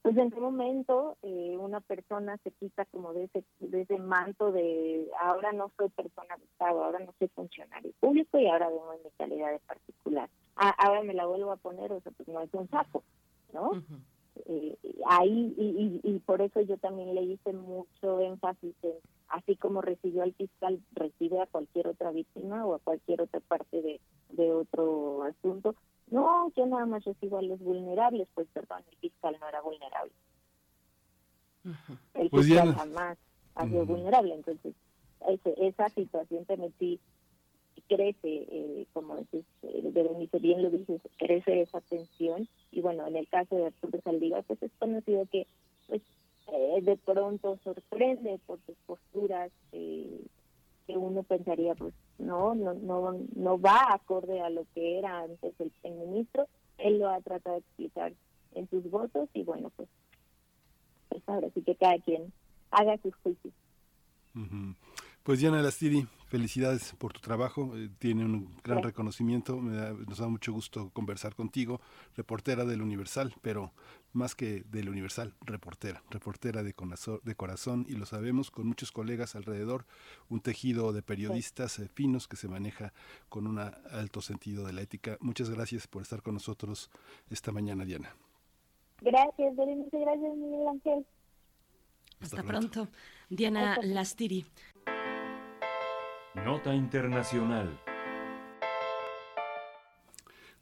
pues 0.07 0.17
en 0.19 0.31
qué 0.31 0.39
momento 0.39 1.17
eh, 1.25 1.57
una 1.59 1.81
persona 1.81 2.37
se 2.45 2.53
quita 2.53 2.85
como 2.85 3.13
de 3.13 3.25
ese, 3.25 3.43
de 3.59 3.81
ese 3.81 3.99
manto 3.99 4.53
de 4.53 5.05
ahora 5.21 5.51
no 5.51 5.73
soy 5.77 5.89
persona 5.89 6.37
de 6.37 6.45
Estado, 6.45 6.85
ahora 6.85 7.01
no 7.01 7.13
soy 7.19 7.27
funcionario 7.27 7.91
público 7.99 8.39
y 8.39 8.47
ahora 8.47 8.69
vengo 8.69 8.93
en 8.93 9.03
mi 9.03 9.11
calidad 9.19 9.51
de 9.51 9.59
particular. 9.59 10.31
Ah, 10.55 10.73
ahora 10.79 11.03
me 11.03 11.13
la 11.13 11.27
vuelvo 11.27 11.51
a 11.51 11.57
poner, 11.57 11.91
o 11.91 12.01
sea, 12.03 12.13
pues 12.13 12.29
no 12.29 12.41
es 12.41 12.55
un 12.55 12.71
saco, 12.71 13.03
¿no? 13.53 13.83
eh, 14.45 14.77
ahí, 15.07 15.53
y, 15.59 16.01
y, 16.05 16.19
por 16.21 16.41
eso 16.41 16.61
yo 16.61 16.77
también 16.77 17.13
le 17.13 17.23
hice 17.23 17.53
mucho 17.53 18.21
énfasis 18.21 18.77
en, 18.83 18.93
así 19.29 19.57
como 19.57 19.81
recibió 19.81 20.23
al 20.23 20.35
fiscal, 20.35 20.81
recibe 20.93 21.41
a 21.41 21.47
cualquier 21.47 21.89
otra 21.89 22.11
víctima 22.11 22.65
o 22.65 22.75
a 22.75 22.79
cualquier 22.79 23.23
otra 23.23 23.41
parte 23.41 23.83
de, 23.83 24.01
de 24.31 24.53
otro 24.53 25.23
asunto, 25.25 25.75
no, 26.11 26.53
yo 26.55 26.67
nada 26.67 26.87
más 26.87 27.05
recibo 27.05 27.39
a 27.39 27.43
los 27.43 27.59
vulnerables, 27.59 28.29
pues 28.35 28.47
perdón, 28.53 28.83
el 28.91 28.97
fiscal 28.99 29.37
no 29.41 29.49
era 29.49 29.61
vulnerable. 29.61 30.13
El 32.15 32.31
pues 32.31 32.47
fiscal 32.47 32.75
jamás 32.75 33.19
ha 33.57 33.67
sido 33.67 33.85
vulnerable, 33.87 34.35
entonces 34.35 34.75
ese, 35.29 35.55
esa 35.67 35.89
situación 35.89 36.45
también 36.45 36.73
sí 36.79 37.01
crece, 37.89 38.19
eh, 38.23 38.87
como 38.93 39.17
dices, 39.17 39.45
eh, 39.63 39.91
Berenice 39.93 40.39
bien 40.39 40.63
lo 40.63 40.71
dices, 40.71 41.01
crece 41.19 41.63
esa 41.63 41.81
tensión. 41.83 42.49
Y 42.71 42.81
bueno, 42.81 43.07
en 43.07 43.17
el 43.17 43.29
caso 43.29 43.57
de 43.57 43.67
Arturo 43.67 44.01
Saldívar, 44.03 44.45
pues 44.45 44.63
es 44.63 44.73
conocido 44.79 45.27
que 45.27 45.47
pues 45.89 46.03
eh, 46.53 46.81
de 46.83 46.97
pronto 46.97 47.59
sorprende 47.65 48.39
por 48.47 48.61
sus 48.67 48.77
posturas 48.87 49.51
eh, 49.73 50.21
que 50.87 50.97
uno 50.97 51.23
pensaría 51.25 51.75
pues 51.75 51.93
no 52.19 52.55
no 52.55 52.75
no 52.75 53.19
no 53.35 53.61
va 53.61 53.93
acorde 53.93 54.41
a 54.41 54.51
lo 54.51 54.65
que 54.75 54.99
era 54.99 55.21
antes 55.21 55.55
el, 55.59 55.93
ministro. 55.93 56.47
Él 56.79 56.99
lo 56.99 57.09
ha 57.09 57.21
tratado 57.21 57.57
de 57.57 57.61
explicar 57.61 58.13
en 58.55 58.69
sus 58.71 58.89
votos 58.91 59.29
y 59.35 59.43
bueno 59.43 59.71
pues 59.77 59.89
pues 61.09 61.23
ahora 61.27 61.49
sí 61.55 61.63
que 61.63 61.75
cada 61.75 61.99
quien 61.99 62.33
haga 62.71 62.97
sus 62.99 63.15
juicios 63.17 63.55
pues 65.27 65.41
Diana 65.41 65.61
Lastiri 65.61 66.07
felicidades 66.29 66.95
por 66.99 67.13
tu 67.13 67.19
trabajo, 67.21 67.77
eh, 67.77 67.91
tiene 67.99 68.25
un 68.25 68.55
gran 68.63 68.81
reconocimiento, 68.81 69.57
nos 69.57 70.19
da 70.19 70.29
mucho 70.29 70.53
gusto 70.53 70.91
conversar 70.91 71.35
contigo, 71.35 71.81
reportera 72.17 72.65
del 72.65 72.81
Universal, 72.81 73.35
pero 73.43 73.73
más 74.13 74.37
que 74.37 74.63
del 74.71 74.89
Universal, 74.89 75.35
reportera, 75.41 76.05
reportera 76.11 76.63
de, 76.63 76.77
de 77.25 77.35
corazón 77.35 77.87
y 77.89 77.95
lo 77.95 78.07
sabemos 78.07 78.53
con 78.53 78.69
muchos 78.69 78.93
colegas 78.93 79.35
alrededor, 79.35 79.85
un 80.29 80.39
tejido 80.39 80.93
de 80.93 81.03
periodistas 81.03 81.81
eh, 81.81 81.89
finos 81.93 82.29
que 82.29 82.37
se 82.37 82.47
maneja 82.47 82.93
con 83.29 83.49
un 83.49 83.59
alto 83.59 84.21
sentido 84.21 84.65
de 84.65 84.75
la 84.75 84.83
ética. 84.83 85.19
Muchas 85.21 85.51
gracias 85.51 85.89
por 85.89 86.03
estar 86.03 86.23
con 86.23 86.35
nosotros 86.35 86.89
esta 87.31 87.51
mañana, 87.51 87.85
Diana. 87.85 88.15
Gracias, 89.01 89.57
gracias 89.57 90.37
Miguel 90.37 90.69
Ángel. 90.69 91.07
Hasta, 92.21 92.45
pronto. 92.45 92.89
Diana 93.29 93.79
Lastiri. 93.83 94.47
Nota 96.45 96.75
Internacional. 96.75 97.81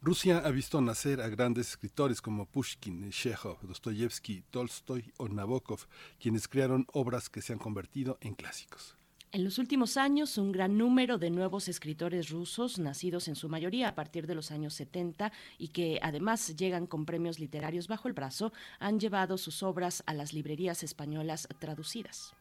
Rusia 0.00 0.38
ha 0.38 0.50
visto 0.50 0.80
nacer 0.80 1.20
a 1.20 1.28
grandes 1.28 1.70
escritores 1.70 2.22
como 2.22 2.46
Pushkin, 2.46 3.10
Chekhov, 3.10 3.58
Dostoyevsky, 3.62 4.44
Tolstoy 4.50 5.12
o 5.18 5.28
Nabokov, 5.28 5.86
quienes 6.20 6.46
crearon 6.46 6.86
obras 6.92 7.28
que 7.28 7.42
se 7.42 7.52
han 7.52 7.58
convertido 7.58 8.18
en 8.20 8.34
clásicos. 8.34 8.96
En 9.32 9.42
los 9.42 9.58
últimos 9.58 9.96
años, 9.96 10.38
un 10.38 10.52
gran 10.52 10.78
número 10.78 11.18
de 11.18 11.30
nuevos 11.30 11.66
escritores 11.66 12.30
rusos, 12.30 12.78
nacidos 12.78 13.26
en 13.26 13.34
su 13.34 13.48
mayoría 13.48 13.88
a 13.88 13.94
partir 13.96 14.28
de 14.28 14.36
los 14.36 14.52
años 14.52 14.74
70 14.74 15.32
y 15.58 15.68
que 15.68 15.98
además 16.02 16.54
llegan 16.54 16.86
con 16.86 17.04
premios 17.04 17.40
literarios 17.40 17.88
bajo 17.88 18.06
el 18.06 18.14
brazo, 18.14 18.52
han 18.78 19.00
llevado 19.00 19.36
sus 19.38 19.64
obras 19.64 20.04
a 20.06 20.14
las 20.14 20.32
librerías 20.32 20.84
españolas 20.84 21.48
traducidas. 21.58 22.32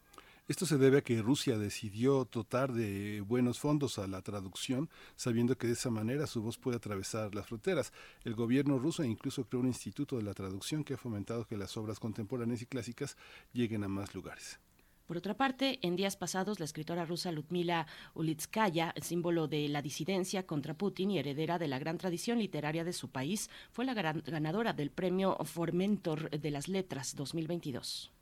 Esto 0.46 0.66
se 0.66 0.76
debe 0.76 0.98
a 0.98 1.00
que 1.02 1.22
Rusia 1.22 1.56
decidió 1.56 2.28
dotar 2.30 2.74
de 2.74 3.22
buenos 3.22 3.58
fondos 3.58 3.98
a 3.98 4.06
la 4.06 4.20
traducción, 4.20 4.90
sabiendo 5.16 5.56
que 5.56 5.68
de 5.68 5.72
esa 5.72 5.88
manera 5.88 6.26
su 6.26 6.42
voz 6.42 6.58
puede 6.58 6.76
atravesar 6.76 7.34
las 7.34 7.46
fronteras. 7.46 7.94
El 8.24 8.34
gobierno 8.34 8.78
ruso 8.78 9.02
incluso 9.04 9.46
creó 9.48 9.62
un 9.62 9.68
instituto 9.68 10.18
de 10.18 10.22
la 10.22 10.34
traducción 10.34 10.84
que 10.84 10.92
ha 10.92 10.98
fomentado 10.98 11.46
que 11.46 11.56
las 11.56 11.74
obras 11.78 11.98
contemporáneas 11.98 12.60
y 12.60 12.66
clásicas 12.66 13.16
lleguen 13.54 13.84
a 13.84 13.88
más 13.88 14.14
lugares. 14.14 14.60
Por 15.06 15.16
otra 15.16 15.34
parte, 15.34 15.78
en 15.80 15.96
días 15.96 16.18
pasados, 16.18 16.58
la 16.58 16.66
escritora 16.66 17.06
rusa 17.06 17.32
Ludmila 17.32 17.86
Ulitskaya, 18.12 18.92
símbolo 19.00 19.48
de 19.48 19.66
la 19.70 19.80
disidencia 19.80 20.46
contra 20.46 20.74
Putin 20.74 21.10
y 21.10 21.18
heredera 21.18 21.58
de 21.58 21.68
la 21.68 21.78
gran 21.78 21.96
tradición 21.96 22.38
literaria 22.38 22.84
de 22.84 22.92
su 22.92 23.08
país, 23.08 23.48
fue 23.72 23.86
la 23.86 23.94
ganadora 23.94 24.74
del 24.74 24.90
premio 24.90 25.38
Formentor 25.42 26.28
de 26.28 26.50
las 26.50 26.68
Letras 26.68 27.16
2022. 27.16 28.12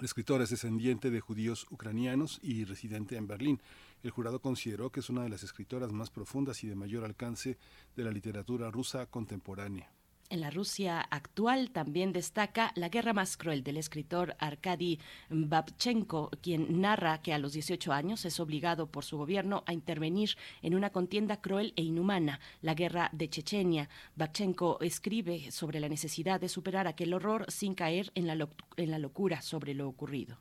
La 0.00 0.06
escritora 0.06 0.44
es 0.44 0.50
descendiente 0.50 1.10
de 1.10 1.20
judíos 1.20 1.66
ucranianos 1.70 2.38
y 2.40 2.64
residente 2.64 3.16
en 3.16 3.26
Berlín. 3.26 3.60
El 4.04 4.12
jurado 4.12 4.40
consideró 4.40 4.92
que 4.92 5.00
es 5.00 5.10
una 5.10 5.24
de 5.24 5.28
las 5.28 5.42
escritoras 5.42 5.90
más 5.90 6.08
profundas 6.08 6.62
y 6.62 6.68
de 6.68 6.76
mayor 6.76 7.04
alcance 7.04 7.58
de 7.96 8.04
la 8.04 8.12
literatura 8.12 8.70
rusa 8.70 9.06
contemporánea. 9.06 9.90
En 10.30 10.42
la 10.42 10.50
Rusia 10.50 11.00
actual 11.00 11.70
también 11.70 12.12
destaca 12.12 12.72
La 12.74 12.90
guerra 12.90 13.14
más 13.14 13.38
cruel 13.38 13.62
del 13.62 13.78
escritor 13.78 14.36
Arkady 14.38 14.98
Babchenko, 15.30 16.30
quien 16.42 16.82
narra 16.82 17.22
que 17.22 17.32
a 17.32 17.38
los 17.38 17.54
18 17.54 17.94
años 17.94 18.26
es 18.26 18.38
obligado 18.38 18.88
por 18.88 19.06
su 19.06 19.16
gobierno 19.16 19.64
a 19.64 19.72
intervenir 19.72 20.36
en 20.60 20.74
una 20.74 20.90
contienda 20.90 21.40
cruel 21.40 21.72
e 21.76 21.82
inhumana, 21.82 22.40
la 22.60 22.74
guerra 22.74 23.08
de 23.14 23.30
Chechenia. 23.30 23.88
Babchenko 24.16 24.78
escribe 24.82 25.50
sobre 25.50 25.80
la 25.80 25.88
necesidad 25.88 26.38
de 26.38 26.50
superar 26.50 26.86
aquel 26.86 27.14
horror 27.14 27.46
sin 27.50 27.74
caer 27.74 28.12
en 28.14 28.26
la, 28.26 28.48
en 28.76 28.90
la 28.90 28.98
locura 28.98 29.40
sobre 29.40 29.72
lo 29.72 29.88
ocurrido. 29.88 30.36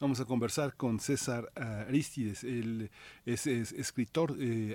Vamos 0.00 0.18
a 0.18 0.24
conversar 0.24 0.76
con 0.76 0.98
César 0.98 1.52
Aristides, 1.54 2.42
él 2.42 2.90
es, 3.26 3.46
escritor, 3.46 4.34
eh, 4.40 4.74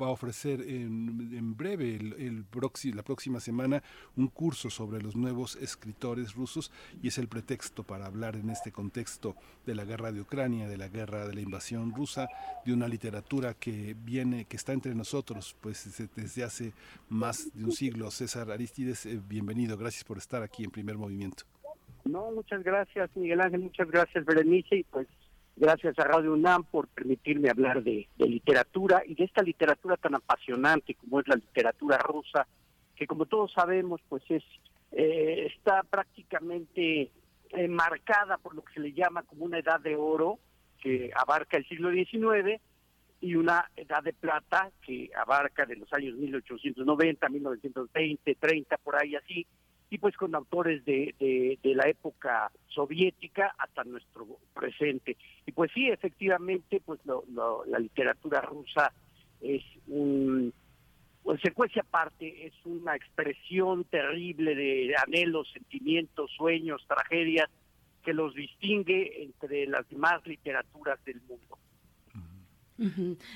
va 0.00 0.06
a 0.06 0.10
ofrecer 0.10 0.62
en, 0.62 1.54
breve, 1.54 1.98
la 2.00 3.02
próxima 3.02 3.40
semana, 3.40 3.82
un 4.16 4.28
curso 4.28 4.70
sobre 4.70 5.02
los 5.02 5.16
nuevos 5.16 5.56
escritores 5.56 6.32
rusos 6.32 6.70
y 7.02 7.08
es 7.08 7.18
el 7.18 7.28
pretexto 7.28 7.82
para 7.82 8.06
hablar 8.06 8.36
en 8.36 8.48
este 8.48 8.72
contexto 8.72 9.36
de 9.66 9.74
la 9.74 9.84
guerra 9.84 10.12
de 10.12 10.22
Ucrania, 10.22 10.66
de 10.66 10.78
la 10.78 10.88
guerra 10.88 11.28
de 11.28 11.34
la 11.34 11.42
invasión 11.42 11.94
rusa, 11.94 12.26
de 12.64 12.72
una 12.72 12.88
literatura 12.88 13.52
que 13.52 13.94
viene, 14.02 14.46
que 14.46 14.56
está 14.56 14.72
entre 14.72 14.94
nosotros, 14.94 15.54
pues 15.60 16.08
desde 16.16 16.42
hace 16.42 16.72
más 17.10 17.50
de 17.52 17.66
un 17.66 17.72
siglo. 17.72 18.10
César 18.10 18.50
Aristides, 18.50 19.04
eh, 19.04 19.20
bienvenido, 19.28 19.76
gracias 19.76 20.04
por 20.04 20.16
estar 20.16 20.42
aquí 20.42 20.64
en 20.64 20.70
Primer 20.70 20.96
Movimiento. 20.96 21.44
No, 22.04 22.30
muchas 22.32 22.62
gracias 22.62 23.10
Miguel 23.16 23.40
Ángel, 23.40 23.60
muchas 23.60 23.90
gracias 23.90 24.24
Berenice 24.24 24.76
y 24.76 24.84
pues 24.84 25.08
gracias 25.56 25.98
a 25.98 26.04
Radio 26.04 26.32
UNAM 26.32 26.64
por 26.64 26.88
permitirme 26.88 27.48
hablar 27.48 27.82
de, 27.82 28.08
literatura 28.18 29.02
y 29.06 29.14
de 29.14 29.24
esta 29.24 29.42
literatura 29.42 29.96
tan 29.96 30.14
apasionante 30.14 30.94
como 30.94 31.20
es 31.20 31.28
la 31.28 31.36
literatura 31.36 31.98
rusa, 31.98 32.46
que 32.96 33.06
como 33.06 33.26
todos 33.26 33.52
sabemos 33.52 34.00
pues 34.08 34.22
es 34.28 34.42
eh, 34.92 35.50
está 35.54 35.82
prácticamente 35.82 37.10
eh, 37.50 37.68
marcada 37.68 38.36
por 38.38 38.54
lo 38.54 38.62
que 38.62 38.74
se 38.74 38.80
le 38.80 38.92
llama 38.92 39.22
como 39.22 39.44
una 39.44 39.58
edad 39.58 39.80
de 39.80 39.96
oro 39.96 40.38
que 40.80 41.10
abarca 41.16 41.56
el 41.56 41.66
siglo 41.66 41.90
XIX 41.90 42.60
y 43.20 43.36
una 43.36 43.70
edad 43.74 44.02
de 44.02 44.12
plata 44.12 44.70
que 44.82 45.10
abarca 45.16 45.64
de 45.64 45.76
los 45.76 45.90
años 45.94 46.14
1890, 46.16 47.28
1920, 47.28 48.34
30, 48.34 48.76
por 48.78 48.96
ahí 48.96 49.16
así, 49.16 49.46
y 49.94 49.98
pues 49.98 50.16
con 50.16 50.34
autores 50.34 50.84
de, 50.84 51.56
la 51.62 51.88
época 51.88 52.50
soviética 52.66 53.54
hasta 53.56 53.84
nuestro 53.84 54.26
presente. 54.52 55.16
Y 55.46 55.52
pues 55.52 55.70
sí, 55.72 55.88
efectivamente, 55.88 56.82
pues 56.84 56.98
la 57.04 57.78
literatura 57.78 58.40
rusa 58.40 58.92
es 59.40 59.62
un, 59.86 60.52
pues 61.22 61.40
secuencia 61.42 61.82
aparte, 61.82 62.44
es 62.44 62.54
una 62.64 62.96
expresión 62.96 63.84
terrible 63.84 64.56
de 64.56 64.96
anhelos, 65.06 65.48
sentimientos, 65.52 66.32
sueños, 66.36 66.84
tragedias, 66.88 67.48
que 68.02 68.14
los 68.14 68.34
distingue 68.34 69.22
entre 69.22 69.68
las 69.68 69.88
demás 69.88 70.26
literaturas 70.26 70.98
del 71.04 71.20
mundo. 71.22 71.56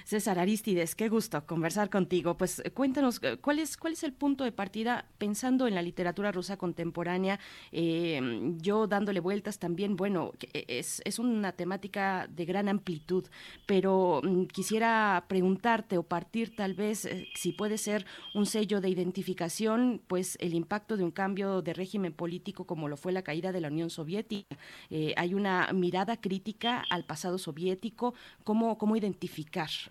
César 0.04 0.38
Aristides, 0.40 0.96
qué 0.96 1.08
gusto 1.08 1.46
conversar 1.46 1.90
contigo. 1.90 2.36
Pues 2.36 2.60
eh, 2.64 2.72
cuéntanos 2.72 3.20
eh, 3.22 3.36
cuál 3.36 3.60
es 3.60 3.76
cuál 3.76 3.92
es 3.92 4.02
el 4.02 4.12
punto 4.12 4.42
de 4.42 4.50
partida 4.50 5.06
pensando 5.18 5.68
en 5.68 5.76
la 5.76 5.82
literatura 5.82 6.32
rusa 6.32 6.56
contemporánea. 6.56 7.38
Eh, 7.70 8.20
yo 8.56 8.88
dándole 8.88 9.20
vueltas 9.20 9.60
también, 9.60 9.96
bueno, 9.96 10.32
es, 10.52 11.00
es, 11.04 11.18
una 11.20 11.52
temática 11.52 12.26
de 12.28 12.44
gran 12.44 12.68
amplitud, 12.68 13.26
pero 13.66 14.20
mm, 14.24 14.46
quisiera 14.46 15.24
preguntarte 15.28 15.98
o 15.98 16.02
partir 16.02 16.56
tal 16.56 16.74
vez 16.74 17.08
si 17.34 17.52
puede 17.52 17.78
ser 17.78 18.06
un 18.34 18.46
sello 18.46 18.80
de 18.80 18.88
identificación, 18.88 20.00
pues 20.08 20.36
el 20.40 20.54
impacto 20.54 20.96
de 20.96 21.04
un 21.04 21.12
cambio 21.12 21.62
de 21.62 21.74
régimen 21.74 22.12
político 22.12 22.66
como 22.66 22.88
lo 22.88 22.96
fue 22.96 23.12
la 23.12 23.22
caída 23.22 23.52
de 23.52 23.60
la 23.60 23.68
Unión 23.68 23.90
Soviética. 23.90 24.56
hay 25.16 25.34
una 25.34 25.72
mirada 25.72 26.20
crítica 26.20 26.82
al 26.90 27.04
pasado 27.04 27.38
soviético, 27.38 28.14
cómo 28.44 28.78
cómo 28.78 28.96
identificar 28.96 29.27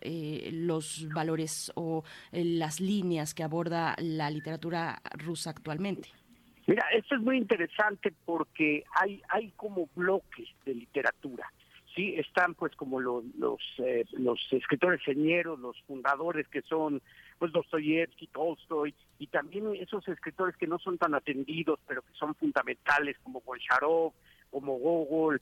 eh, 0.01 0.49
los 0.51 1.07
valores 1.13 1.71
o 1.75 2.03
eh, 2.31 2.43
las 2.43 2.79
líneas 2.79 3.33
que 3.33 3.43
aborda 3.43 3.95
la 3.99 4.29
literatura 4.29 5.01
rusa 5.13 5.51
actualmente? 5.51 6.09
Mira, 6.65 6.85
esto 6.93 7.15
es 7.15 7.21
muy 7.21 7.37
interesante 7.37 8.13
porque 8.25 8.83
hay, 8.99 9.21
hay 9.29 9.51
como 9.51 9.87
bloques 9.95 10.49
de 10.65 10.75
literatura. 10.75 11.51
Sí, 11.95 12.13
están 12.15 12.53
pues 12.53 12.75
como 12.75 12.99
los 12.99 13.23
los, 13.39 13.59
eh, 13.79 14.05
los 14.11 14.39
escritores 14.51 15.01
señeros, 15.03 15.59
los 15.59 15.81
fundadores 15.83 16.47
que 16.47 16.61
son 16.61 17.01
pues 17.39 17.51
Dostoyevsky, 17.51 18.27
Tolstoy 18.27 18.93
y 19.17 19.27
también 19.27 19.73
esos 19.75 20.07
escritores 20.07 20.55
que 20.57 20.67
no 20.67 20.77
son 20.77 20.97
tan 20.97 21.15
atendidos 21.15 21.79
pero 21.87 22.01
que 22.03 22.13
son 22.13 22.35
fundamentales 22.35 23.17
como 23.23 23.41
Bolsharov, 23.41 24.13
como 24.51 24.77
Gogol, 24.77 25.41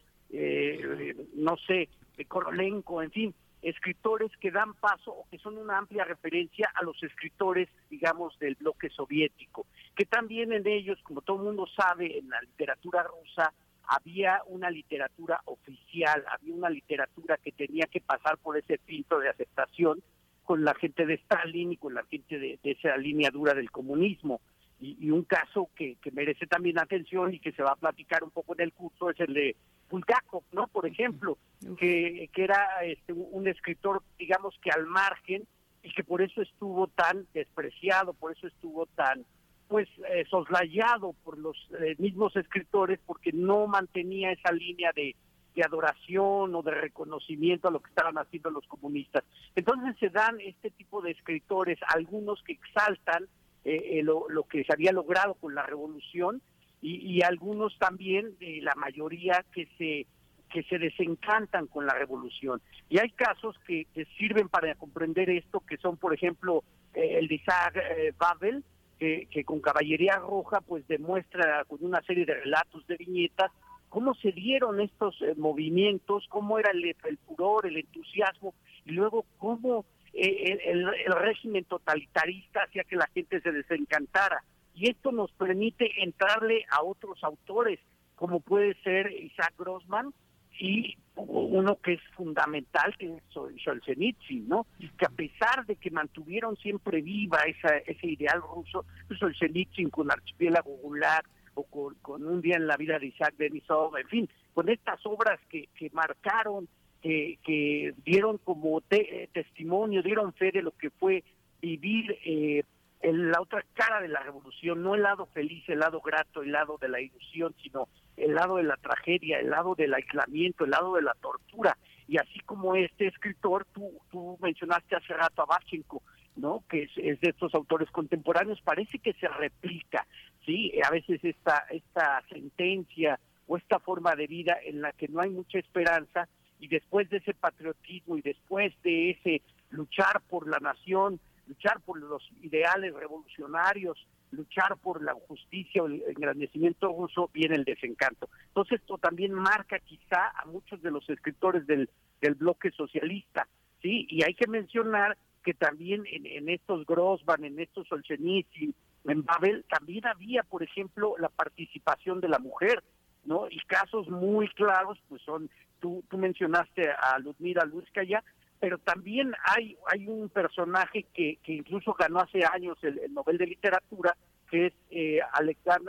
no 1.35 1.57
sé, 1.67 1.89
Korolenko, 2.23 3.01
en 3.01 3.11
fin, 3.11 3.35
escritores 3.65 4.31
que 4.39 4.51
dan 4.51 4.75
paso 4.75 5.11
o 5.11 5.27
que 5.29 5.39
son 5.39 5.57
una 5.57 5.79
amplia 5.79 6.05
referencia 6.05 6.71
a 6.75 6.83
los 6.83 7.01
escritores, 7.01 7.67
digamos, 7.89 8.37
del 8.37 8.53
bloque 8.55 8.89
soviético, 8.89 9.65
que 9.95 10.05
también 10.05 10.53
en 10.53 10.67
ellos, 10.67 10.99
como 11.01 11.21
todo 11.21 11.37
el 11.37 11.43
mundo 11.43 11.65
sabe, 11.75 12.19
en 12.19 12.29
la 12.29 12.39
literatura 12.41 13.03
rusa 13.03 13.51
había 13.87 14.41
una 14.47 14.69
literatura 14.69 15.41
oficial, 15.45 16.23
había 16.31 16.53
una 16.53 16.69
literatura 16.69 17.37
que 17.37 17.51
tenía 17.51 17.85
que 17.87 18.01
pasar 18.01 18.37
por 18.37 18.55
ese 18.57 18.77
filtro 18.79 19.19
de 19.19 19.29
aceptación 19.29 20.01
con 20.43 20.63
la 20.63 20.75
gente 20.75 21.07
de 21.07 21.15
Stalin 21.15 21.71
y 21.71 21.77
con 21.77 21.95
la 21.95 22.03
gente 22.03 22.37
de, 22.37 22.59
esa 22.63 22.95
línea 22.97 23.31
dura 23.31 23.55
del 23.55 23.71
comunismo. 23.71 24.41
Y, 24.79 25.09
un 25.09 25.23
caso 25.23 25.69
que, 25.75 25.95
que 25.95 26.11
merece 26.11 26.45
también 26.45 26.77
atención 26.77 27.33
y 27.33 27.39
que 27.39 27.53
se 27.53 27.63
va 27.63 27.71
a 27.71 27.75
platicar 27.75 28.23
un 28.23 28.29
poco 28.29 28.53
en 28.53 28.61
el 28.61 28.73
curso 28.73 29.09
es 29.09 29.19
el 29.21 29.33
de 29.33 29.55
Bulgakov, 29.90 30.44
¿no? 30.52 30.68
Por 30.68 30.86
ejemplo, 30.86 31.38
que, 31.78 32.30
que 32.34 32.44
era 32.44 32.84
este, 32.84 33.14
un 33.14 33.48
escritor, 33.48 34.02
digamos 34.18 34.56
que 34.62 34.72
al 34.72 34.86
margen 34.86 35.48
y 35.84 35.91
que 35.94 36.03
por 36.03 36.22
eso 36.22 36.41
estuvo 36.41 36.88
tan 36.88 37.28
despreciado, 37.34 38.14
por 38.14 38.32
eso 38.32 38.48
estuvo 38.48 38.86
tan 38.88 39.26
pues 39.68 39.88
eh, 40.10 40.26
soslayado 40.30 41.14
por 41.24 41.38
los 41.40 41.57
eh, 41.80 41.95
mismos 41.98 42.36
escritores 42.36 42.99
porque 43.06 43.32
no 43.32 43.66
mantenía 43.68 44.32
esa 44.32 44.52
línea 44.52 44.91
de, 44.95 45.16
de 45.56 45.64
adoración 45.64 46.53
o 46.53 46.62
de 46.62 46.72
reconocimiento 46.72 47.68
a 47.68 47.72
lo 47.72 47.80
que 47.80 47.90
estaban 47.90 48.18
haciendo 48.18 48.52
los 48.52 48.68
comunistas. 48.68 49.24
Entonces 49.56 49.95
se 49.99 50.10
dan 50.10 50.40
este 50.40 50.70
tipo 50.70 51.02
de 51.02 51.12
escritores, 51.12 51.80
algunos 51.88 52.44
que 52.44 52.53
exaltan 52.53 53.28
eh, 53.64 54.02
lo, 54.03 54.30
lo 54.30 54.44
que 54.44 54.64
se 54.64 54.74
había 54.74 54.91
logrado 54.91 55.34
con 55.36 55.56
la 55.56 55.64
revolución 55.64 56.41
y, 56.88 57.24
algunos 57.24 57.78
también, 57.80 58.38
de 58.40 58.60
la 58.62 58.76
mayoría 58.76 59.44
que 59.53 59.68
se 59.78 60.06
que 60.52 60.62
se 60.64 60.78
desencantan 60.78 61.68
con 61.68 61.86
la 61.86 61.95
revolución. 61.95 62.62
Y 62.88 62.99
hay 62.99 63.10
casos 63.10 63.57
que, 63.68 63.88
sirven 64.18 64.48
para 64.48 64.74
comprender 64.76 65.30
esto, 65.30 65.60
que 65.60 65.76
son, 65.78 65.98
por 65.98 66.14
ejemplo, 66.14 66.64
eh, 66.94 67.18
el 67.18 67.28
de 67.28 67.36
Isaac 67.36 67.76
eh, 67.76 68.14
Babel, 68.18 68.64
que, 68.98 69.44
con 69.44 69.60
Caballería 69.60 70.16
Roja 70.18 70.62
pues 70.62 70.88
demuestra 70.88 71.66
con 71.66 71.80
una 71.82 72.02
serie 72.03 72.26
de 72.26 72.36
relatos, 72.36 72.88
de 72.88 72.95
viñetas, 72.95 73.52
cómo 73.90 74.14
se 74.14 74.32
dieron 74.32 74.80
estos 74.80 75.20
eh, 75.22 75.34
movimientos, 75.36 76.26
cómo 76.30 76.57
era 76.57 76.72
el, 76.72 76.86
el, 76.86 77.18
furor, 77.26 77.66
el 77.66 77.78
entusiasmo, 77.78 78.53
y 78.86 78.91
luego 78.91 79.26
cómo 79.38 79.86
el, 80.14 80.88
el 81.06 81.12
régimen 81.12 81.66
totalitarista 81.66 82.64
hacía 82.64 82.86
que 82.86 82.95
la 82.95 83.07
gente 83.07 83.41
se 83.41 83.52
desencantara 83.52 84.41
y 84.76 84.89
esto 84.89 85.11
nos 85.11 85.31
permite 85.31 86.03
entrarle 86.03 86.65
a 86.69 86.84
otros 86.84 87.23
autores, 87.23 87.80
como 88.15 88.41
puede 88.41 88.76
ser 88.84 89.11
Isaac 89.11 89.53
Grossman 89.57 90.14
y 90.60 90.97
uno 91.15 91.77
que 91.81 91.93
es 91.93 92.02
fundamental, 92.15 92.95
que 92.97 93.15
es 93.15 93.23
Solzhenitsyn, 93.64 94.47
¿no? 94.47 94.68
Que 94.97 95.06
a 95.06 95.10
pesar 95.10 95.65
de 95.65 95.77
que 95.77 95.91
mantuvieron 95.91 96.57
siempre 96.57 97.02
viva 97.02 97.43
esa, 97.43 97.77
ese 97.77 98.07
ideal 98.07 98.41
ruso, 98.41 98.85
pues 99.07 99.19
Solzhenitsyn 99.19 99.89
con 99.89 100.11
Archipiélago 100.11 100.72
Gulag 100.77 101.23
o 101.56 101.64
con, 101.64 102.26
Un 102.26 102.41
día 102.41 102.57
en 102.57 102.68
la 102.68 102.76
vida 102.76 102.99
de 102.99 103.07
Isaac 103.07 103.35
Denisov, 103.38 103.95
en 103.97 104.07
fin, 104.07 104.30
con 104.53 104.68
estas 104.69 104.99
obras 105.06 105.39
que, 105.49 105.69
que 105.76 105.89
marcaron, 105.91 106.68
que, 107.02 107.39
que 107.43 107.93
dieron 108.03 108.38
como 108.39 108.81
testimonio, 108.81 110.03
dieron 110.03 110.34
fe 110.34 110.52
de 110.52 110.61
lo 110.61 110.72
que 110.72 110.89
fue 110.89 111.23
vivir 111.61 112.18
eh, 112.26 112.64
la 113.01 113.41
otra 113.41 113.63
cara 113.73 114.01
de 114.01 114.07
la 114.07 114.22
revolución, 114.22 114.81
no 114.81 114.95
el 114.95 115.03
lado 115.03 115.27
feliz, 115.27 115.63
el 115.67 115.80
lado 115.80 116.01
grato, 116.01 116.41
el 116.41 116.51
lado 116.51 116.77
de 116.80 116.89
la 116.89 116.99
ilusión, 116.99 117.53
sino 117.61 117.88
el 118.17 118.34
lado 118.34 118.57
de 118.57 118.63
la 118.63 118.77
tragedia, 118.77 119.39
el 119.39 119.49
lado 119.49 119.76
del 119.76 119.93
aislamiento, 119.93 120.63
el 120.63 120.72
lado 120.72 120.95
de 120.95 121.01
la 121.01 121.13
tortura. 121.15 121.77
Y 122.07 122.17
así 122.17 122.39
como 122.41 122.76
este 122.76 123.07
escritor, 123.07 123.65
tú, 123.73 123.91
tú 124.11 124.38
mencionaste 124.41 124.95
hace 124.95 125.13
rato 125.13 125.41
a 125.41 125.45
Bachenko, 125.45 126.01
¿no? 126.35 126.63
que 126.69 126.84
es, 126.84 126.91
es, 126.97 127.19
de 127.22 127.30
estos 127.30 127.53
autores 127.53 127.89
contemporáneos, 127.91 128.61
parece 128.61 128.99
que 128.99 129.13
se 129.13 129.27
replica, 129.27 130.05
¿sí? 130.45 130.73
A 130.84 130.91
veces 130.91 131.23
esta, 131.23 131.65
esta 131.69 132.23
sentencia 132.30 133.19
o 133.47 133.57
esta 133.57 133.80
forma 133.80 134.15
de 134.15 134.27
vida 134.27 134.57
en 134.63 134.81
la 134.81 134.91
que 134.91 135.07
no 135.07 135.22
hay 135.22 135.30
mucha 135.30 135.59
esperanza 135.59 136.27
y 136.59 136.67
después 136.67 137.09
de 137.09 137.17
ese 137.17 137.34
patriotismo 137.34 138.17
y 138.17 138.22
después 138.22 138.73
de 138.84 139.11
ese 139.11 139.41
luchar 139.69 140.22
por 140.30 140.47
la 140.47 140.59
nación, 140.59 141.19
luchar 141.47 141.80
por 141.81 141.99
los 141.99 142.23
ideales 142.41 142.93
revolucionarios, 142.93 144.07
luchar 144.31 144.77
por 144.77 145.03
la 145.03 145.13
justicia 145.13 145.84
o 145.84 145.88
el 145.88 146.03
engrandecimiento 146.07 146.88
ruso, 146.88 147.30
viene 147.34 147.55
el 147.55 147.63
desencanto. 147.63 148.30
Entonces 148.47 148.81
esto 148.81 148.97
también 148.97 149.34
marca 149.34 149.80
quizá 149.80 150.30
a 150.35 150.45
muchos 150.45 150.81
de 150.81 150.91
los 150.91 151.09
escritores 151.09 151.65
del, 151.67 151.89
del 152.22 152.35
bloque 152.35 152.72
socialista, 152.72 153.47
¿sí? 153.81 154.07
Y 154.09 154.23
hay 154.23 154.34
que 154.34 154.47
mencionar 154.47 155.17
que 155.43 155.53
también 155.53 156.03
en, 156.07 156.49
estos 156.49 156.85
Grossman, 156.88 157.45
en 157.45 157.59
estos 157.59 157.88
Solzhenitsyn, 157.88 158.73
en 159.05 159.23
Babel, 159.23 159.63
también 159.69 160.07
había, 160.07 160.41
por 160.41 160.63
ejemplo, 160.63 161.15
la 161.19 161.30
participación 161.30 162.19
de 162.19 162.30
la 162.30 162.39
mujer, 162.39 162.84
¿no? 163.26 163.47
Y 163.49 163.59
casos 163.59 164.09
muy 164.09 164.49
claros, 164.49 164.97
pues 165.07 165.22
son, 165.22 165.51
tú, 165.80 166.03
tú 166.09 166.17
mencionaste 166.17 166.89
a 166.89 167.19
Ludmila 167.19 167.63
Luzkaya, 167.65 168.23
pero 168.60 168.77
también 168.77 169.34
hay, 169.44 169.77
hay 169.88 170.07
un 170.07 170.30
personaje 170.30 171.06
que, 171.14 171.38
que 171.44 171.53
incluso 171.53 171.94
ganó 171.94 172.19
hace 172.19 172.44
años 172.45 172.77
el, 172.84 172.99
Nobel 173.14 173.38
de 173.38 173.48
Literatura, 173.48 174.15
que 174.49 174.68
es, 174.68 174.73
eh, 174.91 175.19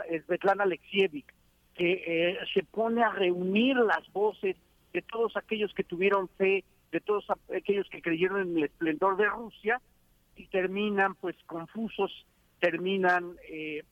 es 0.09 0.25
Svetlana 0.25 0.63
Alexievich, 0.63 1.27
que 1.75 2.03
eh, 2.05 2.37
se 2.53 2.63
pone 2.63 3.03
a 3.03 3.11
reunir 3.11 3.77
las 3.77 4.11
voces 4.11 4.55
de 4.93 5.01
todos 5.01 5.37
aquellos 5.37 5.73
que 5.73 5.83
tuvieron 5.83 6.27
fe, 6.29 6.63
de 6.91 6.99
todos 7.01 7.25
aquellos 7.55 7.87
que 7.89 8.01
creyeron 8.01 8.41
en 8.41 8.57
el 8.57 8.63
esplendor 8.65 9.17
de 9.17 9.27
Rusia, 9.27 9.81
y 10.35 10.47
terminan 10.47 11.15
pues 11.15 11.35
confusos, 11.45 12.25
terminan 12.59 13.35
eh, 13.49 13.83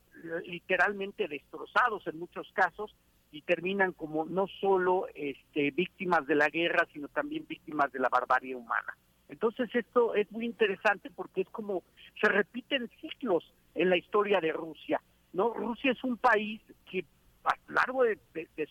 literalmente 0.46 1.28
destrozados 1.28 2.06
en 2.06 2.18
muchos 2.18 2.50
casos, 2.52 2.94
y 3.30 3.42
terminan 3.42 3.92
como 3.92 4.24
no 4.24 4.46
solo 4.60 5.06
este, 5.14 5.70
víctimas 5.70 6.26
de 6.26 6.34
la 6.34 6.48
guerra, 6.48 6.86
sino 6.92 7.08
también 7.08 7.46
víctimas 7.46 7.92
de 7.92 7.98
la 7.98 8.08
barbarie 8.08 8.54
humana. 8.54 8.96
Entonces 9.28 9.68
esto 9.74 10.14
es 10.14 10.30
muy 10.30 10.44
interesante 10.44 11.10
porque 11.10 11.42
es 11.42 11.48
como 11.48 11.82
se 12.20 12.28
repiten 12.28 12.88
ciclos 13.00 13.44
en 13.74 13.90
la 13.90 13.96
historia 13.96 14.40
de 14.40 14.52
Rusia. 14.52 15.00
No, 15.32 15.52
Rusia 15.52 15.92
es 15.92 16.02
un 16.04 16.16
país 16.16 16.62
que 16.90 17.04
a 17.44 17.54
lo 17.68 17.74
largo 17.74 18.04
de, 18.04 18.18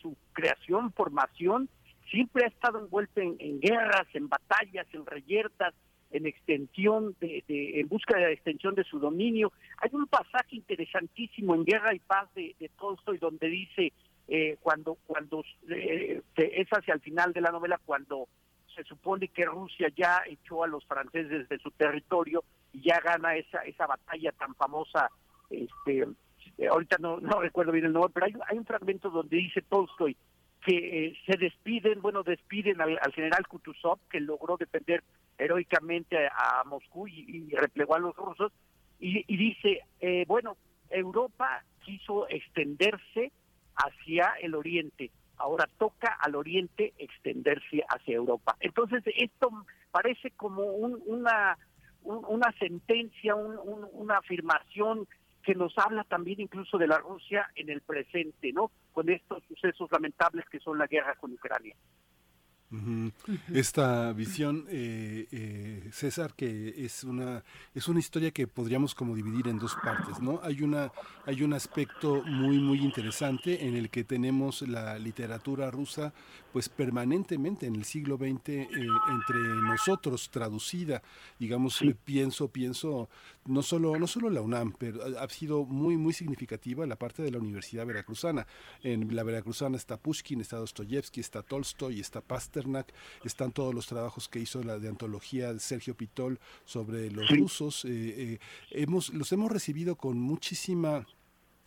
su 0.01 0.15
creación, 0.33 0.91
formación, 0.93 1.69
siempre 2.09 2.45
ha 2.45 2.47
estado 2.47 2.79
envuelto 2.79 3.21
en, 3.21 3.59
guerras, 3.59 4.07
en 4.13 4.27
batallas, 4.27 4.87
en 4.93 5.05
reyertas, 5.05 5.73
en 6.11 6.25
extensión, 6.25 7.15
de, 7.19 7.43
en 7.47 7.87
busca 7.87 8.17
de 8.17 8.25
la 8.25 8.31
extensión 8.31 8.75
de 8.75 8.83
su 8.83 8.99
dominio. 8.99 9.51
Hay 9.77 9.89
un 9.93 10.07
pasaje 10.07 10.55
interesantísimo 10.55 11.55
en 11.55 11.65
Guerra 11.65 11.93
y 11.93 11.99
Paz 11.99 12.33
de, 12.35 12.55
de 12.59 12.69
Tolstoy 12.69 13.17
donde 13.17 13.47
dice 13.47 13.91
eh, 14.27 14.57
cuando 14.61 14.95
cuando 15.05 15.43
eh, 15.69 16.21
es 16.35 16.67
hacia 16.69 16.93
el 16.93 17.01
final 17.01 17.33
de 17.33 17.41
la 17.41 17.51
novela 17.51 17.79
cuando 17.83 18.27
se 18.75 18.83
supone 18.83 19.27
que 19.29 19.45
Rusia 19.45 19.89
ya 19.95 20.23
echó 20.25 20.63
a 20.63 20.67
los 20.67 20.85
franceses 20.85 21.47
de 21.47 21.59
su 21.59 21.71
territorio 21.71 22.43
y 22.73 22.81
ya 22.81 22.99
gana 22.99 23.35
esa 23.35 23.59
esa 23.59 23.87
batalla 23.87 24.31
tan 24.33 24.55
famosa 24.55 25.09
este 25.49 26.07
eh, 26.57 26.67
ahorita 26.67 26.97
no, 26.99 27.19
no 27.19 27.39
recuerdo 27.39 27.71
bien 27.71 27.85
el 27.85 27.93
nombre 27.93 28.11
pero 28.13 28.25
hay, 28.25 28.33
hay 28.47 28.57
un 28.57 28.65
fragmento 28.65 29.09
donde 29.09 29.37
dice 29.37 29.61
Tolstoy 29.61 30.17
que 30.65 31.05
eh, 31.05 31.17
se 31.27 31.37
despiden, 31.37 32.01
bueno, 32.01 32.23
despiden 32.23 32.81
al, 32.81 32.97
general 33.13 33.47
Kutuzov, 33.47 33.99
que 34.09 34.19
logró 34.19 34.57
defender 34.57 35.03
heroicamente 35.37 36.27
a, 36.27 36.63
Moscú 36.65 37.07
y, 37.07 37.49
replegó 37.51 37.95
a 37.95 37.99
los 37.99 38.15
rusos, 38.15 38.51
y, 38.99 39.37
dice, 39.37 39.81
eh, 39.99 40.25
bueno, 40.27 40.57
Europa 40.89 41.63
quiso 41.83 42.27
extenderse 42.29 43.31
hacia 43.75 44.33
el 44.41 44.55
oriente, 44.55 45.11
ahora 45.37 45.67
toca 45.77 46.17
al 46.21 46.35
oriente 46.35 46.93
extenderse 46.97 47.83
hacia 47.87 48.15
Europa. 48.15 48.55
Entonces, 48.59 49.03
esto 49.17 49.51
parece 49.91 50.31
como 50.31 50.63
una, 50.63 51.57
una 52.03 52.51
sentencia, 52.59 53.35
una 53.35 54.17
afirmación 54.17 55.07
que 55.43 55.55
nos 55.55 55.77
habla 55.77 56.03
también 56.05 56.41
incluso 56.41 56.77
de 56.77 56.87
la 56.87 56.97
Rusia 56.97 57.49
en 57.55 57.69
el 57.69 57.81
presente, 57.81 58.51
¿no? 58.51 58.71
Con 58.93 59.09
estos 59.09 59.43
sucesos 59.47 59.91
lamentables 59.91 60.45
que 60.49 60.59
son 60.59 60.79
la 60.79 60.87
guerra 60.87 61.15
con 61.15 61.33
Ucrania. 61.33 61.75
Esta 63.53 64.13
visión, 64.13 64.65
eh, 64.69 65.27
eh, 65.31 65.89
César, 65.91 66.33
que 66.35 66.73
es 66.85 67.03
una 67.03 67.43
es 67.73 67.87
una 67.87 67.99
historia 67.99 68.31
que 68.31 68.47
podríamos 68.47 68.95
como 68.95 69.15
dividir 69.15 69.47
en 69.47 69.59
dos 69.59 69.75
partes, 69.83 70.19
¿no? 70.19 70.39
Hay 70.43 70.61
una 70.61 70.91
hay 71.25 71.43
un 71.43 71.53
aspecto 71.53 72.23
muy 72.23 72.59
muy 72.59 72.79
interesante 72.79 73.65
en 73.67 73.75
el 73.75 73.89
que 73.89 74.03
tenemos 74.03 74.61
la 74.61 74.97
literatura 74.99 75.71
rusa, 75.71 76.13
pues 76.55 76.69
permanentemente 76.69 77.65
en 77.65 77.75
el 77.75 77.83
siglo 77.83 78.15
XX 78.15 78.47
eh, 78.47 78.67
entre 79.09 79.39
nosotros 79.61 80.29
traducida, 80.29 81.03
digamos, 81.37 81.83
pienso 82.05 82.47
pienso 82.47 83.09
no 83.43 83.61
solo 83.61 83.99
no 83.99 84.07
solo 84.07 84.29
la 84.29 84.39
UNAM, 84.39 84.71
pero 84.77 85.01
ha 85.19 85.27
sido 85.27 85.65
muy 85.65 85.97
muy 85.97 86.13
significativa 86.13 86.85
la 86.85 86.95
parte 86.95 87.23
de 87.23 87.31
la 87.31 87.39
Universidad 87.39 87.85
Veracruzana. 87.85 88.47
En 88.83 89.13
la 89.13 89.23
Veracruzana 89.23 89.75
está 89.75 89.97
Pushkin, 89.97 90.39
está 90.39 90.55
Dostoyevsky, 90.55 91.19
está 91.19 91.41
Tolstoy, 91.41 91.99
está 91.99 92.21
Paster 92.21 92.65
están 93.25 93.51
todos 93.51 93.75
los 93.75 93.85
trabajos 93.87 94.29
que 94.29 94.39
hizo 94.39 94.63
la 94.63 94.79
de 94.79 94.87
antología 94.87 95.51
de 95.51 95.59
Sergio 95.59 95.93
Pitol 95.97 96.39
sobre 96.63 97.11
los 97.11 97.27
rusos. 97.31 97.83
Eh, 97.83 97.89
eh, 97.89 98.39
hemos, 98.71 99.13
los 99.13 99.29
hemos 99.33 99.51
recibido 99.51 99.97
con 99.97 100.17
muchísima 100.21 101.05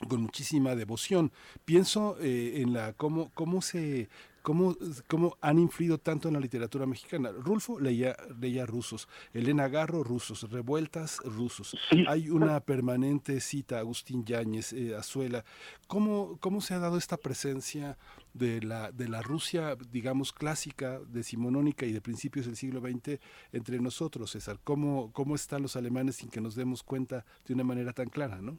con 0.07 0.23
muchísima 0.23 0.77
devoción. 0.77 1.33
Pienso 1.65 2.17
eh, 2.21 2.61
en 2.63 2.73
la 2.73 2.93
cómo, 2.93 3.31
cómo 3.35 3.63
se 3.63 4.09
cómo, 4.49 4.75
cómo 5.09 5.37
han 5.43 5.59
influido 5.59 5.99
tanto 5.99 6.29
en 6.29 6.33
la 6.33 6.41
literatura 6.41 6.87
mexicana. 6.87 7.31
Rulfo 7.33 7.79
leía, 7.79 8.17
leía 8.41 8.65
rusos, 8.65 9.07
Elena 9.35 9.69
Garro 9.69 10.03
rusos, 10.03 10.51
revueltas 10.51 11.19
rusos. 11.23 11.77
Hay 12.09 12.31
una 12.31 12.59
permanente 12.61 13.41
cita, 13.41 13.79
Agustín 13.79 14.25
Yáñez, 14.25 14.73
eh, 14.73 14.97
Azuela. 14.97 15.45
¿Cómo, 15.87 16.39
¿Cómo 16.41 16.63
se 16.63 16.73
ha 16.73 16.79
dado 16.79 16.97
esta 16.97 17.19
presencia 17.19 17.99
de 18.33 18.63
la, 18.63 18.91
de 18.91 19.11
la 19.11 19.21
Rusia, 19.21 19.77
digamos, 19.93 20.33
clásica, 20.33 20.99
decimonónica 21.11 21.85
y 21.85 21.93
de 21.93 22.01
principios 22.01 22.47
del 22.47 22.57
siglo 22.57 22.81
XX 22.81 23.21
entre 23.53 23.79
nosotros, 23.81 24.31
César? 24.31 24.61
¿Cómo, 24.65 25.13
¿Cómo 25.13 25.35
están 25.35 25.61
los 25.61 25.77
alemanes 25.77 26.17
sin 26.17 26.31
que 26.31 26.41
nos 26.41 26.55
demos 26.55 26.83
cuenta 26.83 27.27
de 27.47 27.53
una 27.53 27.65
manera 27.65 27.93
tan 27.93 28.09
clara, 28.09 28.41
no? 28.41 28.59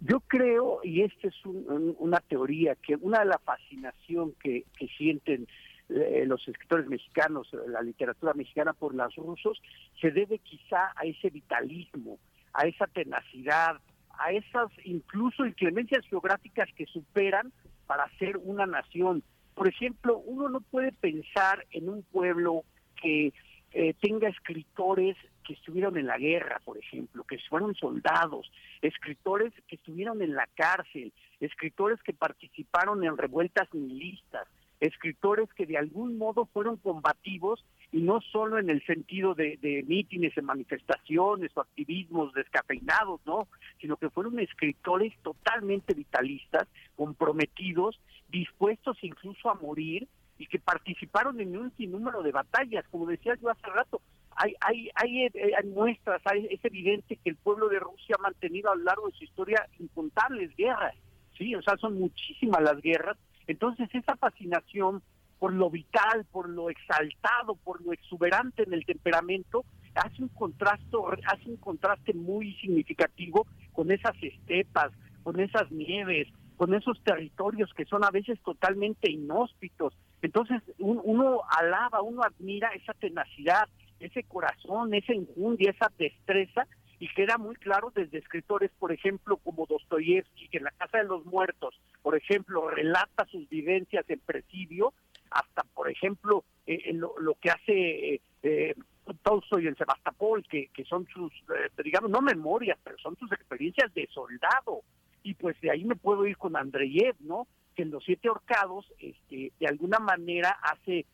Yo 0.00 0.20
creo, 0.20 0.80
y 0.82 1.02
esta 1.02 1.28
es 1.28 1.34
una 1.44 2.20
teoría, 2.20 2.74
que 2.74 2.96
una 2.96 3.20
de 3.20 3.26
la 3.26 3.38
fascinación 3.38 4.34
que, 4.42 4.64
sienten 4.98 5.46
eh, 5.88 6.24
los 6.26 6.46
escritores 6.46 6.86
mexicanos, 6.88 7.48
la 7.68 7.80
literatura 7.80 8.34
mexicana 8.34 8.72
por 8.72 8.94
los 8.94 9.14
rusos, 9.16 9.60
se 10.00 10.10
debe 10.10 10.38
quizá 10.38 10.92
a 10.96 11.04
ese 11.04 11.30
vitalismo, 11.30 12.18
a 12.52 12.66
esa 12.66 12.86
tenacidad, 12.86 13.80
a 14.18 14.32
esas 14.32 14.70
incluso 14.84 15.46
inclemencias 15.46 16.06
geográficas 16.06 16.68
que 16.76 16.86
superan 16.86 17.52
para 17.86 18.08
ser 18.18 18.36
una 18.38 18.66
nación. 18.66 19.22
Por 19.54 19.68
ejemplo, 19.68 20.18
uno 20.18 20.48
no 20.48 20.60
puede 20.60 20.92
pensar 20.92 21.64
en 21.70 21.88
un 21.88 22.02
pueblo 22.02 22.64
que 23.00 23.32
eh, 23.72 23.94
tenga 24.00 24.28
escritores 24.28 25.16
que 25.44 25.52
estuvieron 25.52 25.96
en 25.96 26.06
la 26.06 26.18
guerra, 26.18 26.60
por 26.64 26.78
ejemplo, 26.78 27.24
que 27.24 27.38
fueron 27.48 27.74
soldados, 27.74 28.50
escritores 28.82 29.52
que 29.68 29.76
estuvieron 29.76 30.22
en 30.22 30.34
la 30.34 30.48
cárcel, 30.54 31.12
escritores 31.40 32.02
que 32.02 32.12
participaron 32.12 33.04
en 33.04 33.16
revueltas 33.16 33.72
nihilistas, 33.72 34.48
escritores 34.80 35.48
que 35.54 35.66
de 35.66 35.78
algún 35.78 36.18
modo 36.18 36.46
fueron 36.46 36.76
combativos 36.76 37.64
y 37.92 37.98
no 37.98 38.20
solo 38.20 38.58
en 38.58 38.70
el 38.70 38.84
sentido 38.84 39.34
de, 39.34 39.56
de 39.62 39.84
mítines, 39.86 40.36
en 40.36 40.44
manifestaciones 40.46 41.52
o 41.54 41.60
activismos 41.60 42.32
descafeinados, 42.34 43.20
¿no? 43.24 43.46
Sino 43.80 43.96
que 43.96 44.10
fueron 44.10 44.38
escritores 44.40 45.12
totalmente 45.22 45.94
vitalistas, 45.94 46.66
comprometidos, 46.96 48.00
dispuestos 48.28 48.98
incluso 49.02 49.48
a 49.48 49.54
morir 49.54 50.08
y 50.38 50.46
que 50.46 50.58
participaron 50.58 51.40
en 51.40 51.56
un 51.56 51.72
sinnúmero 51.76 52.22
de 52.22 52.32
batallas, 52.32 52.84
como 52.90 53.06
decía 53.06 53.36
yo 53.40 53.50
hace 53.50 53.66
rato, 53.68 54.00
hay, 54.36 54.54
hay, 54.60 54.90
hay, 54.94 55.26
eh, 55.26 55.52
hay 55.56 55.68
muestras, 55.68 56.20
hay, 56.24 56.46
es 56.50 56.64
evidente 56.64 57.16
que 57.16 57.30
el 57.30 57.36
pueblo 57.36 57.68
de 57.68 57.78
Rusia 57.78 58.16
ha 58.18 58.22
mantenido 58.22 58.70
a 58.70 58.76
lo 58.76 58.84
largo 58.84 59.06
de 59.08 59.14
su 59.14 59.24
historia 59.24 59.68
incontables 59.78 60.54
guerras, 60.56 60.94
sí, 61.36 61.54
o 61.54 61.62
sea, 61.62 61.76
son 61.76 61.98
muchísimas 61.98 62.62
las 62.62 62.80
guerras, 62.80 63.16
entonces 63.46 63.88
esa 63.92 64.16
fascinación 64.16 65.02
por 65.38 65.52
lo 65.52 65.68
vital, 65.68 66.24
por 66.30 66.48
lo 66.48 66.70
exaltado, 66.70 67.56
por 67.56 67.84
lo 67.84 67.92
exuberante 67.92 68.62
en 68.62 68.72
el 68.72 68.86
temperamento, 68.86 69.64
hace 69.94 70.22
un 70.22 70.28
contraste, 70.28 70.96
hace 71.26 71.50
un 71.50 71.56
contraste 71.56 72.14
muy 72.14 72.54
significativo 72.54 73.46
con 73.72 73.90
esas 73.90 74.14
estepas, 74.22 74.92
con 75.22 75.40
esas 75.40 75.70
nieves, 75.70 76.28
con 76.56 76.74
esos 76.74 77.02
territorios 77.02 77.72
que 77.74 77.84
son 77.84 78.04
a 78.04 78.10
veces 78.10 78.40
totalmente 78.42 79.10
inhóspitos. 79.10 79.94
Entonces 80.22 80.62
uno 80.78 81.42
alaba, 81.58 82.00
uno 82.00 82.22
admira 82.22 82.68
esa 82.68 82.94
tenacidad, 82.94 83.68
ese 84.00 84.22
corazón, 84.24 84.94
esa 84.94 85.12
enjundia, 85.12 85.70
esa 85.70 85.90
destreza, 85.98 86.66
y 86.98 87.08
queda 87.08 87.38
muy 87.38 87.56
claro 87.56 87.92
desde 87.94 88.18
escritores, 88.18 88.70
por 88.78 88.92
ejemplo, 88.92 89.36
como 89.38 89.66
Dostoyevsky, 89.66 90.48
que 90.48 90.58
en 90.58 90.64
La 90.64 90.70
Casa 90.70 90.98
de 90.98 91.04
los 91.04 91.24
Muertos, 91.26 91.78
por 92.02 92.16
ejemplo, 92.16 92.70
relata 92.70 93.26
sus 93.26 93.48
vivencias 93.48 94.08
en 94.08 94.20
presidio, 94.20 94.94
hasta, 95.30 95.64
por 95.74 95.90
ejemplo, 95.90 96.44
eh, 96.66 96.92
lo, 96.94 97.34
que 97.40 97.50
hace 97.50 98.20
eh, 98.42 98.74
Tolstoy 99.22 99.66
en 99.66 99.76
Sebastopol, 99.76 100.46
que, 100.48 100.68
que 100.68 100.84
son 100.84 101.06
sus, 101.12 101.32
eh, 101.32 101.82
digamos, 101.82 102.10
no 102.10 102.22
memorias, 102.22 102.78
pero 102.82 102.96
son 102.98 103.16
sus 103.16 103.30
experiencias 103.32 103.92
de 103.94 104.08
soldado. 104.12 104.82
Y 105.22 105.34
pues 105.34 105.60
de 105.60 105.70
ahí 105.70 105.84
me 105.84 105.96
puedo 105.96 106.26
ir 106.26 106.36
con 106.36 106.56
Andreyev, 106.56 107.16
¿no? 107.20 107.46
Que 107.74 107.82
en 107.82 107.90
Los 107.90 108.04
Siete 108.04 108.30
Horcados, 108.30 108.86
este, 108.98 109.52
de 109.58 109.66
alguna 109.66 109.98
manera 109.98 110.50
hace 110.62 111.06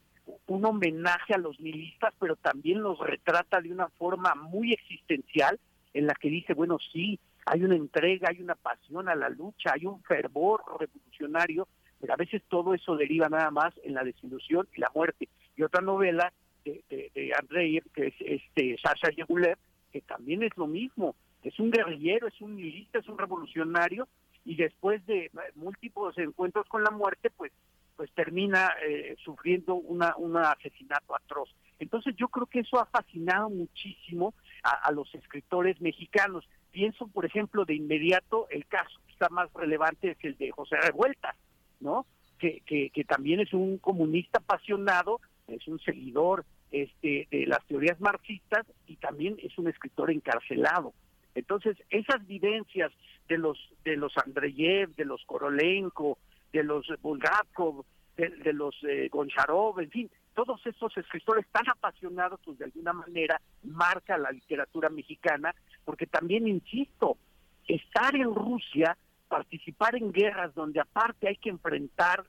un 0.47 0.65
homenaje 0.65 1.35
a 1.35 1.39
los 1.39 1.59
nihilistas, 1.61 2.15
pero 2.19 2.37
también 2.37 2.83
los 2.83 2.99
retrata 2.99 3.61
de 3.61 3.73
una 3.73 3.89
forma 3.89 4.35
muy 4.35 4.73
existencial, 4.73 5.59
en 5.93 6.07
la 6.07 6.15
que 6.15 6.29
dice, 6.29 6.55
bueno, 6.55 6.79
sí, 6.93 7.19
hay 7.47 7.65
una 7.65 7.77
entrega, 7.77 8.29
hay 8.31 8.41
una 8.41 8.55
pasión 8.55 9.09
a 9.09 9.15
la 9.15 9.29
lucha, 9.29 9.73
hay 9.75 9.87
un 9.87 10.03
fervor 10.03 10.63
revolucionario, 10.79 11.67
pero 12.01 12.15
a 12.15 12.17
veces 12.17 12.43
todo 12.49 12.75
eso 12.75 12.97
deriva 12.97 13.29
nada 13.29 13.51
más 13.51 13.75
en 13.85 13.95
la 13.95 14.05
desilusión 14.05 14.69
y 14.75 14.81
la 14.81 14.91
muerte. 14.95 15.29
Y 15.57 15.63
otra 15.63 15.81
novela 15.81 16.33
de, 16.65 16.83
de, 16.89 17.83
que 17.95 18.07
es 18.07 18.15
este 18.21 18.77
Sasha 18.83 19.11
Yegulev, 19.11 19.59
que 19.93 20.01
también 20.03 20.43
es 20.43 20.57
lo 20.57 20.67
mismo, 20.67 21.15
es 21.43 21.59
un 21.59 21.71
guerrillero, 21.71 22.29
es 22.29 22.41
un 22.41 22.57
nihilista, 22.57 22.99
es 22.99 23.09
un 23.09 23.19
revolucionario, 23.19 24.07
y 24.45 24.57
después 24.57 25.05
de 25.07 25.31
múltiples 25.55 26.17
encuentros 26.19 26.67
con 26.67 26.83
la 26.83 26.91
muerte, 26.91 27.31
pues 27.31 27.53
pues 28.01 28.11
termina 28.13 28.73
eh, 28.83 29.15
sufriendo 29.23 29.75
una, 29.75 30.17
un 30.17 30.35
asesinato 30.35 31.15
atroz. 31.15 31.55
Entonces 31.79 32.17
yo 32.17 32.29
creo 32.29 32.47
que 32.47 32.61
eso 32.61 32.81
ha 32.81 32.87
fascinado 32.87 33.51
muchísimo 33.51 34.33
a, 34.63 34.91
los 34.91 35.15
escritores 35.15 35.79
mexicanos. 35.83 36.49
Pienso, 36.71 37.09
por 37.09 37.27
ejemplo, 37.27 37.67
de 37.67 37.75
inmediato 37.75 38.49
el 38.49 38.65
caso 38.65 38.99
quizá 39.07 39.29
más 39.29 39.53
relevante 39.53 40.13
es 40.13 40.17
el 40.23 40.35
de 40.39 40.51
José 40.51 40.77
Revueltas, 40.77 41.37
¿no? 41.81 42.07
Que, 42.39 42.63
que, 42.65 43.05
también 43.05 43.41
es 43.41 43.53
un 43.53 43.77
comunista 43.77 44.39
apasionado, 44.39 45.21
es 45.47 45.69
un 45.69 45.79
seguidor 45.79 46.47
este, 46.71 47.29
de 47.31 47.45
las 47.45 47.63
teorías 47.67 48.01
marxistas 48.01 48.65
y 48.87 48.97
también 48.97 49.37
es 49.43 49.59
un 49.59 49.69
escritor 49.69 50.11
encarcelado. 50.11 50.95
Entonces, 51.35 51.77
esas 51.91 52.27
vivencias 52.27 52.93
de 53.29 53.37
los 53.37 53.59
de 53.85 53.97
los 53.99 54.17
Andreyev, 54.17 54.95
de 54.95 55.05
los 55.05 55.23
Korolenko, 55.27 56.17
de 56.53 56.63
los 56.63 56.87
Bulgakov, 57.01 57.85
de, 58.17 58.53
los 58.53 58.75
eh, 58.83 59.09
Goncharov, 59.11 59.81
en 59.81 59.91
fin, 59.91 60.11
todos 60.35 60.65
estos 60.67 60.97
escritores 60.97 61.47
tan 61.51 61.69
apasionados, 61.69 62.41
pues 62.45 62.59
de 62.59 62.67
alguna 62.67 62.93
manera 62.93 63.41
marca 63.63 64.19
la 64.19 64.31
literatura 64.31 64.89
mexicana, 64.89 65.55
porque 65.85 66.07
también, 66.07 66.47
insisto, 66.47 67.17
estar 67.67 68.15
en 68.15 68.35
Rusia, 68.35 68.97
participar 69.29 69.97
en 69.97 70.13
guerras 70.13 70.55
donde 70.55 70.81
aparte 70.81 71.29
hay 71.29 71.37
que 71.37 71.51
enfrentar 71.51 72.25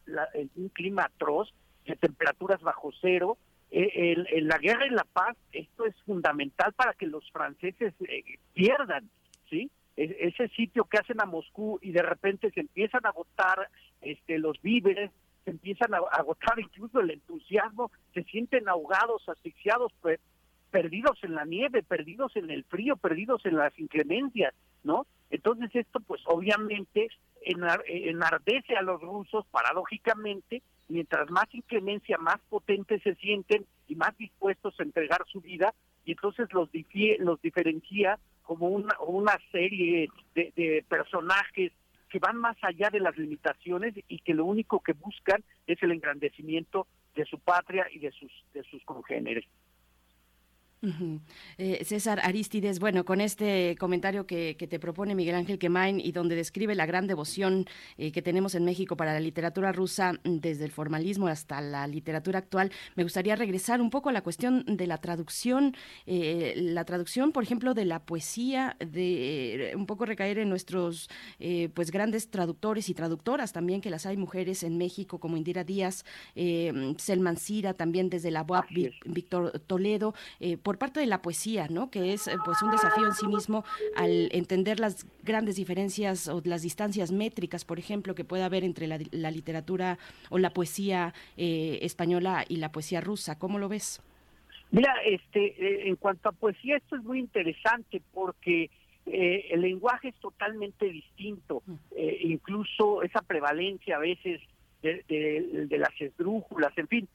un 0.55 0.69
clima 0.69 1.03
atroz, 1.03 1.53
de 1.85 1.95
temperaturas 1.95 2.61
bajo 2.61 2.91
cero, 3.01 3.37
eh, 3.71 4.15
en 4.31 4.47
la 4.47 4.57
guerra 4.57 4.85
y 4.85 4.91
la 4.91 5.05
paz, 5.05 5.35
esto 5.51 5.85
es 5.85 5.95
fundamental 6.05 6.73
para 6.73 6.93
que 6.93 7.07
los 7.07 7.29
franceses 7.31 7.93
eh, 8.01 8.23
pierdan, 8.53 9.09
¿sí? 9.49 9.71
ese 9.95 10.47
sitio 10.49 10.85
que 10.85 10.97
hacen 10.97 11.21
a 11.21 11.25
Moscú 11.25 11.77
y 11.81 11.91
de 11.91 12.01
repente 12.01 12.49
se 12.51 12.61
empiezan 12.61 13.05
a 13.05 13.09
agotar 13.09 13.69
este, 14.01 14.39
los 14.39 14.61
víveres, 14.61 15.11
se 15.43 15.51
empiezan 15.51 15.93
a 15.93 15.97
agotar 16.11 16.59
incluso 16.59 16.99
el 16.99 17.11
entusiasmo, 17.11 17.91
se 18.13 18.23
sienten 18.23 18.69
ahogados, 18.69 19.27
asfixiados, 19.27 19.91
pues, 20.01 20.19
perdidos 20.69 21.17
en 21.23 21.35
la 21.35 21.45
nieve, 21.45 21.83
perdidos 21.83 22.35
en 22.35 22.49
el 22.49 22.63
frío, 22.63 22.95
perdidos 22.95 23.45
en 23.45 23.57
las 23.57 23.77
inclemencias, 23.77 24.53
¿no? 24.83 25.05
Entonces 25.29 25.69
esto 25.75 25.99
pues 25.99 26.21
obviamente 26.25 27.09
enardece 27.43 28.75
a 28.75 28.81
los 28.81 29.01
rusos 29.01 29.45
paradójicamente, 29.51 30.61
mientras 30.87 31.29
más 31.29 31.45
inclemencia, 31.53 32.17
más 32.17 32.37
potentes 32.49 33.01
se 33.03 33.15
sienten 33.15 33.65
y 33.87 33.95
más 33.95 34.17
dispuestos 34.17 34.79
a 34.79 34.83
entregar 34.83 35.21
su 35.27 35.41
vida, 35.41 35.73
y 36.05 36.11
entonces 36.11 36.51
los, 36.53 36.69
los 37.19 37.41
diferencia 37.41 38.17
como 38.43 38.69
una, 38.69 38.99
una 39.01 39.37
serie 39.51 40.09
de, 40.35 40.53
de 40.55 40.85
personajes 40.87 41.71
que 42.11 42.19
van 42.19 42.35
más 42.37 42.57
allá 42.61 42.89
de 42.89 42.99
las 42.99 43.17
limitaciones 43.17 43.93
y 44.09 44.19
que 44.19 44.33
lo 44.33 44.43
único 44.43 44.81
que 44.81 44.91
buscan 44.91 45.43
es 45.65 45.81
el 45.81 45.93
engrandecimiento 45.93 46.87
de 47.15 47.25
su 47.25 47.39
patria 47.39 47.87
y 47.89 47.99
de 47.99 48.11
sus, 48.11 48.31
de 48.53 48.63
sus 48.63 48.83
congéneres. 48.83 49.45
Eh, 51.59 51.85
César 51.85 52.19
Aristides, 52.23 52.79
bueno, 52.79 53.05
con 53.05 53.21
este 53.21 53.75
comentario 53.79 54.25
que, 54.25 54.55
te 54.55 54.79
propone 54.79 55.13
Miguel 55.13 55.35
Ángel 55.35 55.59
Quemain 55.59 55.99
y 55.99 56.11
donde 56.11 56.35
describe 56.35 56.73
la 56.73 56.85
gran 56.85 57.05
devoción 57.05 57.65
eh, 57.97 58.11
que 58.11 58.21
tenemos 58.21 58.55
en 58.55 58.63
México 58.63 58.95
para 58.95 59.13
la 59.13 59.19
literatura 59.19 59.71
rusa 59.71 60.13
mm, 60.13 60.37
desde 60.37 60.65
el 60.65 60.71
formalismo 60.71 61.27
hasta 61.27 61.61
la 61.61 61.85
literatura 61.87 62.39
actual, 62.39 62.71
me 62.95 63.03
gustaría 63.03 63.35
regresar 63.35 63.79
un 63.81 63.91
poco 63.91 64.09
a 64.09 64.11
la 64.11 64.21
cuestión 64.21 64.63
de 64.65 64.87
la 64.87 64.97
traducción, 64.97 65.75
eh, 66.07 66.53
la 66.57 66.83
traducción, 66.85 67.31
por 67.31 67.43
ejemplo, 67.43 67.73
de 67.75 67.85
la 67.85 67.99
poesía, 67.99 68.75
de 68.79 69.73
un 69.75 69.85
poco 69.85 70.05
recaer 70.05 70.39
en 70.39 70.49
nuestros 70.49 71.09
pues 71.73 71.91
grandes 71.91 72.29
traductores 72.29 72.89
y 72.89 72.93
traductoras 72.93 73.51
también, 73.51 73.81
que 73.81 73.89
las 73.89 74.05
hay 74.05 74.17
mujeres 74.17 74.63
en 74.63 74.77
México 74.77 75.19
como 75.19 75.37
Indira 75.37 75.63
Díaz, 75.63 76.05
Selman 76.97 77.37
Sira, 77.37 77.73
también 77.73 78.09
desde 78.09 78.31
la 78.31 78.43
UAP, 78.43 78.69
Víctor 79.05 79.59
Toledo, 79.67 80.13
por 80.63 80.70
parte 80.77 80.99
de 80.99 81.05
la 81.05 81.21
poesía, 81.21 81.67
¿no? 81.69 81.89
Que 81.89 82.13
es 82.13 82.27
eh, 82.27 82.35
pues 82.43 82.61
un 82.61 82.71
desafío 82.71 83.05
en 83.05 83.13
sí 83.13 83.27
mismo 83.27 83.63
al 83.95 84.29
entender 84.31 84.79
las 84.79 85.05
grandes 85.23 85.55
diferencias 85.55 86.27
o 86.27 86.41
las 86.45 86.61
distancias 86.61 87.11
métricas, 87.11 87.65
por 87.65 87.79
ejemplo, 87.79 88.15
que 88.15 88.23
puede 88.23 88.43
haber 88.43 88.63
entre 88.63 88.87
la, 88.87 89.31
literatura 89.31 89.97
o 90.29 90.37
la 90.37 90.51
poesía 90.51 91.13
eh, 91.37 91.79
española 91.81 92.45
y 92.47 92.57
la 92.57 92.71
poesía 92.71 93.01
rusa. 93.01 93.37
¿Cómo 93.39 93.59
lo 93.59 93.69
ves? 93.69 94.01
Mira, 94.71 94.93
este, 95.05 95.55
eh, 95.57 95.89
en 95.89 95.95
cuanto 95.95 96.29
a 96.29 96.31
poesía, 96.31 96.77
esto 96.77 96.95
es 96.95 97.03
muy 97.03 97.19
interesante 97.19 98.01
porque 98.13 98.69
el 99.03 99.61
lenguaje 99.61 100.09
es 100.09 100.15
totalmente 100.17 100.85
distinto, 100.85 101.63
mm. 101.65 101.75
incluso 102.21 103.01
esa 103.01 103.21
prevalencia 103.21 103.95
a 103.95 103.99
veces 103.99 104.39
de, 104.83 105.03
de 105.67 105.77
las 105.79 105.99
esdrújulas, 105.99 106.71
en 106.77 106.87
fin, 106.87 107.07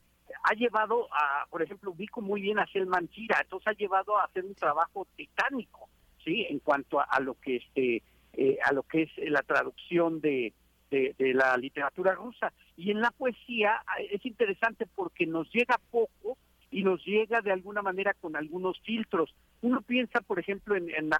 ha 0.42 0.54
llevado 0.54 1.08
a, 1.12 1.46
por 1.50 1.62
ejemplo, 1.62 1.90
ubico 1.90 2.20
muy 2.20 2.40
bien 2.40 2.58
a 2.58 2.66
Selman 2.66 3.08
Chira, 3.08 3.38
entonces 3.42 3.68
ha 3.68 3.72
llevado 3.72 4.16
a 4.16 4.24
hacer 4.24 4.44
un 4.44 4.54
trabajo 4.54 5.06
titánico, 5.16 5.88
sí, 6.24 6.46
en 6.48 6.58
cuanto 6.60 7.00
a, 7.00 7.20
lo 7.20 7.34
que 7.34 7.56
este, 7.56 8.02
eh, 8.32 8.58
a 8.64 8.72
lo 8.72 8.82
que 8.82 9.02
es 9.02 9.10
la 9.30 9.42
traducción 9.42 10.20
de, 10.20 10.52
la 11.18 11.56
literatura 11.56 12.14
rusa. 12.14 12.52
Y 12.76 12.90
en 12.90 13.00
la 13.00 13.10
poesía 13.10 13.82
ah, 13.86 14.00
es 14.10 14.24
interesante 14.24 14.86
porque 14.94 15.26
nos 15.26 15.50
llega 15.52 15.80
poco 15.90 16.38
y 16.70 16.84
nos 16.84 17.04
llega 17.04 17.42
de 17.42 17.52
alguna 17.52 17.82
manera 17.82 18.14
con 18.14 18.36
algunos 18.36 18.80
filtros. 18.80 19.34
Uno 19.62 19.82
piensa, 19.82 20.20
por 20.20 20.38
ejemplo, 20.38 20.76
en, 20.76 20.88
en 20.90 21.10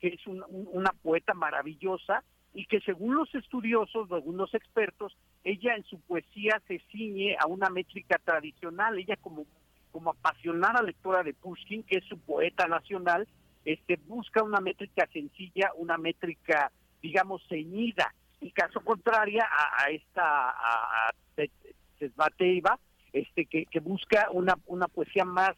que 0.00 0.08
es 0.08 0.26
una 0.26 0.90
poeta 1.02 1.34
maravillosa, 1.34 2.24
y 2.54 2.66
que 2.66 2.80
según 2.80 3.16
los 3.16 3.34
estudiosos, 3.34 4.08
según 4.08 4.36
los 4.36 4.54
expertos, 4.54 5.16
ella 5.42 5.74
en 5.74 5.84
su 5.84 6.00
poesía 6.00 6.62
se 6.68 6.78
ciñe 6.90 7.36
a 7.38 7.48
una 7.48 7.68
métrica 7.68 8.18
tradicional, 8.24 8.96
ella 8.96 9.16
como, 9.16 9.44
como 9.90 10.10
apasionada 10.10 10.80
lectora 10.80 11.24
de 11.24 11.34
Pushkin, 11.34 11.82
que 11.82 11.98
es 11.98 12.04
su 12.04 12.16
poeta 12.18 12.68
nacional, 12.68 13.26
este, 13.64 13.96
busca 14.06 14.44
una 14.44 14.60
métrica 14.60 15.08
sencilla, 15.12 15.72
una 15.76 15.98
métrica, 15.98 16.70
digamos, 17.02 17.42
ceñida, 17.48 18.14
y 18.40 18.52
caso 18.52 18.80
contraria 18.80 19.48
a, 19.50 19.90
esta, 19.90 20.50
a, 20.50 21.08
a 21.08 21.14
este, 23.12 23.46
que, 23.46 23.66
que 23.66 23.80
busca 23.80 24.28
una, 24.30 24.54
una 24.66 24.86
poesía 24.86 25.24
más 25.24 25.56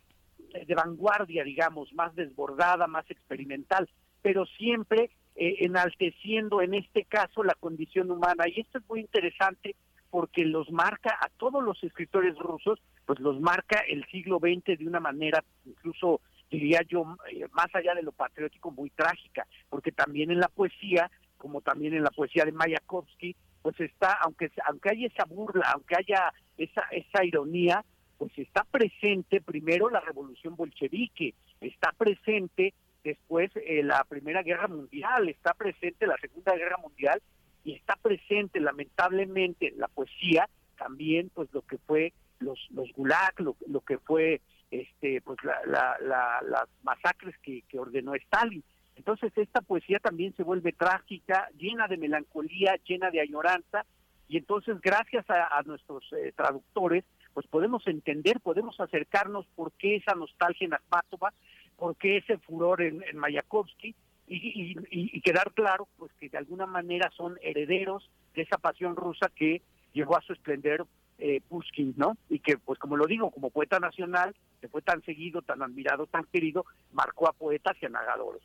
de 0.67 0.75
vanguardia, 0.75 1.45
digamos, 1.45 1.93
más 1.93 2.15
desbordada, 2.15 2.87
más 2.87 3.11
experimental, 3.11 3.89
pero 4.23 4.47
siempre 4.47 5.11
eh, 5.37 5.57
enalteciendo 5.61 6.63
en 6.63 6.75
este 6.75 7.05
caso 7.05 7.45
la 7.45 7.55
condición 7.55 8.11
humana. 8.11 8.45
Y 8.49 8.61
esto 8.61 8.79
es 8.79 8.89
muy 8.89 9.01
interesante 9.01 9.77
porque 10.11 10.45
los 10.45 10.71
marca 10.71 11.19
a 11.21 11.29
todos 11.29 11.63
los 11.63 11.83
escritores 11.85 12.37
rusos, 12.39 12.81
pues 13.05 13.21
los 13.21 13.41
marca 13.41 13.81
el 13.89 14.05
siglo 14.07 14.39
XX 14.39 14.79
de 14.79 14.87
una 14.87 15.01
manera 15.01 15.45
incluso 15.65 16.21
diría 16.51 16.81
yo, 16.89 17.17
eh, 17.31 17.47
más 17.53 17.69
allá 17.75 17.95
de 17.95 18.03
lo 18.03 18.13
patriótico, 18.13 18.71
muy 18.71 18.91
trágica, 18.91 19.47
porque 19.69 19.93
también 19.93 20.31
en 20.31 20.41
la 20.41 20.49
poesía, 20.49 21.11
como 21.37 21.61
también 21.61 21.95
en 21.95 22.03
la 22.03 22.11
poesía 22.11 22.45
de 22.45 22.53
Mayakovsky, 22.53 23.37
pues 23.63 23.79
está, 23.81 24.13
aunque, 24.23 24.51
aunque 24.65 24.91
haya 24.91 25.09
esa 25.09 25.25
burla, 25.25 25.71
aunque 25.75 25.97
haya 25.97 26.33
esa, 26.57 26.83
esa 26.93 27.25
ironía, 27.25 27.85
pues 28.17 28.33
está 28.39 28.65
presente 28.65 29.41
primero 29.41 29.91
la 29.91 30.01
revolución 30.01 30.57
bolchevique, 30.57 31.35
está 31.61 31.93
presente 31.93 32.75
después 33.07 33.51
eh, 33.55 33.83
la 33.85 34.05
Primera 34.05 34.43
Guerra 34.43 34.67
Mundial, 34.67 35.29
está 35.29 35.55
presente 35.55 36.07
la 36.07 36.17
Segunda 36.19 36.57
Guerra 36.57 36.77
Mundial 36.79 37.23
y 37.65 37.73
está 37.75 37.95
presente 37.97 38.59
lamentablemente 38.61 39.73
la 39.77 39.89
poesía 39.89 40.49
también 40.77 41.31
pues 41.33 41.49
lo 41.53 41.63
que 41.63 41.79
fue 41.79 42.13
los 42.41 42.59
los 42.71 42.93
gulag, 42.93 43.41
lo, 43.41 43.57
lo 43.69 43.81
que 43.81 43.99
fue 43.99 44.41
este 44.71 45.21
pues 45.21 45.39
la, 45.45 45.97
las 46.43 46.69
masacres 46.83 47.35
que, 47.43 47.63
ordenó 47.79 48.15
Stalin. 48.15 48.63
Entonces 48.97 49.33
esta 49.37 49.61
poesía 49.61 50.01
también 50.01 50.35
se 50.37 50.43
vuelve 50.43 50.73
trágica, 50.73 51.49
llena 51.57 51.87
de 51.87 51.99
melancolía, 51.99 52.77
llena 52.85 53.11
de 53.11 53.21
añoranza 53.21 53.87
y 54.29 54.37
entonces 54.37 54.81
gracias 54.81 55.25
a, 55.29 55.63
nuestros 55.65 56.05
eh, 56.13 56.33
traductores 56.37 57.05
pues 57.35 57.47
podemos 57.47 57.87
entender, 57.87 58.41
podemos 58.41 58.81
acercarnos 58.81 59.47
por 59.55 59.71
qué 59.73 59.97
esa 59.97 60.15
nostalgia 60.15 60.65
en 60.65 60.75
Akhmatova 60.75 61.33
por 61.77 61.97
qué 61.97 62.19
ese 62.19 62.39
furor 62.39 62.83
en, 62.83 63.03
Mayakovsky 63.15 63.95
y, 64.29 65.21
quedar 65.21 65.53
claro 65.53 65.89
pues 65.97 66.13
que 66.15 66.29
de 66.29 66.39
alguna 66.39 66.67
manera 66.67 67.11
son 67.17 67.39
herederos 67.43 68.11
de 68.35 68.43
esa 68.43 68.59
pasión 68.59 68.97
rusa 68.97 69.31
que 69.35 69.63
llegó 69.93 70.17
a 70.17 70.23
su 70.23 70.33
esplendor 70.33 70.87
eh, 71.19 71.41
Pushkin, 71.49 71.95
¿no? 71.97 72.17
Y 72.29 72.41
que, 72.41 72.59
pues 72.59 72.79
como 72.79 72.97
lo 72.97 73.07
digo, 73.07 73.31
como 73.31 73.51
poeta 73.51 73.79
nacional, 73.81 74.37
que 74.61 74.69
fue 74.69 74.83
tan 74.83 75.03
seguido, 75.03 75.41
tan 75.41 75.63
admirado, 75.63 76.07
tan 76.07 76.25
querido, 76.25 76.67
marcó 76.93 77.29
a 77.29 77.33
poetas 77.33 77.77
y 77.81 77.87
a 77.87 77.89
narradores. 77.89 78.43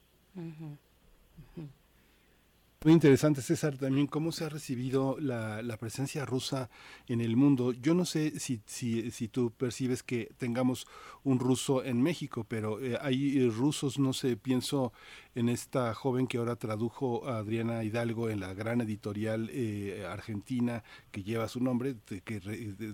Muy 2.84 2.94
interesante, 2.94 3.44
César, 3.44 3.78
también 3.78 4.08
cómo 4.08 4.32
se 4.32 4.44
ha 4.44 4.50
recibido 4.50 5.16
la, 5.20 5.62
la, 5.62 5.78
presencia 5.78 6.26
rusa 6.26 6.72
en 7.08 7.22
el 7.22 7.36
mundo. 7.38 7.74
Yo 7.74 7.94
no 7.94 8.06
sé 8.06 8.40
si, 8.40 8.60
si, 8.66 9.12
si 9.12 9.28
tú 9.28 9.52
percibes 9.52 10.02
que 10.02 10.32
tengamos 10.40 10.88
un 11.24 11.38
ruso 11.38 11.84
en 11.84 12.02
México, 12.02 12.44
pero 12.44 12.82
eh, 12.82 12.98
hay 13.00 13.48
rusos, 13.50 14.00
no 14.00 14.14
sé, 14.14 14.36
pienso 14.36 14.94
en 15.36 15.48
esta 15.48 15.94
joven 15.94 16.26
que 16.26 16.38
ahora 16.38 16.56
tradujo 16.56 17.28
a 17.28 17.38
Adriana 17.38 17.84
Hidalgo 17.84 18.30
en 18.30 18.40
la 18.40 18.54
gran 18.54 18.82
editorial 18.82 19.50
eh, 19.54 20.06
argentina 20.10 20.84
que 21.12 21.24
lleva 21.24 21.48
su 21.48 21.62
nombre, 21.62 21.96
que 22.26 22.42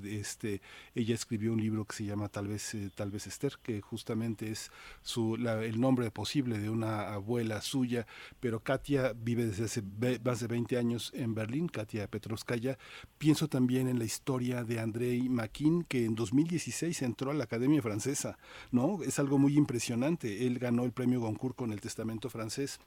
este, 0.04 0.62
ella 0.96 1.16
escribió 1.16 1.54
un 1.54 1.62
libro 1.62 1.86
que 1.86 1.96
se 1.96 2.06
llama 2.06 2.28
Tal 2.28 2.48
vez, 2.48 2.76
eh, 2.76 2.92
Tal 2.94 3.10
vez 3.10 3.26
Esther, 3.26 3.54
que 3.64 3.82
justamente 3.82 4.52
es 4.52 4.70
su, 5.02 5.36
el 5.36 5.80
nombre 5.80 6.12
posible 6.12 6.60
de 6.60 6.70
una 6.70 7.14
abuela 7.14 7.62
suya, 7.62 8.06
pero 8.42 8.60
Katia 8.60 9.14
vive 9.14 9.46
desde 9.46 9.66
hace 9.66 9.77
más 9.82 10.40
de 10.40 10.48
20 10.48 10.78
años 10.78 11.12
en 11.16 11.34
Berlín, 11.34 11.68
Katia 11.68 12.08
Petrovskaya. 12.08 12.78
Pienso 13.18 13.48
también 13.48 13.88
en 13.88 14.00
la 14.00 14.06
historia 14.06 14.64
de 14.64 14.80
Andrei 14.80 15.30
Makin, 15.30 15.84
que 15.84 16.06
en 16.06 16.16
2016 16.16 17.02
entró 17.02 17.32
a 17.32 17.34
la 17.34 17.46
Academia 17.46 17.82
Francesa, 17.82 18.38
¿no? 18.72 19.02
Es 19.04 19.20
algo 19.20 19.38
muy 19.38 19.58
impresionante. 19.58 20.48
Él 20.48 20.60
ganó 20.60 20.84
el 20.84 20.92
premio 20.92 21.22
Goncourt 21.22 21.56
con 21.56 21.72
el 21.72 21.82
Testamento 21.82 22.30
francés 22.30 22.80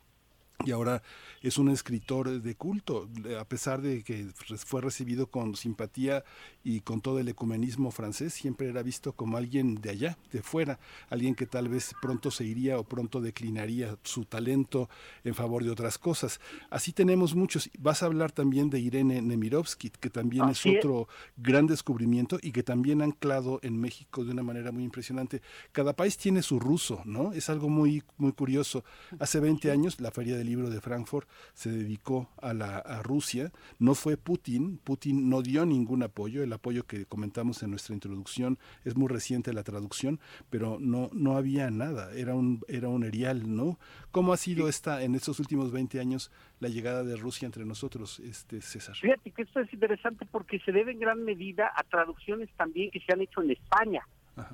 y 0.64 0.72
ahora 0.72 1.02
es 1.42 1.56
un 1.58 1.70
escritor 1.70 2.42
de 2.42 2.54
culto, 2.54 3.08
a 3.38 3.44
pesar 3.44 3.80
de 3.80 4.02
que 4.02 4.28
fue 4.58 4.82
recibido 4.82 5.26
con 5.26 5.56
simpatía 5.56 6.22
y 6.62 6.80
con 6.80 7.00
todo 7.00 7.18
el 7.18 7.28
ecumenismo 7.28 7.90
francés, 7.90 8.34
siempre 8.34 8.68
era 8.68 8.82
visto 8.82 9.12
como 9.12 9.38
alguien 9.38 9.76
de 9.76 9.90
allá, 9.90 10.18
de 10.32 10.42
fuera, 10.42 10.78
alguien 11.08 11.34
que 11.34 11.46
tal 11.46 11.68
vez 11.68 11.94
pronto 12.02 12.30
se 12.30 12.44
iría 12.44 12.78
o 12.78 12.84
pronto 12.84 13.20
declinaría 13.20 13.96
su 14.02 14.26
talento 14.26 14.90
en 15.24 15.34
favor 15.34 15.64
de 15.64 15.70
otras 15.70 15.96
cosas. 15.96 16.40
Así 16.68 16.92
tenemos 16.92 17.34
muchos. 17.34 17.70
Vas 17.78 18.02
a 18.02 18.06
hablar 18.06 18.32
también 18.32 18.68
de 18.68 18.80
Irene 18.80 19.22
Nemirovsky, 19.22 19.90
que 19.90 20.10
también 20.10 20.50
es 20.50 20.64
otro 20.66 21.08
gran 21.36 21.66
descubrimiento 21.66 22.38
y 22.42 22.52
que 22.52 22.62
también 22.62 23.00
ha 23.00 23.04
anclado 23.04 23.60
en 23.62 23.80
México 23.80 24.24
de 24.24 24.32
una 24.32 24.42
manera 24.42 24.72
muy 24.72 24.84
impresionante. 24.84 25.40
Cada 25.72 25.94
país 25.94 26.18
tiene 26.18 26.42
su 26.42 26.60
ruso, 26.60 27.00
¿no? 27.06 27.32
Es 27.32 27.48
algo 27.48 27.70
muy, 27.70 28.02
muy 28.18 28.32
curioso. 28.32 28.84
Hace 29.18 29.40
20 29.40 29.70
años 29.70 30.00
la 30.00 30.10
Feria 30.10 30.36
del 30.36 30.49
libro 30.50 30.70
de 30.70 30.80
Frankfurt 30.80 31.28
se 31.54 31.70
dedicó 31.70 32.28
a, 32.40 32.52
la, 32.52 32.78
a 32.78 33.02
Rusia. 33.02 33.52
No 33.78 33.94
fue 33.94 34.16
Putin, 34.16 34.78
Putin 34.78 35.28
no 35.28 35.42
dio 35.42 35.64
ningún 35.64 36.02
apoyo, 36.02 36.42
el 36.42 36.52
apoyo 36.52 36.84
que 36.86 37.06
comentamos 37.06 37.62
en 37.62 37.70
nuestra 37.70 37.94
introducción 37.94 38.58
es 38.84 38.96
muy 38.96 39.08
reciente 39.08 39.52
la 39.52 39.62
traducción, 39.62 40.20
pero 40.50 40.78
no, 40.80 41.08
no 41.12 41.36
había 41.36 41.70
nada, 41.70 42.12
era 42.14 42.34
un, 42.34 42.62
era 42.68 42.88
un 42.88 43.04
erial, 43.04 43.54
¿no? 43.54 43.78
¿Cómo 44.10 44.32
ha 44.32 44.36
sido 44.36 44.68
esta, 44.68 45.02
en 45.02 45.14
estos 45.14 45.40
últimos 45.40 45.72
20 45.72 46.00
años 46.00 46.30
la 46.58 46.68
llegada 46.68 47.04
de 47.04 47.16
Rusia 47.16 47.46
entre 47.46 47.64
nosotros, 47.64 48.20
este 48.20 48.60
César? 48.60 48.96
Fíjate 48.96 49.30
que 49.30 49.42
esto 49.42 49.60
es 49.60 49.72
interesante 49.72 50.26
porque 50.30 50.58
se 50.60 50.72
debe 50.72 50.92
en 50.92 51.00
gran 51.00 51.24
medida 51.24 51.72
a 51.74 51.82
traducciones 51.84 52.48
también 52.56 52.90
que 52.90 53.00
se 53.00 53.12
han 53.12 53.20
hecho 53.20 53.42
en 53.42 53.52
España. 53.52 54.06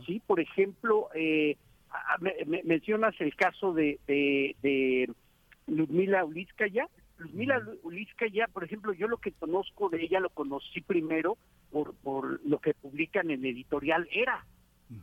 Sí, 0.04 0.20
por 0.26 0.40
ejemplo, 0.40 1.08
eh, 1.14 1.56
mencionas 2.64 3.14
el 3.20 3.34
caso 3.36 3.72
de, 3.72 4.00
de, 4.06 4.56
de 4.62 5.10
Ludmila 5.66 6.24
Ulitskaya. 6.24 6.88
Ludmila 7.18 7.62
Ulitskaya, 7.82 8.46
por 8.48 8.64
ejemplo, 8.64 8.92
yo 8.92 9.08
lo 9.08 9.18
que 9.18 9.32
conozco 9.32 9.88
de 9.88 10.02
ella 10.02 10.20
lo 10.20 10.30
conocí 10.30 10.80
primero 10.82 11.38
por, 11.70 11.94
por 11.94 12.40
lo 12.46 12.58
que 12.58 12.74
publican 12.74 13.30
en 13.30 13.44
editorial 13.44 14.06
Era, 14.12 14.44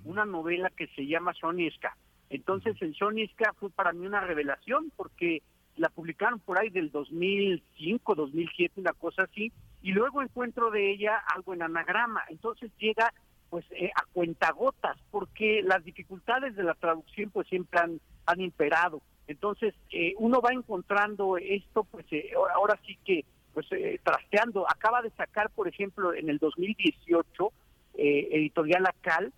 una 0.05 0.25
novela 0.25 0.69
que 0.69 0.87
se 0.87 1.07
llama 1.07 1.33
Sonieska. 1.33 1.97
Entonces, 2.29 2.79
en 2.81 2.93
Sonieska 2.93 3.53
fue 3.59 3.69
para 3.69 3.93
mí 3.93 4.05
una 4.05 4.21
revelación 4.21 4.91
porque 4.95 5.41
la 5.75 5.89
publicaron 5.89 6.39
por 6.39 6.59
ahí 6.59 6.69
del 6.69 6.91
2005, 6.91 8.15
2007, 8.15 8.79
una 8.79 8.93
cosa 8.93 9.23
así, 9.23 9.51
y 9.81 9.91
luego 9.91 10.21
encuentro 10.21 10.71
de 10.71 10.91
ella 10.91 11.17
algo 11.33 11.53
en 11.53 11.63
anagrama. 11.63 12.21
Entonces 12.29 12.71
llega 12.77 13.11
pues 13.49 13.65
eh, 13.71 13.91
a 13.95 14.05
cuentagotas, 14.13 14.97
porque 15.11 15.61
las 15.63 15.83
dificultades 15.83 16.55
de 16.55 16.63
la 16.63 16.73
traducción 16.73 17.29
pues 17.29 17.47
siempre 17.47 17.79
han, 17.79 17.99
han 18.25 18.41
imperado. 18.41 19.01
Entonces 19.27 19.73
eh, 19.91 20.13
uno 20.17 20.41
va 20.41 20.53
encontrando 20.53 21.37
esto, 21.37 21.83
pues 21.85 22.05
eh, 22.11 22.31
ahora 22.55 22.79
sí 22.85 22.97
que 23.05 23.25
pues 23.53 23.67
trasteando. 24.01 24.65
Acaba 24.67 25.03
de 25.03 25.11
sacar, 25.11 25.51
por 25.51 25.67
ejemplo, 25.67 26.13
en 26.13 26.27
el 26.27 26.39
2018, 26.39 27.51
editorial 27.95 28.87
Acal, 28.87 29.31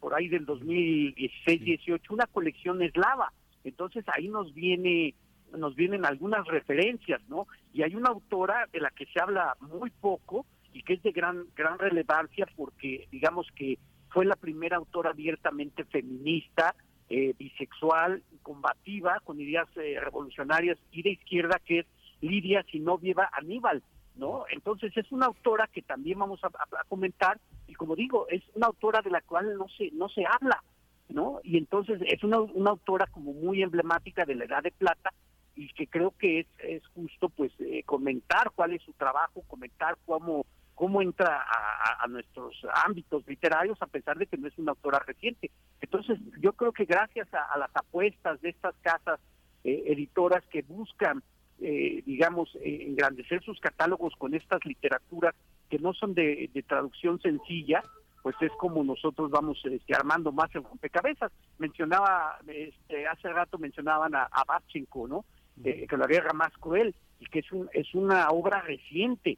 por 0.00 0.14
ahí 0.14 0.26
del 0.26 0.44
2016-18, 0.44 2.00
una 2.10 2.26
colección 2.26 2.82
eslava. 2.82 3.32
Entonces 3.62 4.04
ahí 4.08 4.26
nos 4.26 4.52
viene 4.54 5.14
nos 5.56 5.76
vienen 5.76 6.04
algunas 6.04 6.46
referencias, 6.46 7.20
¿no? 7.28 7.46
Y 7.72 7.82
hay 7.82 7.94
una 7.94 8.08
autora 8.08 8.68
de 8.72 8.80
la 8.80 8.90
que 8.90 9.06
se 9.06 9.20
habla 9.20 9.56
muy 9.60 9.90
poco, 9.90 10.46
y 10.72 10.82
que 10.82 10.94
es 10.94 11.02
de 11.02 11.12
gran, 11.12 11.46
gran 11.56 11.78
relevancia 11.78 12.46
porque 12.56 13.08
digamos 13.10 13.46
que 13.54 13.78
fue 14.10 14.24
la 14.24 14.36
primera 14.36 14.76
autora 14.76 15.10
abiertamente 15.10 15.84
feminista, 15.84 16.74
eh, 17.10 17.34
bisexual, 17.36 18.22
combativa, 18.42 19.20
con 19.24 19.40
ideas 19.40 19.68
eh, 19.76 19.98
revolucionarias 20.00 20.78
y 20.92 21.02
de 21.02 21.10
izquierda, 21.10 21.60
que 21.64 21.80
es 21.80 21.86
Lidia 22.20 22.64
Sinovieva 22.70 23.28
Aníbal, 23.32 23.82
¿no? 24.14 24.44
Entonces 24.50 24.96
es 24.96 25.10
una 25.10 25.26
autora 25.26 25.68
que 25.72 25.82
también 25.82 26.20
vamos 26.20 26.40
a, 26.44 26.50
comentar 26.88 27.40
y 27.66 27.74
como 27.74 27.96
digo, 27.96 28.26
es 28.28 28.42
una 28.54 28.68
autora 28.68 29.02
de 29.02 29.10
la 29.10 29.20
cual 29.22 29.58
no 29.58 29.66
se, 29.76 29.90
no 29.92 30.08
se 30.08 30.24
habla, 30.24 30.62
¿no? 31.08 31.40
Y 31.42 31.58
entonces 31.58 32.00
es 32.06 32.22
una, 32.22 32.40
una 32.40 32.70
autora 32.70 33.06
como 33.06 33.32
muy 33.32 33.62
emblemática 33.62 34.24
de 34.24 34.36
la 34.36 34.44
Edad 34.44 34.62
de 34.62 34.70
Plata 34.70 35.12
y 35.56 35.68
que 35.72 35.88
creo 35.88 36.12
que 36.16 36.40
es, 36.40 36.46
es 36.60 36.86
justo 36.94 37.28
pues 37.28 37.52
eh, 37.58 37.82
comentar 37.84 38.52
cuál 38.54 38.72
es 38.72 38.82
su 38.82 38.92
trabajo, 38.92 39.42
comentar 39.48 39.96
cómo 40.06 40.46
cómo 40.80 41.02
entra 41.02 41.44
a, 42.00 42.08
nuestros 42.08 42.56
ámbitos 42.86 43.22
literarios 43.26 43.76
a 43.82 43.86
pesar 43.86 44.16
de 44.16 44.26
que 44.26 44.38
no 44.38 44.48
es 44.48 44.56
una 44.56 44.70
autora 44.70 44.98
reciente. 45.00 45.50
Entonces, 45.78 46.18
yo 46.40 46.54
creo 46.54 46.72
que 46.72 46.86
gracias 46.86 47.28
a, 47.34 47.58
las 47.58 47.68
apuestas 47.76 48.40
de 48.40 48.48
estas 48.48 48.74
casas 48.80 49.20
eh, 49.62 49.82
editoras 49.88 50.42
que 50.46 50.62
buscan, 50.62 51.22
eh, 51.60 52.02
digamos, 52.06 52.56
eh, 52.62 52.86
engrandecer 52.88 53.42
sus 53.42 53.60
catálogos 53.60 54.14
con 54.16 54.32
estas 54.32 54.64
literaturas 54.64 55.34
que 55.68 55.78
no 55.78 55.92
son 55.92 56.14
de, 56.14 56.50
traducción 56.66 57.20
sencilla, 57.20 57.84
pues 58.22 58.36
es 58.40 58.52
como 58.52 58.82
nosotros 58.82 59.30
vamos 59.30 59.60
este, 59.66 59.94
armando 59.94 60.32
más 60.32 60.48
el 60.54 60.64
rompecabezas. 60.64 61.30
Mencionaba, 61.58 62.38
este, 62.48 63.06
hace 63.06 63.28
rato 63.28 63.58
mencionaban 63.58 64.14
a, 64.14 64.22
a 64.32 64.44
Bachenko, 64.44 65.06
¿no? 65.06 65.26
que 65.62 65.96
la 65.98 66.06
guerra 66.06 66.32
más 66.32 66.56
cruel, 66.58 66.94
y 67.18 67.26
que 67.26 67.40
es, 67.40 67.52
un, 67.52 67.68
es 67.74 67.94
una 67.94 68.30
obra 68.30 68.62
reciente 68.62 69.36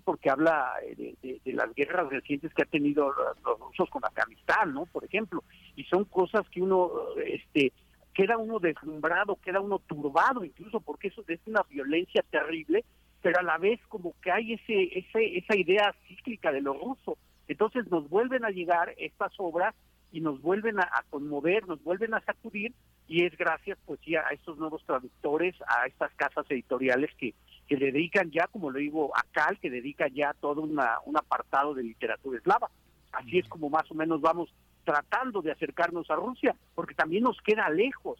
porque 0.00 0.30
habla 0.30 0.72
eh, 0.82 1.14
de, 1.22 1.52
las 1.52 1.72
guerras 1.74 2.08
recientes 2.08 2.52
que 2.54 2.62
ha 2.62 2.66
tenido 2.66 3.12
los 3.44 3.58
rusos 3.58 3.88
con 3.90 4.04
Afganistán, 4.04 4.74
¿no? 4.74 4.86
Por 4.86 5.04
ejemplo, 5.04 5.42
y 5.76 5.84
son 5.84 6.04
cosas 6.04 6.48
que 6.50 6.62
uno, 6.62 6.90
este, 7.24 7.72
queda 8.12 8.38
uno 8.38 8.58
deslumbrado, 8.58 9.36
queda 9.36 9.60
uno 9.60 9.78
turbado, 9.80 10.44
incluso 10.44 10.80
porque 10.80 11.08
eso 11.08 11.24
es 11.28 11.40
una 11.46 11.62
violencia 11.68 12.24
terrible, 12.30 12.84
pero 13.22 13.40
a 13.40 13.42
la 13.42 13.58
vez 13.58 13.80
como 13.88 14.14
que 14.22 14.30
hay 14.30 14.54
ese, 14.54 14.98
ese 14.98 15.38
esa 15.38 15.56
idea 15.56 15.94
cíclica 16.06 16.52
de 16.52 16.60
lo 16.60 16.74
ruso. 16.74 17.18
Entonces 17.48 17.90
nos 17.90 18.08
vuelven 18.08 18.44
a 18.44 18.50
llegar 18.50 18.94
estas 18.96 19.32
obras 19.38 19.74
y 20.12 20.20
nos 20.20 20.40
vuelven 20.40 20.78
a, 20.78 20.88
conmover, 21.10 21.66
nos 21.66 21.82
vuelven 21.82 22.14
a 22.14 22.20
sacudir 22.20 22.72
y 23.08 23.24
es 23.24 23.36
gracias 23.36 23.78
pues 23.84 23.98
sí 24.04 24.14
a 24.14 24.22
estos 24.30 24.56
nuevos 24.58 24.84
traductores, 24.86 25.56
a 25.66 25.86
estas 25.86 26.12
casas 26.14 26.46
editoriales 26.48 27.10
que 27.18 27.34
que 27.66 27.76
dedican 27.76 28.30
ya, 28.30 28.46
como 28.46 28.70
lo 28.70 28.78
digo, 28.78 29.10
a 29.16 29.22
Cal, 29.32 29.58
que 29.58 29.70
dedica 29.70 30.08
ya 30.08 30.34
todo 30.34 30.62
una, 30.62 30.98
un 31.06 31.16
apartado 31.16 31.74
de 31.74 31.82
literatura 31.82 32.38
eslava. 32.38 32.70
Así 33.12 33.38
es 33.38 33.48
como 33.48 33.70
más 33.70 33.90
o 33.90 33.94
menos 33.94 34.20
vamos 34.20 34.52
tratando 34.84 35.40
de 35.40 35.52
acercarnos 35.52 36.10
a 36.10 36.16
Rusia, 36.16 36.54
porque 36.74 36.94
también 36.94 37.24
nos 37.24 37.40
queda 37.40 37.70
lejos, 37.70 38.18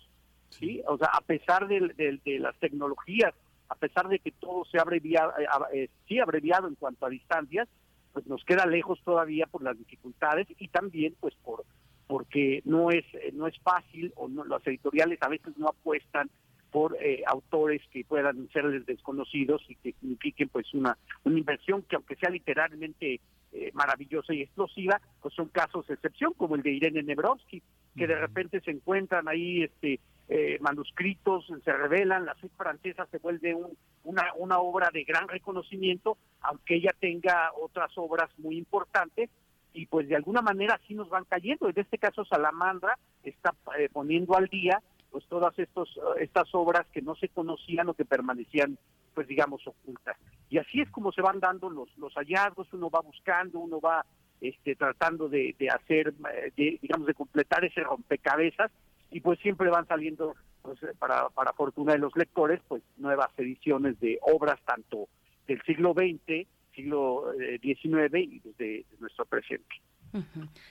¿sí? 0.51 0.83
O 0.87 0.97
sea, 0.97 1.09
a 1.09 1.21
pesar 1.21 1.69
de, 1.69 2.21
de, 2.25 2.39
las 2.39 2.57
tecnologías, 2.59 3.35
a 3.69 3.75
pesar 3.75 4.09
de 4.09 4.19
que 4.19 4.33
todo 4.33 4.65
se 4.65 4.79
ha 4.79 4.83
abreviado, 4.83 5.33
eh, 5.39 5.47
eh, 5.75 5.89
sí 6.09 6.19
abreviado 6.19 6.67
en 6.69 6.75
cuanto 6.75 7.05
a 7.05 7.11
distancias, 7.11 7.69
pues 8.13 8.27
nos 8.27 8.45
queda 8.45 8.65
lejos 8.65 9.01
todavía 9.05 9.47
por 9.47 9.63
las 9.63 9.77
dificultades 9.77 10.47
y 10.59 10.69
también 10.69 11.15
pues 11.21 11.35
por 11.45 11.65
porque 12.07 12.63
no 12.65 12.91
es 12.91 13.05
no 13.33 13.47
es 13.49 13.59
fácil 13.61 14.13
o 14.15 14.29
no, 14.29 14.45
los 14.45 14.65
editoriales 14.67 15.19
a 15.23 15.29
veces 15.29 15.57
no 15.59 15.69
apuestan 15.69 16.31
por 16.75 16.97
eh, 17.01 17.23
autores 17.29 17.81
que 17.93 18.05
puedan 18.05 18.49
serles 18.53 18.85
desconocidos 18.85 19.63
y 19.69 19.77
que 19.77 19.95
impliquen 20.03 20.49
pues 20.49 20.75
una, 20.75 20.99
una 21.23 21.39
inversión 21.39 21.83
que 21.83 21.95
aunque 21.95 22.17
sea 22.17 22.31
literalmente 22.31 23.21
eh, 23.53 23.71
maravillosa 23.75 24.35
y 24.35 24.43
explosiva, 24.43 25.01
pues 25.23 25.33
son 25.35 25.47
casos 25.51 25.87
de 25.87 25.95
excepción, 25.95 26.33
como 26.33 26.57
el 26.57 26.63
de 26.63 26.73
Irene 26.73 27.05
Nebrovsky, 27.05 27.63
que 27.97 28.09
de 28.09 28.17
repente 28.17 28.61
se 28.61 28.73
encuentran 28.73 29.29
ahí 29.29 29.63
este 29.63 30.01
eh, 30.29 30.59
manuscritos, 30.61 31.47
se 31.65 31.73
revelan, 31.73 32.27
la 32.27 32.35
suite 32.35 32.57
francesa 32.57 33.07
se 33.07 33.19
vuelve 33.19 33.57
una, 34.03 34.35
una 34.37 34.59
obra 34.59 34.91
de 34.93 35.05
gran 35.05 35.29
reconocimiento, 35.29 36.19
aunque 36.41 36.75
ella 36.75 36.93
tenga 36.99 37.53
otras 37.55 37.93
obras 37.95 38.37
muy 38.39 38.59
importantes, 38.59 39.31
y 39.73 39.87
pues 39.87 40.09
de 40.09 40.17
alguna 40.17 40.43
manera 40.43 40.81
sí 40.89 40.95
nos 40.95 41.09
van 41.09 41.25
cayendo. 41.25 41.69
En 41.69 41.79
este 41.79 41.99
caso 41.99 42.25
Salamandra 42.25 42.99
está 43.23 43.55
poniendo 43.93 44.37
al 44.37 44.49
día 44.49 44.83
pues 45.15 45.25
todas 45.27 45.57
estos 45.61 45.89
estas 46.19 46.53
obras 46.57 46.89
que 46.93 47.01
no 47.01 47.15
se 47.15 47.29
conocían 47.29 47.89
o 47.89 47.95
que 47.95 48.05
permanecían 48.05 48.77
pues 49.15 49.29
digamos 49.29 49.65
ocultas. 49.65 50.17
Y 50.51 50.59
así 50.59 50.81
es 50.81 50.91
como 50.91 51.13
se 51.13 51.23
van 51.23 51.39
dando 51.39 51.71
los 51.71 51.89
los 51.99 52.13
hallazgos 52.15 52.67
uno 52.73 52.91
va 52.91 53.01
buscando 53.01 53.61
uno 53.61 53.81
va 53.81 54.05
este 54.41 54.75
tratando 54.75 55.29
de, 55.29 55.55
de 55.57 55.69
hacer 55.69 56.15
eh, 56.35 56.79
digamos 56.83 57.07
de 57.07 57.15
completar 57.15 57.65
ese 57.65 57.85
rompecabezas 57.85 58.73
y 59.13 59.21
pues 59.21 59.39
siempre 59.39 59.71
van 59.71 59.87
saliendo 59.87 60.35
pues, 60.63 60.81
para 60.99 61.29
para 61.29 61.53
fortuna 61.53 61.93
de 61.93 62.01
los 62.01 62.17
lectores 62.17 62.61
pues 62.67 62.83
nuevas 62.97 63.31
ediciones 63.37 64.01
de 64.01 64.19
obras 64.21 64.59
tanto 64.67 65.07
del 65.47 65.63
siglo 65.63 65.93
XX 65.93 66.49
siglo 66.75 67.33
XIX 67.63 68.15
eh, 68.15 68.19
y 68.19 68.41
desde 68.41 68.85
nuestro 68.99 69.27
presente 69.27 69.77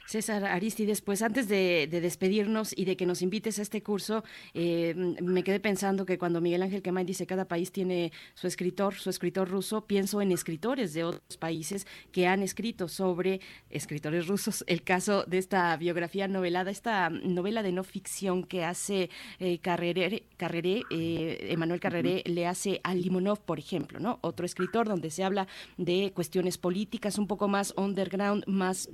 César 0.08 0.46
Aristides, 0.46 1.02
pues 1.02 1.22
antes 1.22 1.48
de, 1.48 1.88
despedirnos 1.90 2.74
y 2.76 2.86
de 2.86 2.96
que 2.96 3.06
nos 3.06 3.22
invites 3.22 3.60
a 3.60 3.62
este 3.62 3.84
curso, 3.84 4.24
eh, 4.54 4.94
me 5.22 5.44
quedé 5.44 5.60
pensando 5.60 6.06
que 6.06 6.18
cuando 6.18 6.42
Miguel 6.42 6.64
Ángel 6.64 6.82
Quemain 6.82 7.06
dice 7.06 7.26
cada 7.26 7.48
país 7.48 7.72
tiene 7.72 8.12
su 8.34 8.48
escritor, 8.48 8.94
su 8.96 9.10
escritor 9.10 9.50
ruso, 9.50 9.86
pienso 9.86 10.22
en 10.22 10.32
escritores 10.32 10.94
de 10.94 11.04
otros 11.04 11.38
países 11.38 11.88
que 12.12 12.28
han 12.28 12.42
escrito 12.42 12.88
sobre 12.88 13.42
escritores 13.70 14.28
rusos. 14.28 14.64
El 14.68 14.84
caso 14.84 15.24
de 15.26 15.38
esta 15.38 15.76
biografía 15.78 16.28
novelada, 16.28 16.72
esta 16.72 17.10
novela 17.10 17.64
de 17.64 17.72
no 17.72 17.84
ficción 17.84 18.44
que 18.44 18.64
hace 18.64 19.10
eh, 19.40 19.60
Carreré, 19.60 20.24
Carreré 20.38 20.84
eh, 20.90 21.48
Emanuel 21.50 21.80
Carreré, 21.80 22.24
le 22.26 22.48
hace 22.48 22.80
a 22.84 22.94
Limonov, 22.94 23.42
por 23.42 23.60
ejemplo, 23.60 24.00
¿no? 24.00 24.20
Otro 24.22 24.46
escritor 24.46 24.88
donde 24.88 25.10
se 25.10 25.24
habla 25.24 25.48
de 25.78 26.12
cuestiones 26.14 26.58
políticas 26.58 27.18
un 27.18 27.28
poco 27.28 27.48
más 27.48 27.74
underground, 27.78 28.44
más 28.48 28.90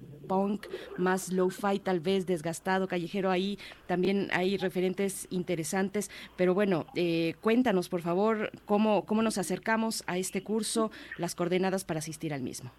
más 0.97 1.31
low-fi 1.31 1.79
tal 1.79 1.99
vez, 1.99 2.25
desgastado, 2.25 2.87
callejero, 2.87 3.29
ahí 3.29 3.57
también 3.87 4.27
hay 4.31 4.57
referentes 4.57 5.27
interesantes, 5.31 6.09
pero 6.37 6.53
bueno, 6.53 6.85
eh, 6.95 7.33
cuéntanos 7.41 7.89
por 7.89 8.01
favor 8.01 8.51
cómo, 8.65 9.05
cómo 9.05 9.21
nos 9.21 9.37
acercamos 9.37 10.03
a 10.07 10.17
este 10.17 10.41
curso, 10.43 10.91
las 11.17 11.35
coordenadas 11.35 11.83
para 11.83 11.99
asistir 11.99 12.33
al 12.33 12.41
mismo. 12.41 12.71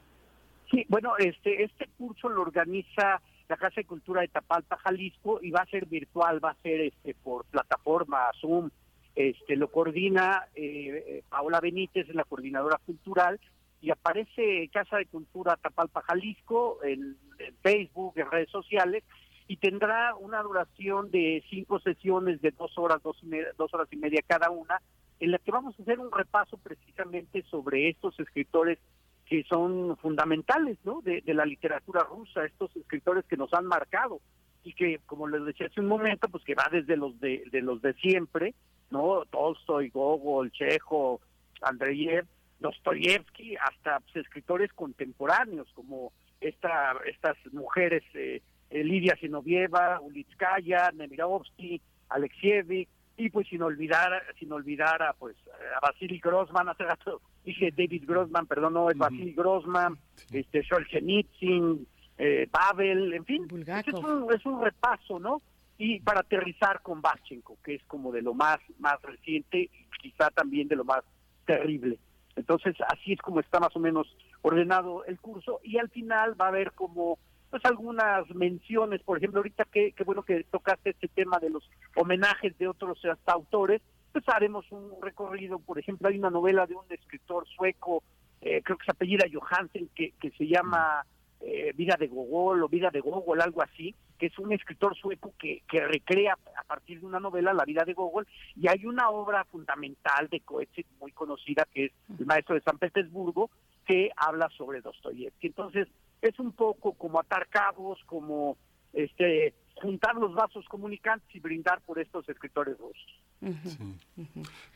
Sí, 0.71 0.85
bueno, 0.89 1.17
este, 1.19 1.65
este 1.65 1.89
curso 1.99 2.29
lo 2.29 2.43
organiza 2.43 3.21
la 3.49 3.57
Casa 3.57 3.81
de 3.81 3.85
Cultura 3.85 4.21
de 4.21 4.29
Tapalpa, 4.29 4.77
Jalisco, 4.77 5.41
y 5.43 5.51
va 5.51 5.63
a 5.63 5.67
ser 5.67 5.87
virtual, 5.87 6.43
va 6.43 6.51
a 6.51 6.63
ser 6.63 6.81
este 6.83 7.15
por 7.15 7.45
plataforma 7.47 8.31
Zoom, 8.41 8.71
Este, 9.17 9.57
lo 9.57 9.69
coordina 9.69 10.47
eh, 10.55 11.23
Paola 11.29 11.61
Benítez, 11.61 12.07
la 12.15 12.25
coordinadora 12.25 12.79
cultural, 12.87 13.41
y 13.81 13.91
aparece 13.91 14.69
Casa 14.73 14.99
de 14.99 15.07
Cultura 15.07 15.57
Tapalpa 15.57 16.03
Jalisco 16.03 16.79
en, 16.85 17.17
Facebook, 17.63 18.13
en 18.17 18.31
redes 18.31 18.51
sociales, 18.51 19.03
y 19.49 19.57
tendrá 19.57 20.15
una 20.15 20.43
duración 20.43 21.11
de 21.11 21.43
cinco 21.51 21.81
sesiones 21.81 22.41
de 22.41 22.53
dos 22.53 22.77
horas, 22.77 23.03
dos, 23.03 23.17
y 23.23 23.31
dos 23.57 23.73
horas 23.75 23.89
y 23.91 23.97
media 23.97 24.21
cada 24.27 24.51
una, 24.51 24.81
en 25.19 25.33
la 25.33 25.39
que 25.39 25.51
vamos 25.51 25.75
a 25.79 25.83
hacer 25.83 25.99
un 25.99 26.13
repaso 26.13 26.57
precisamente 26.59 27.43
sobre 27.51 27.89
estos 27.89 28.19
escritores 28.21 28.79
que 29.27 29.45
son 29.45 29.97
fundamentales 29.99 30.79
¿no? 30.85 31.01
de, 31.03 31.23
la 31.27 31.45
literatura 31.45 32.03
rusa, 32.05 32.45
estos 32.45 32.75
escritores 32.77 33.25
que 33.27 33.37
nos 33.37 33.53
han 33.55 33.67
marcado 33.67 34.21
y 34.63 34.75
que, 34.75 35.01
como 35.07 35.27
les 35.29 35.45
decía 35.45 35.67
hace 35.67 35.81
un 35.81 35.87
momento, 35.87 36.29
pues 36.29 36.45
que 36.45 36.55
va 36.55 36.69
desde 36.71 36.97
los 36.97 37.19
de, 37.21 37.45
de 37.51 37.63
los 37.63 37.81
de 37.81 37.95
siempre, 37.95 38.55
¿no? 38.91 39.25
Tolstoy, 39.31 39.89
Gogol, 39.89 40.51
Chejo, 40.53 41.21
Andreyev, 41.63 42.27
Dostoyevsky, 42.61 43.57
hasta 43.57 44.01
pues, 44.01 44.17
escritores 44.17 44.73
contemporáneos 44.73 45.69
como 45.75 46.13
esta, 46.41 46.95
estas 47.07 47.37
mujeres, 47.53 48.03
eh, 48.15 48.43
eh 48.71 48.85
Lidia 48.85 49.17
Sinovieva, 49.17 50.01
Ulitskaya, 50.01 50.91
Nemirovsky, 50.93 51.81
Alexievich, 52.09 52.89
y 53.17 53.29
pues 53.29 53.49
sin 53.49 53.63
olvidar, 53.63 54.23
sin 54.39 54.51
olvidar 54.53 55.03
a 55.03 55.13
pues 55.13 55.37
a 55.77 55.81
Vasily 55.81 56.19
Grossman, 56.19 56.71
hace 56.71 56.85
rato 56.85 57.21
dije 57.45 57.71
David 57.71 58.05
Grossman, 58.07 58.47
perdón, 58.47 58.75
no, 58.75 58.91
es 58.91 58.97
Vasily 58.97 59.35
Grossman, 59.35 59.99
este 60.33 60.63
Solzhenitsyn, 60.63 61.87
eh, 62.17 62.49
Pavel, 62.51 63.13
en 63.13 63.25
fin, 63.27 63.47
es 63.87 63.95
un, 63.95 64.33
es 64.33 64.47
un 64.47 64.63
repaso, 64.63 65.19
¿no? 65.19 65.43
y 65.81 65.99
para 66.01 66.21
aterrizar 66.21 66.83
con 66.83 67.01
Bachenko, 67.01 67.57
que 67.65 67.77
es 67.77 67.83
como 67.85 68.13
de 68.13 68.21
lo 68.21 68.35
más, 68.35 68.59
más 68.79 69.01
reciente 69.01 69.63
y 69.63 69.71
quizá 70.03 70.29
también 70.29 70.69
de 70.69 70.77
lo 70.77 70.85
más 70.85 71.03
terrible. 71.47 71.99
Entonces, 72.41 72.75
así 72.89 73.13
es 73.13 73.21
como 73.21 73.41
está 73.41 73.61
más 73.61 73.75
o 73.77 73.79
menos 73.79 74.17
ordenado 74.43 75.05
el 75.05 75.21
curso 75.21 75.61
y 75.63 75.79
al 75.79 75.91
final 75.91 76.41
va 76.41 76.47
a 76.47 76.49
haber 76.49 76.73
como 76.73 77.19
pues 77.51 77.65
algunas 77.65 78.29
menciones, 78.35 79.03
por 79.03 79.19
ejemplo, 79.19 79.41
ahorita 79.41 79.65
que, 79.65 79.93
bueno 80.07 80.23
que 80.23 80.45
tocaste 80.45 80.91
este 80.91 81.09
tema 81.09 81.39
de 81.39 81.51
los 81.51 81.69
homenajes 81.97 82.57
de 82.59 82.69
otros 82.69 83.05
hasta 83.05 83.33
autores, 83.33 83.83
pues 84.13 84.25
haremos 84.29 84.71
un 84.71 84.93
recorrido, 85.03 85.59
por 85.59 85.79
ejemplo, 85.79 86.09
hay 86.09 86.19
una 86.19 86.31
novela 86.31 86.67
de 86.67 86.77
un 86.77 86.85
escritor 86.89 87.47
sueco, 87.49 88.03
eh, 88.41 88.63
creo 88.65 88.79
que 88.79 88.85
se 88.85 88.93
apellida 88.93 89.27
Johansen, 89.33 89.91
que, 89.95 90.13
que 90.21 90.31
se 90.31 90.47
llama 90.47 91.05
eh, 91.53 91.73
Vida 91.75 91.97
de 91.99 92.07
Gogol 92.07 92.63
o 92.63 92.69
Vida 92.69 92.91
de 92.91 93.01
Gogol, 93.01 93.41
algo 93.41 93.61
así, 93.61 93.93
que 94.19 94.27
es 94.27 94.39
un 94.39 94.53
escritor 94.53 94.97
sueco 94.97 95.35
que, 95.37 95.63
que 95.69 95.85
recrea 95.85 96.39
a 96.57 96.63
partir 96.63 97.01
de 97.01 97.07
una 97.07 97.19
novela 97.19 97.53
la 97.53 97.65
vida 97.65 97.85
de 97.85 97.93
Gogol, 97.93 98.29
y 98.55 98.69
hay 98.69 98.87
una 98.87 99.11
obra 99.11 99.45
fundamental 99.47 100.29
de 100.29 100.41
Coetzee 100.41 100.87
muy 101.01 101.11
conocida 101.11 101.67
que 101.73 101.87
es 101.87 101.93
El 102.19 102.27
Maestro 102.27 102.55
de 102.55 102.61
San 102.61 102.79
Petersburgo, 102.79 103.51
que 103.85 104.11
habla 104.17 104.49
sobre 104.57 104.81
Dostoyevsky. 104.81 105.49
Entonces, 105.49 105.89
es 106.23 106.39
un 106.39 106.53
poco 106.53 106.93
como 106.93 107.19
atar 107.19 107.49
cabos, 107.49 107.99
como 108.07 108.57
este 108.93 109.55
juntar 109.81 110.15
los 110.17 110.35
vasos 110.35 110.67
comunicantes 110.69 111.35
y 111.35 111.41
brindar 111.41 111.81
por 111.83 111.99
estos 111.99 112.29
escritores 112.29 112.79
rusos. 112.79 113.21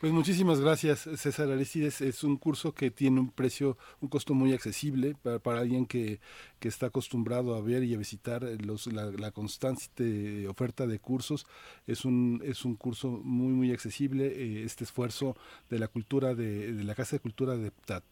Pues 0.01 0.13
muchísimas 0.13 0.61
gracias, 0.61 1.01
César 1.17 1.51
Aristides. 1.51 2.01
Es 2.01 2.25
un 2.25 2.37
curso 2.39 2.73
que 2.73 2.91
tiene 2.91 3.21
un 3.21 3.31
precio, 3.31 3.77
un 4.01 4.09
costo 4.09 4.33
muy 4.33 4.55
accesible 4.55 5.15
para, 5.43 5.61
alguien 5.61 5.87
que, 5.87 6.21
que, 6.59 6.69
está 6.69 6.87
acostumbrado 6.87 7.55
a 7.55 7.61
ver 7.61 7.85
y 7.85 7.95
a 7.95 7.99
visitar 7.99 8.43
los, 8.65 8.87
la, 8.87 9.31
constante 9.33 10.49
oferta 10.49 10.87
de 10.87 10.99
cursos. 10.99 11.47
Es 11.87 12.05
un, 12.05 12.41
es 12.45 12.65
un 12.65 12.77
curso 12.77 13.09
muy, 13.23 13.53
muy 13.53 13.73
accesible. 13.73 14.27
Eh, 14.27 14.65
este 14.65 14.85
esfuerzo 14.85 15.37
de 15.69 15.79
la 15.79 15.89
cultura, 15.89 16.35
de, 16.35 16.73
de 16.73 16.85
la 16.85 16.95
Casa 16.95 17.17
de 17.17 17.21
Cultura 17.21 17.57
de, 17.57 17.71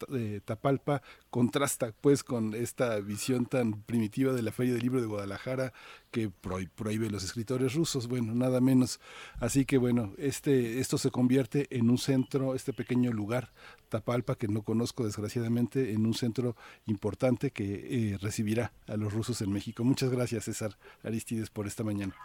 de, 0.09 0.41
Tapalpa, 0.41 1.03
contrasta 1.31 1.93
pues 2.01 2.23
con 2.23 2.55
esta 2.55 3.01
visión 3.01 3.47
tan 3.47 3.83
primitiva 3.83 4.33
de 4.33 4.43
la 4.43 4.53
Feria 4.53 4.75
del 4.75 4.83
Libro 4.83 5.01
de 5.01 5.07
Guadalajara 5.07 5.73
que 6.13 6.31
prohíbe 6.31 7.11
los 7.11 7.25
escritores 7.25 7.75
rusos. 7.75 8.07
Bueno, 8.07 8.35
nada 8.35 8.61
menos. 8.61 9.01
Así 9.41 9.65
que 9.65 9.79
bueno, 9.79 10.13
es 10.19 10.43
este, 10.43 10.81
esto 10.81 10.99
se 10.99 11.13
convierte 11.13 11.69
en 11.71 11.89
un 11.89 11.99
centro, 11.99 12.57
este 12.57 12.73
pequeño 12.73 13.13
lugar, 13.13 13.53
Tapalpa, 13.89 14.35
que 14.35 14.49
no 14.49 14.63
conozco 14.63 15.05
desgraciadamente, 15.05 15.93
en 15.93 16.05
un 16.05 16.15
centro 16.15 16.57
importante 16.87 17.53
que 17.53 18.15
eh, 18.15 18.19
recibirá 18.21 18.73
a 18.89 18.97
los 18.97 19.13
rusos 19.13 19.41
en 19.41 19.53
México. 19.53 19.85
Muchas 19.85 20.11
gracias, 20.11 20.47
César 20.47 20.73
Aristides, 21.05 21.49
por 21.49 21.69
esta 21.69 21.85
mañana. 21.85 22.17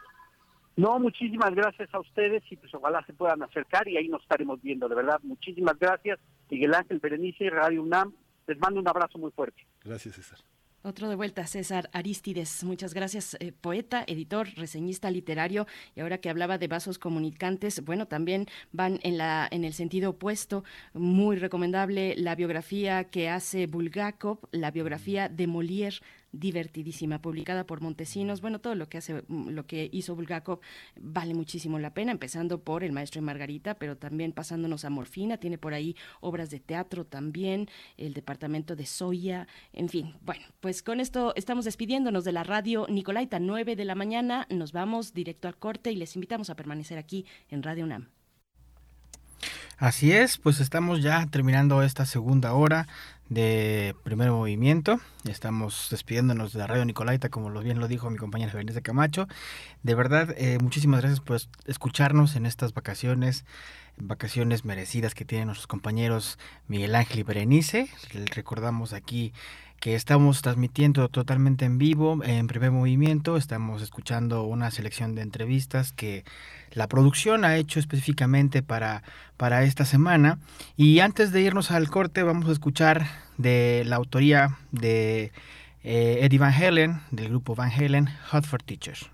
No, 0.77 0.97
muchísimas 0.97 1.53
gracias 1.53 1.93
a 1.93 1.99
ustedes 1.99 2.41
y 2.49 2.55
pues 2.55 2.73
ojalá 2.73 3.05
se 3.05 3.13
puedan 3.13 3.43
acercar 3.43 3.87
y 3.87 3.97
ahí 3.97 4.07
nos 4.07 4.23
estaremos 4.23 4.59
viendo, 4.63 4.89
de 4.89 4.95
verdad. 4.95 5.19
Muchísimas 5.21 5.77
gracias, 5.77 6.19
Miguel 6.49 6.73
Ángel 6.73 6.99
Berenice, 6.99 7.51
Radio 7.51 7.83
UNAM. 7.83 8.13
Les 8.47 8.57
mando 8.57 8.79
un 8.79 8.87
abrazo 8.87 9.19
muy 9.19 9.29
fuerte. 9.29 9.61
Gracias, 9.83 10.15
César. 10.15 10.39
Otro 10.87 11.09
de 11.09 11.15
vuelta, 11.15 11.45
César 11.47 11.89
Aristides. 11.91 12.63
Muchas 12.63 12.93
gracias, 12.93 13.35
eh, 13.41 13.51
poeta, 13.51 14.05
editor, 14.07 14.47
reseñista 14.55 15.11
literario. 15.11 15.67
Y 15.97 15.99
ahora 15.99 16.19
que 16.19 16.29
hablaba 16.29 16.57
de 16.57 16.69
vasos 16.69 16.97
comunicantes, 16.97 17.83
bueno, 17.83 18.07
también 18.07 18.45
van 18.71 19.01
en, 19.03 19.17
la, 19.17 19.49
en 19.51 19.65
el 19.65 19.73
sentido 19.73 20.11
opuesto. 20.11 20.63
Muy 20.93 21.35
recomendable 21.35 22.15
la 22.15 22.35
biografía 22.35 23.03
que 23.03 23.27
hace 23.27 23.67
Bulgakov, 23.67 24.39
la 24.53 24.71
biografía 24.71 25.27
de 25.27 25.45
Molière 25.45 26.01
divertidísima, 26.39 27.21
publicada 27.21 27.65
por 27.65 27.81
Montesinos. 27.81 28.41
Bueno, 28.41 28.59
todo 28.59 28.75
lo 28.75 28.89
que 28.89 28.97
hace, 28.97 29.23
mm, 29.27 29.49
lo 29.49 29.65
que 29.65 29.89
hizo 29.91 30.15
Bulgakov 30.15 30.59
vale 30.99 31.33
muchísimo 31.33 31.79
la 31.79 31.93
pena, 31.93 32.11
empezando 32.11 32.61
por 32.63 32.83
El 32.83 32.91
Maestro 32.91 33.19
y 33.19 33.23
Margarita, 33.23 33.75
pero 33.75 33.97
también 33.97 34.31
pasándonos 34.31 34.85
a 34.85 34.89
Morfina, 34.89 35.37
tiene 35.37 35.57
por 35.57 35.73
ahí 35.73 35.95
obras 36.21 36.49
de 36.49 36.59
teatro 36.59 37.05
también, 37.05 37.69
el 37.97 38.13
departamento 38.13 38.75
de 38.75 38.85
Soya, 38.85 39.47
en 39.73 39.89
fin. 39.89 40.15
Bueno, 40.21 40.45
pues 40.59 40.83
con 40.83 40.99
esto 40.99 41.33
estamos 41.35 41.65
despidiéndonos 41.65 42.23
de 42.23 42.31
la 42.31 42.43
radio 42.43 42.85
Nicolaita, 42.89 43.39
9 43.39 43.75
de 43.75 43.85
la 43.85 43.95
mañana, 43.95 44.47
nos 44.49 44.71
vamos 44.71 45.13
directo 45.13 45.47
al 45.47 45.57
corte 45.57 45.91
y 45.91 45.95
les 45.95 46.15
invitamos 46.15 46.49
a 46.49 46.55
permanecer 46.55 46.97
aquí 46.97 47.25
en 47.49 47.63
Radio 47.63 47.85
UNAM. 47.85 48.09
Así 49.77 50.11
es, 50.11 50.39
pues 50.39 50.59
estamos 50.59 51.03
ya 51.03 51.27
terminando 51.27 51.83
esta 51.83 52.07
segunda 52.07 52.53
hora 52.53 52.87
de 53.29 53.95
primer 54.03 54.31
movimiento. 54.31 54.99
Estamos 55.25 55.87
despidiéndonos 55.91 56.53
de 56.53 56.59
la 56.59 56.67
radio 56.67 56.85
Nicolaita, 56.85 57.29
como 57.29 57.51
bien 57.61 57.79
lo 57.79 57.87
dijo 57.87 58.09
mi 58.09 58.17
compañera 58.17 58.53
de 58.53 58.81
Camacho. 58.81 59.27
De 59.83 59.95
verdad, 59.95 60.33
eh, 60.37 60.57
muchísimas 60.61 61.01
gracias 61.01 61.19
por 61.19 61.39
escucharnos 61.65 62.35
en 62.35 62.45
estas 62.45 62.73
vacaciones, 62.73 63.45
vacaciones 63.97 64.63
merecidas 64.63 65.13
que 65.13 65.25
tienen 65.25 65.47
nuestros 65.47 65.67
compañeros 65.67 66.39
Miguel 66.67 66.95
Ángel 66.95 67.19
y 67.19 67.23
Berenice. 67.23 67.89
Recordamos 68.33 68.93
aquí 68.93 69.33
que 69.79 69.95
estamos 69.95 70.41
transmitiendo 70.41 71.07
totalmente 71.09 71.65
en 71.65 71.77
vivo 71.77 72.23
en 72.23 72.47
primer 72.47 72.71
movimiento. 72.71 73.37
Estamos 73.37 73.81
escuchando 73.81 74.43
una 74.43 74.71
selección 74.71 75.15
de 75.15 75.21
entrevistas 75.21 75.91
que 75.91 76.23
la 76.71 76.87
producción 76.87 77.45
ha 77.45 77.55
hecho 77.57 77.79
específicamente 77.79 78.63
para, 78.63 79.03
para 79.37 79.63
esta 79.63 79.85
semana. 79.85 80.39
Y 80.75 80.99
antes 80.99 81.31
de 81.31 81.41
irnos 81.41 81.71
al 81.71 81.89
corte, 81.89 82.23
vamos 82.23 82.49
a 82.49 82.51
escuchar 82.51 83.07
de 83.37 83.83
la 83.85 83.97
autoría 83.97 84.57
de 84.71 85.31
eh, 85.83 86.19
Eddie 86.21 86.39
Van 86.39 86.53
Halen, 86.53 87.01
del 87.11 87.29
grupo 87.29 87.55
Van 87.55 87.71
Halen, 87.71 88.09
Hot 88.31 88.45
for 88.45 88.61
Teachers. 88.61 89.09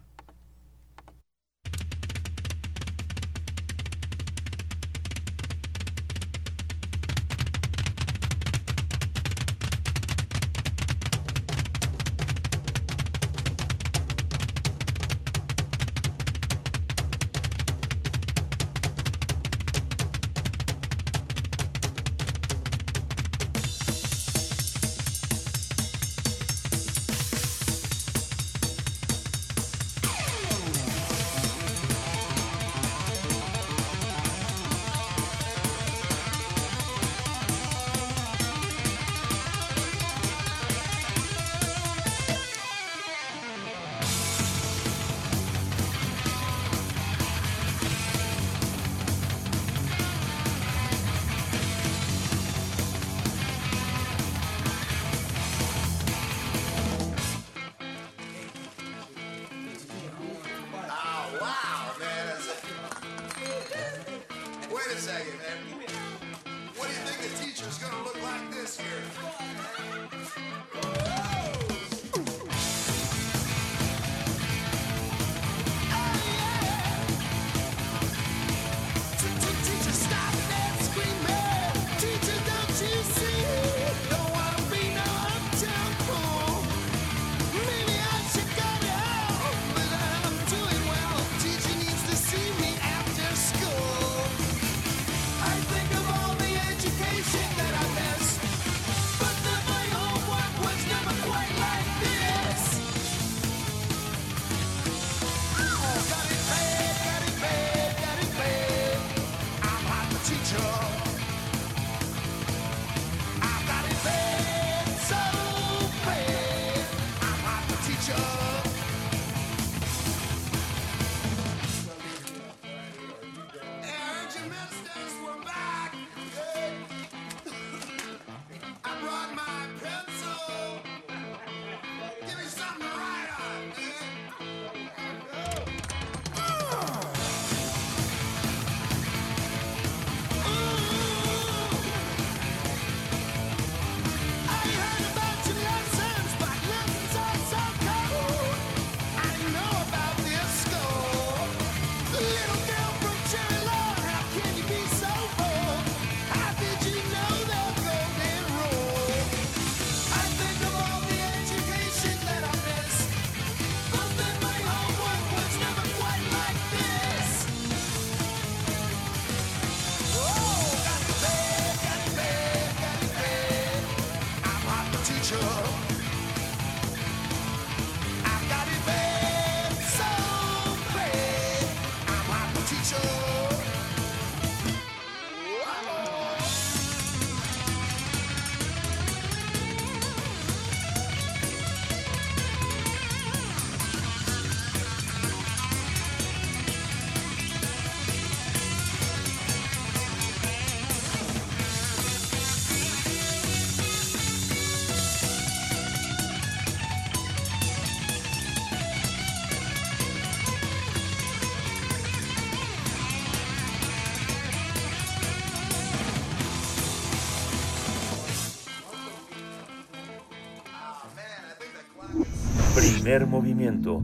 Primer 223.03 223.27
movimiento. 223.27 224.01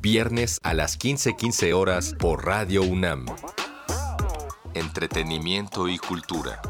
Viernes 0.00 0.58
a 0.62 0.74
las 0.74 0.96
15:15 0.96 1.72
horas 1.72 2.14
por 2.16 2.44
Radio 2.44 2.82
UNAM. 2.82 3.26
Entretenimiento 4.74 5.88
y 5.88 5.98
cultura. 5.98 6.60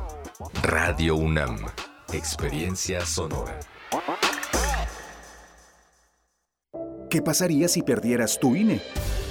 Radio 0.62 1.16
UNAM. 1.16 1.58
Experiencia 2.12 3.04
sonora. 3.04 3.58
¿Qué 7.10 7.20
pasaría 7.20 7.68
si 7.68 7.82
perdieras 7.82 8.38
tu 8.38 8.54
INE? 8.54 8.80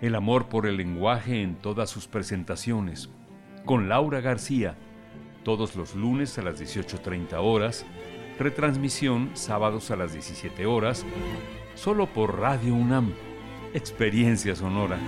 El 0.00 0.14
amor 0.14 0.48
por 0.48 0.66
el 0.66 0.78
lenguaje 0.78 1.42
en 1.42 1.56
todas 1.56 1.90
sus 1.90 2.06
presentaciones. 2.06 3.10
Con 3.66 3.90
Laura 3.90 4.22
García. 4.22 4.76
Todos 5.44 5.76
los 5.76 5.94
lunes 5.94 6.38
a 6.38 6.42
las 6.42 6.58
18.30 6.58 7.34
horas. 7.34 7.84
Retransmisión 8.38 9.30
sábados 9.34 9.90
a 9.90 9.96
las 9.96 10.14
17 10.14 10.64
horas. 10.64 11.04
Solo 11.74 12.06
por 12.06 12.38
Radio 12.38 12.74
UNAM. 12.74 13.12
Experiencia 13.74 14.56
sonora. 14.56 14.98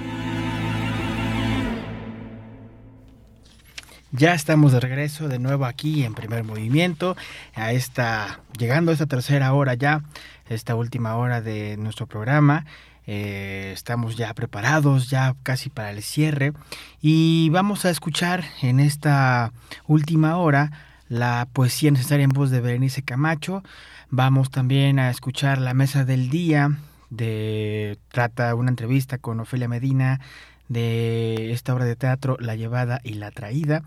Ya 4.11 4.35
estamos 4.35 4.73
de 4.73 4.81
regreso 4.81 5.27
de 5.29 5.39
nuevo 5.39 5.65
aquí 5.65 6.05
en 6.05 6.13
primer 6.13 6.45
movimiento, 6.45 7.17
a 7.55 7.73
esta, 7.73 8.41
llegando 8.59 8.91
a 8.91 8.93
esta 8.93 9.07
tercera 9.07 9.55
hora 9.55 9.73
ya, 9.73 10.03
esta 10.51 10.75
última 10.75 11.17
hora 11.17 11.41
de 11.41 11.79
nuestro 11.79 12.07
programa. 12.07 12.67
Eh, 13.07 13.71
estamos 13.75 14.17
ya 14.17 14.33
preparados, 14.35 15.11
ya 15.11 15.35
casi 15.43 15.71
para 15.71 15.91
el 15.91 16.03
cierre. 16.03 16.53
Y 17.01 17.49
vamos 17.51 17.85
a 17.85 17.91
escuchar 17.91 18.45
en 18.63 18.81
esta 18.81 19.53
última 19.87 20.37
hora 20.37 20.71
la 21.09 21.49
poesía 21.53 21.91
necesaria 21.91 22.25
en 22.25 22.31
voz 22.31 22.51
de 22.51 22.61
Berenice 22.61 23.03
Camacho. 23.03 23.63
Vamos 24.11 24.51
también 24.51 24.99
a 24.99 25.11
escuchar 25.11 25.59
la 25.59 25.75
mesa 25.75 26.05
del 26.05 26.31
día 26.31 26.79
de 27.11 27.99
trata 28.09 28.55
una 28.55 28.71
entrevista 28.71 29.19
con 29.19 29.41
Ofelia 29.41 29.69
Medina 29.69 30.21
de 30.69 31.53
esta 31.53 31.75
obra 31.75 31.85
de 31.85 31.97
teatro 31.97 32.37
La 32.41 32.57
llevada 32.57 33.01
y 33.05 33.15
la 33.15 33.31
traída. 33.31 33.83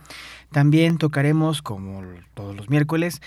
También 0.51 0.97
tocaremos, 0.97 1.61
como 1.61 2.03
todos 2.35 2.55
los 2.55 2.69
miércoles, 2.69 3.21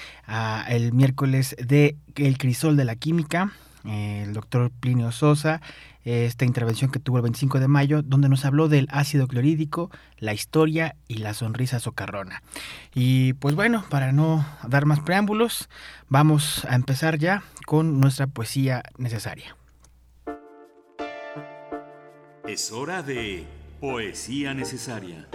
el 0.69 0.93
miércoles 0.93 1.57
de 1.59 1.97
El 2.15 2.39
crisol 2.39 2.77
de 2.77 2.85
la 2.85 2.95
química, 2.95 3.53
el 3.89 4.33
doctor 4.33 4.71
Plinio 4.71 5.13
Sosa, 5.13 5.61
esta 6.05 6.45
intervención 6.45 6.91
que 6.91 6.99
tuvo 6.99 7.19
el 7.19 7.23
25 7.23 7.61
de 7.61 7.69
mayo, 7.69 8.03
donde 8.03 8.29
nos 8.29 8.45
habló 8.45 8.69
del 8.69 8.89
ácido 8.91 9.27
clorhídrico, 9.27 9.91
la 10.19 10.33
historia 10.33 10.97
y 11.07 11.19
la 11.19 11.35
sonrisa 11.35 11.81
socarrona. 11.81 12.43
Y 12.95 13.35
pues 13.35 13.55
bueno, 13.55 13.85
para 13.91 14.13
no 14.13 14.47
dar 14.67 14.87
más 14.87 15.01
preámbulos, 15.01 15.69
vamos 16.09 16.65
a 16.65 16.75
empezar 16.75 17.19
ya 17.19 17.43
con 17.67 18.01
nuestra 18.01 18.27
poesía 18.27 18.83
necesaria. 18.97 19.57
Es 22.47 22.73
hora 22.73 23.03
de 23.03 23.47
Poesía 23.81 24.55
Necesaria. 24.55 25.29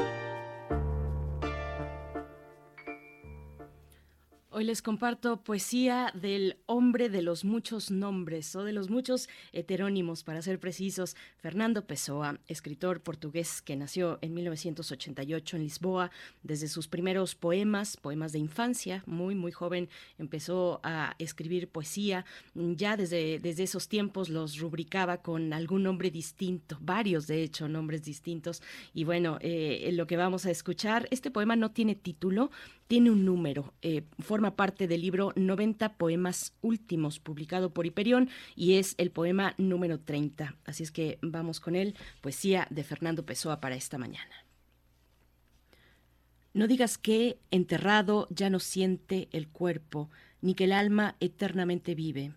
Hoy 4.55 4.65
les 4.65 4.83
comparto 4.83 5.43
poesía 5.43 6.11
del 6.13 6.57
hombre 6.67 7.09
de 7.09 7.23
los 7.23 7.43
muchos 7.43 7.89
nombres 7.89 8.55
o 8.55 8.63
de 8.63 8.71
los 8.71 8.87
muchos 8.87 9.27
heterónimos, 9.51 10.23
para 10.23 10.43
ser 10.43 10.59
precisos. 10.59 11.15
Fernando 11.37 11.87
Pessoa, 11.87 12.37
escritor 12.47 13.01
portugués 13.01 13.63
que 13.63 13.75
nació 13.75 14.19
en 14.21 14.35
1988 14.35 15.57
en 15.57 15.63
Lisboa. 15.63 16.11
Desde 16.43 16.67
sus 16.67 16.87
primeros 16.87 17.33
poemas, 17.33 17.97
poemas 17.97 18.31
de 18.31 18.37
infancia, 18.37 19.01
muy, 19.07 19.33
muy 19.33 19.51
joven, 19.51 19.89
empezó 20.19 20.81
a 20.83 21.15
escribir 21.17 21.67
poesía. 21.67 22.23
Ya 22.53 22.95
desde, 22.95 23.39
desde 23.39 23.63
esos 23.63 23.87
tiempos 23.87 24.29
los 24.29 24.59
rubricaba 24.59 25.23
con 25.23 25.51
algún 25.53 25.81
nombre 25.81 26.11
distinto, 26.11 26.77
varios 26.79 27.25
de 27.25 27.41
hecho 27.41 27.67
nombres 27.67 28.03
distintos. 28.03 28.61
Y 28.93 29.03
bueno, 29.03 29.39
eh, 29.41 29.89
lo 29.93 30.05
que 30.05 30.15
vamos 30.15 30.45
a 30.45 30.51
escuchar, 30.51 31.07
este 31.09 31.31
poema 31.31 31.55
no 31.55 31.71
tiene 31.71 31.95
título, 31.95 32.51
tiene 32.87 33.11
un 33.11 33.25
número, 33.25 33.73
eh, 33.81 34.03
forma 34.19 34.55
parte 34.55 34.87
del 34.87 35.01
libro 35.01 35.33
90 35.35 35.97
Poemas 35.97 36.53
Últimos, 36.61 37.19
publicado 37.19 37.73
por 37.73 37.85
Hiperión, 37.85 38.29
y 38.55 38.75
es 38.75 38.95
el 38.97 39.11
poema 39.11 39.55
número 39.57 39.99
30. 39.99 40.55
Así 40.65 40.83
es 40.83 40.91
que 40.91 41.17
vamos 41.21 41.59
con 41.59 41.75
él, 41.75 41.95
poesía 42.21 42.67
de 42.69 42.83
Fernando 42.83 43.25
Pessoa 43.25 43.61
para 43.61 43.75
esta 43.75 43.97
mañana. 43.97 44.45
No 46.53 46.67
digas 46.67 46.99
que, 46.99 47.39
enterrado, 47.49 48.27
ya 48.29 48.49
no 48.49 48.59
siente 48.59 49.27
el 49.31 49.47
cuerpo, 49.47 50.11
ni 50.41 50.53
que 50.53 50.65
el 50.65 50.73
alma 50.73 51.15
eternamente 51.19 51.95
vive. 51.95 52.33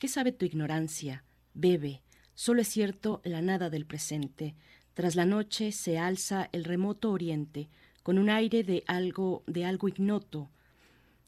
¿Qué 0.00 0.08
sabe 0.08 0.32
tu 0.32 0.44
ignorancia? 0.44 1.24
Bebe. 1.54 2.02
Solo 2.34 2.62
es 2.62 2.68
cierto 2.68 3.20
la 3.22 3.42
nada 3.42 3.70
del 3.70 3.86
presente. 3.86 4.56
Tras 4.94 5.14
la 5.14 5.24
noche 5.24 5.72
se 5.72 5.98
alza 5.98 6.48
el 6.52 6.64
remoto 6.64 7.12
oriente, 7.12 7.68
con 8.02 8.18
un 8.18 8.30
aire 8.30 8.64
de 8.64 8.82
algo, 8.86 9.42
de 9.46 9.64
algo 9.64 9.88
ignoto. 9.88 10.50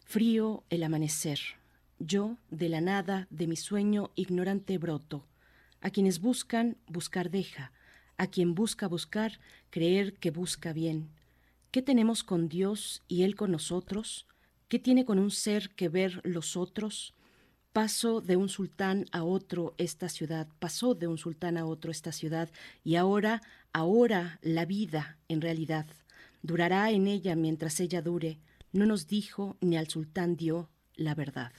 Frío 0.04 0.64
el 0.70 0.82
amanecer. 0.82 1.38
Yo, 1.98 2.36
de 2.50 2.68
la 2.68 2.80
nada, 2.80 3.26
de 3.30 3.46
mi 3.46 3.56
sueño 3.56 4.10
ignorante 4.14 4.78
broto. 4.78 5.26
A 5.80 5.90
quienes 5.90 6.20
buscan, 6.20 6.76
buscar 6.86 7.30
deja. 7.30 7.72
A 8.16 8.26
quien 8.26 8.54
busca 8.54 8.88
buscar, 8.88 9.38
creer 9.70 10.14
que 10.14 10.30
busca 10.30 10.72
bien. 10.72 11.10
¿Qué 11.70 11.82
tenemos 11.82 12.24
con 12.24 12.48
Dios 12.48 13.02
y 13.08 13.22
Él 13.22 13.36
con 13.36 13.50
nosotros? 13.50 14.26
¿Qué 14.68 14.78
tiene 14.78 15.04
con 15.04 15.18
un 15.18 15.30
ser 15.30 15.70
que 15.70 15.88
ver 15.88 16.20
los 16.24 16.56
otros? 16.56 17.14
Paso 17.72 18.20
de 18.20 18.36
un 18.36 18.48
sultán 18.48 19.06
a 19.12 19.24
otro 19.24 19.74
esta 19.78 20.10
ciudad, 20.10 20.46
pasó 20.58 20.94
de 20.94 21.06
un 21.06 21.16
sultán 21.16 21.56
a 21.56 21.64
otro 21.64 21.90
esta 21.90 22.12
ciudad, 22.12 22.50
y 22.84 22.96
ahora, 22.96 23.40
ahora 23.72 24.38
la 24.42 24.66
vida 24.66 25.16
en 25.28 25.40
realidad 25.40 25.86
durará 26.42 26.90
en 26.90 27.06
ella 27.06 27.36
mientras 27.36 27.80
ella 27.80 28.02
dure, 28.02 28.40
no 28.72 28.86
nos 28.86 29.06
dijo 29.06 29.56
ni 29.60 29.76
al 29.76 29.88
sultán 29.88 30.36
dio 30.36 30.70
la 30.94 31.14
verdad. 31.14 31.52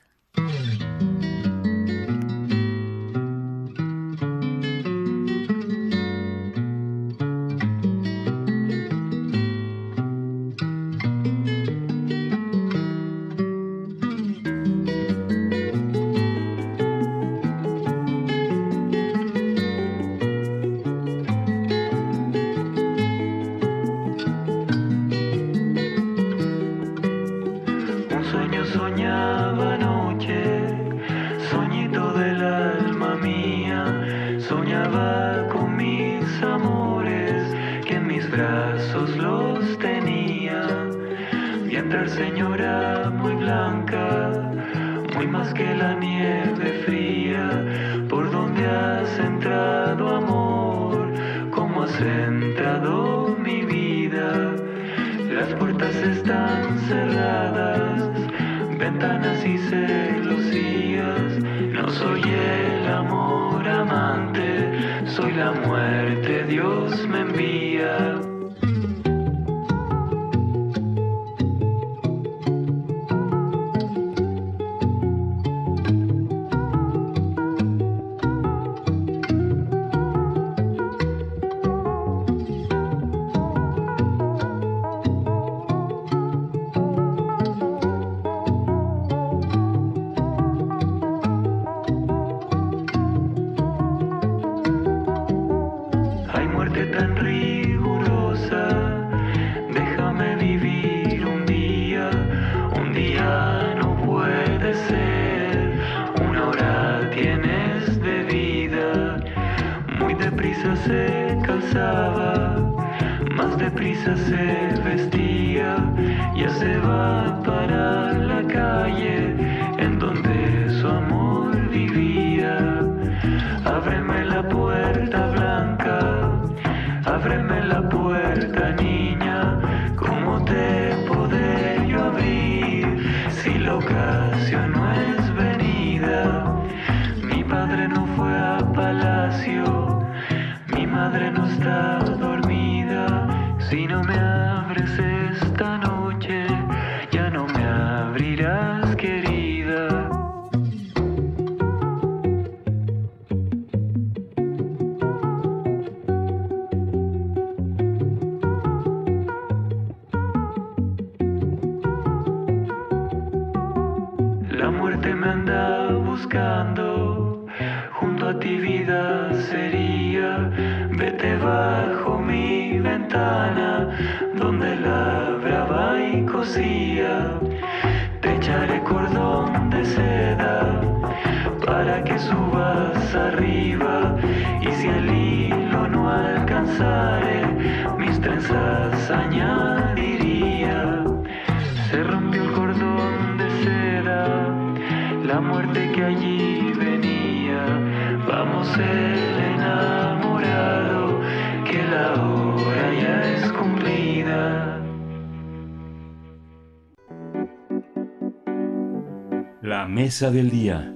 Mesa 210.14 210.30
del 210.30 210.52
día. 210.52 210.94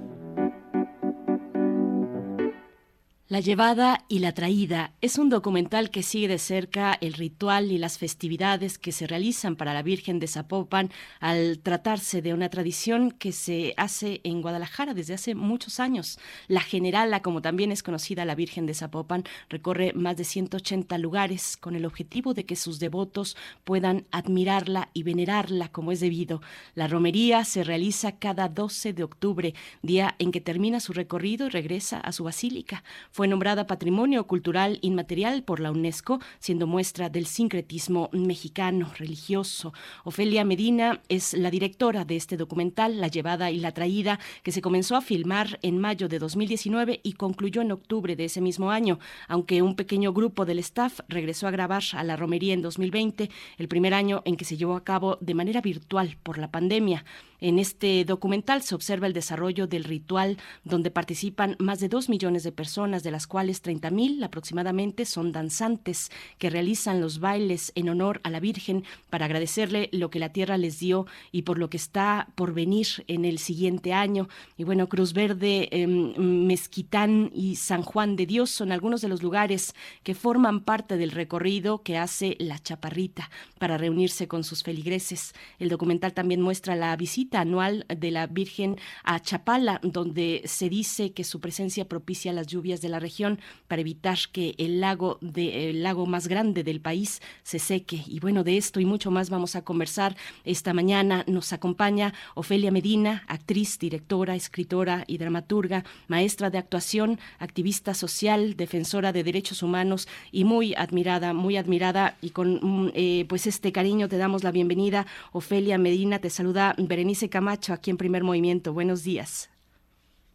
La 3.26 3.40
llevada 3.40 3.97
y 4.10 4.20
la 4.20 4.32
traída 4.32 4.94
es 5.02 5.18
un 5.18 5.28
documental 5.28 5.90
que 5.90 6.02
sigue 6.02 6.28
de 6.28 6.38
cerca 6.38 6.96
el 7.02 7.12
ritual 7.12 7.70
y 7.70 7.76
las 7.76 7.98
festividades 7.98 8.78
que 8.78 8.90
se 8.90 9.06
realizan 9.06 9.54
para 9.54 9.74
la 9.74 9.82
Virgen 9.82 10.18
de 10.18 10.26
Zapopan 10.26 10.90
al 11.20 11.58
tratarse 11.58 12.22
de 12.22 12.32
una 12.32 12.48
tradición 12.48 13.10
que 13.10 13.32
se 13.32 13.74
hace 13.76 14.22
en 14.24 14.40
Guadalajara 14.40 14.94
desde 14.94 15.12
hace 15.12 15.34
muchos 15.34 15.78
años. 15.78 16.18
La 16.48 16.62
Generala, 16.62 17.20
como 17.20 17.42
también 17.42 17.70
es 17.70 17.82
conocida 17.82 18.24
la 18.24 18.34
Virgen 18.34 18.64
de 18.64 18.72
Zapopan, 18.72 19.24
recorre 19.50 19.92
más 19.92 20.16
de 20.16 20.24
180 20.24 20.96
lugares 20.96 21.58
con 21.58 21.76
el 21.76 21.84
objetivo 21.84 22.32
de 22.32 22.46
que 22.46 22.56
sus 22.56 22.78
devotos 22.78 23.36
puedan 23.64 24.06
admirarla 24.10 24.88
y 24.94 25.02
venerarla 25.02 25.68
como 25.68 25.92
es 25.92 26.00
debido. 26.00 26.40
La 26.74 26.88
romería 26.88 27.44
se 27.44 27.62
realiza 27.62 28.12
cada 28.12 28.48
12 28.48 28.94
de 28.94 29.04
octubre, 29.04 29.54
día 29.82 30.14
en 30.18 30.32
que 30.32 30.40
termina 30.40 30.80
su 30.80 30.94
recorrido 30.94 31.46
y 31.46 31.50
regresa 31.50 32.00
a 32.00 32.12
su 32.12 32.24
basílica. 32.24 32.82
Fue 33.10 33.28
nombrada 33.28 33.66
Patrimonio 33.66 33.97
Cultural 33.98 34.78
Inmaterial 34.80 35.42
por 35.42 35.58
la 35.58 35.72
UNESCO, 35.72 36.20
siendo 36.38 36.68
muestra 36.68 37.08
del 37.08 37.26
sincretismo 37.26 38.10
mexicano 38.12 38.92
religioso. 38.96 39.72
Ofelia 40.04 40.44
Medina 40.44 41.02
es 41.08 41.34
la 41.34 41.50
directora 41.50 42.04
de 42.04 42.14
este 42.14 42.36
documental, 42.36 43.00
La 43.00 43.08
llevada 43.08 43.50
y 43.50 43.58
la 43.58 43.72
traída, 43.72 44.20
que 44.44 44.52
se 44.52 44.62
comenzó 44.62 44.94
a 44.94 45.00
filmar 45.00 45.58
en 45.62 45.78
mayo 45.78 46.08
de 46.08 46.20
2019 46.20 47.00
y 47.02 47.14
concluyó 47.14 47.60
en 47.60 47.72
octubre 47.72 48.14
de 48.14 48.26
ese 48.26 48.40
mismo 48.40 48.70
año, 48.70 49.00
aunque 49.26 49.62
un 49.62 49.74
pequeño 49.74 50.12
grupo 50.12 50.46
del 50.46 50.60
staff 50.60 51.00
regresó 51.08 51.48
a 51.48 51.50
grabar 51.50 51.82
a 51.92 52.04
la 52.04 52.14
romería 52.14 52.54
en 52.54 52.62
2020, 52.62 53.30
el 53.56 53.68
primer 53.68 53.94
año 53.94 54.22
en 54.24 54.36
que 54.36 54.44
se 54.44 54.56
llevó 54.56 54.76
a 54.76 54.84
cabo 54.84 55.18
de 55.20 55.34
manera 55.34 55.60
virtual 55.60 56.16
por 56.22 56.38
la 56.38 56.52
pandemia. 56.52 57.04
En 57.40 57.60
este 57.60 58.04
documental 58.04 58.62
se 58.62 58.74
observa 58.74 59.06
el 59.06 59.12
desarrollo 59.12 59.68
del 59.68 59.84
ritual 59.84 60.38
donde 60.64 60.90
participan 60.90 61.54
más 61.60 61.78
de 61.78 61.88
dos 61.88 62.08
millones 62.08 62.42
de 62.42 62.50
personas, 62.50 63.04
de 63.04 63.12
las 63.12 63.28
cuales 63.28 63.62
30 63.62 63.90
mil 63.90 64.24
aproximadamente 64.24 65.04
son 65.04 65.30
danzantes 65.30 66.10
que 66.38 66.50
realizan 66.50 67.00
los 67.00 67.20
bailes 67.20 67.70
en 67.76 67.90
honor 67.90 68.20
a 68.24 68.30
la 68.30 68.40
Virgen 68.40 68.84
para 69.08 69.26
agradecerle 69.26 69.88
lo 69.92 70.10
que 70.10 70.18
la 70.18 70.32
tierra 70.32 70.58
les 70.58 70.80
dio 70.80 71.06
y 71.30 71.42
por 71.42 71.58
lo 71.58 71.70
que 71.70 71.76
está 71.76 72.28
por 72.34 72.54
venir 72.54 72.88
en 73.06 73.24
el 73.24 73.38
siguiente 73.38 73.92
año. 73.92 74.28
Y 74.56 74.64
bueno, 74.64 74.88
Cruz 74.88 75.12
Verde, 75.12 75.68
eh, 75.70 75.86
Mezquitán 75.86 77.30
y 77.32 77.54
San 77.56 77.82
Juan 77.82 78.16
de 78.16 78.26
Dios 78.26 78.50
son 78.50 78.72
algunos 78.72 79.00
de 79.00 79.08
los 79.08 79.22
lugares 79.22 79.74
que 80.02 80.16
forman 80.16 80.60
parte 80.60 80.96
del 80.96 81.12
recorrido 81.12 81.82
que 81.82 81.98
hace 81.98 82.36
la 82.40 82.58
Chaparrita 82.58 83.30
para 83.58 83.78
reunirse 83.78 84.26
con 84.26 84.42
sus 84.42 84.64
feligreses. 84.64 85.34
El 85.60 85.68
documental 85.68 86.14
también 86.14 86.40
muestra 86.40 86.74
la 86.74 86.96
visita 86.96 87.27
anual 87.32 87.86
de 87.88 88.10
la 88.10 88.26
Virgen 88.26 88.76
a 89.04 89.20
Chapala, 89.20 89.80
donde 89.82 90.42
se 90.44 90.68
dice 90.68 91.12
que 91.12 91.24
su 91.24 91.40
presencia 91.40 91.88
propicia 91.88 92.32
las 92.32 92.46
lluvias 92.46 92.80
de 92.80 92.88
la 92.88 93.00
región 93.00 93.38
para 93.66 93.80
evitar 93.80 94.18
que 94.32 94.54
el 94.58 94.80
lago, 94.80 95.18
de, 95.20 95.72
lago 95.74 96.06
más 96.06 96.28
grande 96.28 96.64
del 96.64 96.80
país 96.80 97.20
se 97.42 97.58
seque. 97.58 98.02
Y 98.06 98.20
bueno, 98.20 98.44
de 98.44 98.56
esto 98.56 98.80
y 98.80 98.84
mucho 98.84 99.10
más 99.10 99.30
vamos 99.30 99.56
a 99.56 99.62
conversar 99.62 100.16
esta 100.44 100.72
mañana. 100.72 101.24
Nos 101.26 101.52
acompaña 101.52 102.14
Ofelia 102.34 102.70
Medina, 102.70 103.24
actriz, 103.28 103.78
directora, 103.78 104.34
escritora 104.34 105.04
y 105.06 105.18
dramaturga, 105.18 105.84
maestra 106.06 106.50
de 106.50 106.58
actuación, 106.58 107.18
activista 107.38 107.94
social, 107.94 108.56
defensora 108.56 109.12
de 109.12 109.24
derechos 109.24 109.62
humanos 109.62 110.08
y 110.32 110.44
muy 110.44 110.74
admirada, 110.74 111.32
muy 111.32 111.56
admirada 111.56 112.16
y 112.20 112.30
con 112.30 112.92
eh, 112.94 113.26
pues 113.28 113.46
este 113.46 113.72
cariño 113.72 114.08
te 114.08 114.18
damos 114.18 114.44
la 114.44 114.50
bienvenida. 114.50 115.06
Ofelia 115.32 115.78
Medina, 115.78 116.18
te 116.18 116.30
saluda 116.30 116.74
Berenice 116.78 117.17
Camacho, 117.26 117.72
aquí 117.72 117.90
en 117.90 117.96
Primer 117.96 118.22
Movimiento. 118.22 118.72
Buenos 118.72 119.02
días. 119.02 119.50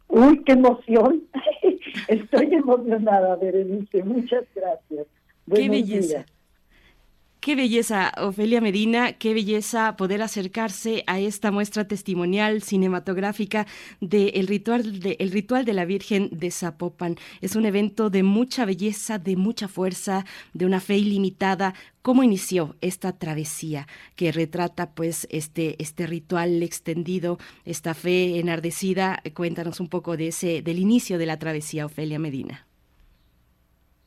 Uy, 0.10 0.44
qué 0.44 0.52
emoción. 0.52 1.24
Estoy 2.10 2.54
emocionada, 2.54 3.38
Berenice. 3.38 4.04
Muchas 4.04 4.44
gracias. 4.54 5.08
Buenos 5.46 5.66
qué 5.66 5.70
belleza. 5.70 6.18
Días. 6.18 6.34
Qué 7.44 7.58
belleza, 7.58 8.14
Ofelia 8.22 8.62
Medina, 8.62 9.18
qué 9.20 9.34
belleza 9.34 9.98
poder 9.98 10.22
acercarse 10.22 11.04
a 11.08 11.20
esta 11.20 11.52
muestra 11.52 11.86
testimonial 11.86 12.62
cinematográfica 12.62 13.68
del 14.00 14.32
de 14.32 14.46
ritual, 14.48 15.00
de, 15.02 15.18
el 15.20 15.30
ritual 15.30 15.66
de 15.66 15.74
la 15.74 15.84
Virgen 15.84 16.30
de 16.32 16.52
Zapopan. 16.52 17.18
Es 17.42 17.58
un 17.58 17.66
evento 17.66 18.10
de 18.10 18.24
mucha 18.24 18.64
belleza, 18.64 19.20
de 19.20 19.36
mucha 19.36 19.68
fuerza, 19.68 20.24
de 20.54 20.66
una 20.66 20.80
fe 20.80 20.96
ilimitada. 20.96 21.74
¿Cómo 22.02 22.24
inició 22.24 22.78
esta 22.80 23.12
travesía 23.12 23.88
que 24.16 24.32
retrata 24.32 24.92
pues 24.92 25.28
este, 25.30 25.76
este 25.84 26.08
ritual 26.08 26.64
extendido, 26.64 27.40
esta 27.66 27.94
fe 27.94 28.40
enardecida? 28.40 29.22
Cuéntanos 29.34 29.82
un 29.82 29.90
poco 29.90 30.16
de 30.16 30.30
ese, 30.30 30.62
del 30.62 30.80
inicio 30.80 31.18
de 31.18 31.26
la 31.26 31.40
travesía, 31.40 31.88
Ofelia 31.88 32.20
Medina. 32.20 32.66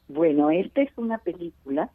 Bueno, 0.08 0.50
esta 0.50 0.80
es 0.80 0.90
una 0.96 1.18
película 1.18 1.90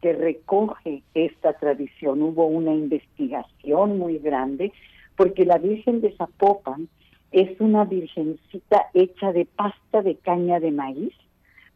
que 0.00 0.12
recoge 0.12 1.02
esta 1.14 1.52
tradición. 1.54 2.22
Hubo 2.22 2.46
una 2.46 2.72
investigación 2.72 3.98
muy 3.98 4.18
grande 4.18 4.72
porque 5.16 5.44
la 5.44 5.58
Virgen 5.58 6.00
de 6.00 6.12
Zapopan 6.16 6.88
es 7.32 7.60
una 7.60 7.84
virgencita 7.84 8.86
hecha 8.94 9.32
de 9.32 9.44
pasta 9.44 10.02
de 10.02 10.16
caña 10.16 10.58
de 10.58 10.72
maíz 10.72 11.12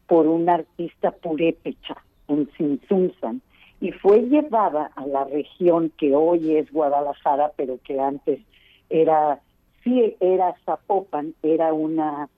por 0.07 0.27
un 0.27 0.49
artista 0.49 1.13
purépecha 1.13 1.97
en 2.29 2.51
Sinsunzan 2.57 3.41
y 3.81 3.93
fue 3.93 4.23
llevada 4.23 4.91
a 4.97 5.07
la 5.07 5.25
región 5.25 5.93
que 5.99 6.15
hoy 6.15 6.57
es 6.57 6.73
Guadalajara, 6.73 7.53
pero 7.57 7.79
que 7.85 8.01
antes 8.01 8.41
era 8.89 9.41
sí 9.83 10.17
era 10.21 10.55
Zapopan, 10.65 11.35
era 11.43 11.73
una 11.73 12.29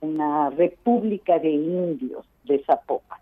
una 0.00 0.50
república 0.50 1.38
de 1.38 1.50
indios 1.50 2.26
de 2.44 2.62
Zapopan. 2.64 3.21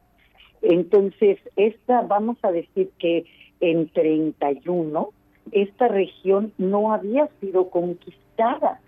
Entonces, 0.62 1.38
esta, 1.56 2.02
vamos 2.02 2.36
a 2.42 2.52
decir 2.52 2.90
que 2.98 3.24
en 3.60 3.88
31, 3.88 5.10
esta 5.52 5.88
región 5.88 6.52
no 6.58 6.92
había 6.92 7.28
sido 7.40 7.70
conquistada. 7.70 8.80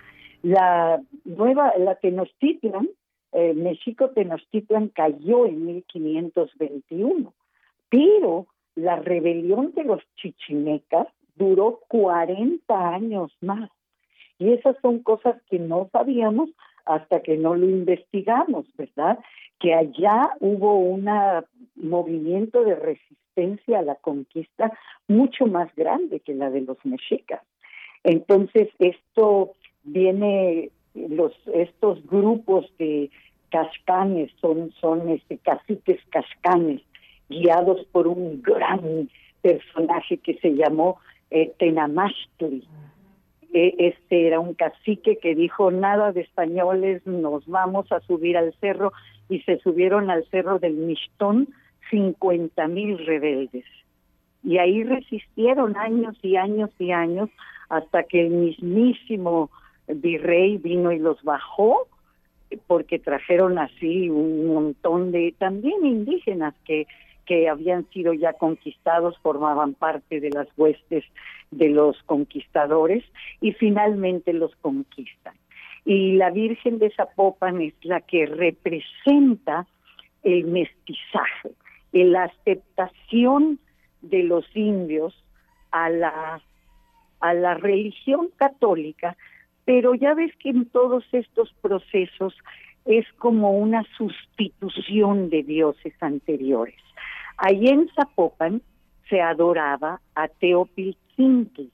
La 0.42 1.00
nueva, 1.24 1.72
la 1.78 1.94
Tenochtitlan, 1.96 2.88
eh, 3.32 3.54
México 3.54 4.10
Tenochtitlan 4.10 4.88
cayó 4.88 5.46
en 5.46 5.64
1521, 5.64 7.32
pero 7.88 8.46
la 8.74 8.96
rebelión 8.96 9.72
de 9.74 9.84
los 9.84 10.02
chichimecas 10.16 11.08
duró 11.36 11.80
40 11.88 12.88
años 12.88 13.32
más. 13.40 13.70
Y 14.38 14.52
esas 14.52 14.76
son 14.82 15.00
cosas 15.00 15.40
que 15.48 15.58
no 15.58 15.88
sabíamos 15.92 16.50
hasta 16.84 17.22
que 17.22 17.36
no 17.36 17.54
lo 17.54 17.68
investigamos, 17.68 18.66
¿verdad? 18.76 19.18
Que 19.62 19.74
allá 19.74 20.30
hubo 20.40 20.74
un 20.74 21.08
movimiento 21.76 22.64
de 22.64 22.74
resistencia 22.74 23.78
a 23.78 23.82
la 23.82 23.94
conquista 23.94 24.72
mucho 25.08 25.46
más 25.46 25.74
grande 25.76 26.20
que 26.20 26.34
la 26.34 26.50
de 26.50 26.62
los 26.62 26.76
mexicas. 26.84 27.40
Entonces, 28.02 28.68
esto 28.80 29.52
viene, 29.84 30.70
los 30.94 31.32
estos 31.54 32.04
grupos 32.06 32.66
de 32.78 33.10
cascanes 33.50 34.32
son, 34.40 34.72
son 34.80 35.08
este, 35.08 35.38
caciques 35.38 36.00
cascanes, 36.10 36.82
guiados 37.28 37.86
por 37.92 38.08
un 38.08 38.42
gran 38.42 39.08
personaje 39.40 40.18
que 40.18 40.34
se 40.38 40.54
llamó 40.56 40.98
eh, 41.30 41.52
Tenamastli 41.58 42.66
este 43.52 44.26
era 44.26 44.40
un 44.40 44.54
cacique 44.54 45.18
que 45.18 45.34
dijo 45.34 45.70
nada 45.70 46.12
de 46.12 46.22
españoles, 46.22 47.06
nos 47.06 47.46
vamos 47.46 47.90
a 47.92 48.00
subir 48.00 48.36
al 48.36 48.54
cerro 48.60 48.92
y 49.32 49.40
se 49.42 49.58
subieron 49.60 50.10
al 50.10 50.24
cerro 50.28 50.58
del 50.58 50.74
Mistón 50.74 51.48
50 51.90 52.68
mil 52.68 52.98
rebeldes. 52.98 53.64
Y 54.44 54.58
ahí 54.58 54.84
resistieron 54.84 55.76
años 55.76 56.16
y 56.22 56.36
años 56.36 56.70
y 56.78 56.92
años 56.92 57.30
hasta 57.68 58.02
que 58.02 58.26
el 58.26 58.30
mismísimo 58.30 59.50
virrey 59.88 60.58
vino 60.58 60.92
y 60.92 60.98
los 60.98 61.22
bajó 61.22 61.86
porque 62.66 62.98
trajeron 62.98 63.58
así 63.58 64.10
un 64.10 64.46
montón 64.46 65.10
de 65.10 65.34
también 65.38 65.86
indígenas 65.86 66.54
que 66.66 66.86
que 67.24 67.48
habían 67.48 67.88
sido 67.90 68.12
ya 68.12 68.32
conquistados 68.32 69.16
formaban 69.18 69.74
parte 69.74 70.20
de 70.20 70.30
las 70.30 70.48
huestes 70.56 71.04
de 71.50 71.68
los 71.68 71.96
conquistadores 72.02 73.04
y 73.40 73.52
finalmente 73.52 74.32
los 74.32 74.54
conquistan. 74.56 75.34
Y 75.84 76.12
la 76.12 76.30
Virgen 76.30 76.78
de 76.78 76.90
Zapopan 76.90 77.60
es 77.60 77.74
la 77.82 78.00
que 78.00 78.26
representa 78.26 79.66
el 80.22 80.44
mestizaje, 80.44 81.52
la 81.92 82.24
aceptación 82.24 83.58
de 84.00 84.22
los 84.22 84.44
indios 84.54 85.14
a 85.70 85.88
la 85.90 86.42
a 87.22 87.34
la 87.34 87.54
religión 87.54 88.28
católica, 88.36 89.16
pero 89.64 89.94
ya 89.94 90.12
ves 90.12 90.32
que 90.38 90.50
en 90.50 90.66
todos 90.66 91.04
estos 91.12 91.54
procesos 91.62 92.34
es 92.84 93.06
como 93.18 93.52
una 93.52 93.84
sustitución 93.96 95.30
de 95.30 95.44
dioses 95.44 95.94
anteriores. 96.00 96.74
Ahí 97.36 97.68
en 97.68 97.88
Zapopan 97.94 98.60
se 99.08 99.20
adoraba 99.20 100.00
a 100.16 100.26
Teopilquinqui, 100.26 101.70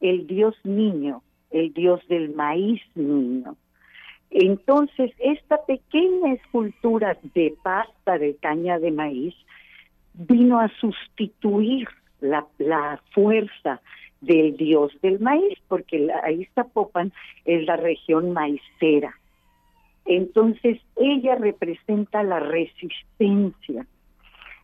el 0.00 0.26
dios 0.28 0.54
niño, 0.62 1.22
el 1.50 1.72
dios 1.72 2.00
del 2.08 2.34
maíz 2.34 2.82
niño. 2.94 3.56
Entonces, 4.30 5.12
esta 5.18 5.64
pequeña 5.64 6.32
escultura 6.32 7.16
de 7.34 7.54
pasta 7.62 8.18
de 8.18 8.34
caña 8.36 8.78
de 8.78 8.90
maíz 8.90 9.34
vino 10.14 10.58
a 10.58 10.68
sustituir 10.80 11.88
la, 12.20 12.46
la 12.58 13.00
fuerza 13.12 13.80
del 14.20 14.56
dios 14.56 14.92
del 15.02 15.20
maíz, 15.20 15.58
porque 15.68 15.98
la, 15.98 16.20
ahí 16.24 16.48
Zapopan 16.54 17.12
es 17.44 17.64
la 17.66 17.76
región 17.76 18.32
maicera. 18.32 19.14
Entonces, 20.06 20.80
ella 20.96 21.34
representa 21.36 22.22
la 22.22 22.40
resistencia, 22.40 23.86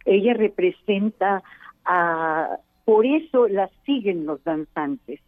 ella 0.04 0.34
representa 0.34 1.42
a, 1.84 2.58
por 2.84 3.06
eso 3.06 3.48
la 3.48 3.70
siguen 3.86 4.26
los 4.26 4.42
danzantes, 4.44 5.20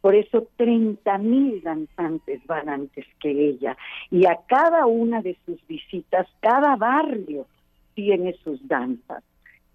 por 0.00 0.14
eso 0.14 0.48
30 0.56 1.18
mil 1.18 1.62
danzantes 1.62 2.44
van 2.46 2.68
antes 2.68 3.06
que 3.20 3.30
ella, 3.30 3.76
y 4.10 4.26
a 4.26 4.38
cada 4.48 4.86
una 4.86 5.22
de 5.22 5.36
sus 5.44 5.64
visitas, 5.66 6.26
cada 6.40 6.76
barrio 6.76 7.46
tiene 7.94 8.34
sus 8.44 8.66
danzas. 8.66 9.22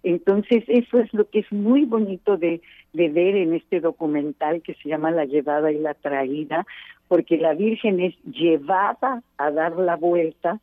Entonces, 0.03 0.63
eso 0.67 0.99
es 0.99 1.11
lo 1.13 1.27
que 1.29 1.39
es 1.39 1.51
muy 1.51 1.85
bonito 1.85 2.37
de, 2.37 2.61
de, 2.93 3.09
ver 3.09 3.35
en 3.35 3.53
este 3.53 3.79
documental 3.79 4.61
que 4.61 4.75
se 4.75 4.89
llama 4.89 5.09
La 5.09 5.25
llevada 5.25 5.71
y 5.71 5.79
la 5.79 5.95
traída, 5.95 6.65
porque 7.07 7.37
la 7.37 7.53
Virgen 7.53 7.99
es 7.99 8.15
llevada 8.23 9.23
a 9.37 9.51
dar 9.51 9.75
la 9.77 9.95
vuelta 9.95 10.59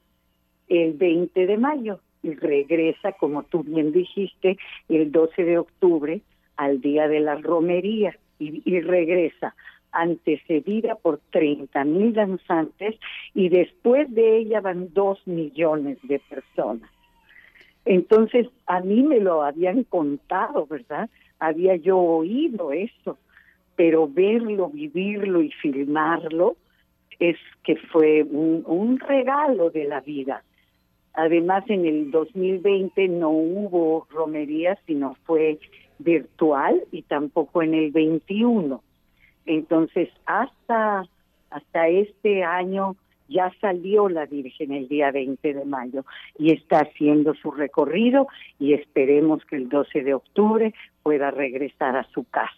el 0.69 0.93
20 0.93 1.47
de 1.47 1.59
mayo 1.59 2.01
y 2.23 2.35
regresa, 2.35 3.13
como 3.13 3.43
tú 3.43 3.65
bien 3.65 3.93
dijiste, 3.93 4.59
el 4.89 5.11
12 5.11 5.45
de 5.45 5.59
octubre 5.59 6.21
al 6.57 6.81
día 6.81 7.09
de 7.09 7.21
la 7.21 7.35
romería 7.37 8.17
y, 8.39 8.63
y 8.65 8.81
regresa 8.81 9.55
antecedida 9.93 10.97
por 10.97 11.21
30 11.31 11.85
mil 11.85 12.15
danzantes 12.15 12.97
y 13.35 13.49
después 13.51 14.13
de 14.13 14.39
ella 14.39 14.61
van 14.61 14.93
dos 14.93 15.27
millones 15.27 15.99
de 16.03 16.19
personas. 16.19 16.91
Entonces, 17.85 18.49
a 18.67 18.81
mí 18.81 19.03
me 19.03 19.21
lo 19.21 19.43
habían 19.43 19.85
contado, 19.85 20.67
¿verdad? 20.67 21.11
Había 21.39 21.77
yo 21.77 21.99
oído 21.99 22.73
eso, 22.73 23.19
pero 23.77 24.09
verlo, 24.09 24.69
vivirlo 24.69 25.43
y 25.43 25.51
filmarlo 25.51 26.57
es 27.19 27.37
que 27.65 27.77
fue 27.77 28.23
un, 28.23 28.63
un 28.67 28.99
regalo 28.99 29.71
de 29.71 29.85
la 29.85 30.01
vida. 30.01 30.43
Además, 31.15 31.65
en 31.69 31.85
el 31.85 32.11
2020 32.11 33.09
no 33.09 33.31
hubo 33.31 34.07
romería, 34.11 34.79
sino 34.87 35.17
fue 35.25 35.59
virtual 36.03 36.83
y 36.91 37.03
tampoco 37.03 37.63
en 37.63 37.75
el 37.75 37.91
21. 37.91 38.83
Entonces, 39.47 40.09
hasta, 40.27 41.05
hasta 41.51 41.89
este 41.89 42.45
año 42.45 42.97
ya 43.29 43.53
salió 43.61 44.09
la 44.09 44.27
Virgen 44.27 44.73
el 44.73 44.89
día 44.89 45.11
20 45.11 45.55
de 45.55 45.65
mayo 45.65 46.05
y 46.39 46.53
está 46.53 46.81
haciendo 46.81 47.35
su 47.35 47.51
recorrido 47.51 48.29
y 48.59 48.75
esperemos 48.75 49.45
que 49.47 49.57
el 49.57 49.69
12 49.69 50.03
de 50.03 50.15
octubre 50.15 50.75
pueda 51.03 51.31
regresar 51.31 51.97
a 51.97 52.07
su 52.13 52.25
casa. 52.25 52.53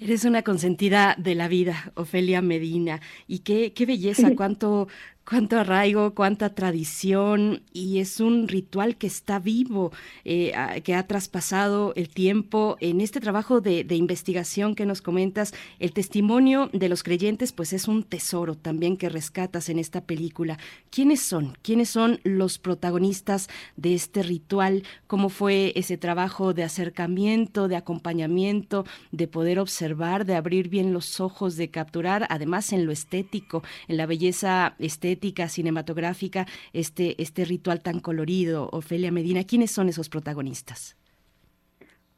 Eres 0.00 0.24
una 0.24 0.42
consentida 0.42 1.16
de 1.18 1.34
la 1.34 1.48
vida, 1.48 1.90
Ofelia 1.96 2.40
Medina, 2.40 3.00
y 3.26 3.40
qué, 3.40 3.72
qué 3.72 3.84
belleza, 3.84 4.30
cuánto, 4.36 4.86
cuánto 5.28 5.58
arraigo, 5.58 6.14
cuánta 6.14 6.54
tradición, 6.54 7.62
y 7.74 7.98
es 7.98 8.18
un 8.18 8.48
ritual 8.48 8.96
que 8.96 9.06
está 9.06 9.38
vivo, 9.38 9.92
eh, 10.24 10.54
que 10.84 10.94
ha 10.94 11.06
traspasado 11.06 11.92
el 11.96 12.08
tiempo. 12.08 12.78
En 12.80 13.02
este 13.02 13.20
trabajo 13.20 13.60
de, 13.60 13.84
de, 13.84 13.94
investigación 13.94 14.74
que 14.74 14.86
nos 14.86 15.02
comentas, 15.02 15.52
el 15.80 15.92
testimonio 15.92 16.70
de 16.72 16.88
los 16.88 17.02
creyentes, 17.02 17.52
pues 17.52 17.74
es 17.74 17.88
un 17.88 18.04
tesoro 18.04 18.54
también 18.54 18.96
que 18.96 19.10
rescatas 19.10 19.68
en 19.68 19.78
esta 19.78 20.00
película. 20.00 20.58
¿Quiénes 20.90 21.20
son? 21.20 21.58
¿Quiénes 21.60 21.90
son 21.90 22.20
los 22.24 22.58
protagonistas 22.58 23.50
de 23.76 23.94
este 23.94 24.22
ritual? 24.22 24.82
¿Cómo 25.06 25.28
fue 25.28 25.74
ese 25.76 25.98
trabajo 25.98 26.54
de 26.54 26.62
acercamiento, 26.64 27.68
de 27.68 27.76
acompañamiento, 27.76 28.86
de 29.12 29.28
poder 29.28 29.58
observar, 29.58 30.24
de 30.24 30.36
abrir 30.36 30.70
bien 30.70 30.94
los 30.94 31.20
ojos, 31.20 31.56
de 31.56 31.68
capturar, 31.68 32.26
además 32.30 32.72
en 32.72 32.86
lo 32.86 32.92
estético, 32.92 33.62
en 33.88 33.98
la 33.98 34.06
belleza 34.06 34.74
estética? 34.78 35.17
Cinematográfica, 35.48 36.46
este, 36.72 37.20
este 37.20 37.44
ritual 37.44 37.82
tan 37.82 38.00
colorido, 38.00 38.68
Ofelia 38.72 39.12
Medina, 39.12 39.44
¿quiénes 39.44 39.70
son 39.70 39.88
esos 39.88 40.08
protagonistas? 40.08 40.96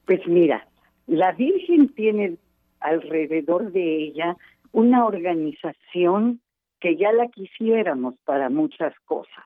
Pues 0.07 0.21
mira, 0.27 0.67
la 1.07 1.33
Virgen 1.33 1.89
tiene 1.89 2.37
alrededor 2.81 3.73
de 3.73 4.05
ella 4.05 4.37
una 4.73 5.05
organización 5.05 6.41
que 6.81 6.97
ya 6.97 7.13
la 7.13 7.29
quisiéramos 7.29 8.15
para 8.25 8.49
muchas 8.49 8.95
cosas. 9.05 9.45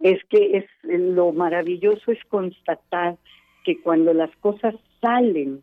Es 0.00 0.22
que 0.28 0.58
es 0.58 0.64
lo 0.82 1.32
maravilloso 1.32 2.12
es 2.12 2.22
constatar 2.28 3.16
que 3.64 3.80
cuando 3.80 4.12
las 4.12 4.34
cosas 4.36 4.74
salen 5.00 5.62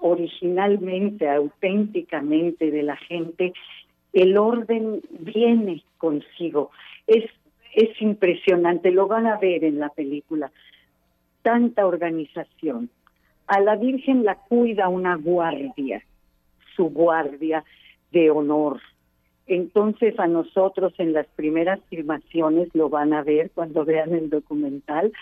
originalmente, 0.00 1.28
auténticamente 1.28 2.70
de 2.70 2.82
la 2.82 2.96
gente, 2.96 3.52
el 4.22 4.36
orden 4.36 5.00
viene 5.10 5.82
consigo. 5.98 6.70
Es, 7.06 7.24
es 7.74 8.00
impresionante, 8.02 8.90
lo 8.90 9.06
van 9.06 9.26
a 9.26 9.36
ver 9.36 9.64
en 9.64 9.78
la 9.78 9.90
película. 9.90 10.50
Tanta 11.42 11.86
organización. 11.86 12.90
A 13.46 13.60
la 13.60 13.76
Virgen 13.76 14.24
la 14.24 14.34
cuida 14.34 14.88
una 14.88 15.16
guardia, 15.16 16.02
su 16.76 16.86
guardia 16.86 17.64
de 18.12 18.30
honor. 18.30 18.80
Entonces 19.46 20.18
a 20.18 20.26
nosotros 20.26 20.92
en 20.98 21.14
las 21.14 21.26
primeras 21.28 21.80
filmaciones 21.88 22.68
lo 22.74 22.88
van 22.90 23.14
a 23.14 23.22
ver 23.22 23.50
cuando 23.54 23.84
vean 23.84 24.14
el 24.14 24.28
documental. 24.28 25.12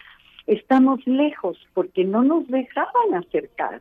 Estamos 0.46 1.06
lejos 1.06 1.58
porque 1.74 2.04
no 2.04 2.24
nos 2.24 2.48
dejaban 2.48 3.14
acercar 3.14 3.80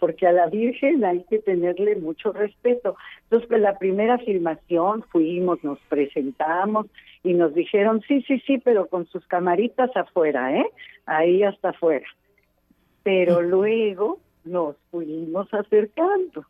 porque 0.00 0.26
a 0.26 0.32
la 0.32 0.46
Virgen 0.46 1.04
hay 1.04 1.22
que 1.28 1.38
tenerle 1.38 1.94
mucho 1.96 2.32
respeto. 2.32 2.96
Entonces, 3.24 3.48
pues 3.48 3.60
la 3.60 3.78
primera 3.78 4.16
filmación 4.18 5.02
fuimos, 5.12 5.62
nos 5.62 5.78
presentamos 5.90 6.86
y 7.22 7.34
nos 7.34 7.54
dijeron, 7.54 8.00
sí, 8.08 8.22
sí, 8.22 8.40
sí, 8.46 8.58
pero 8.58 8.86
con 8.86 9.06
sus 9.06 9.26
camaritas 9.26 9.94
afuera, 9.94 10.56
¿eh? 10.56 10.66
Ahí 11.04 11.42
hasta 11.42 11.68
afuera. 11.68 12.06
Pero 13.02 13.42
luego 13.42 14.18
nos 14.44 14.76
fuimos 14.90 15.52
acercando. 15.52 16.46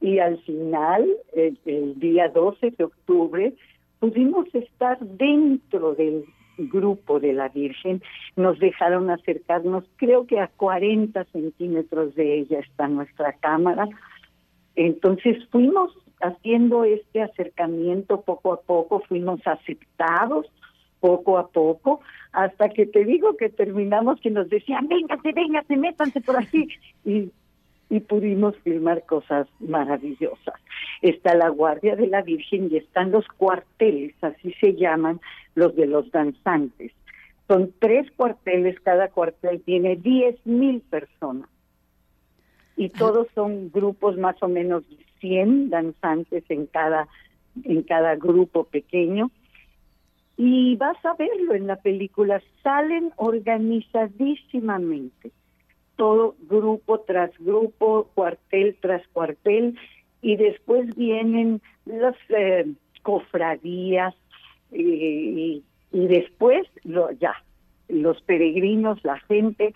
Y 0.00 0.18
al 0.18 0.38
final, 0.42 1.06
el, 1.32 1.56
el 1.66 2.00
día 2.00 2.30
12 2.30 2.72
de 2.72 2.84
octubre, 2.84 3.52
pudimos 4.00 4.52
estar 4.54 4.98
dentro 4.98 5.94
del 5.94 6.24
grupo 6.58 7.20
de 7.20 7.32
la 7.32 7.48
Virgen, 7.48 8.02
nos 8.36 8.58
dejaron 8.58 9.10
acercarnos, 9.10 9.84
creo 9.96 10.26
que 10.26 10.40
a 10.40 10.48
40 10.48 11.24
centímetros 11.26 12.14
de 12.14 12.38
ella 12.40 12.60
está 12.60 12.88
nuestra 12.88 13.32
cámara. 13.34 13.88
Entonces 14.76 15.38
fuimos 15.50 15.92
haciendo 16.20 16.84
este 16.84 17.22
acercamiento 17.22 18.22
poco 18.22 18.52
a 18.52 18.60
poco, 18.60 19.00
fuimos 19.08 19.40
aceptados 19.46 20.46
poco 21.00 21.38
a 21.38 21.48
poco, 21.48 22.00
hasta 22.32 22.68
que 22.68 22.84
te 22.84 23.04
digo 23.04 23.36
que 23.38 23.48
terminamos 23.48 24.20
que 24.20 24.30
nos 24.30 24.50
decían, 24.50 24.86
véngase, 24.86 25.32
véngase, 25.32 25.76
métanse 25.76 26.20
por 26.20 26.36
aquí. 26.36 26.68
Y 27.06 27.30
y 27.90 27.98
pudimos 28.00 28.56
filmar 28.58 29.04
cosas 29.04 29.48
maravillosas. 29.58 30.54
Está 31.02 31.34
la 31.34 31.48
Guardia 31.48 31.96
de 31.96 32.06
la 32.06 32.22
Virgen 32.22 32.68
y 32.70 32.76
están 32.76 33.10
los 33.10 33.26
cuarteles, 33.26 34.14
así 34.22 34.54
se 34.60 34.74
llaman, 34.74 35.20
los 35.54 35.74
de 35.76 35.86
los 35.86 36.10
danzantes. 36.10 36.92
Son 37.48 37.72
tres 37.78 38.10
cuarteles, 38.12 38.78
cada 38.80 39.08
cuartel 39.08 39.62
tiene 39.62 39.96
diez 39.96 40.36
mil 40.44 40.82
personas. 40.82 41.48
Y 42.76 42.90
todos 42.90 43.26
son 43.34 43.70
grupos 43.72 44.16
más 44.16 44.40
o 44.42 44.48
menos 44.48 44.88
de 44.88 44.96
100 45.20 45.70
danzantes 45.70 46.44
en 46.48 46.66
cada, 46.66 47.08
en 47.64 47.82
cada 47.82 48.14
grupo 48.16 48.64
pequeño. 48.64 49.30
Y 50.36 50.76
vas 50.76 51.02
a 51.04 51.14
verlo 51.14 51.54
en 51.54 51.66
la 51.66 51.76
película, 51.76 52.42
salen 52.62 53.12
organizadísimamente, 53.16 55.32
todo 55.96 56.36
grupo 56.48 57.00
tras 57.00 57.30
grupo, 57.38 58.08
cuartel 58.14 58.76
tras 58.80 59.06
cuartel, 59.08 59.76
y 60.22 60.36
después 60.36 60.94
vienen 60.96 61.60
las 61.84 62.14
eh, 62.30 62.72
cofradías 63.02 64.14
y, 64.72 65.62
y 65.92 66.06
después 66.06 66.66
lo, 66.84 67.10
ya 67.12 67.34
los 67.88 68.20
peregrinos, 68.22 69.02
la 69.04 69.18
gente 69.20 69.74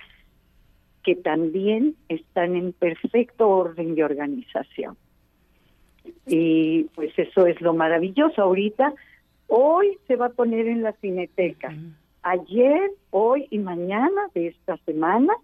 que 1.03 1.15
también 1.16 1.97
están 2.09 2.57
en 2.57 2.73
perfecto 2.73 3.49
orden 3.49 3.95
de 3.95 4.05
organización. 4.05 4.97
Y 6.27 6.85
pues 6.95 7.16
eso 7.19 7.47
es 7.47 7.61
lo 7.61 7.75
maravilloso. 7.75 8.43
Ahorita, 8.43 8.93
hoy 9.47 9.99
se 10.07 10.16
va 10.16 10.27
a 10.27 10.31
poner 10.31 10.66
en 10.66 10.83
la 10.83 10.93
cineteca. 10.93 11.75
Ayer, 12.23 12.91
hoy 13.11 13.47
y 13.51 13.59
mañana 13.59 14.29
de 14.35 14.49
esta 14.49 14.79
semana, 14.79 15.35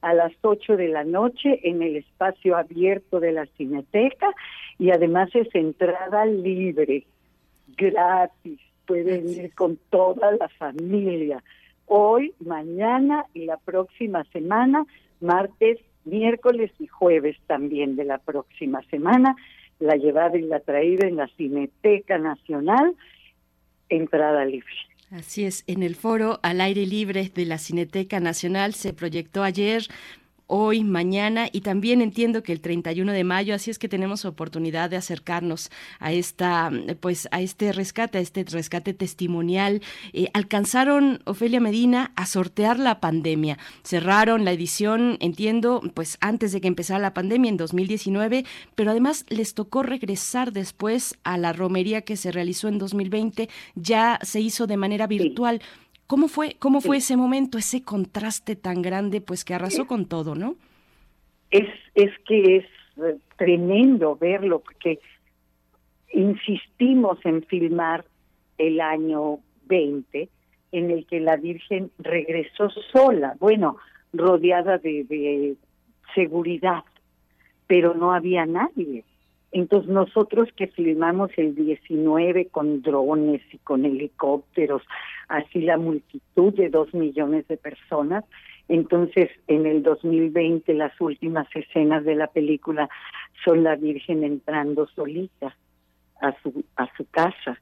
a 0.00 0.14
las 0.14 0.32
8 0.40 0.76
de 0.76 0.88
la 0.88 1.04
noche, 1.04 1.60
en 1.68 1.82
el 1.82 1.96
espacio 1.96 2.56
abierto 2.56 3.20
de 3.20 3.32
la 3.32 3.46
cineteca. 3.56 4.32
Y 4.78 4.90
además 4.90 5.30
es 5.34 5.52
entrada 5.54 6.24
libre, 6.24 7.04
gratis. 7.76 8.60
Pueden 8.86 9.28
ir 9.28 9.54
con 9.54 9.78
toda 9.90 10.32
la 10.32 10.48
familia 10.48 11.42
hoy, 11.86 12.34
mañana 12.38 13.26
y 13.34 13.46
la 13.46 13.56
próxima 13.56 14.24
semana, 14.32 14.86
martes, 15.20 15.78
miércoles 16.04 16.70
y 16.78 16.86
jueves 16.86 17.36
también 17.48 17.96
de 17.96 18.04
la 18.04 18.18
próxima 18.18 18.80
semana, 18.90 19.34
la 19.80 19.96
llevada 19.96 20.38
y 20.38 20.42
la 20.42 20.60
traída 20.60 21.08
en 21.08 21.16
la 21.16 21.26
Cineteca 21.36 22.16
Nacional, 22.16 22.94
entrada 23.88 24.44
libre. 24.44 24.72
Así 25.10 25.44
es, 25.44 25.64
en 25.66 25.82
el 25.82 25.96
foro 25.96 26.38
al 26.44 26.60
aire 26.60 26.86
libre 26.86 27.28
de 27.34 27.44
la 27.44 27.58
Cineteca 27.58 28.20
Nacional 28.20 28.74
se 28.74 28.92
proyectó 28.92 29.42
ayer 29.42 29.82
hoy, 30.50 30.82
mañana 30.84 31.48
y 31.50 31.60
también 31.60 32.02
entiendo 32.02 32.42
que 32.42 32.52
el 32.52 32.60
31 32.60 33.12
de 33.12 33.24
mayo, 33.24 33.54
así 33.54 33.70
es 33.70 33.78
que 33.78 33.88
tenemos 33.88 34.24
oportunidad 34.24 34.90
de 34.90 34.96
acercarnos 34.96 35.70
a 36.00 36.12
esta, 36.12 36.70
pues 37.00 37.28
a 37.30 37.40
este 37.40 37.72
rescate, 37.72 38.18
a 38.18 38.20
este 38.20 38.44
rescate 38.44 38.92
testimonial. 38.92 39.80
Eh, 40.12 40.28
alcanzaron, 40.34 41.22
Ofelia 41.24 41.60
Medina, 41.60 42.12
a 42.16 42.26
sortear 42.26 42.78
la 42.78 43.00
pandemia. 43.00 43.58
Cerraron 43.84 44.44
la 44.44 44.52
edición, 44.52 45.16
entiendo, 45.20 45.80
pues 45.94 46.18
antes 46.20 46.52
de 46.52 46.60
que 46.60 46.68
empezara 46.68 46.98
la 46.98 47.14
pandemia 47.14 47.48
en 47.48 47.56
2019, 47.56 48.44
pero 48.74 48.90
además 48.90 49.24
les 49.28 49.54
tocó 49.54 49.82
regresar 49.84 50.52
después 50.52 51.16
a 51.22 51.38
la 51.38 51.52
romería 51.52 52.02
que 52.02 52.16
se 52.16 52.32
realizó 52.32 52.68
en 52.68 52.78
2020, 52.78 53.48
ya 53.76 54.18
se 54.22 54.40
hizo 54.40 54.66
de 54.66 54.76
manera 54.76 55.06
virtual. 55.06 55.62
¿Cómo 56.10 56.26
fue, 56.26 56.56
cómo 56.58 56.80
fue 56.80 56.96
ese 56.96 57.16
momento, 57.16 57.56
ese 57.56 57.84
contraste 57.84 58.56
tan 58.56 58.82
grande, 58.82 59.20
pues 59.20 59.44
que 59.44 59.54
arrasó 59.54 59.86
con 59.86 60.06
todo, 60.06 60.34
¿no? 60.34 60.56
Es, 61.52 61.68
es 61.94 62.10
que 62.26 62.56
es 62.56 62.64
eh, 62.96 63.16
tremendo 63.38 64.16
verlo, 64.16 64.58
porque 64.58 64.98
insistimos 66.12 67.24
en 67.24 67.44
filmar 67.44 68.04
el 68.58 68.80
año 68.80 69.38
20, 69.66 70.28
en 70.72 70.90
el 70.90 71.06
que 71.06 71.20
la 71.20 71.36
Virgen 71.36 71.92
regresó 72.00 72.70
sola, 72.90 73.36
bueno, 73.38 73.76
rodeada 74.12 74.78
de, 74.78 75.04
de 75.04 75.54
seguridad, 76.16 76.82
pero 77.68 77.94
no 77.94 78.12
había 78.12 78.46
nadie. 78.46 79.04
Entonces 79.52 79.90
nosotros 79.90 80.48
que 80.54 80.68
filmamos 80.68 81.30
el 81.36 81.54
19 81.54 82.46
con 82.46 82.82
drones 82.82 83.42
y 83.52 83.58
con 83.58 83.84
helicópteros, 83.84 84.82
así 85.28 85.60
la 85.62 85.76
multitud 85.76 86.54
de 86.54 86.68
dos 86.68 86.94
millones 86.94 87.48
de 87.48 87.56
personas, 87.56 88.24
entonces 88.68 89.28
en 89.48 89.66
el 89.66 89.82
2020 89.82 90.72
las 90.74 90.98
últimas 91.00 91.48
escenas 91.54 92.04
de 92.04 92.14
la 92.14 92.28
película 92.28 92.88
son 93.44 93.64
la 93.64 93.74
Virgen 93.74 94.22
entrando 94.22 94.86
solita 94.94 95.56
a 96.20 96.32
su 96.42 96.64
a 96.76 96.88
su 96.96 97.04
casa. 97.10 97.58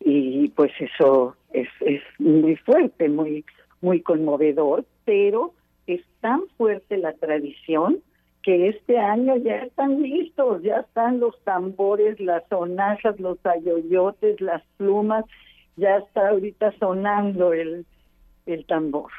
Y 0.00 0.48
pues 0.48 0.72
eso 0.80 1.36
es, 1.52 1.68
es 1.80 2.02
muy 2.18 2.56
fuerte, 2.56 3.08
muy 3.08 3.44
muy 3.80 4.00
conmovedor, 4.00 4.84
pero 5.04 5.54
es 5.86 6.02
tan 6.20 6.42
fuerte 6.56 6.96
la 6.96 7.12
tradición 7.12 8.02
que 8.42 8.68
este 8.68 8.98
año 8.98 9.36
ya 9.36 9.56
están 9.56 10.02
listos, 10.02 10.62
ya 10.62 10.78
están 10.78 11.20
los 11.20 11.38
tambores, 11.44 12.18
las 12.20 12.42
sonajas, 12.48 13.18
los 13.20 13.38
ayoyotes, 13.44 14.40
las 14.40 14.62
plumas, 14.76 15.24
ya 15.76 15.98
está 15.98 16.28
ahorita 16.28 16.72
sonando 16.78 17.52
el, 17.52 17.84
el 18.46 18.64
tambor. 18.66 19.10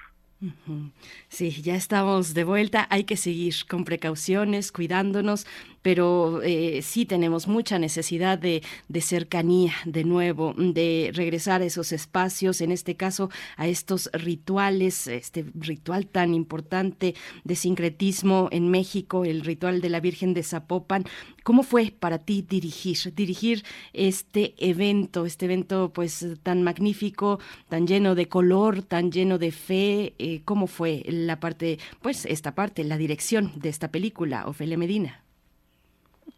Sí, 1.28 1.52
ya 1.62 1.76
estamos 1.76 2.34
de 2.34 2.44
vuelta. 2.44 2.88
Hay 2.90 3.04
que 3.04 3.16
seguir 3.16 3.54
con 3.70 3.86
precauciones, 3.86 4.72
cuidándonos, 4.72 5.46
pero 5.82 6.42
eh, 6.44 6.82
sí 6.82 7.06
tenemos 7.06 7.48
mucha 7.48 7.80
necesidad 7.80 8.38
de, 8.38 8.62
cercanía 9.02 9.74
de 9.86 10.04
nuevo, 10.04 10.54
de 10.58 11.12
regresar 11.14 11.62
a 11.62 11.66
esos 11.66 11.92
espacios, 11.92 12.62
en 12.62 12.72
este 12.72 12.96
caso 12.96 13.30
a 13.58 13.68
estos 13.68 14.10
rituales, 14.14 15.08
este 15.08 15.46
ritual 15.56 16.08
tan 16.08 16.34
importante 16.34 17.16
de 17.44 17.56
sincretismo 17.56 18.48
en 18.52 18.70
México, 18.70 19.26
el 19.26 19.42
ritual 19.42 19.82
de 19.82 19.90
la 19.90 20.00
Virgen 20.00 20.34
de 20.34 20.44
Zapopan. 20.44 21.06
¿Cómo 21.44 21.64
fue 21.64 21.92
para 21.98 22.20
ti 22.20 22.46
dirigir, 22.48 22.98
dirigir 23.16 23.64
este 23.94 24.54
evento, 24.58 25.26
este 25.26 25.46
evento 25.46 25.92
pues 25.92 26.26
tan 26.44 26.62
magnífico, 26.62 27.40
tan 27.68 27.88
lleno 27.88 28.14
de 28.14 28.28
color, 28.28 28.84
tan 28.84 29.12
lleno 29.12 29.40
de 29.40 29.52
fe? 29.52 30.14
Eh, 30.20 30.42
¿Cómo 30.46 30.68
fue 30.68 31.04
la 31.08 31.40
parte, 31.40 31.80
pues 32.02 32.26
esta 32.26 32.54
parte, 32.54 32.84
la 32.84 32.98
dirección 32.98 33.52
de 33.56 33.70
esta 33.70 33.90
película, 33.92 34.46
Ofelia 34.48 34.78
Medina? 34.78 35.21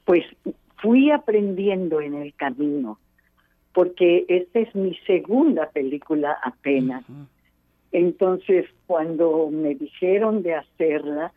Pues 0.06 0.26
fui 0.82 1.12
aprendiendo 1.12 2.02
en 2.02 2.16
el 2.16 2.34
camino, 2.34 3.00
porque 3.74 4.26
esta 4.28 4.60
es 4.60 4.76
mi 4.76 4.96
segunda 5.08 5.70
película 5.70 6.38
apenas. 6.44 7.04
Entonces, 7.92 8.66
cuando 8.86 9.50
me 9.50 9.76
dijeron 9.76 10.44
de 10.44 10.56
hacerla, 10.56 11.32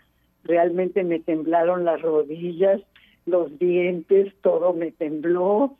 realmente 0.44 1.04
me 1.04 1.20
temblaron 1.20 1.84
las 1.84 2.02
rodillas, 2.02 2.80
los 3.24 3.58
dientes, 3.58 4.32
todo 4.42 4.72
me 4.72 4.90
tembló, 4.90 5.76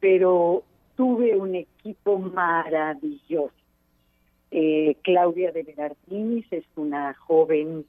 pero 0.00 0.64
tuve 0.96 1.36
un 1.36 1.54
equipo 1.54 2.18
maravilloso. 2.18 3.52
Eh, 4.50 4.96
Claudia 5.02 5.50
de 5.52 5.64
Berardinis 5.64 6.46
es 6.52 6.64
una 6.76 7.14
joven 7.14 7.84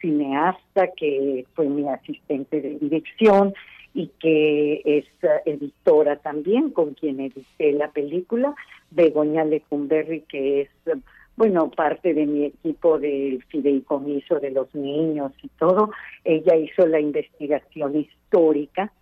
cineasta 0.00 0.88
que 0.96 1.46
fue 1.54 1.68
mi 1.68 1.88
asistente 1.88 2.60
de 2.60 2.78
dirección 2.78 3.54
y 3.94 4.08
que 4.20 4.82
es 4.84 5.04
uh, 5.22 5.48
editora 5.48 6.16
también, 6.16 6.70
con 6.70 6.94
quien 6.94 7.20
edité 7.20 7.72
la 7.72 7.90
película, 7.90 8.54
Begoña 8.90 9.44
Lecumberri, 9.44 10.22
que 10.22 10.62
es, 10.62 10.68
bueno, 11.36 11.70
parte 11.70 12.14
de 12.14 12.26
mi 12.26 12.44
equipo 12.44 12.98
del 12.98 13.42
fideicomiso 13.44 14.38
de 14.40 14.50
los 14.50 14.74
niños 14.74 15.32
y 15.42 15.48
todo. 15.58 15.90
Ella 16.24 16.56
hizo 16.56 16.86
la 16.86 17.00
investigación 17.00 17.96
histórica 17.96 18.92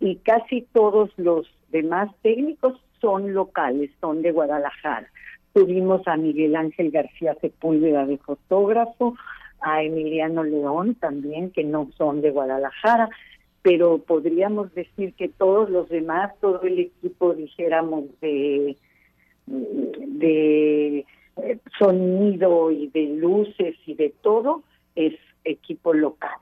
y 0.00 0.16
casi 0.16 0.62
todos 0.72 1.10
los 1.16 1.46
demás 1.70 2.10
técnicos 2.22 2.80
son 3.00 3.34
locales, 3.34 3.90
son 4.00 4.22
de 4.22 4.32
Guadalajara. 4.32 5.08
Tuvimos 5.52 6.06
a 6.08 6.16
Miguel 6.16 6.56
Ángel 6.56 6.90
García 6.90 7.36
Sepúlveda 7.40 8.06
de 8.06 8.18
fotógrafo, 8.18 9.14
a 9.60 9.82
Emiliano 9.82 10.42
León 10.42 10.94
también, 10.96 11.50
que 11.50 11.64
no 11.64 11.90
son 11.96 12.20
de 12.20 12.30
Guadalajara, 12.30 13.08
pero 13.64 13.96
podríamos 13.96 14.74
decir 14.74 15.14
que 15.14 15.30
todos 15.30 15.70
los 15.70 15.88
demás, 15.88 16.38
todo 16.38 16.60
el 16.64 16.80
equipo, 16.80 17.32
dijéramos, 17.32 18.04
de, 18.20 18.76
eh, 19.46 21.04
sonido 21.78 22.70
y 22.70 22.88
de 22.88 23.06
luces 23.16 23.74
y 23.86 23.94
de 23.94 24.12
todo, 24.20 24.64
es 24.94 25.14
equipo 25.44 25.94
local. 25.94 26.36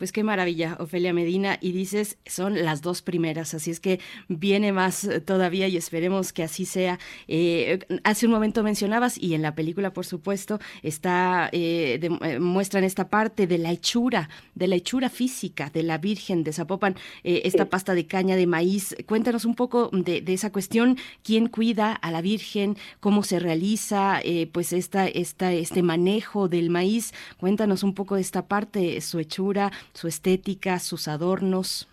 Pues 0.00 0.12
qué 0.12 0.24
maravilla, 0.24 0.78
Ofelia 0.80 1.12
Medina. 1.12 1.58
Y 1.60 1.72
dices, 1.72 2.16
son 2.24 2.64
las 2.64 2.80
dos 2.80 3.02
primeras, 3.02 3.52
así 3.52 3.70
es 3.70 3.80
que 3.80 4.00
viene 4.28 4.72
más 4.72 5.06
todavía 5.26 5.68
y 5.68 5.76
esperemos 5.76 6.32
que 6.32 6.42
así 6.42 6.64
sea. 6.64 6.98
Eh, 7.28 7.80
hace 8.02 8.24
un 8.24 8.32
momento 8.32 8.62
mencionabas, 8.62 9.18
y 9.18 9.34
en 9.34 9.42
la 9.42 9.54
película, 9.54 9.92
por 9.92 10.06
supuesto, 10.06 10.58
está 10.82 11.50
eh, 11.52 11.98
de, 12.00 12.06
eh, 12.26 12.40
muestran 12.40 12.82
esta 12.82 13.10
parte 13.10 13.46
de 13.46 13.58
la 13.58 13.72
hechura, 13.72 14.30
de 14.54 14.68
la 14.68 14.76
hechura 14.76 15.10
física 15.10 15.68
de 15.68 15.82
la 15.82 15.98
Virgen 15.98 16.44
de 16.44 16.54
Zapopan, 16.54 16.96
eh, 17.22 17.42
esta 17.44 17.64
sí. 17.64 17.68
pasta 17.68 17.94
de 17.94 18.06
caña 18.06 18.36
de 18.36 18.46
maíz. 18.46 18.96
Cuéntanos 19.04 19.44
un 19.44 19.54
poco 19.54 19.90
de, 19.92 20.22
de, 20.22 20.32
esa 20.32 20.50
cuestión, 20.50 20.96
quién 21.22 21.46
cuida 21.48 21.92
a 21.92 22.10
la 22.10 22.22
Virgen, 22.22 22.78
cómo 23.00 23.22
se 23.22 23.38
realiza 23.38 24.20
eh, 24.24 24.48
pues 24.50 24.72
esta, 24.72 25.06
esta, 25.06 25.52
este 25.52 25.82
manejo 25.82 26.48
del 26.48 26.70
maíz. 26.70 27.12
Cuéntanos 27.36 27.82
un 27.82 27.92
poco 27.92 28.14
de 28.14 28.22
esta 28.22 28.48
parte, 28.48 28.98
su 29.02 29.18
hechura, 29.18 29.70
su 29.92 30.08
estética, 30.08 30.78
sus 30.78 31.08
adornos. 31.08 31.86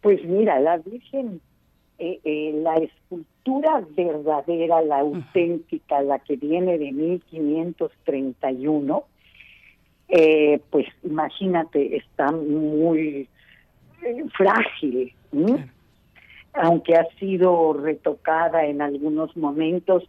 Pues 0.00 0.24
mira, 0.24 0.58
la 0.60 0.78
Virgen, 0.78 1.42
eh, 1.98 2.20
eh, 2.24 2.52
la 2.54 2.76
escultura 2.76 3.84
verdadera, 3.96 4.80
la 4.82 5.00
auténtica, 5.00 6.00
la 6.02 6.18
que 6.18 6.36
viene 6.36 6.76
de 6.78 6.92
1531, 6.92 9.04
eh, 10.08 10.60
pues 10.70 10.86
imagínate, 11.04 11.96
está 11.96 12.32
muy 12.32 13.28
eh, 14.02 14.24
frágil, 14.36 15.14
aunque 16.52 16.96
ha 16.96 17.06
sido 17.18 17.72
retocada 17.72 18.66
en 18.66 18.82
algunos 18.82 19.34
momentos, 19.36 20.04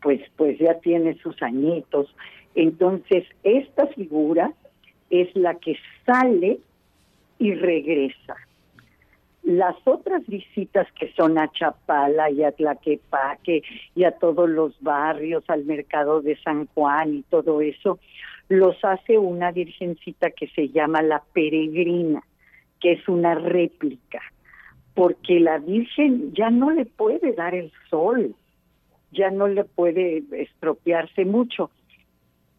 pues, 0.00 0.20
pues 0.36 0.56
ya 0.58 0.74
tiene 0.74 1.18
sus 1.22 1.42
añitos. 1.42 2.14
Entonces, 2.54 3.24
esta 3.42 3.88
figura 3.88 4.52
es 5.10 5.34
la 5.36 5.54
que 5.54 5.76
sale 6.04 6.58
y 7.38 7.54
regresa. 7.54 8.36
Las 9.42 9.76
otras 9.84 10.26
visitas 10.26 10.86
que 10.92 11.12
son 11.12 11.38
a 11.38 11.50
Chapala 11.50 12.30
y 12.30 12.42
a 12.42 12.52
Tlaquepaque 12.52 13.62
y 13.94 14.04
a 14.04 14.12
todos 14.12 14.48
los 14.48 14.78
barrios, 14.82 15.44
al 15.48 15.64
mercado 15.64 16.20
de 16.20 16.36
San 16.42 16.66
Juan 16.66 17.14
y 17.14 17.22
todo 17.22 17.60
eso, 17.62 17.98
los 18.48 18.76
hace 18.84 19.18
una 19.18 19.52
virgencita 19.52 20.30
que 20.30 20.48
se 20.48 20.68
llama 20.68 21.02
la 21.02 21.22
peregrina, 21.32 22.22
que 22.80 22.92
es 22.92 23.08
una 23.08 23.34
réplica, 23.34 24.20
porque 24.94 25.40
la 25.40 25.58
Virgen 25.58 26.34
ya 26.34 26.50
no 26.50 26.70
le 26.70 26.86
puede 26.86 27.32
dar 27.32 27.54
el 27.54 27.72
sol, 27.90 28.34
ya 29.12 29.30
no 29.30 29.48
le 29.48 29.64
puede 29.64 30.22
estropearse 30.32 31.24
mucho, 31.24 31.70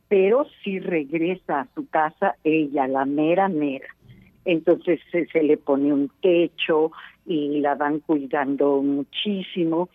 pero 0.09 0.45
sí 0.63 0.79
regresa 0.79 1.61
a 1.61 1.67
su 1.73 1.87
casa 1.87 2.35
ella, 2.43 2.87
la 2.87 3.05
mera 3.05 3.47
mera. 3.47 3.87
Entonces 4.43 4.99
se, 5.11 5.43
le 5.43 5.57
pone 5.57 5.93
un 5.93 6.11
techo 6.21 6.91
y 7.25 7.59
la 7.59 7.75
van 7.75 7.99
cuidando 7.99 8.81
muchísimo 8.81 9.89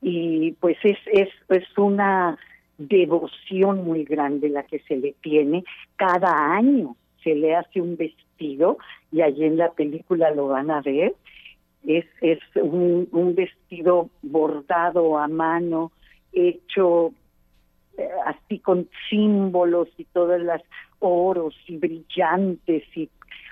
y 0.00 0.52
pues 0.52 0.76
es, 0.84 0.98
es, 1.12 1.28
es 1.48 1.76
una 1.76 2.38
devoción 2.78 3.84
muy 3.84 4.04
grande 4.04 4.48
la 4.48 4.62
que 4.62 4.78
se 4.80 4.96
le 4.96 5.14
tiene. 5.20 5.64
Cada 5.96 6.54
año 6.54 6.96
se 7.22 7.34
le 7.34 7.56
hace 7.56 7.80
un 7.80 7.96
vestido 7.96 8.78
y 9.10 9.22
allí 9.22 9.44
en 9.44 9.56
la 9.56 9.72
película 9.72 10.30
lo 10.30 10.48
van 10.48 10.70
a 10.70 10.80
ver. 10.80 11.14
Es, 11.84 12.06
es 12.20 12.38
un, 12.54 13.34
vestido 13.34 14.10
bordado 14.22 15.18
a 15.18 15.28
mano, 15.28 15.92
hecho 16.32 17.12
así 18.26 18.58
con 18.58 18.88
símbolos 19.08 19.88
y 19.96 20.04
todas 20.04 20.40
las 20.40 20.62
oros 21.00 21.54
y 21.66 21.76
brillantes 21.76 22.84
y 22.96 23.08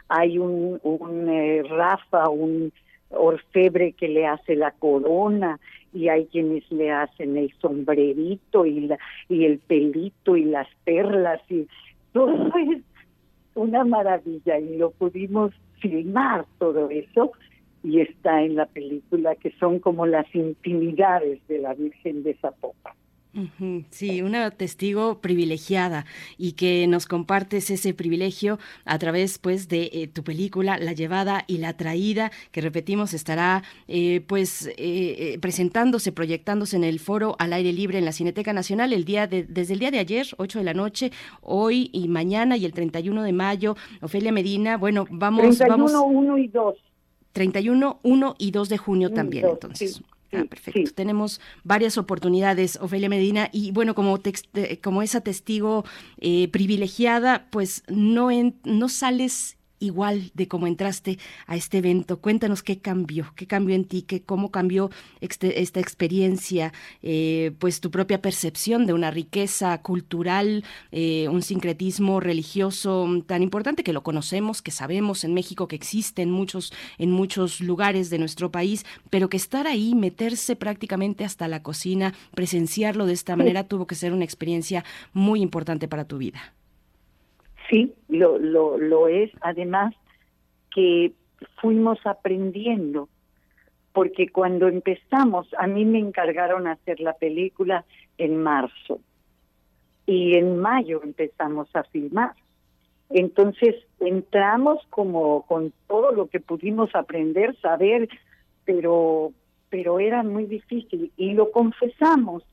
hay 0.08 0.38
un, 0.38 0.78
un 0.82 1.28
eh, 1.28 1.62
Rafa, 1.64 2.28
un 2.28 2.72
orfebre 3.10 3.92
que 3.92 4.08
le 4.08 4.26
hace 4.26 4.56
la 4.56 4.72
corona 4.72 5.58
y 5.92 6.08
hay 6.08 6.26
quienes 6.26 6.70
le 6.70 6.90
hacen 6.90 7.36
el 7.36 7.52
sombrerito 7.60 8.66
y 8.66 8.80
la 8.80 8.98
y 9.28 9.44
el 9.44 9.58
pelito 9.58 10.36
y 10.36 10.44
las 10.44 10.68
perlas 10.84 11.40
y 11.48 11.66
todo 12.12 12.32
es 12.72 12.82
una 13.54 13.84
maravilla 13.84 14.58
y 14.58 14.76
lo 14.76 14.90
pudimos 14.90 15.52
filmar 15.80 16.44
todo 16.58 16.90
eso 16.90 17.32
y 17.82 18.00
está 18.00 18.42
en 18.42 18.56
la 18.56 18.66
película 18.66 19.36
que 19.36 19.52
son 19.52 19.78
como 19.78 20.06
las 20.06 20.26
intimidades 20.34 21.46
de 21.46 21.58
la 21.58 21.74
Virgen 21.74 22.24
de 22.24 22.34
Zapopan. 22.34 22.94
Sí, 23.90 24.22
una 24.22 24.50
testigo 24.50 25.20
privilegiada 25.20 26.06
y 26.38 26.52
que 26.52 26.86
nos 26.86 27.06
compartes 27.06 27.70
ese 27.70 27.94
privilegio 27.94 28.58
a 28.84 28.98
través 28.98 29.38
pues 29.38 29.68
de 29.68 29.90
eh, 29.92 30.08
tu 30.08 30.22
película 30.24 30.78
La 30.78 30.92
llevada 30.92 31.44
y 31.46 31.58
la 31.58 31.76
traída 31.76 32.30
que 32.50 32.60
repetimos 32.60 33.14
estará 33.14 33.62
eh, 33.88 34.22
pues 34.26 34.66
eh, 34.66 34.74
eh, 34.78 35.38
presentándose, 35.40 36.12
proyectándose 36.12 36.76
en 36.76 36.84
el 36.84 36.98
foro 36.98 37.36
al 37.38 37.52
aire 37.52 37.72
libre 37.72 37.98
en 37.98 38.04
la 38.04 38.12
Cineteca 38.12 38.52
Nacional 38.52 38.92
el 38.92 39.04
día 39.04 39.26
de, 39.26 39.44
desde 39.44 39.74
el 39.74 39.80
día 39.80 39.90
de 39.90 39.98
ayer, 39.98 40.26
8 40.38 40.58
de 40.58 40.64
la 40.64 40.74
noche, 40.74 41.12
hoy 41.42 41.90
y 41.92 42.08
mañana 42.08 42.56
y 42.56 42.64
el 42.64 42.72
31 42.72 43.22
de 43.22 43.32
mayo. 43.32 43.76
Ofelia 44.00 44.32
Medina, 44.32 44.76
bueno, 44.76 45.06
vamos 45.10 45.58
31, 45.58 45.68
vamos 45.68 45.92
1 45.92 46.38
y 46.38 46.48
2. 46.48 46.74
31, 47.32 48.00
1 48.02 48.34
y 48.38 48.50
2 48.50 48.68
de 48.68 48.78
junio 48.78 49.12
también, 49.12 49.46
entonces. 49.46 49.96
sí, 49.96 50.04
Ah, 50.32 50.44
perfecto. 50.48 50.90
Tenemos 50.94 51.40
varias 51.64 51.98
oportunidades, 51.98 52.78
Ofelia 52.80 53.08
Medina, 53.08 53.48
y 53.52 53.70
bueno, 53.70 53.94
como, 53.94 54.18
eh, 54.54 54.80
como 54.80 55.02
esa 55.02 55.20
testigo 55.20 55.84
eh, 56.18 56.48
privilegiada, 56.48 57.48
pues 57.50 57.82
no, 57.88 58.30
en- 58.30 58.58
no 58.64 58.88
sales 58.88 59.56
igual 59.78 60.30
de 60.34 60.48
cómo 60.48 60.66
entraste 60.66 61.18
a 61.46 61.56
este 61.56 61.78
evento. 61.78 62.20
Cuéntanos 62.20 62.62
qué 62.62 62.78
cambió, 62.78 63.32
qué 63.36 63.46
cambió 63.46 63.74
en 63.74 63.84
ti, 63.84 64.02
qué, 64.02 64.22
cómo 64.22 64.50
cambió 64.50 64.90
este- 65.20 65.60
esta 65.60 65.80
experiencia, 65.80 66.72
eh, 67.02 67.52
pues 67.58 67.80
tu 67.80 67.90
propia 67.90 68.20
percepción 68.22 68.86
de 68.86 68.92
una 68.92 69.10
riqueza 69.10 69.76
cultural, 69.82 70.64
eh, 70.92 71.28
un 71.28 71.42
sincretismo 71.42 72.20
religioso 72.20 73.06
tan 73.26 73.42
importante 73.42 73.82
que 73.84 73.92
lo 73.92 74.02
conocemos, 74.02 74.62
que 74.62 74.70
sabemos 74.70 75.24
en 75.24 75.34
México 75.34 75.68
que 75.68 75.76
existe 75.76 76.22
en 76.22 76.30
muchos, 76.30 76.72
en 76.98 77.10
muchos 77.10 77.60
lugares 77.60 78.10
de 78.10 78.18
nuestro 78.18 78.50
país, 78.50 78.84
pero 79.10 79.28
que 79.28 79.36
estar 79.36 79.66
ahí, 79.66 79.94
meterse 79.94 80.56
prácticamente 80.56 81.24
hasta 81.24 81.48
la 81.48 81.62
cocina, 81.62 82.14
presenciarlo 82.34 83.06
de 83.06 83.12
esta 83.12 83.36
manera, 83.36 83.64
tuvo 83.64 83.86
que 83.86 83.94
ser 83.94 84.12
una 84.12 84.24
experiencia 84.24 84.84
muy 85.12 85.40
importante 85.40 85.88
para 85.88 86.04
tu 86.04 86.18
vida. 86.18 86.54
Sí, 87.70 87.94
lo, 88.08 88.38
lo, 88.38 88.78
lo 88.78 89.08
es. 89.08 89.30
Además 89.40 89.94
que 90.74 91.12
fuimos 91.60 91.98
aprendiendo, 92.04 93.08
porque 93.92 94.28
cuando 94.28 94.68
empezamos, 94.68 95.48
a 95.58 95.66
mí 95.66 95.84
me 95.84 95.98
encargaron 95.98 96.66
hacer 96.66 97.00
la 97.00 97.14
película 97.14 97.84
en 98.18 98.42
marzo 98.42 99.00
y 100.06 100.36
en 100.36 100.58
mayo 100.58 101.00
empezamos 101.02 101.68
a 101.74 101.82
filmar. 101.84 102.34
Entonces 103.10 103.76
entramos 104.00 104.84
como 104.90 105.42
con 105.42 105.72
todo 105.86 106.12
lo 106.12 106.26
que 106.28 106.40
pudimos 106.40 106.94
aprender, 106.94 107.56
saber, 107.60 108.08
pero 108.64 109.32
pero 109.68 109.98
era 109.98 110.22
muy 110.22 110.46
difícil 110.46 111.12
y 111.16 111.34
lo 111.34 111.50
confesamos 111.50 112.44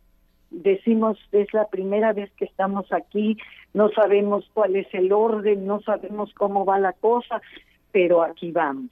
decimos 0.53 1.17
es 1.31 1.53
la 1.53 1.67
primera 1.67 2.13
vez 2.13 2.31
que 2.37 2.45
estamos 2.45 2.91
aquí, 2.93 3.37
no 3.73 3.89
sabemos 3.89 4.49
cuál 4.53 4.75
es 4.75 4.87
el 4.93 5.11
orden, 5.11 5.65
no 5.65 5.81
sabemos 5.81 6.33
cómo 6.33 6.63
va 6.65 6.79
la 6.79 6.93
cosa, 6.93 7.41
pero 7.91 8.23
aquí 8.23 8.51
vamos, 8.51 8.91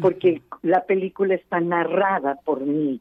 porque 0.00 0.42
la 0.62 0.84
película 0.84 1.34
está 1.34 1.60
narrada 1.60 2.38
por 2.44 2.60
mí. 2.60 3.00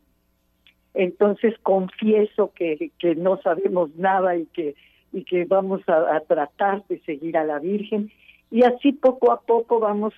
Entonces 0.93 1.56
confieso 1.64 2.51
que, 2.53 2.92
que 3.00 3.16
no 3.16 3.42
sabemos 3.42 3.95
nada 3.95 4.35
y 4.35 4.45
que, 4.48 4.75
y 5.11 5.24
que 5.24 5.45
vamos 5.45 5.82
a, 5.88 6.16
a 6.16 6.19
tratar 6.22 6.85
de 6.88 7.00
seguir 7.00 7.38
a 7.38 7.43
la 7.43 7.59
Virgen 7.59 8.11
y 8.51 8.64
así 8.64 8.92
poco 8.92 9.32
a 9.32 9.42
poco 9.42 9.80
vamos 9.80 10.14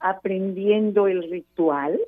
aprendiendo 0.00 1.08
el 1.08 1.30
ritual 1.30 1.98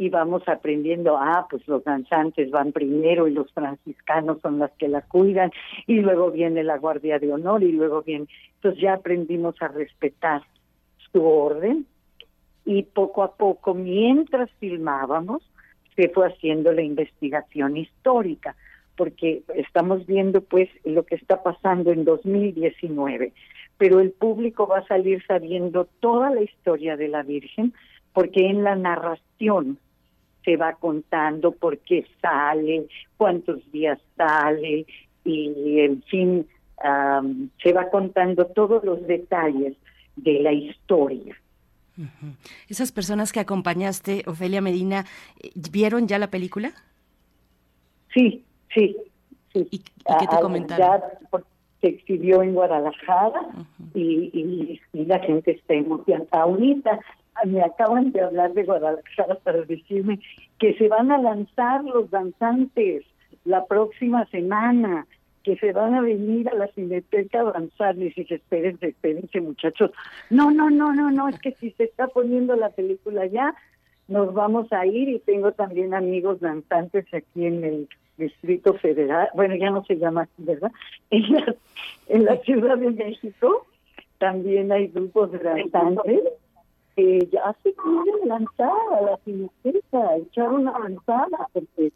y 0.00 0.08
vamos 0.08 0.42
aprendiendo, 0.48 1.18
ah, 1.18 1.46
pues 1.50 1.68
los 1.68 1.84
danzantes 1.84 2.50
van 2.50 2.72
primero 2.72 3.28
y 3.28 3.34
los 3.34 3.52
franciscanos 3.52 4.40
son 4.40 4.58
las 4.58 4.70
que 4.78 4.88
la 4.88 5.02
cuidan 5.02 5.52
y 5.86 6.00
luego 6.00 6.30
viene 6.30 6.64
la 6.64 6.78
guardia 6.78 7.18
de 7.18 7.30
honor 7.30 7.62
y 7.62 7.72
luego 7.72 8.00
viene, 8.00 8.26
entonces 8.54 8.80
ya 8.80 8.94
aprendimos 8.94 9.60
a 9.60 9.68
respetar 9.68 10.40
su 11.12 11.22
orden 11.22 11.84
y 12.64 12.84
poco 12.84 13.22
a 13.22 13.36
poco, 13.36 13.74
mientras 13.74 14.50
filmábamos, 14.52 15.42
se 15.94 16.08
fue 16.08 16.28
haciendo 16.28 16.72
la 16.72 16.80
investigación 16.80 17.76
histórica, 17.76 18.56
porque 18.96 19.42
estamos 19.54 20.06
viendo 20.06 20.40
pues 20.40 20.70
lo 20.82 21.04
que 21.04 21.16
está 21.16 21.42
pasando 21.42 21.92
en 21.92 22.06
2019, 22.06 23.34
pero 23.76 24.00
el 24.00 24.12
público 24.12 24.66
va 24.66 24.78
a 24.78 24.86
salir 24.86 25.22
sabiendo 25.26 25.88
toda 26.00 26.30
la 26.30 26.40
historia 26.40 26.96
de 26.96 27.08
la 27.08 27.22
Virgen, 27.22 27.74
porque 28.14 28.46
en 28.46 28.64
la 28.64 28.76
narración 28.76 29.78
se 30.50 30.56
va 30.56 30.72
contando 30.74 31.52
por 31.52 31.78
qué 31.78 32.04
sale, 32.20 32.88
cuántos 33.16 33.58
días 33.70 34.00
sale 34.16 34.84
y 35.24 35.78
en 35.78 36.02
fin, 36.02 36.46
am, 36.82 37.50
se 37.62 37.72
va 37.72 37.88
contando 37.88 38.46
todos 38.46 38.82
los 38.82 39.06
detalles 39.06 39.76
de 40.16 40.40
la 40.40 40.52
historia. 40.52 41.36
Esas 42.68 42.90
personas 42.90 43.32
que 43.32 43.38
acompañaste, 43.38 44.24
Ofelia 44.26 44.60
Medina, 44.60 45.04
¿vieron 45.70 46.08
ya 46.08 46.18
la 46.18 46.30
película? 46.30 46.72
Sí, 48.12 48.42
sí, 48.74 48.96
sí. 49.52 49.68
¿Y, 49.70 49.78
qué 49.78 50.26
te 50.28 50.36
Ah, 50.36 50.40
comentaron? 50.40 50.84
ya 50.84 51.28
por- 51.30 51.46
se 51.80 51.88
exhibió 51.88 52.42
en 52.42 52.54
Guadalajara 52.54 53.40
y, 53.94 54.30
y, 54.34 54.80
y 54.92 55.04
la 55.06 55.20
gente 55.20 55.52
está 55.52 55.74
emocionada. 55.74 56.26
Ahorita 56.32 56.90
ah, 56.92 57.00
me 57.46 57.62
acaban 57.62 58.12
de 58.12 58.20
hablar 58.20 58.52
de 58.54 58.64
Guadalajara 58.64 59.36
para 59.36 59.62
decirme 59.62 60.20
que 60.58 60.74
se 60.74 60.88
van 60.88 61.10
a 61.10 61.18
lanzar 61.18 61.84
los 61.84 62.10
danzantes 62.10 63.04
la 63.44 63.64
próxima 63.66 64.26
semana 64.26 65.06
que 65.42 65.56
se 65.56 65.72
van 65.72 65.94
a 65.94 66.02
venir 66.02 66.48
a 66.48 66.54
la 66.54 66.66
cineteca 66.68 67.40
a 67.40 67.52
danzar. 67.52 67.96
Y 67.96 68.12
dije, 68.14 68.34
espérense, 68.34 68.88
espérense 68.88 69.40
muchachos. 69.40 69.90
No, 70.28 70.50
no, 70.50 70.70
no, 70.70 70.92
no, 70.92 71.10
no, 71.10 71.28
es 71.28 71.38
que 71.38 71.52
si 71.52 71.70
se 71.72 71.84
está 71.84 72.08
poniendo 72.08 72.56
la 72.56 72.70
película 72.70 73.26
ya, 73.26 73.54
nos 74.08 74.34
vamos 74.34 74.72
a 74.72 74.84
ir 74.86 75.08
y 75.08 75.18
tengo 75.20 75.52
también 75.52 75.94
amigos 75.94 76.40
danzantes 76.40 77.06
aquí 77.14 77.46
en 77.46 77.64
el 77.64 77.88
Distrito 78.18 78.74
Federal, 78.74 79.30
bueno, 79.34 79.54
ya 79.54 79.70
no 79.70 79.82
se 79.84 79.96
llama 79.96 80.22
así, 80.22 80.44
¿verdad? 80.44 80.70
En 81.10 81.32
la, 81.32 81.54
en 82.08 82.24
la 82.26 82.36
Ciudad 82.38 82.76
de 82.76 82.90
México 82.90 83.66
también 84.18 84.70
hay 84.70 84.88
grupos 84.88 85.32
de 85.32 85.38
danzantes 85.38 86.20
ya 87.30 87.54
se 87.62 87.74
quieren 87.74 88.28
lanzar 88.28 88.72
a 88.96 89.00
la 89.02 89.16
cineteca, 89.24 90.16
echar 90.16 90.52
una 90.52 90.72
danzada, 90.72 91.48
porque 91.52 91.92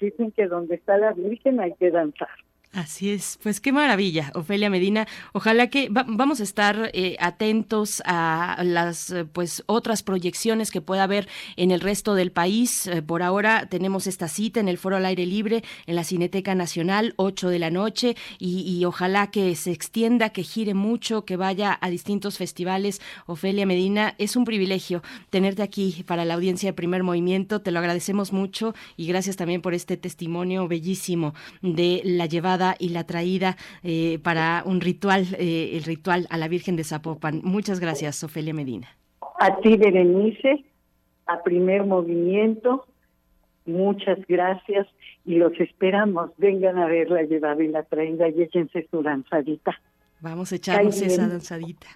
dicen 0.00 0.30
que 0.32 0.46
donde 0.46 0.76
está 0.76 0.96
la 0.96 1.12
Virgen 1.12 1.60
hay 1.60 1.74
que 1.74 1.90
danzar. 1.90 2.28
Así 2.72 3.10
es, 3.10 3.36
pues 3.42 3.58
qué 3.60 3.72
maravilla, 3.72 4.30
Ofelia 4.36 4.70
Medina. 4.70 5.08
Ojalá 5.32 5.66
que 5.70 5.88
va- 5.88 6.04
vamos 6.06 6.38
a 6.38 6.44
estar 6.44 6.92
eh, 6.94 7.16
atentos 7.18 8.00
a 8.06 8.62
las 8.62 9.10
eh, 9.10 9.24
pues 9.24 9.64
otras 9.66 10.04
proyecciones 10.04 10.70
que 10.70 10.80
pueda 10.80 11.02
haber 11.02 11.28
en 11.56 11.72
el 11.72 11.80
resto 11.80 12.14
del 12.14 12.30
país. 12.30 12.86
Eh, 12.86 13.02
por 13.02 13.24
ahora 13.24 13.66
tenemos 13.68 14.06
esta 14.06 14.28
cita 14.28 14.60
en 14.60 14.68
el 14.68 14.78
Foro 14.78 14.98
al 14.98 15.04
Aire 15.06 15.26
Libre 15.26 15.64
en 15.86 15.96
la 15.96 16.04
Cineteca 16.04 16.54
Nacional, 16.54 17.12
8 17.16 17.48
de 17.48 17.58
la 17.58 17.70
noche, 17.70 18.14
y, 18.38 18.60
y 18.60 18.84
ojalá 18.84 19.32
que 19.32 19.56
se 19.56 19.72
extienda, 19.72 20.28
que 20.30 20.44
gire 20.44 20.72
mucho, 20.74 21.24
que 21.24 21.34
vaya 21.36 21.76
a 21.80 21.90
distintos 21.90 22.38
festivales. 22.38 23.00
Ofelia 23.26 23.66
Medina, 23.66 24.14
es 24.18 24.36
un 24.36 24.44
privilegio 24.44 25.02
tenerte 25.30 25.64
aquí 25.64 26.04
para 26.06 26.24
la 26.24 26.34
audiencia 26.34 26.68
de 26.68 26.74
Primer 26.74 27.02
Movimiento. 27.02 27.62
Te 27.62 27.72
lo 27.72 27.80
agradecemos 27.80 28.32
mucho 28.32 28.76
y 28.96 29.08
gracias 29.08 29.34
también 29.34 29.60
por 29.60 29.74
este 29.74 29.96
testimonio 29.96 30.68
bellísimo 30.68 31.34
de 31.62 32.00
la 32.04 32.26
llevada 32.26 32.59
y 32.78 32.90
la 32.90 33.04
traída 33.04 33.56
eh, 33.82 34.18
para 34.22 34.62
un 34.66 34.80
ritual, 34.80 35.26
eh, 35.38 35.76
el 35.76 35.84
ritual 35.84 36.26
a 36.30 36.36
la 36.36 36.48
Virgen 36.48 36.76
de 36.76 36.84
Zapopan. 36.84 37.40
Muchas 37.42 37.80
gracias, 37.80 38.22
Ofelia 38.22 38.54
Medina. 38.54 38.88
A 39.38 39.56
ti, 39.60 39.76
Berenice, 39.76 40.64
a 41.26 41.42
primer 41.42 41.84
movimiento, 41.84 42.86
muchas 43.66 44.18
gracias 44.28 44.86
y 45.24 45.36
los 45.36 45.58
esperamos. 45.60 46.30
Vengan 46.36 46.78
a 46.78 46.86
ver 46.86 47.10
la 47.10 47.22
llevada 47.22 47.62
y 47.62 47.68
la 47.68 47.82
traída 47.84 48.28
y 48.28 48.42
échense 48.42 48.86
su 48.90 49.02
danzadita. 49.02 49.80
Vamos 50.20 50.52
a 50.52 50.56
echarnos 50.56 51.00
esa 51.00 51.26
danzadita. 51.28 51.88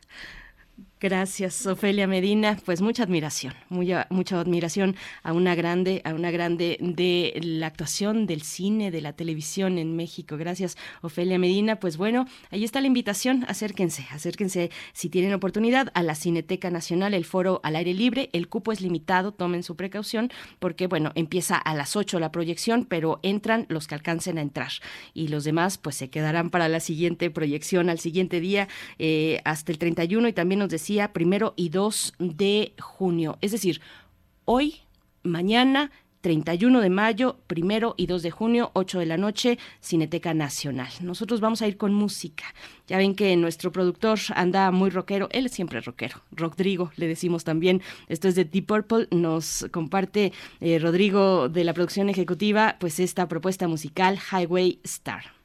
Gracias, 1.04 1.66
Ofelia 1.66 2.06
Medina. 2.06 2.56
Pues 2.64 2.80
mucha 2.80 3.02
admiración, 3.02 3.52
mucha, 3.68 4.06
mucha 4.08 4.40
admiración 4.40 4.96
a 5.22 5.34
una 5.34 5.54
grande, 5.54 6.00
a 6.02 6.14
una 6.14 6.30
grande 6.30 6.78
de 6.80 7.38
la 7.42 7.66
actuación, 7.66 8.24
del 8.24 8.40
cine, 8.40 8.90
de 8.90 9.02
la 9.02 9.12
televisión 9.12 9.76
en 9.76 9.96
México. 9.96 10.38
Gracias, 10.38 10.78
Ofelia 11.02 11.38
Medina. 11.38 11.78
Pues 11.78 11.98
bueno, 11.98 12.24
ahí 12.50 12.64
está 12.64 12.80
la 12.80 12.86
invitación. 12.86 13.44
Acérquense, 13.48 14.06
acérquense 14.12 14.70
si 14.94 15.10
tienen 15.10 15.34
oportunidad 15.34 15.92
a 15.92 16.02
la 16.02 16.14
Cineteca 16.14 16.70
Nacional, 16.70 17.12
el 17.12 17.26
foro 17.26 17.60
al 17.64 17.76
aire 17.76 17.92
libre. 17.92 18.30
El 18.32 18.48
cupo 18.48 18.72
es 18.72 18.80
limitado, 18.80 19.32
tomen 19.32 19.62
su 19.62 19.76
precaución, 19.76 20.30
porque 20.58 20.86
bueno, 20.86 21.12
empieza 21.16 21.58
a 21.58 21.74
las 21.74 21.96
8 21.96 22.18
la 22.18 22.32
proyección, 22.32 22.86
pero 22.86 23.20
entran 23.22 23.66
los 23.68 23.88
que 23.88 23.94
alcancen 23.94 24.38
a 24.38 24.40
entrar. 24.40 24.72
Y 25.12 25.28
los 25.28 25.44
demás, 25.44 25.76
pues 25.76 25.96
se 25.96 26.08
quedarán 26.08 26.48
para 26.48 26.70
la 26.70 26.80
siguiente 26.80 27.30
proyección, 27.30 27.90
al 27.90 27.98
siguiente 27.98 28.40
día, 28.40 28.68
eh, 28.98 29.42
hasta 29.44 29.70
el 29.70 29.76
31. 29.76 30.28
Y 30.28 30.32
también 30.32 30.60
nos 30.60 30.70
decía 30.70 30.93
primero 31.12 31.54
y 31.56 31.68
2 31.68 32.14
de 32.18 32.74
junio. 32.78 33.38
Es 33.40 33.52
decir, 33.52 33.80
hoy, 34.44 34.82
mañana, 35.22 35.90
31 36.24 36.80
de 36.80 36.88
mayo, 36.88 37.36
primero 37.46 37.94
y 37.98 38.06
2 38.06 38.22
de 38.22 38.30
junio, 38.30 38.70
8 38.72 38.98
de 39.00 39.04
la 39.04 39.18
noche, 39.18 39.58
Cineteca 39.82 40.32
Nacional. 40.32 40.88
Nosotros 41.02 41.40
vamos 41.40 41.60
a 41.60 41.68
ir 41.68 41.76
con 41.76 41.92
música. 41.92 42.44
Ya 42.86 42.96
ven 42.96 43.14
que 43.14 43.36
nuestro 43.36 43.72
productor 43.72 44.18
anda 44.34 44.70
muy 44.70 44.88
rockero, 44.88 45.28
él 45.32 45.44
es 45.44 45.52
siempre 45.52 45.82
rockero. 45.82 46.22
Rodrigo, 46.30 46.90
le 46.96 47.08
decimos 47.08 47.44
también. 47.44 47.82
Esto 48.08 48.28
es 48.28 48.36
de 48.36 48.46
Deep 48.46 48.66
Purple. 48.66 49.08
Nos 49.10 49.66
comparte 49.70 50.32
eh, 50.60 50.78
Rodrigo 50.78 51.50
de 51.50 51.64
la 51.64 51.74
producción 51.74 52.08
ejecutiva, 52.08 52.76
pues 52.80 53.00
esta 53.00 53.28
propuesta 53.28 53.68
musical, 53.68 54.18
Highway 54.32 54.80
Star. 54.82 55.43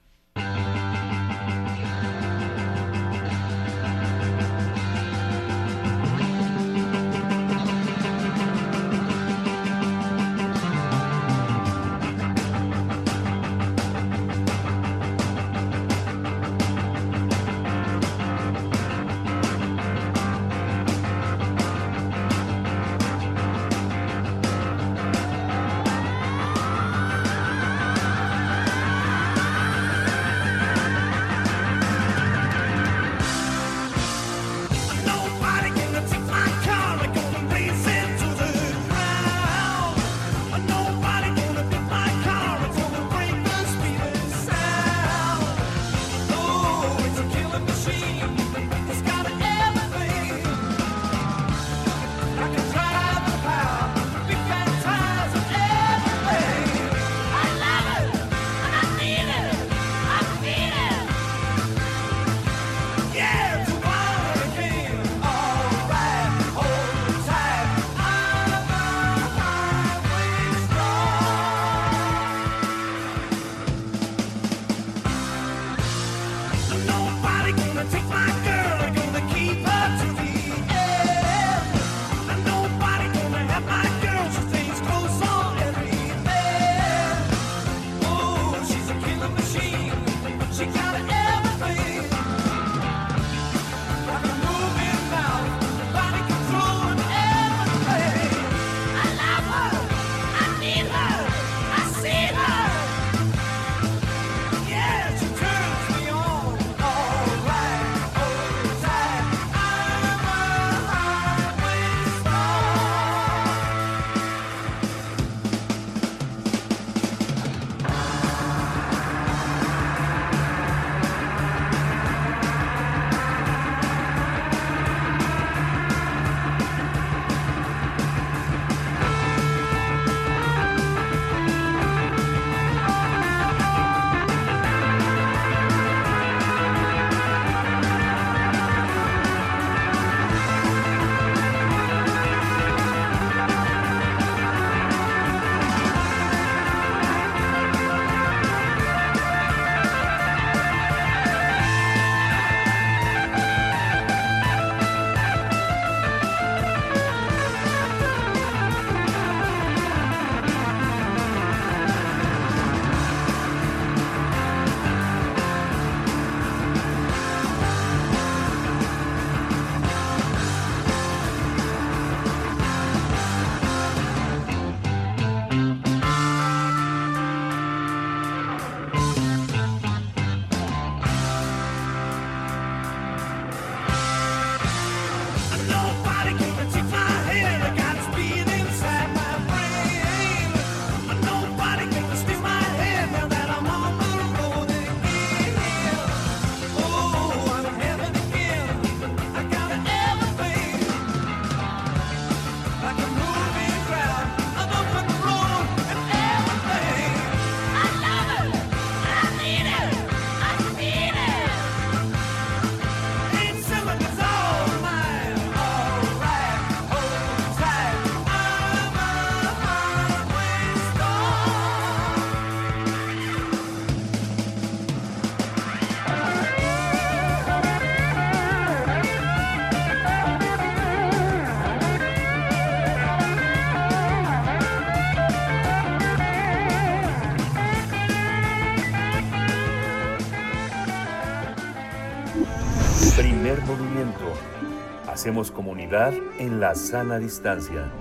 Hacemos 245.20 245.52
comunidad 245.52 246.14
en 246.40 246.62
la 246.62 246.76
sana 246.76 247.20
distancia. 247.20 247.92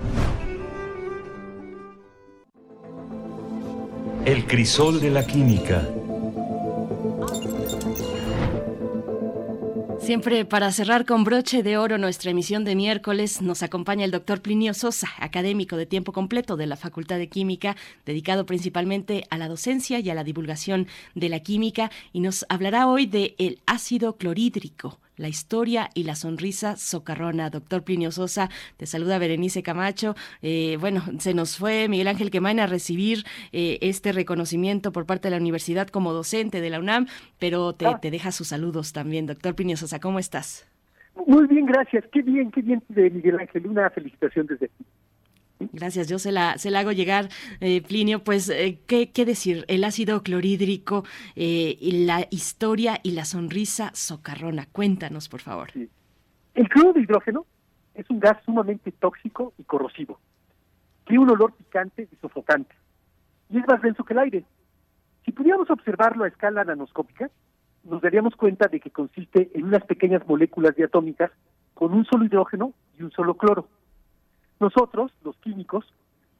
El 4.23 4.47
crisol 4.47 5.01
de 5.01 5.09
la 5.11 5.27
química. 5.27 5.85
Siempre 9.99 10.45
para 10.45 10.71
cerrar 10.71 11.05
con 11.05 11.25
broche 11.25 11.61
de 11.61 11.77
oro 11.77 11.97
nuestra 11.97 12.31
emisión 12.31 12.63
de 12.63 12.75
miércoles 12.75 13.41
nos 13.41 13.63
acompaña 13.63 14.05
el 14.05 14.11
doctor 14.11 14.41
Plinio 14.41 14.73
Sosa, 14.73 15.09
académico 15.19 15.75
de 15.75 15.85
tiempo 15.85 16.13
completo 16.13 16.55
de 16.55 16.67
la 16.67 16.77
Facultad 16.77 17.17
de 17.17 17.27
Química, 17.27 17.75
dedicado 18.05 18.45
principalmente 18.45 19.25
a 19.29 19.37
la 19.37 19.49
docencia 19.49 19.99
y 19.99 20.09
a 20.09 20.15
la 20.15 20.23
divulgación 20.23 20.87
de 21.15 21.27
la 21.27 21.41
química 21.41 21.91
y 22.13 22.21
nos 22.21 22.45
hablará 22.47 22.87
hoy 22.87 23.07
de 23.07 23.35
el 23.39 23.59
ácido 23.65 24.15
clorhídrico 24.15 24.99
la 25.19 25.27
historia 25.27 25.89
y 25.93 26.03
la 26.03 26.15
sonrisa 26.15 26.77
socarrona. 26.77 27.49
Doctor 27.49 27.83
Plinio 27.83 28.11
Sosa, 28.11 28.49
te 28.77 28.85
saluda 28.85 29.19
Berenice 29.19 29.61
Camacho. 29.61 30.15
Eh, 30.41 30.77
bueno, 30.79 31.03
se 31.19 31.33
nos 31.33 31.57
fue 31.57 31.87
Miguel 31.89 32.07
Ángel 32.07 32.31
Quemain 32.31 32.59
a 32.59 32.67
recibir 32.67 33.25
eh, 33.51 33.77
este 33.81 34.11
reconocimiento 34.13 34.91
por 34.91 35.05
parte 35.05 35.27
de 35.27 35.31
la 35.31 35.41
universidad 35.41 35.89
como 35.89 36.13
docente 36.13 36.61
de 36.61 36.69
la 36.69 36.79
UNAM, 36.79 37.07
pero 37.37 37.73
te, 37.73 37.85
te 38.01 38.09
deja 38.09 38.31
sus 38.31 38.47
saludos 38.47 38.93
también. 38.93 39.27
Doctor 39.27 39.53
Plinio 39.55 39.77
Sosa, 39.77 39.99
¿cómo 39.99 40.19
estás? 40.19 40.65
Muy 41.27 41.47
bien, 41.47 41.65
gracias. 41.65 42.05
Qué 42.11 42.21
bien, 42.21 42.49
qué 42.51 42.61
bien 42.61 42.81
de 42.87 43.09
Miguel 43.09 43.39
Ángel. 43.39 43.67
Una 43.67 43.89
felicitación 43.89 44.47
desde 44.47 44.67
aquí. 44.67 44.85
Gracias, 45.59 46.07
yo 46.07 46.19
se 46.19 46.31
la, 46.31 46.57
se 46.57 46.71
la 46.71 46.79
hago 46.79 46.93
llegar, 46.93 47.27
eh, 47.59 47.81
Plinio. 47.81 48.23
Pues, 48.23 48.49
eh, 48.49 48.79
¿qué, 48.87 49.11
¿qué, 49.11 49.25
decir? 49.25 49.65
El 49.67 49.83
ácido 49.83 50.23
clorhídrico, 50.23 51.03
eh, 51.35 51.77
la 51.81 52.25
historia 52.31 52.99
y 53.03 53.11
la 53.11 53.25
sonrisa 53.25 53.91
socarrona. 53.93 54.67
Cuéntanos, 54.71 55.27
por 55.27 55.41
favor. 55.41 55.71
Sí. 55.71 55.89
El 56.55 56.69
cloro 56.69 56.93
de 56.93 57.01
hidrógeno 57.01 57.45
es 57.93 58.09
un 58.09 58.19
gas 58.19 58.37
sumamente 58.45 58.91
tóxico 58.93 59.53
y 59.57 59.63
corrosivo. 59.63 60.19
Tiene 61.05 61.23
un 61.23 61.29
olor 61.29 61.53
picante 61.53 62.07
y 62.09 62.15
sofocante. 62.17 62.73
Y 63.49 63.57
es 63.57 63.67
más 63.67 63.81
denso 63.81 64.03
que 64.03 64.13
el 64.13 64.19
aire. 64.19 64.45
Si 65.25 65.31
pudiéramos 65.31 65.69
observarlo 65.69 66.23
a 66.23 66.29
escala 66.29 66.63
nanoscópica, 66.63 67.29
nos 67.83 68.01
daríamos 68.01 68.35
cuenta 68.35 68.67
de 68.67 68.79
que 68.79 68.91
consiste 68.91 69.51
en 69.53 69.65
unas 69.65 69.83
pequeñas 69.85 70.25
moléculas 70.27 70.75
diatómicas 70.75 71.31
con 71.73 71.93
un 71.93 72.05
solo 72.05 72.25
hidrógeno 72.25 72.73
y 72.97 73.03
un 73.03 73.11
solo 73.11 73.35
cloro. 73.35 73.67
Nosotros, 74.59 75.11
los 75.23 75.37
químicos, 75.37 75.85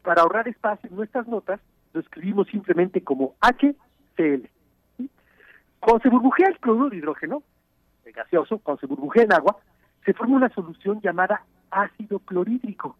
para 0.03 0.22
ahorrar 0.22 0.48
espacio 0.48 0.89
en 0.89 0.95
nuestras 0.95 1.27
notas, 1.27 1.59
lo 1.93 2.01
escribimos 2.01 2.48
simplemente 2.48 3.01
como 3.03 3.35
HCl. 3.41 4.49
Cuando 5.80 6.03
se 6.03 6.09
burbujea 6.09 6.48
el 6.49 6.59
cloruro 6.59 6.89
de 6.89 6.98
hidrógeno, 6.98 7.43
el 8.06 8.11
gaseoso, 8.11 8.59
cuando 8.59 8.81
se 8.81 8.88
burbujea 8.88 9.23
en 9.23 9.33
agua, 9.33 9.57
se 10.06 10.14
forma 10.14 10.35
una 10.35 10.49
solución 10.49 10.99
llamada 11.01 11.43
ácido 11.72 12.19
clorhídrico. 12.19 12.98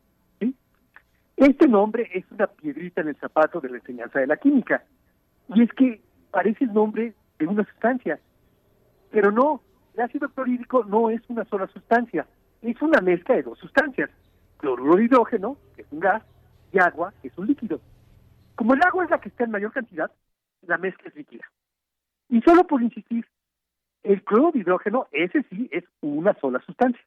Este 1.36 1.70
nombre 1.70 2.10
es 2.14 2.30
una 2.32 2.48
piedrita 2.48 3.00
en 3.00 3.10
el 3.10 3.16
zapato 3.16 3.62
de 3.62 3.70
la 3.70 3.78
enseñanza 3.78 4.20
de 4.20 4.28
la 4.28 4.36
química. 4.36 4.84
Y 5.48 5.64
es 5.64 5.72
que 5.72 6.02
parece 6.32 6.66
el 6.66 6.74
nombre 6.74 7.14
de 7.38 7.48
una 7.48 7.64
sustancia. 7.64 8.20
Pero 9.10 9.32
no, 9.32 9.62
el 9.94 10.02
ácido 10.02 10.28
clorhídrico 10.30 10.84
no 10.84 11.10
es 11.10 11.22
una 11.30 11.46
sola 11.46 11.68
sustancia, 11.68 12.28
es 12.62 12.82
una 12.82 13.00
mezcla 13.00 13.36
de 13.36 13.44
dos 13.44 13.58
sustancias 13.58 14.10
cloruro 14.60 14.98
de 14.98 15.06
hidrógeno, 15.06 15.58
que 15.76 15.82
es 15.82 15.88
un 15.92 16.00
gas, 16.00 16.24
y 16.72 16.80
agua, 16.80 17.14
que 17.22 17.30
es 17.30 17.38
un 17.38 17.48
líquido. 17.48 17.82
Como 18.56 18.74
el 18.74 18.84
agua 18.84 19.06
es 19.06 19.10
la 19.10 19.20
que 19.20 19.30
está 19.30 19.46
en 19.46 19.52
mayor 19.52 19.72
cantidad, 19.72 20.12
la 20.68 20.78
mezcla 20.78 21.10
es 21.10 21.16
líquida. 21.16 21.46
Y 22.28 22.42
solo 22.42 22.68
por 22.68 22.82
insistir, 22.82 23.26
el 24.04 24.24
cloruro 24.24 24.52
de 24.52 24.60
hidrógeno, 24.60 25.08
ese 25.12 25.44
sí, 25.50 25.68
es 25.72 25.84
una 26.02 26.34
sola 26.40 26.60
sustancia. 26.66 27.02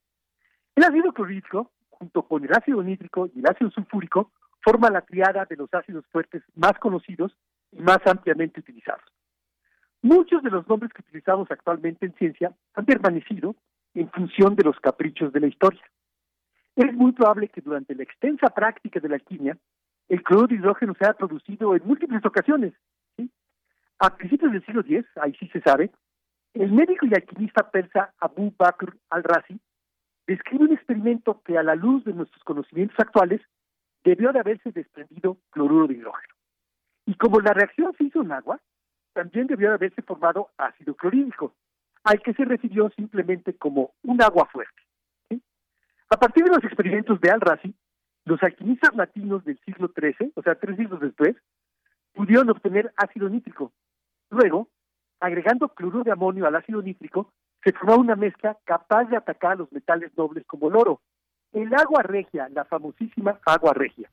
El 0.74 0.84
ácido 0.84 1.12
clorhídrico, 1.12 1.70
junto 1.90 2.22
con 2.22 2.44
el 2.44 2.52
ácido 2.52 2.82
nítrico 2.82 3.28
y 3.34 3.40
el 3.40 3.46
ácido 3.46 3.70
sulfúrico, 3.70 4.32
forma 4.62 4.90
la 4.90 5.02
triada 5.02 5.44
de 5.44 5.56
los 5.56 5.72
ácidos 5.72 6.04
fuertes 6.06 6.42
más 6.56 6.72
conocidos 6.78 7.36
y 7.70 7.80
más 7.80 7.98
ampliamente 8.06 8.60
utilizados. 8.60 9.04
Muchos 10.00 10.42
de 10.42 10.50
los 10.50 10.66
nombres 10.66 10.92
que 10.92 11.02
utilizamos 11.02 11.50
actualmente 11.50 12.06
en 12.06 12.14
ciencia 12.14 12.52
han 12.74 12.84
permanecido 12.84 13.54
en 13.94 14.10
función 14.10 14.56
de 14.56 14.64
los 14.64 14.80
caprichos 14.80 15.32
de 15.32 15.40
la 15.40 15.46
historia 15.46 15.82
es 16.76 16.92
muy 16.94 17.12
probable 17.12 17.48
que 17.48 17.60
durante 17.60 17.94
la 17.94 18.02
extensa 18.02 18.48
práctica 18.48 19.00
de 19.00 19.08
la 19.08 19.16
alquimia, 19.16 19.56
el 20.08 20.22
cloruro 20.22 20.48
de 20.48 20.54
hidrógeno 20.56 20.94
se 20.94 21.04
haya 21.04 21.14
producido 21.14 21.74
en 21.74 21.82
múltiples 21.84 22.24
ocasiones. 22.24 22.72
¿sí? 23.16 23.30
A 23.98 24.16
principios 24.16 24.52
del 24.52 24.64
siglo 24.64 24.80
X, 24.80 25.04
ahí 25.16 25.34
sí 25.38 25.48
se 25.48 25.60
sabe, 25.60 25.90
el 26.54 26.70
médico 26.72 27.06
y 27.06 27.14
alquimista 27.14 27.70
persa 27.70 28.12
Abu 28.18 28.52
Bakr 28.58 28.94
al-Razi 29.08 29.58
describe 30.26 30.64
un 30.64 30.72
experimento 30.72 31.40
que 31.44 31.56
a 31.56 31.62
la 31.62 31.74
luz 31.74 32.04
de 32.04 32.12
nuestros 32.12 32.44
conocimientos 32.44 32.98
actuales 32.98 33.40
debió 34.04 34.32
de 34.32 34.40
haberse 34.40 34.70
desprendido 34.70 35.38
cloruro 35.50 35.86
de 35.86 35.94
hidrógeno. 35.94 36.34
Y 37.06 37.14
como 37.14 37.40
la 37.40 37.54
reacción 37.54 37.94
se 37.96 38.04
hizo 38.04 38.20
en 38.20 38.32
agua, 38.32 38.60
también 39.14 39.46
debió 39.46 39.68
de 39.68 39.74
haberse 39.74 40.02
formado 40.02 40.50
ácido 40.58 40.94
clorhídrico, 40.94 41.54
al 42.04 42.20
que 42.20 42.34
se 42.34 42.44
refirió 42.44 42.90
simplemente 42.90 43.56
como 43.56 43.94
un 44.02 44.20
agua 44.22 44.46
fuerte. 44.52 44.81
A 46.12 46.18
partir 46.18 46.44
de 46.44 46.50
los 46.50 46.62
experimentos 46.62 47.18
de 47.22 47.30
Al-Razi, 47.30 47.74
los 48.26 48.42
alquimistas 48.42 48.94
latinos 48.94 49.42
del 49.46 49.58
siglo 49.64 49.90
XIII, 49.98 50.32
o 50.34 50.42
sea, 50.42 50.56
tres 50.56 50.76
siglos 50.76 51.00
después, 51.00 51.34
pudieron 52.12 52.50
obtener 52.50 52.92
ácido 52.98 53.30
nítrico. 53.30 53.72
Luego, 54.28 54.68
agregando 55.20 55.70
cloruro 55.70 56.04
de 56.04 56.12
amonio 56.12 56.46
al 56.46 56.54
ácido 56.54 56.82
nítrico, 56.82 57.32
se 57.64 57.72
formó 57.72 57.96
una 57.96 58.14
mezcla 58.14 58.58
capaz 58.64 59.04
de 59.04 59.16
atacar 59.16 59.56
los 59.56 59.72
metales 59.72 60.12
nobles 60.14 60.44
como 60.46 60.68
el 60.68 60.76
oro. 60.76 61.00
El 61.50 61.72
agua 61.72 62.02
regia, 62.02 62.46
la 62.50 62.66
famosísima 62.66 63.40
agua 63.46 63.72
regia, 63.72 64.10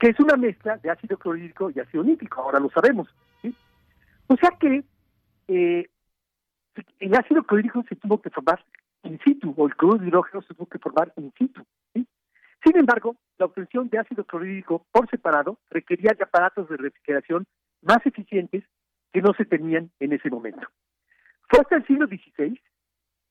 que 0.00 0.08
es 0.08 0.20
una 0.20 0.38
mezcla 0.38 0.78
de 0.78 0.88
ácido 0.88 1.18
clorhídrico 1.18 1.70
y 1.70 1.80
ácido 1.80 2.02
nítrico, 2.02 2.40
ahora 2.40 2.60
lo 2.60 2.70
sabemos. 2.70 3.14
O 4.26 4.36
sea 4.36 4.52
que 4.58 4.84
eh, 5.48 5.86
el 6.98 7.14
ácido 7.14 7.42
clorhídrico 7.42 7.84
se 7.90 7.96
tuvo 7.96 8.22
que 8.22 8.30
formar 8.30 8.64
in 9.04 9.18
situ, 9.24 9.54
o 9.56 9.66
el 9.66 9.76
cloruro 9.76 9.98
de 9.98 10.08
hidrógeno 10.08 10.42
se 10.42 10.54
tuvo 10.54 10.66
que 10.66 10.78
formar 10.78 11.12
in 11.16 11.32
situ. 11.38 11.62
Sin 11.94 12.76
embargo, 12.76 13.16
la 13.38 13.46
obtención 13.46 13.88
de 13.88 13.98
ácido 13.98 14.24
clorhídrico 14.24 14.86
por 14.92 15.08
separado 15.10 15.58
requería 15.70 16.12
de 16.16 16.24
aparatos 16.24 16.68
de 16.68 16.76
refrigeración 16.76 17.46
más 17.82 17.98
eficientes 18.06 18.64
que 19.12 19.20
no 19.20 19.34
se 19.34 19.44
tenían 19.44 19.90
en 19.98 20.12
ese 20.12 20.30
momento. 20.30 20.68
Fue 21.48 21.60
hasta 21.60 21.76
el 21.76 21.86
siglo 21.86 22.06
XVI, 22.06 22.58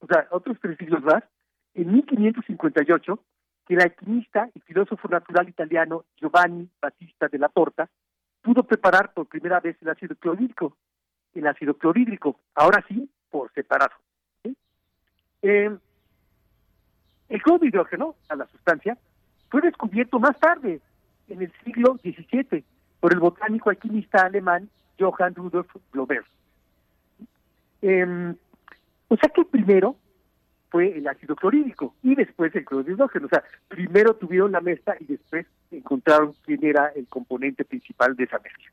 o 0.00 0.06
sea, 0.06 0.28
otros 0.30 0.58
tres 0.60 0.76
siglos 0.78 1.02
más, 1.02 1.24
en 1.74 1.92
1558, 1.92 3.18
que 3.66 3.74
el 3.74 3.80
alquimista 3.80 4.50
y 4.54 4.60
filósofo 4.60 5.08
natural 5.08 5.48
italiano 5.48 6.04
Giovanni 6.16 6.68
Battista 6.80 7.28
della 7.28 7.48
Porta 7.48 7.88
pudo 8.42 8.64
preparar 8.64 9.14
por 9.14 9.28
primera 9.28 9.60
vez 9.60 9.76
el 9.80 9.88
ácido 9.88 10.14
clorhídrico, 10.16 10.76
el 11.32 11.46
ácido 11.46 11.74
clorhídrico, 11.74 12.40
ahora 12.54 12.84
sí, 12.88 13.10
por 13.30 13.50
separado. 13.52 13.94
Eh, 15.42 15.70
el 17.28 17.42
cloro 17.42 17.58
de 17.60 17.68
hidrógeno, 17.68 18.14
a 18.28 18.36
la 18.36 18.46
sustancia, 18.46 18.96
fue 19.50 19.60
descubierto 19.60 20.18
más 20.18 20.38
tarde, 20.38 20.80
en 21.28 21.42
el 21.42 21.52
siglo 21.64 21.98
XVII, 22.02 22.64
por 23.00 23.12
el 23.12 23.20
botánico 23.20 23.70
alquimista 23.70 24.24
alemán 24.24 24.68
Johann 24.98 25.34
Rudolf 25.34 25.68
Glover. 25.92 26.24
Eh, 27.80 28.34
o 29.08 29.16
sea 29.16 29.28
que 29.28 29.44
primero 29.44 29.96
fue 30.70 30.96
el 30.96 31.06
ácido 31.06 31.36
clorhídrico 31.36 31.94
y 32.02 32.14
después 32.14 32.54
el 32.54 32.64
cloro 32.64 32.84
de 32.84 32.92
hidrógeno. 32.92 33.26
O 33.26 33.28
sea, 33.28 33.44
primero 33.68 34.14
tuvieron 34.14 34.52
la 34.52 34.60
mezcla 34.60 34.96
y 35.00 35.04
después 35.04 35.46
encontraron 35.70 36.34
quién 36.44 36.64
era 36.64 36.88
el 36.94 37.06
componente 37.08 37.64
principal 37.64 38.16
de 38.16 38.24
esa 38.24 38.38
mezcla. 38.38 38.72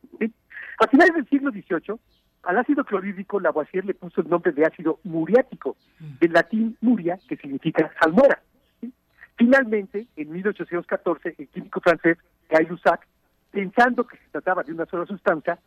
A 0.80 0.88
finales 0.88 1.14
del 1.14 1.28
siglo 1.28 1.52
XVIII, 1.52 2.00
al 2.44 2.58
ácido 2.58 2.84
clorhídrico 2.84 3.40
Lavoisier 3.40 3.86
le 3.86 3.94
puso 3.94 4.22
el 4.22 4.30
nombre 4.30 4.52
de 4.52 4.66
ácido 4.66 5.00
muriático, 5.04 5.76
del 6.00 6.34
latín 6.34 6.78
muria, 6.82 7.20
que 7.28 7.36
significa 7.38 7.92
salmuera. 8.02 8.42
¿sí? 8.80 8.94
Finalmente, 9.36 10.08
en 10.16 10.32
1814, 10.32 11.36
el 11.38 11.48
químico 11.50 11.82
francés 11.82 12.18
Guy 12.50 12.66
Lussac, 12.66 13.06
pensando 13.52 14.08
que 14.08 14.18
se 14.18 14.30
trataba 14.32 14.64
de 14.64 14.72
una 14.72 14.86
sola 14.86 15.06
sustancia, 15.06 15.60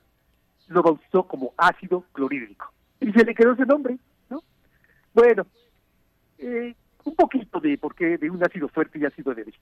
lo 0.68 0.82
bautizó 0.82 1.24
como 1.24 1.52
ácido 1.56 2.04
clorhídrico. 2.12 2.72
Y 3.00 3.12
se 3.12 3.24
le 3.24 3.34
quedó 3.34 3.52
ese 3.52 3.66
nombre, 3.66 3.98
¿no? 4.30 4.42
Bueno, 5.12 5.46
eh, 6.38 6.74
un 7.04 7.14
poquito 7.16 7.60
de 7.60 7.76
por 7.78 7.94
qué 7.94 8.16
de 8.16 8.30
un 8.30 8.42
ácido 8.42 8.68
fuerte 8.68 8.98
y 8.98 9.04
ácido 9.04 9.34
débil. 9.34 9.54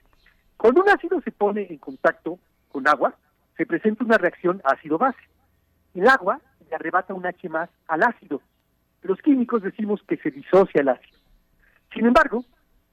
Cuando 0.56 0.82
un 0.82 0.88
ácido 0.90 1.20
se 1.22 1.32
pone 1.32 1.66
en 1.70 1.78
contacto 1.78 2.38
con 2.70 2.86
agua, 2.86 3.14
se 3.56 3.66
presenta 3.66 4.04
una 4.04 4.18
reacción 4.18 4.60
ácido-base. 4.64 5.18
El 5.94 6.06
agua 6.08 6.40
arrebata 6.74 7.14
un 7.14 7.26
H 7.26 7.48
más 7.48 7.70
al 7.88 8.02
ácido. 8.02 8.40
Los 9.02 9.20
químicos 9.20 9.62
decimos 9.62 10.02
que 10.06 10.16
se 10.18 10.30
disocia 10.30 10.80
el 10.80 10.88
ácido. 10.88 11.18
Sin 11.92 12.06
embargo, 12.06 12.44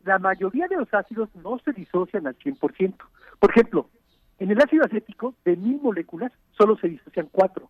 la 0.03 0.19
mayoría 0.19 0.67
de 0.67 0.77
los 0.77 0.93
ácidos 0.93 1.29
no 1.35 1.59
se 1.59 1.73
disocian 1.73 2.27
al 2.27 2.37
100%. 2.37 2.95
Por 3.39 3.51
ejemplo, 3.51 3.89
en 4.39 4.51
el 4.51 4.59
ácido 4.59 4.85
acético, 4.85 5.35
de 5.43 5.55
mil 5.55 5.81
moléculas, 5.81 6.31
solo 6.51 6.77
se 6.77 6.87
disocian 6.87 7.27
cuatro. 7.31 7.69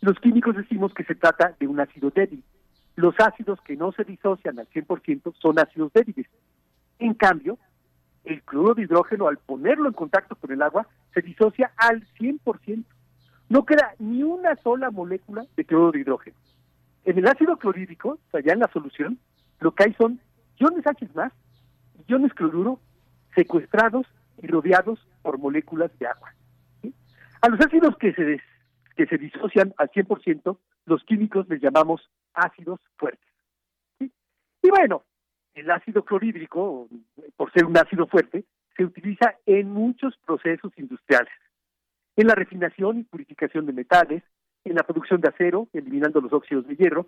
Los 0.00 0.18
químicos 0.18 0.56
decimos 0.56 0.94
que 0.94 1.04
se 1.04 1.14
trata 1.14 1.54
de 1.60 1.66
un 1.66 1.78
ácido 1.78 2.10
débil. 2.10 2.42
los 2.96 3.14
ácidos 3.18 3.58
que 3.62 3.76
no 3.76 3.92
se 3.92 4.04
disocian 4.04 4.58
al 4.58 4.68
100% 4.68 5.32
son 5.40 5.58
ácidos 5.58 5.90
débiles. 5.92 6.26
En 6.98 7.14
cambio, 7.14 7.58
el 8.24 8.42
cloruro 8.42 8.74
de 8.74 8.82
hidrógeno, 8.82 9.28
al 9.28 9.38
ponerlo 9.38 9.88
en 9.88 9.94
contacto 9.94 10.34
con 10.34 10.52
el 10.52 10.60
agua, 10.60 10.86
se 11.14 11.22
disocia 11.22 11.72
al 11.76 12.06
100%. 12.18 12.84
No 13.50 13.66
queda 13.66 13.94
ni 13.98 14.22
una 14.22 14.56
sola 14.56 14.90
molécula 14.90 15.44
de 15.56 15.64
cloruro 15.66 15.92
de 15.92 16.00
hidrógeno. 16.00 16.36
En 17.04 17.18
el 17.18 17.26
ácido 17.26 17.56
clorhídrico, 17.56 18.10
o 18.10 18.30
sea, 18.30 18.40
ya 18.40 18.52
en 18.52 18.60
la 18.60 18.70
solución, 18.72 19.18
lo 19.58 19.72
que 19.74 19.84
hay 19.84 19.94
son 19.94 20.20
iones 20.56 20.86
H 20.86 21.06
más, 21.14 21.32
iones 22.06 22.32
cloruro 22.32 22.78
secuestrados 23.34 24.06
y 24.40 24.46
rodeados 24.46 24.98
por 25.22 25.38
moléculas 25.38 25.90
de 25.98 26.06
agua. 26.06 26.32
A 27.42 27.48
los 27.48 27.60
ácidos 27.60 27.96
que 27.98 28.12
se, 28.14 28.22
des- 28.24 28.42
que 28.96 29.06
se 29.06 29.18
disocian 29.18 29.74
al 29.78 29.90
100%, 29.90 30.56
los 30.86 31.02
químicos 31.04 31.48
les 31.48 31.60
llamamos 31.60 32.08
ácidos 32.34 32.80
fuertes. 32.96 33.26
Y 33.98 34.70
bueno, 34.70 35.02
el 35.54 35.70
ácido 35.70 36.04
clorhídrico, 36.04 36.88
por 37.36 37.50
ser 37.52 37.64
un 37.64 37.76
ácido 37.76 38.06
fuerte, 38.06 38.44
se 38.76 38.84
utiliza 38.84 39.34
en 39.46 39.70
muchos 39.70 40.16
procesos 40.24 40.72
industriales. 40.76 41.32
En 42.20 42.26
la 42.26 42.34
refinación 42.34 42.98
y 42.98 43.04
purificación 43.04 43.64
de 43.64 43.72
metales, 43.72 44.22
en 44.66 44.74
la 44.74 44.82
producción 44.82 45.22
de 45.22 45.28
acero, 45.28 45.68
eliminando 45.72 46.20
los 46.20 46.34
óxidos 46.34 46.68
de 46.68 46.76
hierro, 46.76 47.06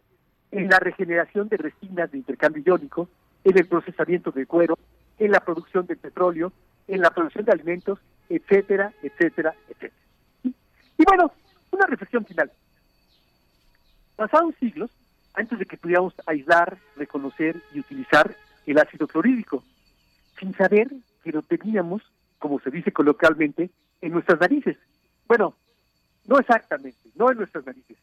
en 0.51 0.71
la 0.71 0.79
regeneración 0.79 1.51
de 1.51 1.59
resinas 1.59 2.11
de 2.11 2.17
intercambio 2.17 2.63
iónico, 2.65 3.11
en 3.45 3.59
el 3.59 3.67
procesamiento 3.67 4.31
de 4.31 4.47
cuero, 4.47 4.79
en 5.19 5.31
la 5.31 5.41
producción 5.41 5.85
de 5.87 5.97
petróleo, 5.97 6.51
en 6.89 7.03
la 7.03 7.11
producción 7.11 7.45
de 7.45 7.53
alimentos, 7.53 7.99
etcétera, 8.31 8.95
etcétera, 9.03 9.55
etcétera. 9.69 9.93
Y 10.45 11.05
bueno, 11.07 11.31
una 11.73 11.85
reflexión 11.85 12.25
final. 12.25 12.51
Pasados 14.17 14.55
siglos, 14.61 14.91
antes 15.35 15.59
de 15.59 15.67
que 15.67 15.77
pudiéramos 15.77 16.15
aislar, 16.25 16.79
reconocer 16.97 17.61
y 17.75 17.81
utilizar 17.81 18.35
el 18.65 18.79
ácido 18.79 19.07
clorhídrico, 19.07 19.63
sin 20.41 20.55
saber 20.55 20.89
que 21.23 21.33
lo 21.33 21.43
teníamos, 21.43 22.01
como 22.39 22.61
se 22.61 22.71
dice 22.71 22.93
coloquialmente, 22.93 23.69
en 24.01 24.13
nuestras 24.13 24.41
narices. 24.41 24.79
Bueno, 25.27 25.55
no 26.27 26.39
exactamente, 26.39 27.11
no 27.15 27.31
en 27.31 27.39
nuestras 27.39 27.67
narices. 27.67 27.97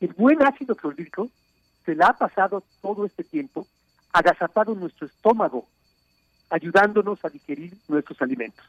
El 0.00 0.12
buen 0.14 0.42
ácido 0.42 0.74
clorhídrico 0.74 1.30
se 1.84 1.94
la 1.94 2.08
ha 2.08 2.16
pasado 2.16 2.62
todo 2.80 3.06
este 3.06 3.24
tiempo 3.24 3.66
agazapado 4.12 4.72
en 4.72 4.80
nuestro 4.80 5.06
estómago, 5.06 5.66
ayudándonos 6.50 7.24
a 7.24 7.28
digerir 7.28 7.74
nuestros 7.88 8.20
alimentos. 8.20 8.64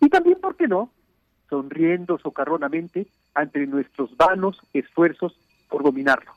Y 0.00 0.08
también, 0.08 0.40
¿por 0.40 0.56
qué 0.56 0.66
no?, 0.66 0.90
sonriendo 1.48 2.18
socarronamente 2.18 3.06
ante 3.34 3.66
nuestros 3.66 4.16
vanos 4.16 4.60
esfuerzos 4.72 5.38
por 5.68 5.82
dominarlo. 5.82 6.32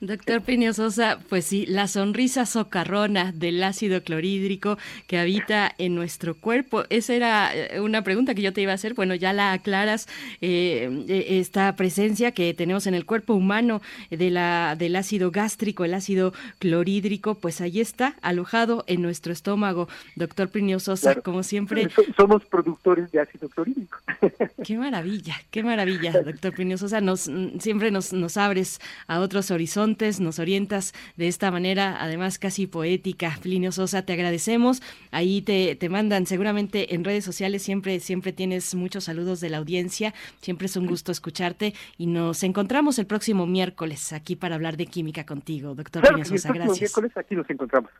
Doctor 0.00 0.42
Plinio 0.42 0.72
Sosa, 0.72 1.18
pues 1.28 1.44
sí, 1.44 1.66
la 1.66 1.86
sonrisa 1.88 2.46
socarrona 2.46 3.32
del 3.32 3.62
ácido 3.62 4.02
clorhídrico 4.02 4.78
que 5.06 5.18
habita 5.18 5.72
en 5.78 5.94
nuestro 5.94 6.34
cuerpo. 6.36 6.84
Esa 6.90 7.14
era 7.14 7.54
eh, 7.54 7.80
una 7.80 8.02
pregunta 8.02 8.34
que 8.34 8.42
yo 8.42 8.52
te 8.52 8.60
iba 8.62 8.72
a 8.72 8.76
hacer. 8.76 8.94
Bueno, 8.94 9.14
ya 9.14 9.32
la 9.32 9.52
aclaras, 9.52 10.08
eh, 10.40 11.04
eh, 11.08 11.26
esta 11.40 11.74
presencia 11.76 12.32
que 12.32 12.52
tenemos 12.54 12.86
en 12.86 12.94
el 12.94 13.06
cuerpo 13.06 13.34
humano 13.34 13.82
de 14.10 14.30
la, 14.30 14.76
del 14.76 14.96
ácido 14.96 15.30
gástrico, 15.30 15.84
el 15.84 15.94
ácido 15.94 16.32
clorhídrico, 16.58 17.34
pues 17.36 17.60
ahí 17.60 17.80
está, 17.80 18.16
alojado 18.22 18.84
en 18.86 19.02
nuestro 19.02 19.32
estómago. 19.32 19.88
Doctor 20.16 20.48
Plinio 20.48 20.80
Sosa, 20.80 21.02
Claro. 21.12 21.22
como 21.22 21.42
siempre, 21.42 21.88
So- 21.90 22.02
Somos 22.16 22.44
productores 22.44 23.10
de 23.12 23.20
ácido 23.20 23.48
clorhídrico. 23.48 23.98
Qué 24.64 24.76
maravilla, 24.78 25.34
qué 25.50 25.62
maravilla, 25.64 26.12
doctor 26.12 26.54
Plinio 26.54 26.78
Sosa. 26.78 27.00
Nos, 27.00 27.28
mm, 27.28 27.58
siempre 27.58 27.90
nos, 27.90 28.12
nos 28.12 28.36
abres 28.36 28.80
a 29.06 29.20
otros 29.20 29.50
horizontes, 29.50 30.20
nos 30.20 30.38
orientas 30.38 30.92
de 31.16 31.28
esta 31.28 31.50
manera, 31.50 31.96
además 32.02 32.38
casi 32.38 32.66
poética. 32.66 33.38
Plinio 33.42 33.72
Sosa, 33.72 34.02
te 34.02 34.12
agradecemos. 34.12 34.82
Ahí 35.10 35.42
te, 35.42 35.76
te 35.76 35.88
mandan 35.88 36.26
seguramente 36.26 36.94
en 36.94 37.04
redes 37.04 37.24
sociales, 37.24 37.62
siempre, 37.62 38.00
siempre 38.00 38.32
tienes 38.32 38.74
muchos 38.74 39.04
saludos 39.04 39.40
de 39.40 39.50
la 39.50 39.58
audiencia. 39.58 40.14
Siempre 40.40 40.66
es 40.66 40.76
un 40.76 40.86
gusto 40.86 41.12
escucharte 41.12 41.74
y 41.98 42.06
nos 42.06 42.42
encontramos 42.42 42.98
el 42.98 43.06
próximo 43.06 43.46
miércoles 43.46 44.12
aquí 44.12 44.36
para 44.36 44.54
hablar 44.54 44.76
de 44.76 44.86
química 44.86 45.24
contigo, 45.26 45.74
doctor 45.74 46.02
Claro 46.02 46.16
Plinio 46.16 46.24
Sosa. 46.24 46.48
próximo 46.48 46.66
Gracias. 46.66 46.80
miércoles 46.80 47.16
aquí 47.16 47.34
nos 47.34 47.48
encontramos. 47.50 47.90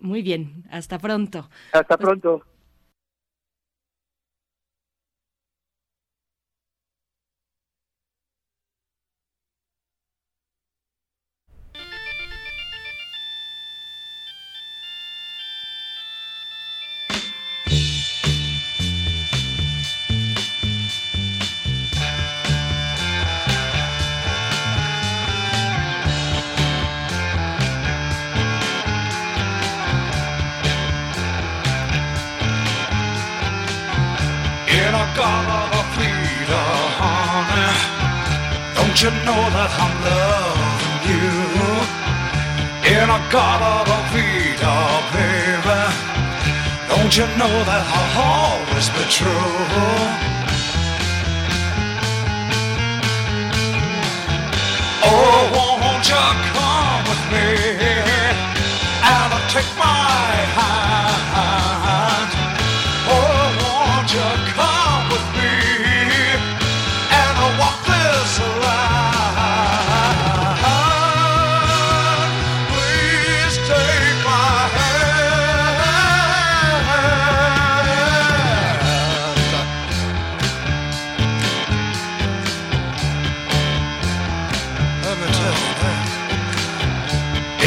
Muy 0.00 0.22
bien, 0.22 0.64
hasta 0.70 0.98
pronto. 0.98 1.48
Hasta 1.72 1.96
pronto. 1.96 2.44
You 39.02 39.10
know 39.26 39.42
that 39.56 39.70
I'm 39.82 39.94
loving 40.06 41.02
you? 41.10 41.26
In 42.94 43.08
a 43.10 43.20
garden 43.34 43.90
of 43.96 44.02
freedom, 44.14 45.02
baby. 45.10 45.82
Don't 46.86 47.12
you 47.18 47.26
know 47.40 47.54
that 47.70 47.84
I'll 47.98 48.14
always 48.30 48.86
be 48.94 49.04
true? 49.10 49.58
Oh, 55.02 55.78
won't 55.82 56.06
you 56.06 56.24
come 56.54 57.02
with 57.10 57.24
me 57.32 57.46
and 59.02 59.32
take 59.50 59.70
my 59.78 60.01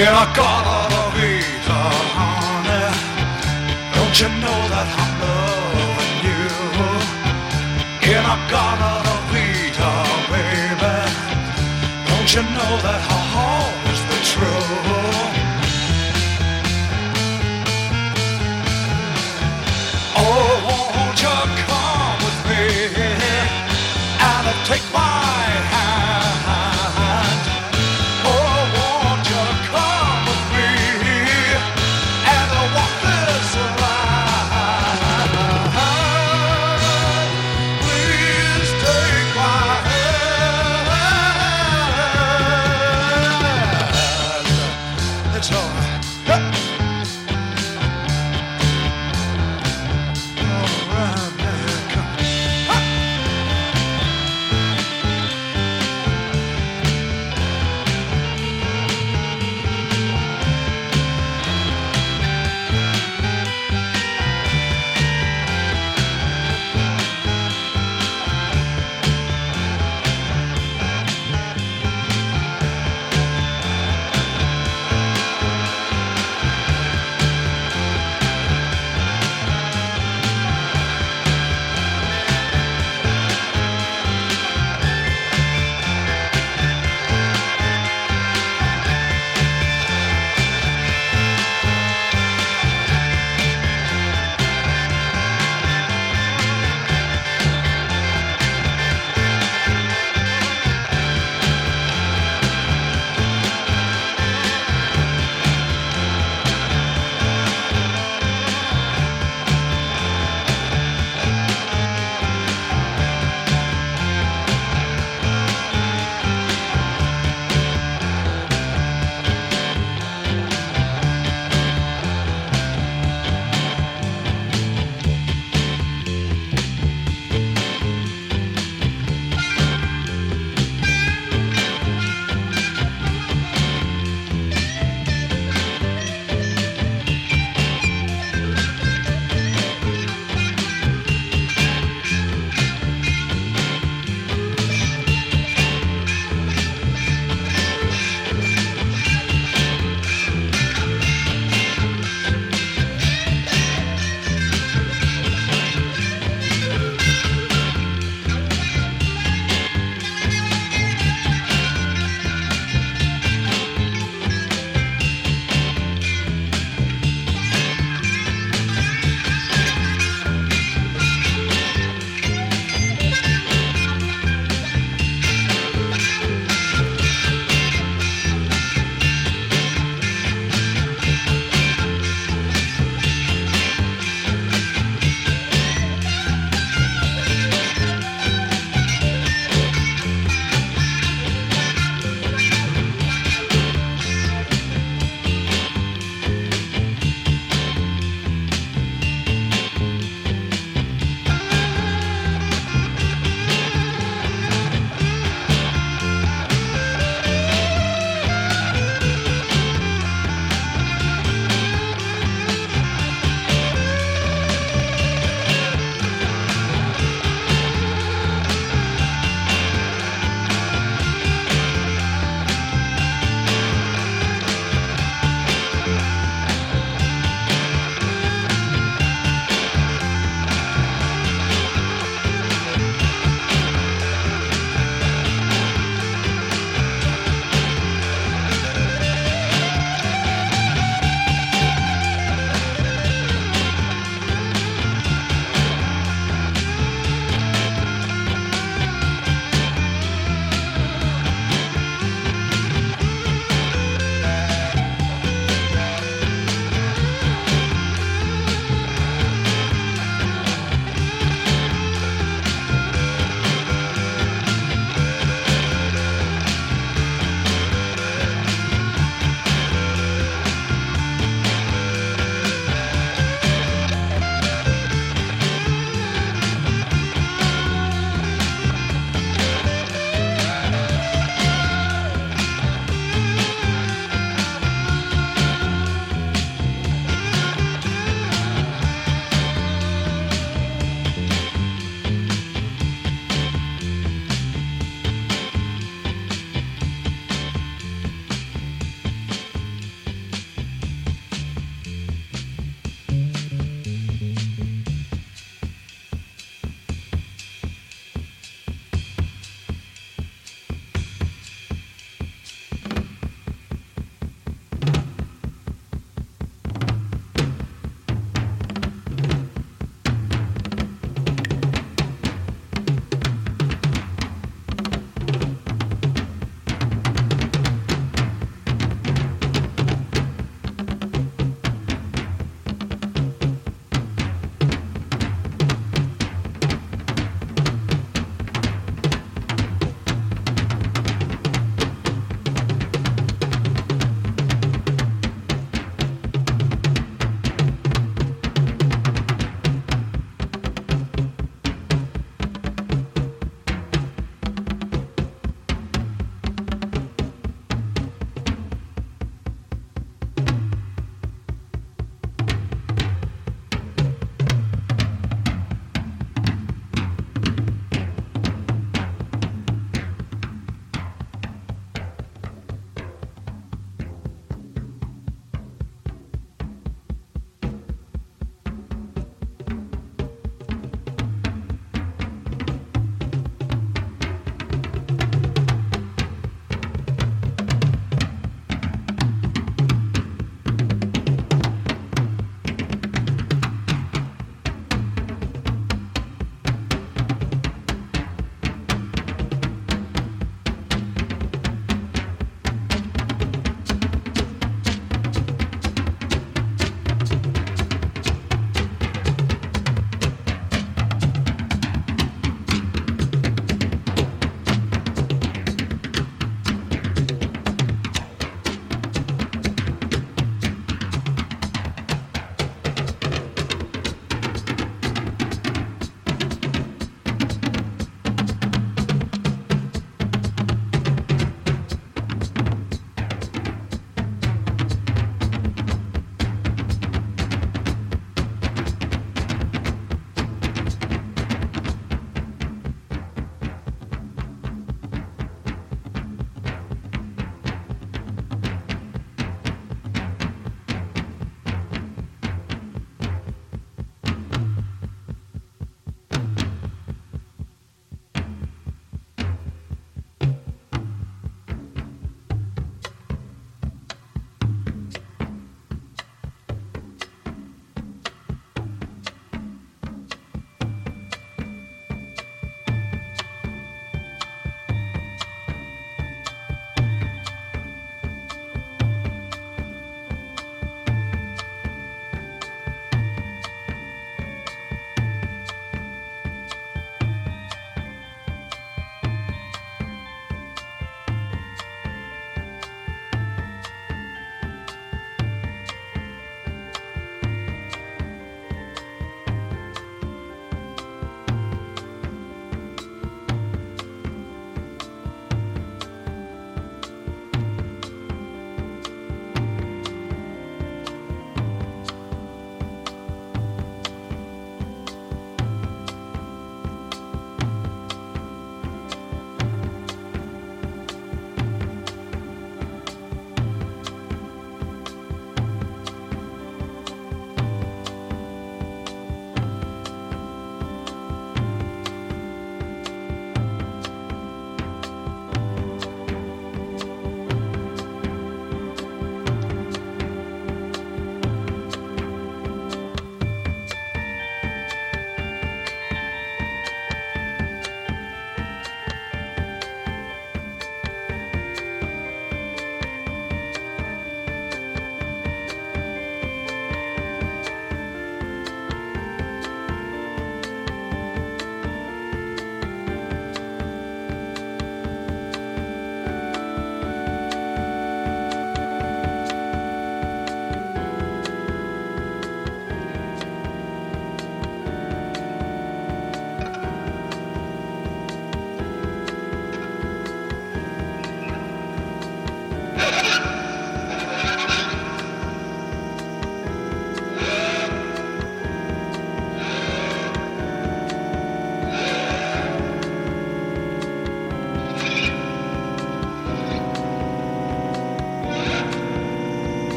In 0.00 0.06
a 0.06 0.26
garden 0.34 0.92
of 1.02 1.14
Eden, 1.14 1.92
honey. 2.16 2.88
Don't 3.94 4.16
you 4.18 4.28
know 4.42 4.60
that 4.72 4.88
I'm 4.96 5.12
loving 5.20 6.16
you? 6.24 6.44
In 8.08 8.24
a 8.24 8.36
garden 8.48 9.04
of 9.14 9.36
Eden, 9.44 10.08
baby. 10.32 10.96
Don't 12.08 12.30
you 12.34 12.42
know 12.56 12.72
that 12.80 13.09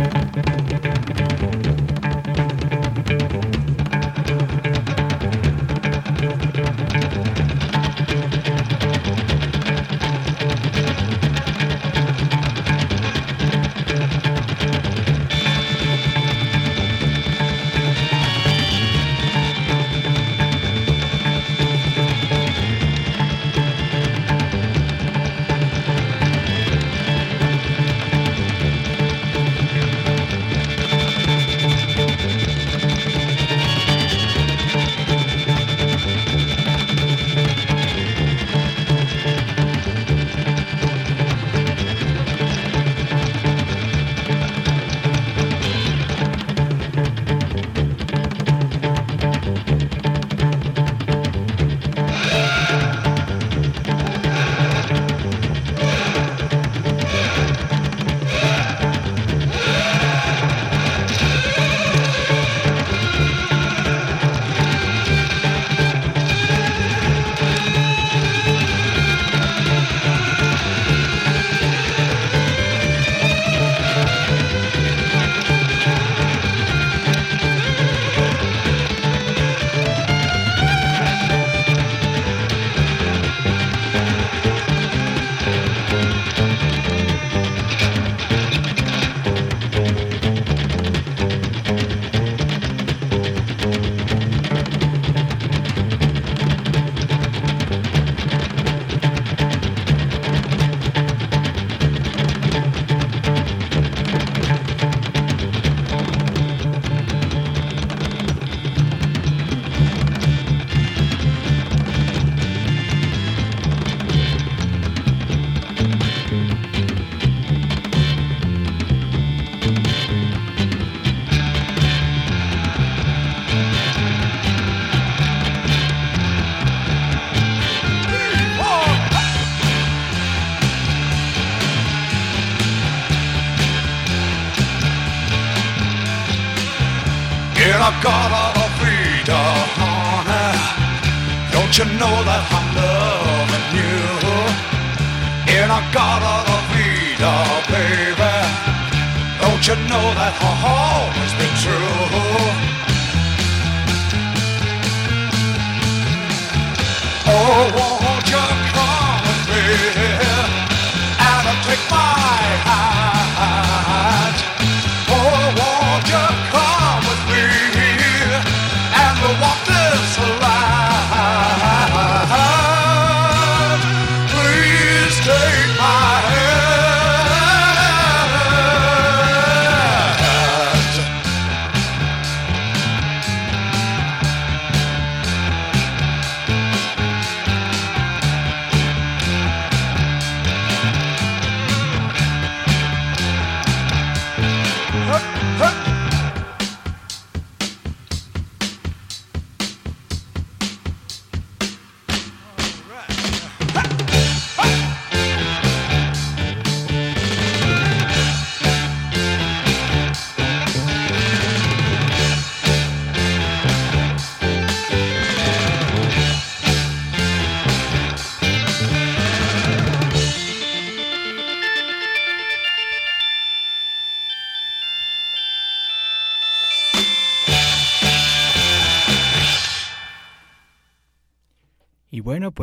Música 0.00 2.09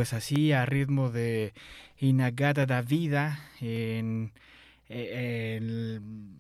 pues 0.08 0.24
así 0.24 0.54
a 0.54 0.66
ritmo 0.66 1.10
de 1.10 1.54
Inagata 1.98 2.66
da 2.66 2.82
Vida 2.82 3.42
eh, 3.60 4.30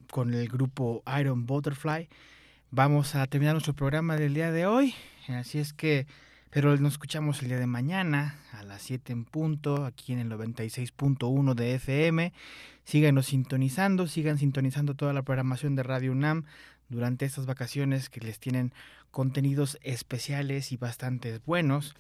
con 0.09 0.33
el 0.33 0.47
grupo 0.47 1.03
Iron 1.19 1.45
Butterfly, 1.45 2.07
vamos 2.71 3.15
a 3.15 3.27
terminar 3.27 3.55
nuestro 3.55 3.73
programa 3.73 4.15
del 4.15 4.33
día 4.35 4.53
de 4.53 4.65
hoy. 4.67 4.95
Así 5.27 5.59
es 5.59 5.73
que, 5.73 6.07
pero 6.49 6.77
nos 6.77 6.93
escuchamos 6.93 7.41
el 7.41 7.49
día 7.49 7.59
de 7.59 7.67
mañana 7.67 8.39
a 8.53 8.63
las 8.63 8.83
7 8.83 9.11
en 9.11 9.25
punto, 9.25 9.83
aquí 9.83 10.13
en 10.13 10.19
el 10.19 10.29
96.1 10.29 11.53
de 11.53 11.75
FM. 11.75 12.31
Síganos 12.85 13.25
sintonizando, 13.25 14.07
sigan 14.07 14.37
sintonizando 14.37 14.93
toda 14.93 15.11
la 15.11 15.23
programación 15.23 15.75
de 15.75 15.83
Radio 15.83 16.13
UNAM 16.13 16.45
durante 16.87 17.25
estas 17.25 17.45
vacaciones 17.45 18.09
que 18.09 18.21
les 18.21 18.39
tienen 18.39 18.71
contenidos 19.11 19.77
especiales 19.81 20.71
y 20.71 20.77
bastante 20.77 21.41
buenos. 21.45 21.95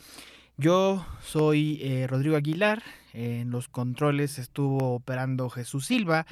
Yo 0.59 1.05
soy 1.21 1.79
eh, 1.83 2.07
Rodrigo 2.07 2.35
Aguilar, 2.35 2.81
en 3.13 3.51
los 3.51 3.67
controles 3.67 4.39
estuvo 4.39 4.95
operando 4.95 5.51
Jesús 5.51 5.85
Silva, 5.85 6.25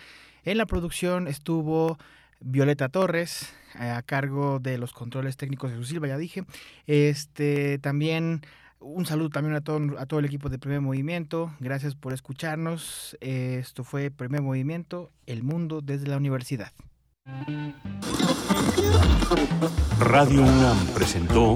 en 0.43 0.57
la 0.57 0.65
producción 0.65 1.27
estuvo 1.27 1.99
Violeta 2.39 2.89
Torres, 2.89 3.53
eh, 3.79 3.87
a 3.87 4.01
cargo 4.01 4.57
de 4.59 4.79
los 4.79 4.93
controles 4.93 5.37
técnicos 5.37 5.69
Jesús 5.69 5.89
Silva, 5.89 6.07
ya 6.07 6.17
dije. 6.17 6.43
Este 6.87 7.77
también 7.77 8.41
un 8.79 9.05
saludo 9.05 9.29
también 9.29 9.55
a 9.55 9.61
todo, 9.61 9.99
a 9.99 10.07
todo 10.07 10.19
el 10.19 10.25
equipo 10.25 10.49
de 10.49 10.57
Primer 10.57 10.81
Movimiento. 10.81 11.53
Gracias 11.59 11.93
por 11.93 12.11
escucharnos. 12.11 13.15
Esto 13.21 13.83
fue 13.83 14.09
Primer 14.09 14.41
Movimiento, 14.41 15.11
el 15.27 15.43
mundo 15.43 15.81
desde 15.81 16.07
la 16.07 16.17
universidad. 16.17 16.71
Radio 19.99 20.41
UNAM 20.41 20.87
presentó 20.95 21.55